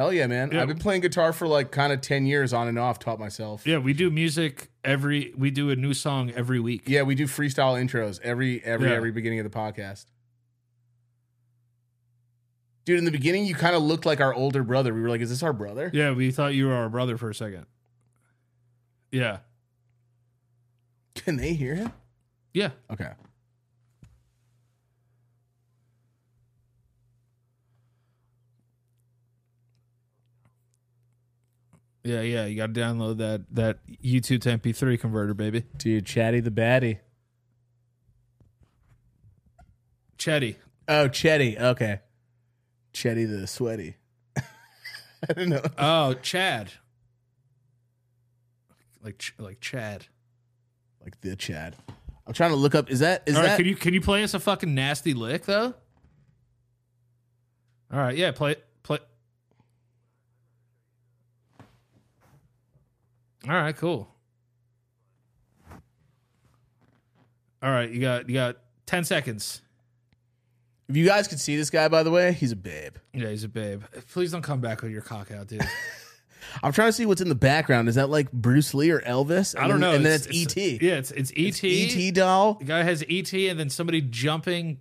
Hell 0.00 0.14
yeah, 0.14 0.26
man. 0.28 0.48
Yeah. 0.50 0.62
I've 0.62 0.68
been 0.68 0.78
playing 0.78 1.02
guitar 1.02 1.30
for 1.30 1.46
like 1.46 1.72
kind 1.72 1.92
of 1.92 2.00
10 2.00 2.24
years 2.24 2.54
on 2.54 2.68
and 2.68 2.78
off, 2.78 2.98
taught 2.98 3.18
myself. 3.20 3.66
Yeah, 3.66 3.76
we 3.76 3.92
do 3.92 4.10
music 4.10 4.70
every. 4.82 5.34
We 5.36 5.50
do 5.50 5.68
a 5.68 5.76
new 5.76 5.92
song 5.92 6.30
every 6.34 6.58
week. 6.58 6.84
Yeah, 6.86 7.02
we 7.02 7.14
do 7.14 7.26
freestyle 7.26 7.78
intros 7.78 8.18
every 8.22 8.64
every 8.64 8.88
Yeah. 8.88 8.94
every 8.94 9.10
beginning 9.12 9.40
of 9.40 9.44
the 9.44 9.54
podcast. 9.54 10.06
Dude, 12.86 12.98
in 12.98 13.04
the 13.04 13.10
beginning 13.10 13.44
you 13.44 13.54
kind 13.54 13.76
of 13.76 13.82
looked 13.82 14.06
like 14.06 14.22
our 14.22 14.32
older 14.32 14.62
brother. 14.64 14.94
We 14.94 15.02
were 15.02 15.10
like, 15.10 15.20
is 15.20 15.28
this 15.28 15.42
our 15.42 15.52
brother? 15.52 15.90
Yeah, 15.92 16.12
we 16.12 16.30
thought 16.30 16.54
you 16.54 16.68
were 16.68 16.72
our 16.74 16.88
brother 16.88 17.18
for 17.18 17.28
a 17.28 17.34
second. 17.34 17.66
Yeah, 19.12 19.40
Can 21.14 21.36
they 21.36 21.52
hear 21.52 21.74
him? 21.74 21.92
yeah. 22.54 22.70
Okay. 22.90 23.10
Yeah, 32.02 32.22
yeah, 32.22 32.46
you 32.46 32.56
got 32.56 32.72
to 32.72 32.80
download 32.80 33.18
that 33.18 33.42
that 33.54 33.78
YouTube 34.02 34.40
to 34.42 34.58
MP3 34.58 34.98
converter, 34.98 35.34
baby. 35.34 35.64
Dude, 35.76 36.06
Chatty 36.06 36.40
the 36.40 36.50
Batty. 36.50 36.98
Chetty. 40.18 40.56
Oh, 40.88 41.08
Chetty. 41.08 41.58
Okay. 41.60 42.00
Chetty 42.92 43.28
the 43.28 43.46
sweaty. 43.46 43.96
I 44.36 45.32
don't 45.34 45.48
know. 45.48 45.62
Oh, 45.78 46.14
Chad. 46.14 46.72
Like 49.02 49.18
Ch- 49.18 49.34
like 49.38 49.60
Chad. 49.60 50.06
Like 51.02 51.20
the 51.20 51.36
Chad. 51.36 51.76
I'm 52.26 52.32
trying 52.34 52.50
to 52.50 52.56
look 52.56 52.74
up. 52.74 52.90
Is 52.90 53.00
that 53.00 53.22
is 53.26 53.34
All 53.34 53.42
right, 53.42 53.48
that 53.48 53.56
can 53.56 53.66
you 53.66 53.74
can 53.76 53.94
you 53.94 54.00
play 54.00 54.22
us 54.22 54.34
a 54.34 54.40
fucking 54.40 54.74
nasty 54.74 55.14
lick 55.14 55.46
though? 55.46 55.74
All 57.92 57.98
right, 57.98 58.16
yeah, 58.16 58.30
play 58.32 58.54
play. 58.54 58.62
All 63.48 63.54
right, 63.54 63.76
cool. 63.76 64.08
All 67.62 67.70
right, 67.70 67.90
you 67.90 68.00
got 68.00 68.28
you 68.28 68.34
got 68.34 68.56
ten 68.86 69.04
seconds. 69.04 69.60
if 70.88 70.96
you 70.96 71.04
guys 71.04 71.28
could 71.28 71.40
see 71.40 71.56
this 71.56 71.70
guy 71.70 71.88
by 71.88 72.02
the 72.02 72.10
way, 72.10 72.32
he's 72.32 72.52
a 72.52 72.56
babe. 72.56 72.94
Yeah, 73.12 73.28
he's 73.28 73.44
a 73.44 73.48
babe. 73.48 73.82
Please 74.12 74.32
don't 74.32 74.42
come 74.42 74.60
back 74.60 74.82
with 74.82 74.90
your 74.92 75.02
cock 75.02 75.30
out, 75.30 75.46
dude. 75.48 75.60
I'm 76.62 76.72
trying 76.72 76.88
to 76.88 76.92
see 76.92 77.04
what's 77.06 77.20
in 77.20 77.28
the 77.28 77.34
background. 77.34 77.88
Is 77.88 77.94
that 77.96 78.08
like 78.08 78.32
Bruce 78.32 78.72
Lee 78.72 78.90
or 78.90 79.00
Elvis? 79.00 79.56
I 79.58 79.68
don't 79.68 79.78
know. 79.78 79.92
And 79.94 80.04
then 80.04 80.14
it's, 80.14 80.26
E 80.28 80.42
E.T. 80.42 80.78
Yeah, 80.80 80.94
it's 80.94 81.10
it's 81.10 81.30
ET. 81.36 81.62
E.T. 81.62 82.10
doll. 82.12 82.54
The 82.54 82.64
guy 82.64 82.82
has 82.82 83.04
ET, 83.08 83.32
and 83.34 83.60
then 83.60 83.68
somebody 83.68 84.00
jumping 84.00 84.80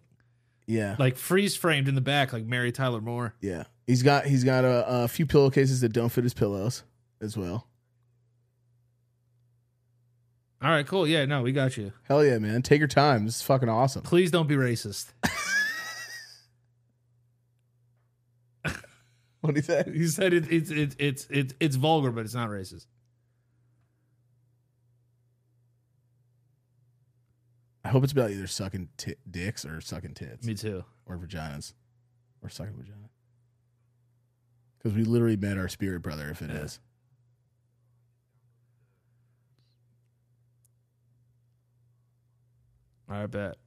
Yeah. 0.68 0.95
like 0.97 1.18
freeze 1.18 1.57
framed 1.57 1.88
in 1.89 1.95
the 1.95 2.01
back, 2.01 2.32
like 2.32 2.45
Mary 2.45 2.72
Tyler 2.72 3.01
Moore. 3.01 3.36
Yeah, 3.41 3.66
he's 3.88 4.03
got 4.03 4.26
he's 4.26 4.45
got 4.45 4.64
a, 4.64 5.03
a 5.03 5.07
few 5.10 5.26
pillowcases 5.26 5.82
that 5.82 5.89
don't 5.89 6.10
fit 6.10 6.24
his 6.24 6.34
pillows 6.34 6.84
as 7.22 7.36
well. 7.38 7.68
All 10.62 10.70
right, 10.70 10.86
cool. 10.86 11.07
Yeah, 11.07 11.26
no, 11.26 11.41
we 11.41 11.51
got 11.53 11.78
you. 11.78 11.93
Hell 12.03 12.24
yeah, 12.26 12.38
man! 12.38 12.62
Take 12.62 12.80
your 12.80 12.88
time. 12.89 13.26
This 13.26 13.38
is 13.38 13.41
fucking 13.43 13.70
awesome. 13.70 14.01
Please 14.01 14.30
don't 14.32 14.47
be 14.47 14.55
racist. 14.55 15.14
What 19.41 19.55
do 19.55 19.60
you 19.60 19.64
say? 19.64 19.84
He 19.93 20.05
said 20.07 20.34
it, 20.34 20.51
it's 20.51 20.70
it's 20.70 20.95
it's 20.99 21.28
it's 21.30 21.53
it's 21.62 21.76
vulgar, 21.78 22.12
but 22.12 22.26
it's 22.26 22.34
not 22.34 22.49
racist. 22.49 22.88
I 27.86 27.89
hope 27.89 28.03
it's 28.03 28.12
about 28.12 28.32
either 28.32 28.47
sucking 28.47 28.89
t- 28.97 29.16
dicks 29.32 29.66
or 29.66 29.80
sucking 29.80 30.14
tits 30.14 30.45
Me 30.45 30.53
too. 30.53 30.84
or 31.05 31.18
vaginas 31.18 31.74
or 32.43 32.49
sucking 32.49 32.76
vagina. 32.76 33.10
Because 34.78 34.95
we 34.97 35.05
literally 35.05 35.38
met 35.38 35.57
our 35.57 35.70
spirit 35.70 36.01
brother. 36.01 36.30
If 36.30 36.41
it 36.41 36.51
is, 36.51 36.80
I 43.10 43.26
bet. 43.26 43.57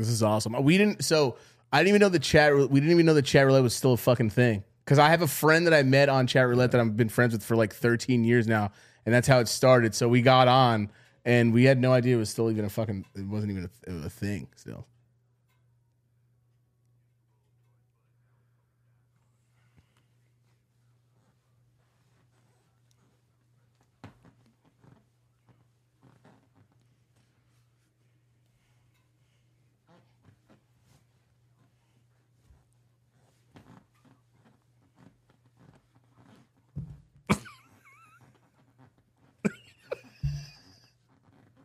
this 0.00 0.08
is 0.08 0.22
awesome. 0.22 0.60
We 0.62 0.78
didn't. 0.78 1.04
So 1.04 1.36
I 1.72 1.78
didn't 1.78 1.88
even 1.88 2.00
know 2.00 2.08
the 2.08 2.18
chat. 2.18 2.54
We 2.54 2.80
didn't 2.80 2.92
even 2.92 3.06
know 3.06 3.14
the 3.14 3.22
chat 3.22 3.46
roulette 3.46 3.62
was 3.62 3.74
still 3.74 3.92
a 3.92 3.96
fucking 3.96 4.30
thing. 4.30 4.64
Because 4.84 4.98
I 4.98 5.10
have 5.10 5.22
a 5.22 5.28
friend 5.28 5.66
that 5.66 5.74
I 5.74 5.82
met 5.82 6.08
on 6.08 6.26
chat 6.26 6.48
roulette 6.48 6.72
that 6.72 6.80
I've 6.80 6.96
been 6.96 7.08
friends 7.08 7.32
with 7.32 7.44
for 7.44 7.54
like 7.54 7.72
13 7.72 8.24
years 8.24 8.48
now, 8.48 8.72
and 9.06 9.14
that's 9.14 9.28
how 9.28 9.38
it 9.38 9.46
started. 9.46 9.94
So 9.94 10.08
we 10.08 10.20
got 10.22 10.48
on, 10.48 10.90
and 11.24 11.52
we 11.52 11.64
had 11.64 11.78
no 11.78 11.92
idea 11.92 12.16
it 12.16 12.18
was 12.18 12.30
still 12.30 12.50
even 12.50 12.64
a 12.64 12.68
fucking. 12.68 13.04
It 13.14 13.26
wasn't 13.26 13.52
even 13.52 13.70
a, 13.86 14.06
a 14.06 14.10
thing 14.10 14.48
still. 14.56 14.86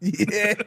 Yeah. 0.05 0.53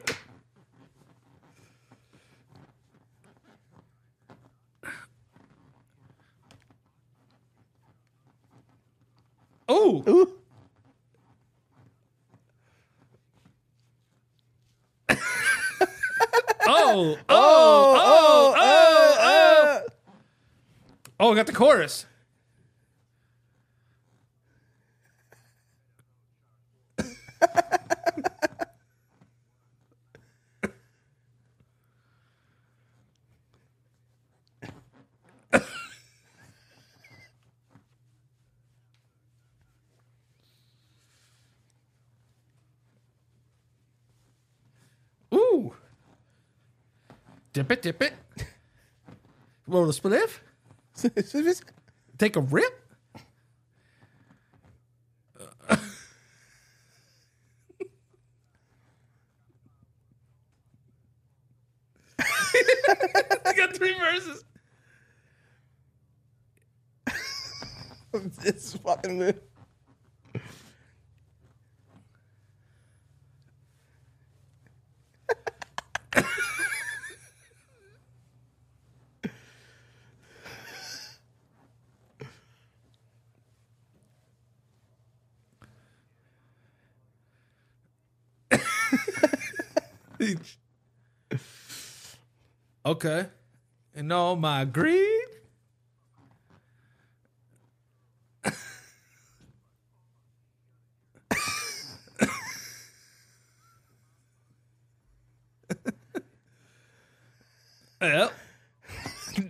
Oh, 9.71 10.03
Ooh. 10.07 10.33
oh, 15.11 15.15
oh, 16.67 17.17
oh, 17.29 18.55
oh, 18.57 19.15
oh. 19.19 19.81
Oh, 21.19 21.31
I 21.31 21.35
got 21.35 21.45
the 21.45 21.53
chorus. 21.53 22.07
Ooh. 45.33 45.73
Dip 47.59 47.71
it, 47.73 47.81
dip 47.81 48.01
it. 48.01 48.13
Roll 49.67 49.89
a 49.89 49.91
spliff. 49.91 50.39
Take 52.17 52.37
a 52.37 52.39
rip. 52.39 52.73
I 63.45 63.53
got 63.57 63.75
three 63.75 63.93
verses. 63.93 64.45
it's 68.45 68.77
fucking 68.77 69.17
good. 69.17 69.41
Okay. 92.89 93.27
And 93.93 94.11
all 94.11 94.35
my 94.35 94.65
greed. 94.65 95.05
yep. 108.01 108.33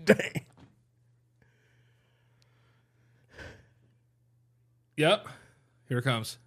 Dang. 0.04 0.46
Yep. 4.98 5.28
Here 5.88 6.00
it 6.00 6.04
comes. 6.04 6.40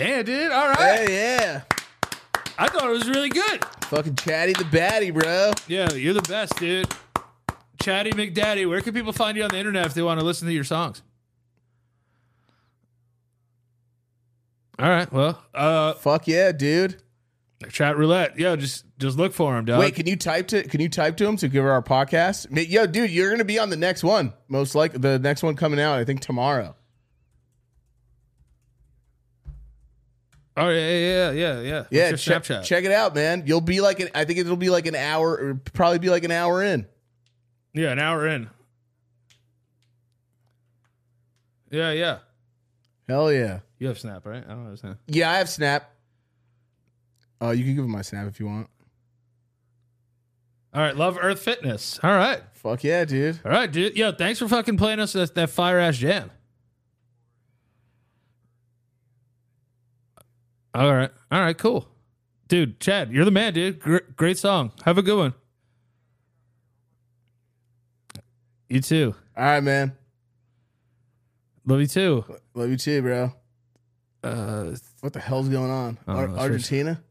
Damn, 0.00 0.24
dude. 0.24 0.50
All 0.50 0.66
right. 0.66 1.06
Hey, 1.08 1.14
yeah. 1.14 1.60
I 2.58 2.68
thought 2.68 2.84
it 2.88 2.90
was 2.90 3.06
really 3.06 3.28
good. 3.28 3.62
Fucking 3.84 4.16
Chatty 4.16 4.54
the 4.54 4.64
Batty, 4.64 5.10
bro. 5.10 5.52
Yeah, 5.68 5.92
you're 5.92 6.14
the 6.14 6.22
best, 6.22 6.56
dude. 6.56 6.90
Chatty 7.82 8.12
McDaddy, 8.12 8.66
where 8.66 8.80
can 8.80 8.94
people 8.94 9.12
find 9.12 9.36
you 9.36 9.42
on 9.42 9.50
the 9.50 9.58
internet 9.58 9.84
if 9.84 9.92
they 9.92 10.00
want 10.00 10.18
to 10.18 10.24
listen 10.24 10.48
to 10.48 10.54
your 10.54 10.64
songs? 10.64 11.02
All 14.78 14.88
right, 14.88 15.12
well, 15.12 15.42
uh, 15.52 15.92
Fuck 15.92 16.26
yeah, 16.28 16.52
dude. 16.52 17.02
chat 17.70 17.98
roulette. 17.98 18.38
Yo, 18.38 18.56
just 18.56 18.86
just 18.98 19.18
look 19.18 19.34
for 19.34 19.58
him, 19.58 19.66
dog. 19.66 19.80
Wait, 19.80 19.94
can 19.94 20.06
you 20.06 20.16
type 20.16 20.48
to 20.48 20.62
can 20.62 20.80
you 20.80 20.88
type 20.88 21.18
to 21.18 21.26
him 21.26 21.36
to 21.36 21.48
give 21.48 21.62
her 21.62 21.72
our 21.72 21.82
podcast? 21.82 22.50
Ma- 22.50 22.62
Yo, 22.62 22.86
dude, 22.86 23.10
you're 23.10 23.30
gonna 23.30 23.44
be 23.44 23.58
on 23.58 23.68
the 23.68 23.76
next 23.76 24.02
one. 24.02 24.32
Most 24.48 24.74
like 24.74 24.98
the 24.98 25.18
next 25.18 25.42
one 25.42 25.56
coming 25.56 25.78
out, 25.78 25.98
I 25.98 26.06
think 26.06 26.20
tomorrow. 26.20 26.74
Oh 30.56 30.68
yeah, 30.68 30.90
yeah, 30.90 31.30
yeah, 31.30 31.60
yeah. 31.60 31.84
Yeah, 31.90 32.10
What's 32.10 32.24
check, 32.24 32.48
your 32.48 32.58
Snapchat. 32.58 32.64
check 32.64 32.84
it 32.84 32.92
out, 32.92 33.14
man. 33.14 33.44
You'll 33.46 33.60
be 33.60 33.80
like 33.80 34.00
an 34.00 34.08
I 34.14 34.24
think 34.24 34.38
it'll 34.38 34.56
be 34.56 34.70
like 34.70 34.86
an 34.86 34.96
hour 34.96 35.30
or 35.30 35.60
probably 35.72 35.98
be 35.98 36.10
like 36.10 36.24
an 36.24 36.30
hour 36.32 36.62
in. 36.62 36.86
Yeah, 37.72 37.92
an 37.92 37.98
hour 37.98 38.26
in. 38.26 38.50
Yeah, 41.70 41.92
yeah. 41.92 42.18
Hell 43.08 43.32
yeah. 43.32 43.60
You 43.78 43.88
have 43.88 43.98
Snap, 43.98 44.26
right? 44.26 44.44
I 44.46 44.50
don't 44.50 44.66
have 44.66 44.78
Snap. 44.78 44.98
Yeah, 45.06 45.30
I 45.30 45.38
have 45.38 45.48
Snap. 45.48 45.90
Uh, 47.40 47.50
you 47.50 47.64
can 47.64 47.74
give 47.74 47.84
him 47.84 47.90
my 47.90 48.02
Snap 48.02 48.26
if 48.28 48.40
you 48.40 48.46
want. 48.46 48.68
All 50.74 50.80
right, 50.80 50.96
Love 50.96 51.18
Earth 51.20 51.40
Fitness. 51.40 51.98
All 52.02 52.10
right. 52.14 52.42
Fuck 52.54 52.84
yeah, 52.84 53.04
dude. 53.04 53.40
All 53.44 53.50
right, 53.50 53.70
dude. 53.70 53.96
Yo, 53.96 54.12
thanks 54.12 54.38
for 54.38 54.46
fucking 54.48 54.76
playing 54.76 55.00
us 55.00 55.14
that, 55.14 55.34
that 55.34 55.50
fire 55.50 55.78
ass 55.78 55.96
jam. 55.96 56.30
All 60.74 60.94
right. 60.94 61.10
All 61.30 61.40
right, 61.40 61.56
cool. 61.56 61.88
Dude, 62.48 62.80
Chad, 62.80 63.12
you're 63.12 63.24
the 63.24 63.30
man, 63.30 63.52
dude. 63.54 63.80
Gr- 63.80 63.98
great 64.16 64.38
song. 64.38 64.72
Have 64.84 64.98
a 64.98 65.02
good 65.02 65.16
one. 65.18 65.34
You 68.68 68.80
too. 68.80 69.14
All 69.36 69.44
right, 69.44 69.62
man. 69.62 69.96
Love 71.66 71.80
you 71.80 71.86
too. 71.86 72.24
Love 72.54 72.70
you 72.70 72.76
too, 72.76 73.02
bro. 73.02 73.32
Uh, 74.22 74.74
What 75.00 75.12
the 75.12 75.20
hell's 75.20 75.48
going 75.48 75.70
on? 75.70 75.98
Ar- 76.06 76.28
Argentina? 76.36 77.02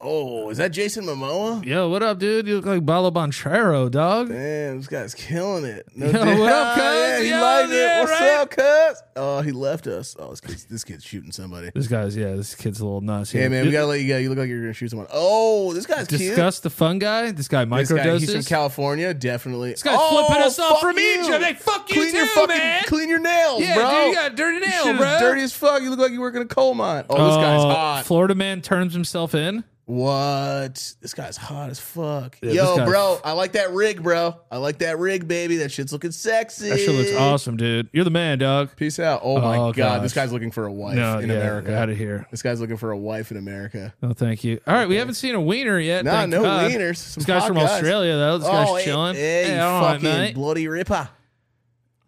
Oh, 0.00 0.48
is 0.50 0.58
that 0.58 0.68
Jason 0.70 1.04
Momoa? 1.06 1.64
yo, 1.64 1.88
what 1.88 2.04
up, 2.04 2.20
dude? 2.20 2.46
You 2.46 2.56
look 2.56 2.66
like 2.66 2.86
Paolo 2.86 3.10
Banchero, 3.10 3.90
dog. 3.90 4.28
Damn, 4.28 4.76
this 4.78 4.86
guy's 4.86 5.12
killing 5.12 5.64
it. 5.64 5.88
No 5.96 6.06
Yo, 6.06 6.12
doubt. 6.12 6.38
what 6.38 6.52
up, 6.52 6.74
cuz? 6.76 6.84
Yeah, 6.84 7.20
he 7.20 7.30
Yo, 7.30 7.40
liked 7.40 7.72
yeah, 7.72 7.98
it. 7.98 8.00
What's 8.02 8.12
right? 8.12 8.30
up, 8.34 8.50
cuz? 8.50 9.02
Oh, 9.16 9.40
he 9.40 9.50
left 9.50 9.88
us. 9.88 10.14
Oh, 10.16 10.30
this 10.30 10.40
kid's, 10.40 10.64
this 10.66 10.84
kid's 10.84 11.02
shooting 11.04 11.32
somebody. 11.32 11.72
This 11.74 11.88
guy's, 11.88 12.16
yeah, 12.16 12.36
this 12.36 12.54
kid's 12.54 12.78
a 12.78 12.84
little 12.84 13.00
nuts. 13.00 13.32
Hey, 13.32 13.48
man, 13.48 13.66
we 13.66 13.72
gotta 13.72 13.86
let 13.88 13.98
you 14.00 14.06
go. 14.06 14.18
You 14.18 14.28
look 14.28 14.38
like 14.38 14.48
you're 14.48 14.60
gonna 14.60 14.72
shoot 14.72 14.90
someone. 14.90 15.08
Oh, 15.12 15.72
this 15.72 15.84
guy's 15.84 16.06
cute. 16.06 16.20
discuss 16.20 16.60
the 16.60 16.70
fun 16.70 17.00
guy. 17.00 17.32
This 17.32 17.48
guy 17.48 17.64
This 17.64 17.90
guy, 17.90 17.96
microdoses. 17.98 18.20
he's 18.20 18.32
from 18.34 18.42
California, 18.44 19.12
definitely. 19.12 19.70
This 19.72 19.82
guy's 19.82 19.98
flipping 20.10 20.42
us 20.44 20.60
off 20.60 20.80
from 20.80 20.96
you. 20.96 21.22
Egypt. 21.24 21.42
Hey, 21.42 21.54
fuck 21.54 21.90
you 21.90 21.96
clean 22.02 22.14
your 22.14 22.26
fucking, 22.26 22.56
man. 22.56 22.84
Clean 22.86 23.08
your 23.08 23.18
nails, 23.18 23.62
yeah, 23.62 23.74
bro. 23.74 23.90
dude, 23.90 24.08
you 24.10 24.14
got 24.14 24.36
dirty 24.36 24.60
nail, 24.60 24.84
Shit 24.84 24.94
is 24.94 24.98
bro. 25.00 25.18
dirty 25.18 25.42
as 25.42 25.52
fuck. 25.52 25.82
You 25.82 25.90
look 25.90 25.98
like 25.98 26.12
you 26.12 26.20
work 26.20 26.36
in 26.36 26.42
a 26.42 26.46
coal 26.46 26.74
mine. 26.74 27.04
Oh, 27.10 27.16
this 27.16 27.36
guy's 27.36 27.64
Uh, 27.64 27.74
hot. 27.74 28.02
Florida 28.06 28.36
man 28.36 28.60
turns 28.62 28.92
himself 28.94 29.34
in. 29.34 29.64
What? 29.88 30.94
This 31.00 31.14
guy's 31.14 31.38
hot 31.38 31.70
as 31.70 31.80
fuck. 31.80 32.36
Yeah, 32.42 32.52
Yo, 32.52 32.84
bro, 32.84 33.18
I 33.24 33.32
like 33.32 33.52
that 33.52 33.70
rig, 33.72 34.02
bro. 34.02 34.36
I 34.50 34.58
like 34.58 34.80
that 34.80 34.98
rig, 34.98 35.26
baby. 35.26 35.56
That 35.56 35.72
shit's 35.72 35.94
looking 35.94 36.10
sexy. 36.10 36.68
That 36.68 36.78
shit 36.78 36.94
looks 36.94 37.14
awesome, 37.14 37.56
dude. 37.56 37.88
You're 37.94 38.04
the 38.04 38.10
man, 38.10 38.38
dog. 38.38 38.76
Peace 38.76 38.98
out. 38.98 39.22
Oh 39.24 39.40
my 39.40 39.56
Oh, 39.56 39.72
god, 39.72 40.02
this 40.02 40.12
guy's 40.12 40.30
looking 40.30 40.50
for 40.50 40.66
a 40.66 40.72
wife 40.72 40.94
No, 40.94 41.18
in 41.20 41.30
yeah, 41.30 41.36
America. 41.36 41.74
out 41.74 41.88
of 41.88 41.96
here. 41.96 42.26
This 42.30 42.42
guy's 42.42 42.60
looking 42.60 42.76
for 42.76 42.90
a 42.90 42.98
wife 42.98 43.30
in 43.30 43.38
America. 43.38 43.94
No, 44.02 44.12
thank 44.12 44.44
you. 44.44 44.60
All 44.66 44.74
right, 44.74 44.86
we 44.86 44.96
haven't 44.96 45.14
seen 45.14 45.34
a 45.34 45.40
wiener 45.40 45.78
yet. 45.80 46.04
Nah, 46.04 46.10
thank 46.12 46.30
no 46.32 46.42
God. 46.42 46.70
wieners. 46.70 46.96
Some 46.98 47.20
This 47.22 47.26
guy's 47.26 47.40
hot 47.40 47.48
from 47.48 47.56
guys. 47.56 47.70
Australia, 47.70 48.12
though. 48.16 48.38
This 48.38 48.46
oh, 48.48 48.52
guy's 48.52 48.68
hey, 48.68 48.84
chilling. 48.84 49.14
Hey, 49.14 49.54
you 49.56 49.60
all 49.62 49.80
right, 49.82 49.92
fucking 49.94 50.08
mate. 50.10 50.34
bloody 50.34 50.68
ripper. 50.68 51.08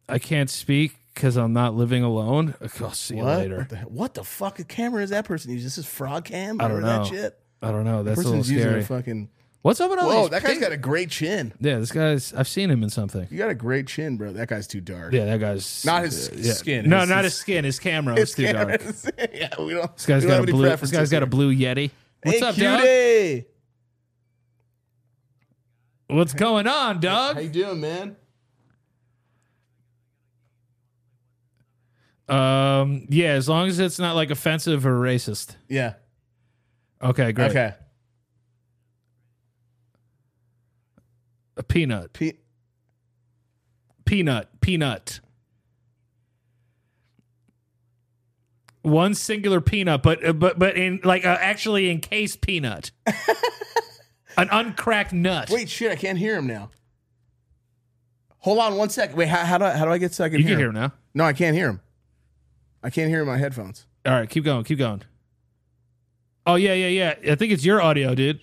I 0.06 0.18
can't 0.18 0.50
speak 0.50 0.96
because 1.14 1.36
I'm 1.36 1.54
not 1.54 1.74
living 1.74 2.02
alone. 2.02 2.56
I'll 2.80 2.92
see 2.92 3.16
you 3.16 3.24
What? 3.24 3.38
later. 3.38 3.56
What 3.56 3.68
the, 3.70 3.76
what 3.88 4.14
the 4.14 4.24
fuck 4.24 4.68
camera 4.68 5.02
is 5.02 5.08
that 5.10 5.24
person 5.24 5.50
using? 5.50 5.64
This 5.64 5.78
is 5.78 5.86
frog 5.86 6.26
cam? 6.26 6.60
I 6.60 6.68
don't 6.68 6.76
Remember 6.76 6.98
know. 6.98 7.04
that 7.04 7.08
shit? 7.10 7.36
I 7.62 7.70
don't 7.70 7.84
know. 7.84 8.02
That's 8.02 8.16
a 8.18 8.22
little 8.22 8.32
Person's 8.38 8.50
using 8.50 8.68
scary. 8.68 8.80
a 8.80 8.84
fucking. 8.84 9.28
What's 9.62 9.78
up 9.78 9.90
with 9.90 9.98
all 9.98 10.08
Whoa, 10.08 10.20
these 10.22 10.30
that 10.30 10.42
guy's 10.42 10.50
pink- 10.52 10.62
got 10.62 10.72
a 10.72 10.76
great 10.78 11.10
chin. 11.10 11.52
Yeah, 11.60 11.78
this 11.78 11.92
guy's. 11.92 12.32
I've 12.32 12.48
seen 12.48 12.70
him 12.70 12.82
in 12.82 12.88
something. 12.88 13.28
You 13.30 13.36
got 13.36 13.50
a 13.50 13.54
great 13.54 13.86
chin, 13.86 14.16
bro. 14.16 14.32
That 14.32 14.48
guy's 14.48 14.66
too 14.66 14.80
dark. 14.80 15.12
Yeah, 15.12 15.26
that 15.26 15.38
guy's 15.40 15.84
Not 15.84 16.04
his 16.04 16.30
yeah. 16.34 16.52
skin, 16.54 16.88
No, 16.88 17.04
not 17.04 17.24
his- 17.24 17.34
skin. 17.36 17.64
His 17.64 17.78
camera 17.78 18.14
is 18.16 18.32
too 18.32 18.50
dark. 18.50 18.80
yeah, 19.34 19.50
we 19.58 19.74
don't. 19.74 19.94
This 19.96 20.06
guy's 20.06 20.24
got 20.24 20.40
a 20.40 20.46
blue. 20.50 20.68
This 20.76 20.90
guy's 20.90 21.10
got 21.10 21.22
a 21.22 21.26
blue 21.26 21.54
Yeti. 21.54 21.90
What's 22.22 22.38
hey, 22.38 22.46
up, 22.46 22.56
dog? 22.56 22.80
cutie? 22.80 23.46
What's 26.08 26.32
going 26.32 26.66
on, 26.66 27.00
dog? 27.00 27.34
How 27.36 27.40
you 27.40 27.48
doing, 27.50 27.80
man? 27.80 28.16
Um, 32.28 33.06
yeah, 33.08 33.30
as 33.32 33.48
long 33.48 33.68
as 33.68 33.78
it's 33.78 33.98
not 33.98 34.14
like 34.16 34.30
offensive 34.30 34.86
or 34.86 34.98
racist. 34.98 35.56
Yeah. 35.68 35.94
Okay, 37.02 37.32
great. 37.32 37.50
Okay. 37.50 37.74
A 41.56 41.62
peanut, 41.62 42.12
Pe- 42.12 42.38
peanut, 44.04 44.48
peanut. 44.60 45.20
One 48.82 49.14
singular 49.14 49.60
peanut, 49.60 50.02
but 50.02 50.24
uh, 50.26 50.32
but 50.32 50.58
but 50.58 50.76
in 50.76 51.00
like 51.04 51.26
uh, 51.26 51.36
actually 51.38 51.90
encased 51.90 52.40
peanut, 52.40 52.92
an 54.38 54.48
uncracked 54.50 55.12
nut. 55.12 55.50
Wait, 55.50 55.68
shit! 55.68 55.92
I 55.92 55.96
can't 55.96 56.16
hear 56.18 56.36
him 56.36 56.46
now. 56.46 56.70
Hold 58.38 58.58
on 58.58 58.76
one 58.76 58.88
second. 58.88 59.16
Wait, 59.16 59.28
how, 59.28 59.44
how 59.44 59.58
do 59.58 59.66
I, 59.66 59.72
how 59.72 59.84
do 59.84 59.90
I 59.90 59.98
get 59.98 60.14
so 60.14 60.24
I 60.24 60.30
can 60.30 60.38
you 60.38 60.44
hear 60.46 60.56
can 60.56 60.60
him? 60.60 60.60
hear 60.60 60.68
him 60.68 60.74
now. 60.74 60.92
No, 61.12 61.24
I 61.24 61.34
can't 61.34 61.54
hear 61.54 61.68
him. 61.68 61.80
I 62.82 62.88
can't 62.88 63.10
hear 63.10 63.18
him 63.20 63.28
in 63.28 63.34
my 63.34 63.38
headphones. 63.38 63.86
All 64.06 64.12
right, 64.12 64.30
keep 64.30 64.44
going, 64.44 64.64
keep 64.64 64.78
going. 64.78 65.02
Oh 66.50 66.54
yeah, 66.56 66.74
yeah, 66.74 66.88
yeah. 66.88 67.32
I 67.32 67.34
think 67.36 67.52
it's 67.52 67.64
your 67.64 67.80
audio, 67.80 68.14
dude. 68.14 68.40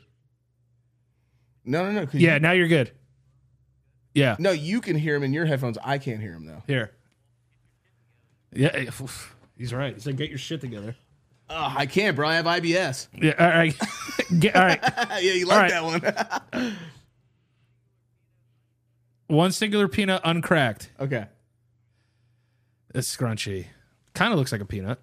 No, 1.65 1.83
no, 1.83 1.91
no. 2.03 2.07
Yeah, 2.13 2.35
you- 2.35 2.39
now 2.39 2.51
you're 2.53 2.67
good. 2.67 2.91
Yeah, 4.13 4.35
no, 4.39 4.51
you 4.51 4.81
can 4.81 4.95
hear 4.97 5.15
him 5.15 5.23
in 5.23 5.33
your 5.33 5.45
headphones. 5.45 5.77
I 5.83 5.97
can't 5.97 6.19
hear 6.21 6.31
him 6.33 6.45
though. 6.45 6.63
here. 6.65 6.91
Yeah, 8.53 8.69
eh, 8.73 8.89
he's 9.57 9.73
right. 9.73 9.93
He 9.93 9.99
said, 9.99 10.17
"Get 10.17 10.29
your 10.29 10.39
shit 10.39 10.61
together." 10.61 10.95
Oh, 11.49 11.73
I 11.77 11.85
can't, 11.85 12.15
bro. 12.15 12.27
I 12.27 12.35
have 12.35 12.45
IBS. 12.45 13.07
Yeah, 13.13 13.33
all 13.37 13.47
right, 13.47 13.75
Get, 14.39 14.55
all 14.55 14.65
right. 14.65 14.79
yeah, 15.21 15.33
you 15.33 15.45
like 15.45 15.73
All 15.73 15.91
that 15.91 16.43
one? 16.53 16.75
One 19.27 19.51
singular 19.51 19.87
peanut, 19.87 20.21
uncracked. 20.23 20.89
okay. 20.99 21.25
It's 22.95 23.13
scrunchy. 23.15 23.67
Kind 24.13 24.31
of 24.33 24.39
looks 24.39 24.51
like 24.51 24.61
a 24.61 24.65
peanut. 24.65 24.99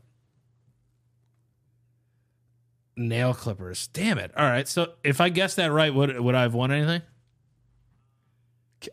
Nail 2.97 3.35
clippers. 3.35 3.89
Damn 3.89 4.19
it. 4.19 4.31
All 4.37 4.45
right. 4.47 4.69
So 4.69 4.93
if 5.03 5.21
I 5.21 5.29
guessed 5.29 5.57
that 5.57 5.73
right, 5.73 5.93
would 5.93 6.19
would 6.19 6.35
I 6.35 6.43
have 6.43 6.55
won 6.55 6.71
anything? 6.71 7.03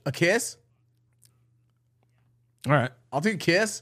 A 0.06 0.12
kiss? 0.12 0.58
All 2.68 2.74
right. 2.74 2.91
I'll 3.12 3.22
take 3.22 3.36
a 3.36 3.38
kiss. 3.38 3.82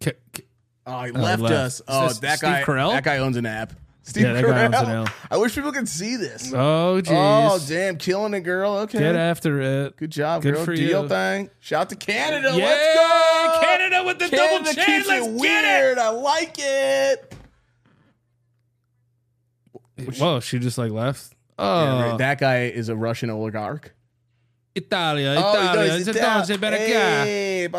K- 0.00 0.12
k- 0.32 0.44
Oh, 0.86 1.02
he 1.02 1.10
oh, 1.10 1.14
he 1.16 1.20
left, 1.20 1.42
left. 1.42 1.54
us. 1.54 1.82
Oh, 1.86 2.08
that 2.08 2.38
Steve 2.38 2.40
guy. 2.50 2.62
Carell? 2.64 2.92
That 2.92 3.04
guy 3.04 3.18
owns 3.18 3.36
an 3.36 3.44
app. 3.44 3.74
Steve 4.04 4.22
Yeah, 4.22 4.32
that 4.32 4.42
guy 4.42 4.64
owns 4.64 4.74
an 4.74 4.86
Carell. 4.86 5.06
app. 5.06 5.14
I 5.30 5.36
wish 5.36 5.54
people 5.54 5.70
could 5.70 5.86
see 5.86 6.16
this. 6.16 6.50
oh, 6.54 6.94
oh 6.96 7.02
jeez. 7.02 7.10
Oh, 7.10 7.58
damn, 7.68 7.98
killing 7.98 8.32
it, 8.32 8.40
girl. 8.40 8.72
Okay. 8.78 8.98
Get 9.00 9.14
after 9.14 9.60
it. 9.60 9.96
Good 9.98 10.10
job, 10.10 10.40
Good 10.40 10.54
girl. 10.54 10.64
for 10.64 10.72
your 10.72 11.02
you. 11.02 11.08
thing. 11.08 11.50
Shout 11.60 11.90
to 11.90 11.96
Canada. 11.96 12.52
Yeah, 12.54 12.64
Let's 12.64 12.94
go. 12.94 13.66
Canada 13.66 14.04
with 14.06 14.18
the 14.18 14.28
Canada 14.34 14.64
double 14.64 14.72
chin. 14.72 15.04
Let's 15.06 15.26
it 15.26 15.30
get 15.30 15.40
weird. 15.40 15.98
I 15.98 16.08
like 16.08 16.54
it. 16.58 17.34
It. 19.98 20.18
Whoa, 20.18 20.40
she 20.40 20.58
just 20.58 20.78
like 20.78 20.90
left. 20.92 21.34
Yeah, 21.58 21.64
Oh, 21.64 22.10
right. 22.10 22.18
That 22.18 22.38
guy 22.38 22.64
is 22.66 22.88
a 22.88 22.96
Russian 22.96 23.30
oligarch. 23.30 23.92
Italia, 24.74 25.34
Oh, 25.38 25.52
Italia. 25.54 25.92
he's 25.96 26.06
It's 26.08 26.18
Ita- 26.18 26.52
a. 26.52 26.76
Hey, 26.76 27.68
Mi 27.72 27.76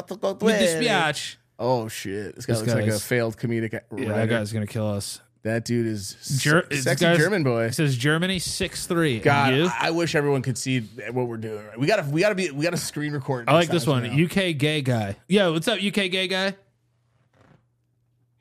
dispiace. 0.54 1.38
Oh 1.58 1.88
shit! 1.88 2.36
This 2.36 2.46
guy 2.46 2.54
This 2.54 2.62
looks 2.62 2.74
like 2.74 2.88
a 2.88 3.00
failed 3.00 3.38
comedic 3.38 3.74
Yeah, 3.98 4.14
that 4.14 4.30
guy's 4.30 4.52
gonna 4.54 4.68
kill 4.68 4.88
us. 4.90 5.22
That 5.44 5.64
dude 5.64 5.88
is 5.88 6.18
Ger- 6.42 6.68
sexy 6.72 7.06
German 7.16 7.44
boy. 7.44 7.66
It 7.66 7.74
says 7.74 7.96
Germany 7.96 8.40
six 8.40 8.86
three. 8.88 9.20
God, 9.20 9.54
you? 9.56 9.66
I, 9.68 9.88
I 9.88 9.92
wish 9.92 10.14
everyone 10.16 10.42
could 10.42 10.58
see 10.58 10.82
what 11.12 11.28
we're 11.28 11.38
doing. 11.38 11.66
We 11.78 11.88
gotta, 11.88 12.04
we 12.10 12.20
gotta 12.20 12.36
be, 12.36 12.52
we 12.52 12.64
gotta 12.66 12.76
screen 12.78 13.14
record. 13.14 13.48
I 13.50 13.54
like 13.54 13.70
this 13.70 13.88
one. 13.88 14.04
now. 14.04 14.26
UK 14.26 14.58
gay 14.58 14.82
guy. 14.82 15.16
Yo, 15.30 15.54
what's 15.54 15.68
up, 15.70 15.80
UK 15.82 16.12
gay 16.12 16.28
guy? 16.28 16.56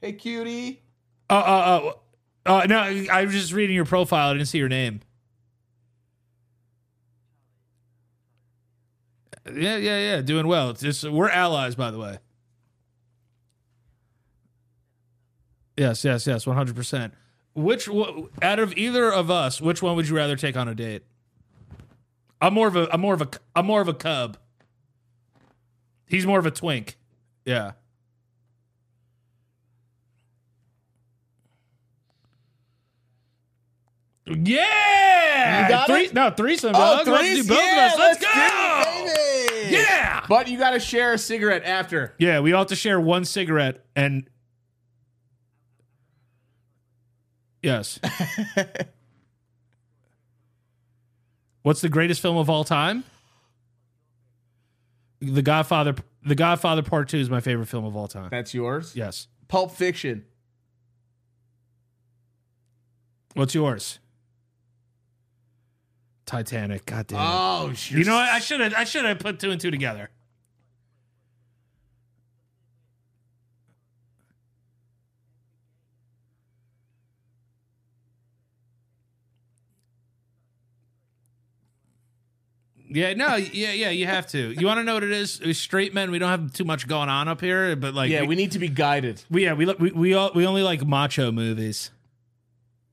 hey, 0.01 0.13
cutie. 0.13 0.83
Oh, 1.31 1.37
oh, 1.37 1.91
oh. 1.95 2.01
Uh, 2.47 2.67
no, 2.67 2.79
I 2.79 3.25
was 3.25 3.35
just 3.35 3.53
reading 3.53 3.77
your 3.77 3.85
profile. 3.85 4.31
I 4.31 4.33
didn't 4.33 4.49
see 4.49 4.59
your 4.59 4.69
name. 4.69 5.01
Yeah, 9.47 9.77
yeah, 9.77 9.99
yeah. 9.99 10.21
Doing 10.23 10.47
well. 10.47 10.73
Just, 10.73 11.05
we're 11.05 11.29
allies, 11.31 11.75
by 11.75 11.91
the 11.91 11.99
way. 11.99 12.19
Yes, 15.77 16.05
yes, 16.05 16.27
yes, 16.27 16.47
one 16.47 16.57
hundred 16.57 16.75
percent. 16.75 17.15
Which 17.55 17.89
out 18.43 18.59
of 18.59 18.77
either 18.77 19.13
of 19.13 19.31
us, 19.31 19.61
which 19.61 19.81
one 19.81 19.95
would 19.97 20.09
you 20.09 20.17
rather 20.17 20.37
take 20.37 20.57
on 20.57 20.69
a 20.69 20.75
date? 20.75 21.05
I'm 22.41 22.55
more 22.55 22.67
of 22.69 22.77
a 22.77 22.93
I'm 22.93 23.01
more 23.01 23.15
of 23.15 23.23
a 23.23 23.29
I'm 23.55 23.67
more 23.67 23.81
of 23.81 23.89
a 23.89 23.95
cub. 23.95 24.39
He's 26.07 26.27
more 26.27 26.39
of 26.39 26.47
a 26.47 26.51
twink. 26.51 26.97
Yeah. 27.45 27.73
Yeah, 34.37 35.63
You 35.63 35.69
got 35.69 35.87
Three, 35.87 36.05
it? 36.07 36.15
no 36.15 36.31
threesome. 36.31 36.73
Oh, 36.75 37.05
dog. 37.05 37.07
Let's 37.09 37.21
threes? 37.29 37.43
do 37.47 37.49
both 37.55 37.59
Yeah, 37.65 37.87
of 37.87 37.93
us. 37.93 37.99
Let's, 37.99 38.23
let's 38.23 38.35
go. 38.35 39.05
do 39.05 39.11
it, 39.11 39.51
baby. 39.63 39.77
Yeah, 39.77 40.25
But 40.29 40.49
you 40.49 40.59
got 40.59 40.71
to 40.71 40.81
share 40.81 41.13
a 41.15 41.19
cigarette 41.19 41.63
after. 41.65 42.15
yeah. 42.19 42.41
We 42.41 42.53
all 42.53 42.61
have 42.61 42.69
to 42.69 42.77
share 42.77 43.01
one 43.01 43.25
cigarette, 43.25 43.85
and 43.97 44.29
yes. 47.63 47.99
What's 51.63 51.81
the 51.81 51.89
greatest 51.89 52.21
film 52.23 52.37
of 52.37 52.49
all 52.49 52.65
time? 52.65 53.05
The 55.21 55.43
Godfather. 55.43 55.95
The 56.25 56.35
Godfather 56.35 56.83
Part 56.83 57.09
Two 57.09 57.19
is 57.19 57.31
my 57.31 57.41
favorite 57.41 57.67
film 57.67 57.85
of 57.85 57.97
all 57.97 58.09
time. 58.09 58.29
That's 58.31 58.53
yours. 58.55 58.95
Yes. 58.95 59.29
Pulp 59.49 59.71
Fiction. 59.73 60.25
What's 63.35 63.55
yours? 63.55 63.99
Titanic. 66.29 66.85
God 66.87 67.07
damn 67.07 67.19
it. 67.19 67.25
Oh, 67.27 67.73
you 67.89 68.05
know 68.05 68.15
what? 68.15 68.29
I 68.29 68.39
should 68.39 68.61
have. 68.61 68.75
I 68.75 68.85
should 68.85 69.05
have 69.05 69.19
put 69.19 69.41
two 69.41 69.51
and 69.51 69.61
two 69.61 69.71
together. 69.71 70.11
Yeah, 82.91 83.13
no, 83.13 83.37
yeah, 83.37 83.73
yeah, 83.73 83.91
you 83.91 84.07
have 84.07 84.27
to. 84.29 84.53
You 84.59 84.67
want 84.67 84.79
to 84.79 84.85
know 84.85 84.95
what 84.95 85.03
it 85.05 85.11
is? 85.11 85.41
As 85.43 85.59
Straight 85.59 85.93
men, 85.93 86.11
we 86.11 86.19
don't 86.19 86.31
have 86.31 86.53
too 86.55 86.65
much 86.65 86.89
going 86.89 87.11
on 87.11 87.29
up 87.29 87.41
here, 87.43 87.77
but 87.77 87.93
like, 87.93 88.11
Yeah, 88.11 88.23
we 88.23 88.35
need 88.35 88.53
to 88.53 88.59
be 88.59 88.69
guided. 88.69 89.23
we 89.31 89.45
yeah 89.45 89.53
we 89.53 89.67
li- 89.67 89.75
we 89.79 89.91
we, 89.91 90.15
all, 90.15 90.31
we 90.35 90.47
only 90.47 90.63
like 90.63 90.87
macho 90.87 91.31
movies. 91.31 91.91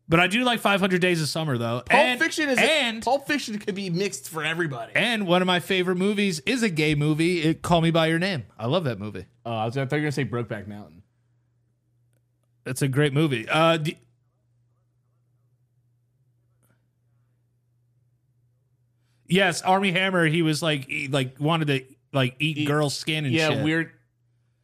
But 0.08 0.20
I 0.20 0.28
do 0.28 0.44
like 0.44 0.60
500 0.60 1.02
Days 1.02 1.20
of 1.22 1.28
Summer 1.28 1.58
though. 1.58 1.82
Pulp 1.86 1.92
and, 1.94 2.20
Fiction 2.20 2.50
is 2.50 2.60
and 2.60 3.04
Pulp 3.04 3.26
Fiction 3.28 3.58
could 3.58 3.74
be 3.74 3.90
mixed 3.90 4.30
for 4.30 4.44
everybody. 4.44 4.92
and 4.96 5.26
one 5.26 5.42
of 5.42 5.48
my 5.48 5.60
favorite 5.60 5.96
movies 5.96 6.42
is 6.46 6.62
a 6.62 6.70
gay 6.70 6.94
movie. 6.94 7.42
It 7.42 7.62
Call 7.64 7.82
Me 7.82 7.90
by 7.90 8.08
Your 8.08 8.20
Name. 8.20 8.44
I 8.60 8.68
love 8.68 8.84
that 8.84 9.00
movie. 9.00 9.26
Oh, 9.46 9.52
I, 9.52 9.66
was, 9.66 9.76
I 9.78 9.86
thought 9.86 9.96
you 9.96 10.02
were 10.04 10.06
gonna 10.06 10.12
say 10.12 10.26
Brokeback 10.26 10.68
Mountain. 10.68 11.02
It's 12.68 12.82
a 12.84 12.88
great 12.88 13.14
movie. 13.14 13.48
Uh, 13.50 13.78
d- 13.78 13.98
yes, 19.28 19.62
Armie 19.62 19.92
Hammer. 19.92 20.26
He 20.28 20.42
was 20.42 20.62
like 20.62 20.86
he 20.88 21.08
like 21.08 21.36
wanted 21.40 21.68
to 21.68 21.84
like 22.14 22.36
eat 22.40 22.58
Eat- 22.60 22.66
girls' 22.68 22.96
skin 22.96 23.26
and 23.26 23.34
yeah, 23.34 23.50
shit. 23.50 23.64
weird. 23.64 23.92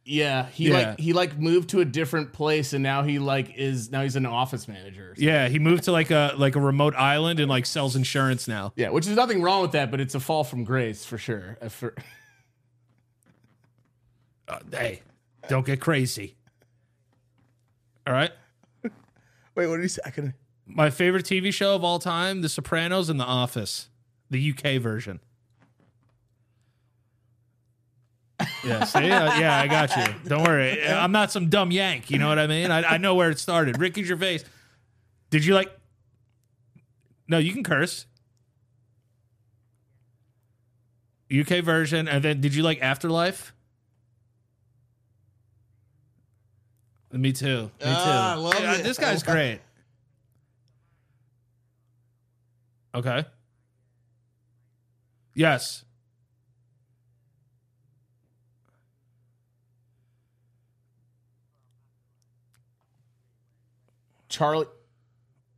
Yeah, 0.04 0.46
he 0.48 0.68
Yeah. 0.68 0.74
like 0.90 0.98
he 1.00 1.12
like 1.12 1.38
moved 1.38 1.70
to 1.70 1.80
a 1.80 1.84
different 1.84 2.32
place 2.32 2.72
and 2.72 2.82
now 2.82 3.04
he 3.04 3.18
like 3.20 3.56
is 3.56 3.90
now 3.90 4.02
he's 4.02 4.16
an 4.16 4.26
office 4.26 4.66
manager. 4.66 5.10
or. 5.10 5.14
Yeah, 5.16 5.48
he 5.48 5.58
moved 5.60 5.84
to 5.84 5.92
like 5.92 6.10
a 6.10 6.32
like 6.36 6.56
a 6.56 6.60
remote 6.60 6.94
island 6.96 7.38
and 7.38 7.48
like 7.48 7.66
sells 7.66 7.94
insurance 7.94 8.48
now. 8.48 8.72
Yeah, 8.74 8.90
which 8.90 9.06
is 9.06 9.14
nothing 9.14 9.42
wrong 9.42 9.62
with 9.62 9.72
that, 9.72 9.90
but 9.92 10.00
it's 10.00 10.16
a 10.16 10.20
fall 10.20 10.42
from 10.42 10.64
grace 10.64 11.04
for 11.04 11.18
sure. 11.18 11.56
Uh, 11.62 11.68
For, 11.68 11.94
Uh, 14.48 14.58
hey, 14.72 15.00
don't 15.48 15.64
get 15.64 15.80
crazy. 15.80 16.34
All 18.06 18.12
right. 18.12 18.32
wait, 19.54 19.66
what 19.68 19.76
did 19.76 19.82
he 19.82 19.88
say? 19.88 20.02
I 20.04 20.10
couldn't. 20.10 20.34
My 20.66 20.90
favorite 20.90 21.24
TV 21.24 21.52
show 21.54 21.74
of 21.76 21.84
all 21.84 21.98
time: 22.00 22.42
The 22.42 22.48
Sopranos 22.48 23.08
and 23.08 23.20
The 23.20 23.24
Office, 23.24 23.88
the 24.30 24.50
UK 24.50 24.80
version. 24.82 25.20
Yeah, 28.64 28.84
see, 28.84 29.10
Uh, 29.10 29.38
yeah, 29.38 29.58
I 29.60 29.66
got 29.66 29.96
you. 29.96 30.14
Don't 30.28 30.44
worry, 30.44 30.82
I'm 30.86 31.12
not 31.12 31.32
some 31.32 31.48
dumb 31.48 31.70
yank. 31.70 32.10
You 32.10 32.18
know 32.18 32.28
what 32.28 32.38
I 32.38 32.46
mean? 32.46 32.70
I, 32.70 32.82
I 32.94 32.96
know 32.98 33.14
where 33.14 33.30
it 33.30 33.38
started. 33.38 33.78
Ricky 33.80 34.02
Gervais. 34.04 34.40
Did 35.30 35.44
you 35.44 35.54
like? 35.54 35.70
No, 37.28 37.38
you 37.38 37.52
can 37.52 37.64
curse. 37.64 38.06
UK 41.34 41.64
version, 41.64 42.08
and 42.08 42.22
then 42.22 42.40
did 42.40 42.54
you 42.54 42.62
like 42.62 42.80
Afterlife? 42.82 43.54
Me 47.10 47.32
too. 47.32 47.62
Me 47.62 47.68
too. 47.80 47.86
Ah, 47.86 48.32
I 48.32 48.36
love 48.36 48.54
Yeah, 48.60 48.74
it. 48.76 48.82
This 48.84 48.98
guy's 48.98 49.22
great. 49.22 49.60
Okay. 52.94 53.24
Yes. 55.34 55.84
Charlie. 64.32 64.66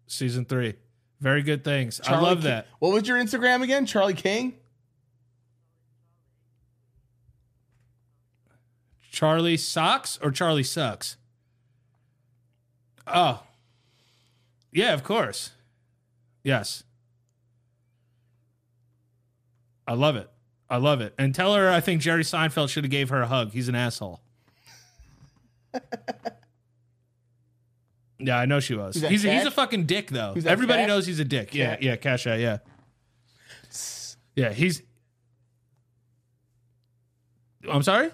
Season 0.06 0.44
three. 0.44 0.74
Very 1.20 1.42
good 1.42 1.64
things. 1.64 2.00
I 2.04 2.20
love 2.20 2.38
Ki- 2.38 2.48
that. 2.48 2.66
What 2.80 2.92
was 2.92 3.08
your 3.08 3.16
Instagram 3.18 3.62
again? 3.62 3.86
Charlie 3.86 4.14
King. 4.14 4.54
Charlie 9.10 9.56
Socks 9.56 10.18
or 10.20 10.30
Charlie 10.32 10.64
Sucks? 10.64 11.16
Oh. 13.06 13.42
Yeah, 14.72 14.92
of 14.92 15.04
course. 15.04 15.52
Yes. 16.42 16.82
I 19.86 19.94
love 19.94 20.16
it. 20.16 20.28
I 20.68 20.78
love 20.78 21.00
it. 21.00 21.14
And 21.16 21.32
tell 21.34 21.54
her 21.54 21.70
I 21.70 21.80
think 21.80 22.00
Jerry 22.00 22.24
Seinfeld 22.24 22.70
should 22.70 22.82
have 22.84 22.90
gave 22.90 23.10
her 23.10 23.22
a 23.22 23.26
hug. 23.28 23.52
He's 23.52 23.68
an 23.68 23.76
asshole. 23.76 24.20
yeah, 28.18 28.38
I 28.38 28.46
know 28.46 28.60
she 28.60 28.74
was. 28.74 28.94
that 28.96 29.10
He's 29.10 29.24
a, 29.24 29.32
he's 29.32 29.42
a 29.42 29.44
Cash? 29.46 29.52
fucking 29.54 29.84
dick 29.86 30.10
though. 30.10 30.34
That, 30.34 30.46
Everybody 30.46 30.82
Cash? 30.82 30.88
knows 30.88 31.06
he's 31.06 31.20
a 31.20 31.24
dick. 31.24 31.54
Yeah, 31.54 31.74
Cash? 31.76 31.82
yeah, 31.84 31.96
Cash 31.96 32.26
out, 32.26 32.38
yeah. 32.38 32.58
Yeah, 34.36 34.52
he's 34.52 34.82
I'm 37.70 37.82
sorry? 37.82 38.10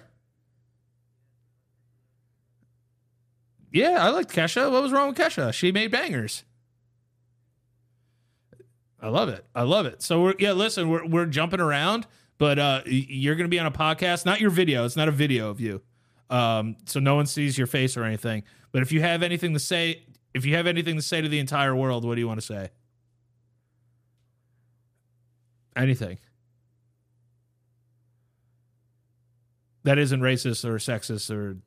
Yeah, 3.71 3.97
I 4.05 4.09
liked 4.09 4.33
Kesha. 4.33 4.69
What 4.71 4.83
was 4.83 4.91
wrong 4.91 5.09
with 5.09 5.17
Kesha? 5.17 5.53
She 5.53 5.71
made 5.71 5.91
bangers. 5.91 6.43
I 9.01 9.07
love 9.07 9.29
it. 9.29 9.45
I 9.55 9.63
love 9.63 9.85
it. 9.85 10.01
So 10.03 10.21
we're 10.21 10.33
yeah, 10.39 10.51
listen, 10.51 10.89
we're 10.89 11.05
we're 11.07 11.25
jumping 11.25 11.59
around, 11.59 12.05
but 12.37 12.59
uh 12.59 12.81
y- 12.85 13.05
you're 13.09 13.35
gonna 13.35 13.49
be 13.49 13.59
on 13.59 13.65
a 13.65 13.71
podcast, 13.71 14.25
not 14.25 14.39
your 14.41 14.51
video. 14.51 14.85
It's 14.85 14.95
not 14.97 15.07
a 15.07 15.11
video 15.11 15.49
of 15.49 15.59
you. 15.59 15.81
Um, 16.29 16.77
so 16.85 16.99
no 16.99 17.15
one 17.15 17.25
sees 17.25 17.57
your 17.57 17.67
face 17.67 17.97
or 17.97 18.03
anything. 18.03 18.43
But 18.71 18.81
if 18.81 18.91
you 18.91 19.01
have 19.01 19.23
anything 19.23 19.53
to 19.53 19.59
say, 19.59 20.03
if 20.33 20.45
you 20.45 20.55
have 20.55 20.67
anything 20.67 20.95
to 20.95 21.01
say 21.01 21.21
to 21.21 21.27
the 21.27 21.39
entire 21.39 21.75
world, 21.75 22.05
what 22.05 22.15
do 22.15 22.21
you 22.21 22.27
want 22.27 22.39
to 22.39 22.45
say? 22.45 22.69
Anything. 25.75 26.17
That 29.83 29.97
isn't 29.97 30.21
racist 30.21 30.63
or 30.63 30.75
sexist 30.75 31.31
or 31.31 31.57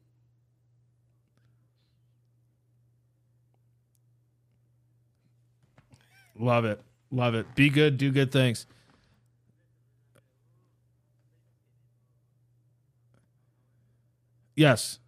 Love 6.37 6.65
it. 6.65 6.81
Love 7.11 7.35
it. 7.35 7.55
Be 7.55 7.71
good, 7.71 7.97
do 7.97 8.11
good 8.11 8.33
things. 8.33 8.67
Yes. 14.57 14.99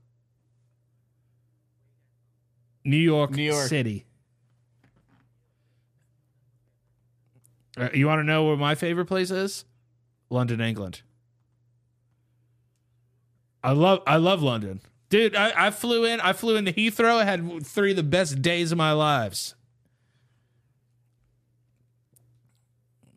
New 2.86 2.96
York, 2.96 3.32
New 3.32 3.42
York. 3.42 3.68
City. 3.68 4.04
Uh, 7.76 7.88
you 7.92 8.06
want 8.06 8.20
to 8.20 8.24
know 8.24 8.44
where 8.44 8.56
my 8.56 8.74
favorite 8.74 9.06
place 9.06 9.30
is? 9.30 9.64
London, 10.30 10.60
England. 10.60 11.02
I 13.62 13.72
love 13.72 14.02
I 14.06 14.16
love 14.16 14.42
London. 14.42 14.80
Dude, 15.08 15.34
I, 15.34 15.66
I 15.66 15.70
flew 15.70 16.04
in 16.04 16.20
I 16.20 16.32
flew 16.32 16.56
into 16.56 16.72
Heathrow. 16.72 17.16
I 17.16 17.24
had 17.24 17.66
three 17.66 17.90
of 17.90 17.96
the 17.96 18.02
best 18.02 18.40
days 18.40 18.70
of 18.70 18.78
my 18.78 18.92
lives. 18.92 19.56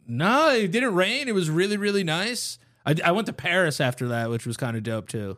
No, 0.08 0.50
it 0.50 0.72
didn't 0.72 0.96
rain. 0.96 1.28
It 1.28 1.36
was 1.36 1.52
really, 1.52 1.78
really 1.78 2.04
nice. 2.04 2.58
I, 2.84 2.96
I 3.06 3.12
went 3.12 3.28
to 3.28 3.34
Paris 3.34 3.80
after 3.80 4.08
that, 4.08 4.32
which 4.32 4.48
was 4.48 4.58
kind 4.58 4.76
of 4.76 4.82
dope 4.82 5.08
too. 5.08 5.38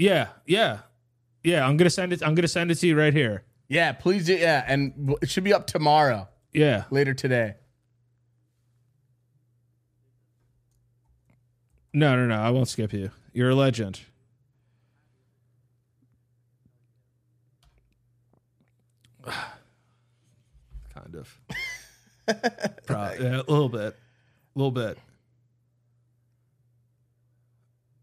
Yeah, 0.00 0.28
yeah, 0.46 0.78
yeah. 1.44 1.66
I'm 1.68 1.76
gonna 1.76 1.90
send 1.90 2.14
it. 2.14 2.22
I'm 2.22 2.34
gonna 2.34 2.48
send 2.48 2.70
it 2.70 2.76
to 2.76 2.86
you 2.86 2.98
right 2.98 3.12
here. 3.12 3.44
Yeah, 3.68 3.92
please. 3.92 4.24
Do, 4.24 4.34
yeah, 4.34 4.64
and 4.66 5.14
it 5.20 5.28
should 5.28 5.44
be 5.44 5.52
up 5.52 5.66
tomorrow. 5.66 6.26
Yeah, 6.54 6.84
later 6.90 7.12
today. 7.12 7.56
No, 11.92 12.16
no, 12.16 12.24
no. 12.26 12.40
I 12.40 12.48
won't 12.48 12.68
skip 12.68 12.94
you. 12.94 13.10
You're 13.34 13.50
a 13.50 13.54
legend. 13.54 14.00
kind 19.26 21.14
of. 21.14 21.38
Pro- 22.86 23.12
yeah, 23.20 23.42
a 23.46 23.50
little 23.50 23.68
bit. 23.68 23.94
A 23.94 24.58
little 24.58 24.70
bit. 24.70 24.96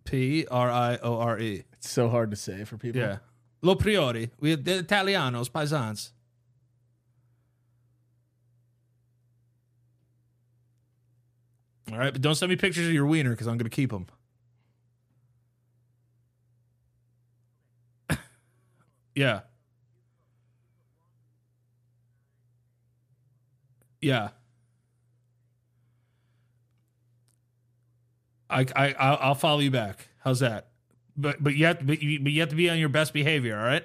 P 0.06 0.45
R 0.52 0.69
I 0.69 0.99
O 1.02 1.18
R 1.18 1.40
E. 1.40 1.64
It's 1.88 1.93
so 1.93 2.09
hard 2.09 2.31
to 2.31 2.35
say 2.35 2.65
for 2.65 2.77
people. 2.77 2.99
Yeah. 2.99 3.19
Lo 3.61 3.73
priori. 3.76 4.30
We 4.41 4.55
the 4.55 4.84
Italianos, 4.84 5.49
paisans. 5.49 6.11
All 11.89 11.97
right, 11.97 12.11
but 12.11 12.22
don't 12.22 12.35
send 12.35 12.49
me 12.49 12.57
pictures 12.57 12.88
of 12.88 12.93
your 12.93 13.05
wiener 13.05 13.30
because 13.30 13.47
I'm 13.47 13.57
going 13.57 13.69
to 13.69 13.73
keep 13.73 13.91
them. 13.91 14.07
yeah. 19.15 19.39
Yeah. 24.01 24.31
I 28.49 28.65
I 28.76 28.93
I'll 28.99 29.18
I'll 29.22 29.35
follow 29.35 29.61
you 29.61 29.72
back. 29.72 30.09
How's 30.19 30.41
that? 30.41 30.66
But 31.18 31.44
but 31.44 31.56
you 31.56 31.65
have 31.65 31.80
to 31.80 31.85
but 31.85 32.02
you, 32.02 32.19
but 32.19 32.31
you 32.31 32.39
have 32.41 32.49
to 32.49 32.56
be 32.56 32.69
on 32.69 32.77
your 32.77 32.89
best 32.89 33.14
behavior. 33.14 33.57
All 33.57 33.65
right. 33.65 33.84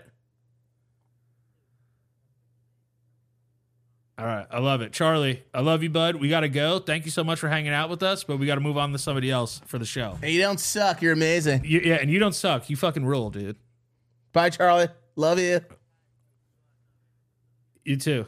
All 4.18 4.26
right, 4.26 4.46
I 4.50 4.60
love 4.60 4.82
it, 4.82 4.92
Charlie. 4.92 5.42
I 5.54 5.62
love 5.62 5.82
you, 5.82 5.88
bud. 5.90 6.16
We 6.16 6.28
got 6.28 6.40
to 6.40 6.48
go. 6.48 6.78
Thank 6.78 7.06
you 7.06 7.10
so 7.10 7.24
much 7.24 7.40
for 7.40 7.48
hanging 7.48 7.72
out 7.72 7.88
with 7.90 8.02
us, 8.04 8.22
but 8.22 8.36
we 8.38 8.46
got 8.46 8.54
to 8.56 8.60
move 8.60 8.76
on 8.76 8.92
to 8.92 8.98
somebody 8.98 9.30
else 9.30 9.60
for 9.66 9.78
the 9.78 9.86
show. 9.86 10.16
Hey, 10.20 10.32
you 10.32 10.40
don't 10.40 10.60
suck. 10.60 11.00
You're 11.02 11.14
amazing. 11.14 11.62
You, 11.64 11.80
yeah, 11.82 11.94
and 11.94 12.10
you 12.10 12.18
don't 12.20 12.34
suck. 12.34 12.68
You 12.70 12.76
fucking 12.76 13.04
rule, 13.04 13.30
dude. 13.30 13.56
Bye, 14.32 14.50
Charlie. 14.50 14.88
Love 15.16 15.40
you. 15.40 15.60
You 17.84 17.96
too. 17.96 18.26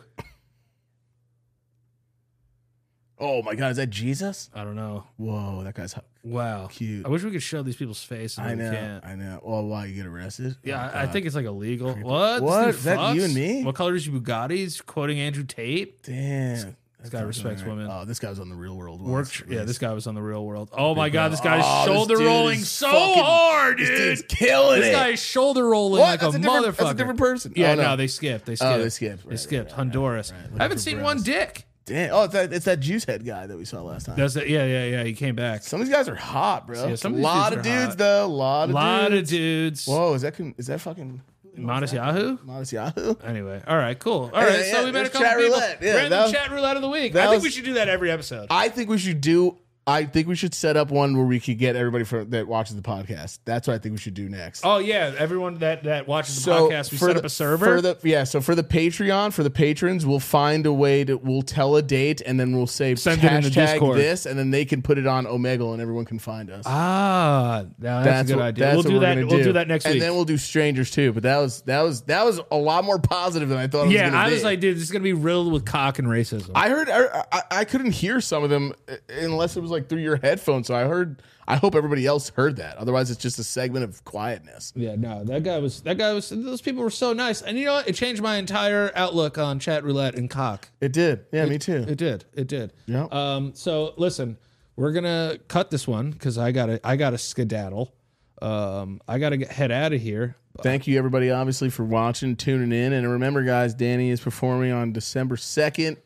Oh 3.19 3.43
my 3.43 3.55
God, 3.55 3.71
is 3.71 3.77
that 3.77 3.91
Jesus? 3.91 4.51
I 4.55 4.65
don't 4.65 4.75
know. 4.77 5.05
Whoa, 5.17 5.63
that 5.63 5.75
guy's 5.75 5.93
hu- 5.93 6.01
Wow, 6.25 6.69
Cute. 6.69 7.05
I 7.05 7.11
wish 7.11 7.23
we 7.23 7.31
could 7.31 7.43
show 7.43 7.63
these 7.63 7.77
people's 7.77 8.03
faces. 8.03 8.39
I 8.39 8.55
know. 8.55 8.71
can't. 8.73 9.05
I 9.05 9.15
know. 9.15 9.41
Well, 9.43 9.65
why 9.67 9.87
you 9.87 9.95
get 9.95 10.07
arrested? 10.07 10.55
Oh, 10.57 10.61
yeah, 10.65 10.91
Oh, 10.93 10.99
I, 10.99 11.03
I 11.03 11.07
think 11.07 11.27
it's 11.27 11.35
like 11.35 11.45
illegal. 11.45 11.95
What? 11.95 12.35
This 12.37 12.43
What? 12.43 12.65
dude 12.67 12.75
Is 12.77 12.85
that 12.85 13.15
you 13.15 13.25
and 13.25 13.35
me? 13.35 13.63
What 13.65 13.75
color 13.75 13.95
is 13.95 14.07
your 14.07 14.19
Bugattis? 14.19 14.85
Quoting 14.87 15.21
Andrew 15.21 15.45
Tate. 15.45 16.03
Damn. 16.03 16.77
This 17.01 17.11
guy 17.11 17.21
respects 17.21 17.63
women. 17.63 17.87
Oh, 17.91 18.07
this 18.07 18.19
guy 18.19 18.31
was 18.31 18.41
on 18.41 18.49
the 18.49 18.55
real 18.55 18.75
world. 18.75 19.03
Work. 19.03 19.11
once. 19.13 19.43
Yeah, 19.47 19.65
this 19.65 19.77
guy 19.77 19.93
was 19.93 20.07
on 20.07 20.15
the 20.15 20.23
Real 20.23 20.43
World. 20.47 20.71
Oh 20.73 20.95
my 20.95 21.11
god, 21.11 21.33
this 21.33 21.41
guy's 21.43 21.63
Oh, 21.63 21.85
shoulder 21.85 22.17
dude 22.17 22.25
rolling 22.27 22.61
so 22.61 22.91
fucking- 22.91 23.23
hard, 23.23 23.79
This 23.79 23.89
dude. 23.91 23.99
dude's 23.99 24.23
killing 24.27 24.81
This 24.81 24.89
it. 24.89 24.93
guy's 24.93 25.23
shoulder 25.23 25.69
rolling 25.69 26.01
What? 26.01 26.07
like 26.09 26.21
That's 26.21 26.35
a, 26.35 26.39
a 26.39 26.41
motherfucker. 26.41 26.77
that's 26.77 26.91
a 26.93 26.95
different 26.95 27.19
person. 27.19 27.53
Yeah, 27.57 27.73
Oh, 27.73 27.75
no. 27.75 27.83
no. 27.83 27.97
they 27.97 28.07
skipped. 28.07 28.47
They 28.47 28.57
skipped. 28.57 28.73
Oh, 28.73 28.79
they 28.83 28.89
skipped. 28.89 29.29
They 29.29 29.37
skipped. 29.37 29.53
right, 29.65 29.71
right, 29.73 29.77
Honduras. 29.77 30.33
right. 30.33 30.61
I 30.61 30.63
haven't 30.63 30.79
seen 30.79 31.03
one 31.03 31.21
dick. 31.23 31.67
Damn. 31.87 32.15
Oh, 32.15 32.23
it's 32.25 32.33
that, 32.33 32.53
it's 32.53 32.65
that 32.65 32.81
juice 32.81 33.05
head 33.05 33.25
guy 33.27 33.47
that 33.47 33.57
we 33.57 33.65
saw 33.65 33.83
last 33.83 34.07
time. 34.07 34.17
That's 34.17 34.37
it. 34.37 34.49
Yeah, 34.49 34.65
yeah, 34.65 34.85
yeah. 34.87 35.05
He 35.05 35.13
came 35.13 35.35
back. 35.37 35.63
some 35.63 35.81
of 35.81 35.87
these 35.87 35.95
guys 35.95 36.09
are 36.09 36.15
hot, 36.15 36.67
bro. 36.67 36.89
Yeah, 36.89 36.95
some 36.95 37.13
of 37.13 37.17
a 37.17 37.19
these 37.19 37.25
lot 37.25 37.51
dudes 37.53 37.53
of 37.53 37.59
are 37.59 37.63
dudes, 37.77 37.87
hot. 37.89 37.99
though. 37.99 38.25
A 38.25 38.27
lot 38.27 38.69
of 38.71 38.75
lot 38.75 39.09
dudes. 39.11 39.31
of 39.33 39.37
dudes. 39.39 39.87
Whoa, 39.87 40.15
is 40.15 40.23
that 40.23 40.41
is 40.57 40.67
that 40.69 40.81
fucking 40.81 41.21
Modest 41.57 41.93
Yahoo. 41.95 42.39
Modest 42.43 42.73
Yahoo? 42.73 43.15
Anyway, 43.23 43.63
all 43.67 43.77
right, 43.77 43.99
cool. 43.99 44.31
All 44.33 44.43
right, 44.43 44.65
so 44.65 44.81
yeah, 44.81 44.85
we 44.85 44.93
met 44.93 45.07
a 45.07 45.09
couple 45.11 45.27
chat 45.27 45.37
people. 45.37 45.53
roulette. 45.53 45.79
Yeah, 45.83 45.95
Random 45.97 46.23
was- 46.23 46.33
chat 46.33 46.51
roulette 46.51 46.77
of 46.77 46.83
the 46.83 46.89
week. 46.89 47.15
I 47.15 47.23
think 47.27 47.35
was- 47.35 47.43
we 47.45 47.51
should 47.51 47.65
do 47.65 47.75
that 47.75 47.89
every 47.89 48.11
episode. 48.11 48.47
I 48.51 48.71
think 48.71 48.89
we 48.89 48.99
should 48.99 49.21
do. 49.21 49.59
I 49.87 50.05
think 50.07 50.29
we 50.29 50.35
should 50.35 50.55
set 50.55 50.77
up 50.79 50.91
one 50.91 51.15
where 51.17 51.27
we 51.27 51.39
could 51.39 51.59
get 51.59 51.77
everybody 51.77 52.05
for, 52.05 52.25
that 52.25 52.47
watches 52.49 52.75
the 52.75 52.81
podcast. 52.83 53.41
That's 53.45 53.69
what 53.69 53.75
I 53.75 53.79
think 53.79 53.93
we 53.93 53.99
should 53.99 54.15
do 54.15 54.29
next. 54.31 54.63
oh 54.65 54.79
yeah, 54.79 55.15
everyone 55.19 55.59
that 55.59 55.85
that 55.85 56.09
watches 56.09 56.37
the 56.37 56.41
so 56.41 56.69
podcast, 56.71 56.91
we 56.91 56.97
set 56.97 57.13
the, 57.13 57.19
up 57.19 57.25
a 57.25 57.29
server. 57.29 57.67
for 57.77 57.81
the 57.83 57.99
yeah. 58.03 58.25
So 58.25 58.41
for 58.41 58.55
the 58.55 58.63
Patreon, 58.63 59.33
for 59.35 59.43
the 59.43 59.51
patrons, 59.51 60.07
we'll 60.07 60.21
find 60.21 60.65
a 60.65 60.73
way 60.73 61.05
to 61.05 61.17
we'll 61.19 61.43
tell 61.43 61.77
a 61.77 61.83
date 61.83 62.23
and 62.25 62.41
then 62.41 62.57
we'll 62.57 62.67
say 62.67 62.95
Send 62.95 63.23
it 63.23 63.31
in 63.31 63.43
the 63.43 63.51
hashtag 63.51 63.95
this, 63.97 64.25
and 64.25 64.39
then 64.39 64.51
they 64.51 64.65
can 64.65 64.81
put 64.81 64.97
it 64.97 65.07
on 65.07 65.27
Omegle 65.27 65.73
and 65.75 65.83
everyone 65.83 66.07
can 66.07 66.19
find 66.19 66.51
us. 66.51 66.65
ah, 66.67 67.65
now 67.79 68.03
that's, 68.03 68.31
a 68.31 68.33
good 68.33 68.39
what- 68.39 68.47
idea. 68.47 68.65
that's 68.65 68.75
We'll 68.77 68.83
do 68.85 68.99
that. 69.01 69.17
We'll 69.19 69.45
do 69.45 69.53
that 69.53 69.69
next 69.69 69.85
and 69.85 69.95
week. 69.95 70.03
then 70.03 70.15
we'll 70.15 70.25
do 70.25 70.39
strangers 70.39 70.91
too. 70.91 71.13
But 71.13 71.25
that 71.25 71.39
was 71.39 71.61
that 71.63 71.83
was 71.83 72.01
that 72.03 72.25
was 72.25 72.41
a 72.51 72.57
lot 72.57 72.85
more 72.85 72.99
positive 72.99 73.49
than 73.51 73.59
I 73.59 73.67
thought. 73.67 73.83
It 73.83 73.87
was 73.87 73.95
yeah, 73.95 74.11
gonna 74.11 74.23
I 74.23 74.31
was 74.31 74.41
be. 74.41 74.45
like, 74.45 74.61
dude, 74.61 74.77
this 74.77 74.83
is 74.85 74.91
gonna 74.91 75.03
be 75.05 75.13
riddled 75.13 75.53
with 75.53 75.67
cock 75.67 75.99
and 75.99 76.09
racism. 76.09 76.53
I 76.55 76.71
heard 76.71 76.89
I, 76.89 77.25
I, 77.33 77.43
I 77.51 77.65
couldn't 77.65 77.93
hear 77.93 78.21
some 78.21 78.43
of 78.45 78.51
them 78.51 78.73
uh, 78.89 78.95
unless 79.09 79.57
it 79.57 79.61
was 79.61 79.71
like 79.75 79.89
through 79.89 80.01
your 80.01 80.17
headphones. 80.17 80.69
So 80.69 80.75
I 80.75 80.85
heard. 80.85 81.23
I 81.47 81.57
hope 81.57 81.75
everybody 81.75 82.07
else 82.07 82.31
heard 82.31 82.57
that. 82.57 82.79
Otherwise, 82.79 83.11
it's 83.11 83.21
just 83.21 83.39
a 83.39 83.45
segment 83.45 83.85
of 83.85 84.03
quietness. 84.05 84.73
Yeah, 84.75 84.95
no, 84.97 85.25
that 85.25 85.43
guy 85.43 85.59
was 85.59 85.83
that 85.83 85.99
guy 85.99 86.15
was 86.15 86.31
those 86.31 86.63
people 86.63 86.83
were 86.83 86.89
so 86.89 87.13
nice. 87.13 87.43
And 87.43 87.59
you 87.59 87.67
know 87.67 87.75
what? 87.75 87.89
It 87.89 87.95
changed 87.95 88.23
my 88.23 88.37
entire 88.37 88.91
outlook 88.95 89.37
on 89.37 89.59
chat 89.59 89.85
roulette 89.85 90.15
and 90.15 90.31
cock. 90.31 90.71
It 90.81 90.93
did. 90.95 91.27
Yeah, 91.33 91.45
me 91.45 91.59
too. 91.59 91.85
It 91.87 91.99
did. 91.99 92.25
It 92.33 92.49
did. 92.49 92.73
Yeah. 92.87 93.09
Um 93.11 93.53
so 93.55 93.93
listen, 93.99 94.39
we're 94.77 94.95
to 94.95 95.39
cut 95.49 95.71
this 95.71 95.87
one 95.87 96.15
cuz 96.15 96.39
I 96.39 96.51
got 96.51 96.67
to 96.67 96.81
I 96.83 96.97
got 96.97 97.11
to 97.11 97.19
skedaddle. 97.19 97.93
Um 98.41 99.03
I 99.07 99.19
got 99.19 99.31
to 99.31 99.37
get 99.37 99.51
head 99.53 99.71
out 99.71 99.93
of 99.93 100.01
here. 100.01 100.37
Thank 100.63 100.87
you, 100.87 100.97
everybody, 100.97 101.33
obviously, 101.33 101.69
for 101.69 101.83
watching, 101.83 102.37
tuning 102.37 102.71
in. 102.71 102.93
And 102.93 103.11
remember, 103.11 103.43
guys, 103.43 103.75
Danny 103.75 104.11
is 104.11 104.21
performing 104.21 104.71
on 104.71 104.93
December 104.93 105.35
2nd. 105.35 105.97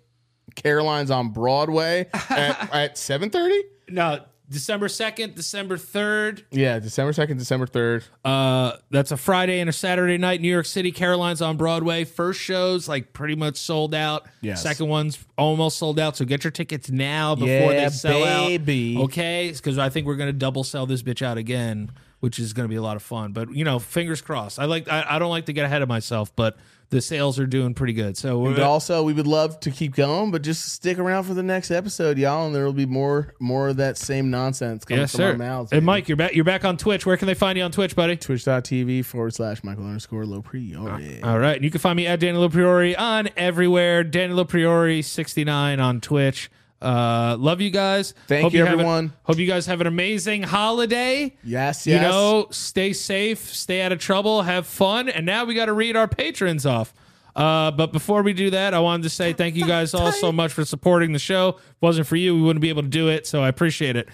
Caroline's 0.54 1.10
on 1.10 1.30
Broadway 1.30 2.08
at, 2.12 2.72
at 2.74 2.94
7.30? 2.96 3.60
No, 3.90 4.20
December 4.50 4.88
2nd, 4.88 5.34
December 5.34 5.76
3rd. 5.76 6.44
Yeah, 6.50 6.78
December 6.78 7.12
2nd, 7.12 7.38
December 7.38 7.66
3rd. 7.66 8.04
Uh, 8.24 8.76
that's 8.90 9.12
a 9.12 9.16
Friday 9.18 9.60
and 9.60 9.68
a 9.68 9.72
Saturday 9.72 10.16
night. 10.16 10.40
New 10.40 10.50
York 10.50 10.64
City, 10.64 10.90
Caroline's 10.90 11.42
on 11.42 11.56
Broadway. 11.58 12.04
First 12.04 12.40
show's 12.40 12.88
like 12.88 13.12
pretty 13.12 13.34
much 13.36 13.56
sold 13.58 13.94
out. 13.94 14.26
Yes. 14.40 14.62
Second 14.62 14.88
one's 14.88 15.18
almost 15.36 15.76
sold 15.78 15.98
out. 15.98 16.16
So 16.16 16.24
get 16.24 16.44
your 16.44 16.50
tickets 16.50 16.90
now 16.90 17.34
before 17.34 17.48
Yeah, 17.74 17.84
they 17.84 17.88
sell 17.90 18.20
baby. 18.46 18.96
out. 18.96 19.04
Okay, 19.04 19.52
because 19.54 19.76
I 19.76 19.90
think 19.90 20.06
we're 20.06 20.16
gonna 20.16 20.32
double 20.32 20.64
sell 20.64 20.86
this 20.86 21.02
bitch 21.02 21.20
out 21.20 21.36
again, 21.36 21.90
which 22.20 22.38
is 22.38 22.54
gonna 22.54 22.68
be 22.68 22.76
a 22.76 22.82
lot 22.82 22.96
of 22.96 23.02
fun. 23.02 23.32
But 23.32 23.54
you 23.54 23.64
know, 23.64 23.78
fingers 23.78 24.22
crossed. 24.22 24.58
I 24.58 24.64
like. 24.64 24.88
I, 24.88 25.04
I 25.08 25.18
don't 25.18 25.30
like 25.30 25.44
to 25.46 25.52
get 25.52 25.66
ahead 25.66 25.82
of 25.82 25.88
myself, 25.90 26.34
but 26.34 26.56
the 26.90 27.00
sales 27.02 27.38
are 27.38 27.46
doing 27.46 27.74
pretty 27.74 27.92
good. 27.92 28.16
So 28.16 28.44
But 28.44 28.60
also, 28.60 29.02
we 29.02 29.12
would 29.12 29.26
love 29.26 29.60
to 29.60 29.70
keep 29.70 29.94
going, 29.94 30.30
but 30.30 30.42
just 30.42 30.72
stick 30.72 30.98
around 30.98 31.24
for 31.24 31.34
the 31.34 31.42
next 31.42 31.70
episode, 31.70 32.18
y'all, 32.18 32.46
and 32.46 32.54
there 32.54 32.64
will 32.64 32.72
be 32.72 32.86
more 32.86 33.34
more 33.38 33.68
of 33.68 33.76
that 33.76 33.98
same 33.98 34.30
nonsense 34.30 34.84
coming 34.84 35.02
yes, 35.02 35.12
from 35.12 35.18
sir. 35.18 35.30
our 35.32 35.36
mouths. 35.36 35.72
and 35.72 35.84
Mike, 35.84 36.08
you're 36.08 36.16
back. 36.16 36.34
You're 36.34 36.44
back 36.44 36.64
on 36.64 36.76
Twitch. 36.76 37.04
Where 37.04 37.16
can 37.16 37.26
they 37.26 37.34
find 37.34 37.58
you 37.58 37.64
on 37.64 37.72
Twitch, 37.72 37.94
buddy? 37.94 38.16
Twitch.tv 38.16 39.04
forward 39.04 39.34
slash 39.34 39.62
Michael 39.62 39.84
underscore 39.84 40.24
low 40.24 40.40
priori. 40.40 41.20
Ah, 41.22 41.32
all 41.32 41.38
right. 41.38 41.56
And 41.56 41.64
you 41.64 41.70
can 41.70 41.80
find 41.80 41.96
me 41.96 42.06
at 42.06 42.20
Daniel 42.20 42.48
Priore 42.48 42.98
on 42.98 43.28
everywhere. 43.36 44.02
Daniel 44.04 44.44
Priore 44.44 45.04
69 45.04 45.80
on 45.80 46.00
Twitch. 46.00 46.50
Uh, 46.80 47.36
love 47.38 47.60
you 47.60 47.70
guys. 47.70 48.14
Thank 48.28 48.52
you, 48.52 48.60
have 48.60 48.68
an- 48.68 48.72
everyone. 48.80 49.12
hope 49.24 49.38
you 49.38 49.46
guys 49.46 49.66
have 49.66 49.80
an 49.80 49.86
amazing 49.86 50.44
holiday. 50.44 51.36
Yes, 51.42 51.86
yes. 51.86 51.86
You 51.86 52.00
know, 52.08 52.46
stay 52.50 52.92
safe, 52.92 53.52
stay 53.52 53.82
out 53.82 53.90
of 53.92 53.98
trouble, 53.98 54.42
have 54.42 54.66
fun. 54.66 55.08
And 55.08 55.26
now 55.26 55.44
we 55.44 55.54
got 55.54 55.66
to 55.66 55.72
read 55.72 55.96
our 55.96 56.06
patrons 56.08 56.64
off. 56.66 56.94
Uh, 57.34 57.70
but 57.70 57.92
before 57.92 58.22
we 58.22 58.32
do 58.32 58.50
that, 58.50 58.74
I 58.74 58.80
wanted 58.80 59.04
to 59.04 59.10
say 59.10 59.32
thank 59.32 59.54
you 59.54 59.64
guys 59.66 59.94
all 59.94 60.10
so 60.12 60.32
much 60.32 60.52
for 60.52 60.64
supporting 60.64 61.12
the 61.12 61.18
show. 61.20 61.50
If 61.50 61.56
it 61.56 61.62
wasn't 61.80 62.06
for 62.06 62.16
you, 62.16 62.34
we 62.34 62.42
wouldn't 62.42 62.60
be 62.60 62.68
able 62.68 62.82
to 62.82 62.88
do 62.88 63.08
it. 63.08 63.26
So 63.26 63.42
I 63.42 63.48
appreciate 63.48 63.94
it. 63.96 64.08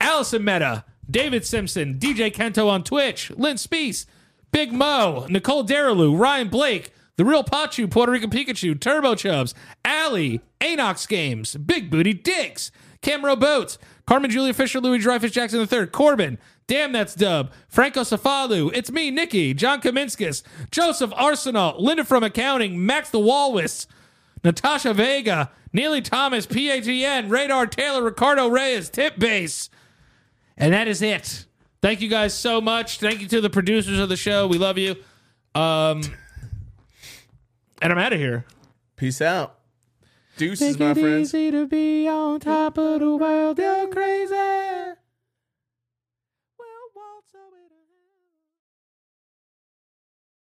Allison 0.00 0.44
Meta, 0.44 0.84
David 1.10 1.44
Simpson, 1.44 1.94
DJ 1.98 2.32
Kento 2.32 2.68
on 2.68 2.84
Twitch, 2.84 3.30
Lynn 3.30 3.56
Spees, 3.56 4.06
Big 4.52 4.72
Mo, 4.72 5.26
Nicole 5.28 5.64
Derilu, 5.64 6.16
Ryan 6.18 6.48
Blake, 6.48 6.92
The 7.16 7.24
Real 7.24 7.44
Pachu, 7.44 7.90
Puerto 7.90 8.12
Rican 8.12 8.30
Pikachu, 8.30 8.78
Turbo 8.78 9.14
Chubs, 9.14 9.54
Allie, 9.84 10.40
Anox 10.60 11.06
Games, 11.06 11.56
Big 11.56 11.90
Booty 11.90 12.14
Dicks, 12.14 12.70
Camero 13.02 13.38
Boats, 13.38 13.78
Carmen 14.06 14.30
Julia 14.30 14.54
Fisher, 14.54 14.80
Louis 14.80 14.98
Dreyfus 14.98 15.30
Jackson 15.32 15.60
III, 15.60 15.86
Corbin, 15.88 16.38
Damn 16.66 16.92
That's 16.92 17.14
Dub, 17.14 17.52
Franco 17.68 18.00
Safalu, 18.00 18.70
It's 18.74 18.90
Me, 18.90 19.10
Nikki, 19.10 19.54
John 19.54 19.80
Kaminskis, 19.80 20.42
Joseph 20.70 21.12
Arsenal, 21.16 21.74
Linda 21.82 22.04
from 22.04 22.22
Accounting, 22.22 22.84
Max 22.84 23.10
the 23.10 23.18
Walrus, 23.18 23.86
Natasha 24.44 24.94
Vega, 24.94 25.50
Neely 25.72 26.00
Thomas, 26.00 26.46
PAGN, 26.46 27.30
Radar 27.30 27.66
Taylor, 27.66 28.02
Ricardo 28.02 28.48
Reyes, 28.48 28.88
Tip 28.88 29.18
Base. 29.18 29.68
And 30.56 30.72
that 30.74 30.88
is 30.88 31.02
it. 31.02 31.46
Thank 31.80 32.00
you 32.00 32.08
guys 32.08 32.34
so 32.34 32.60
much. 32.60 32.98
Thank 32.98 33.20
you 33.20 33.28
to 33.28 33.40
the 33.40 33.50
producers 33.50 33.98
of 33.98 34.08
the 34.08 34.16
show. 34.16 34.46
We 34.46 34.58
love 34.58 34.76
you. 34.76 34.96
Um, 35.54 36.02
and 37.80 37.92
I'm 37.92 37.98
out 37.98 38.12
of 38.12 38.18
here. 38.18 38.44
Peace 38.96 39.20
out. 39.20 39.56
Deuces, 40.36 40.78
my 40.78 40.94
friends. 40.94 41.34
easy 41.34 41.50
to 41.50 41.66
be 41.66 42.08
on 42.08 42.40
top 42.40 42.78
of 42.78 43.00
the 43.00 43.16
world. 43.16 43.58
You're 43.58 43.88
crazy. 43.88 44.99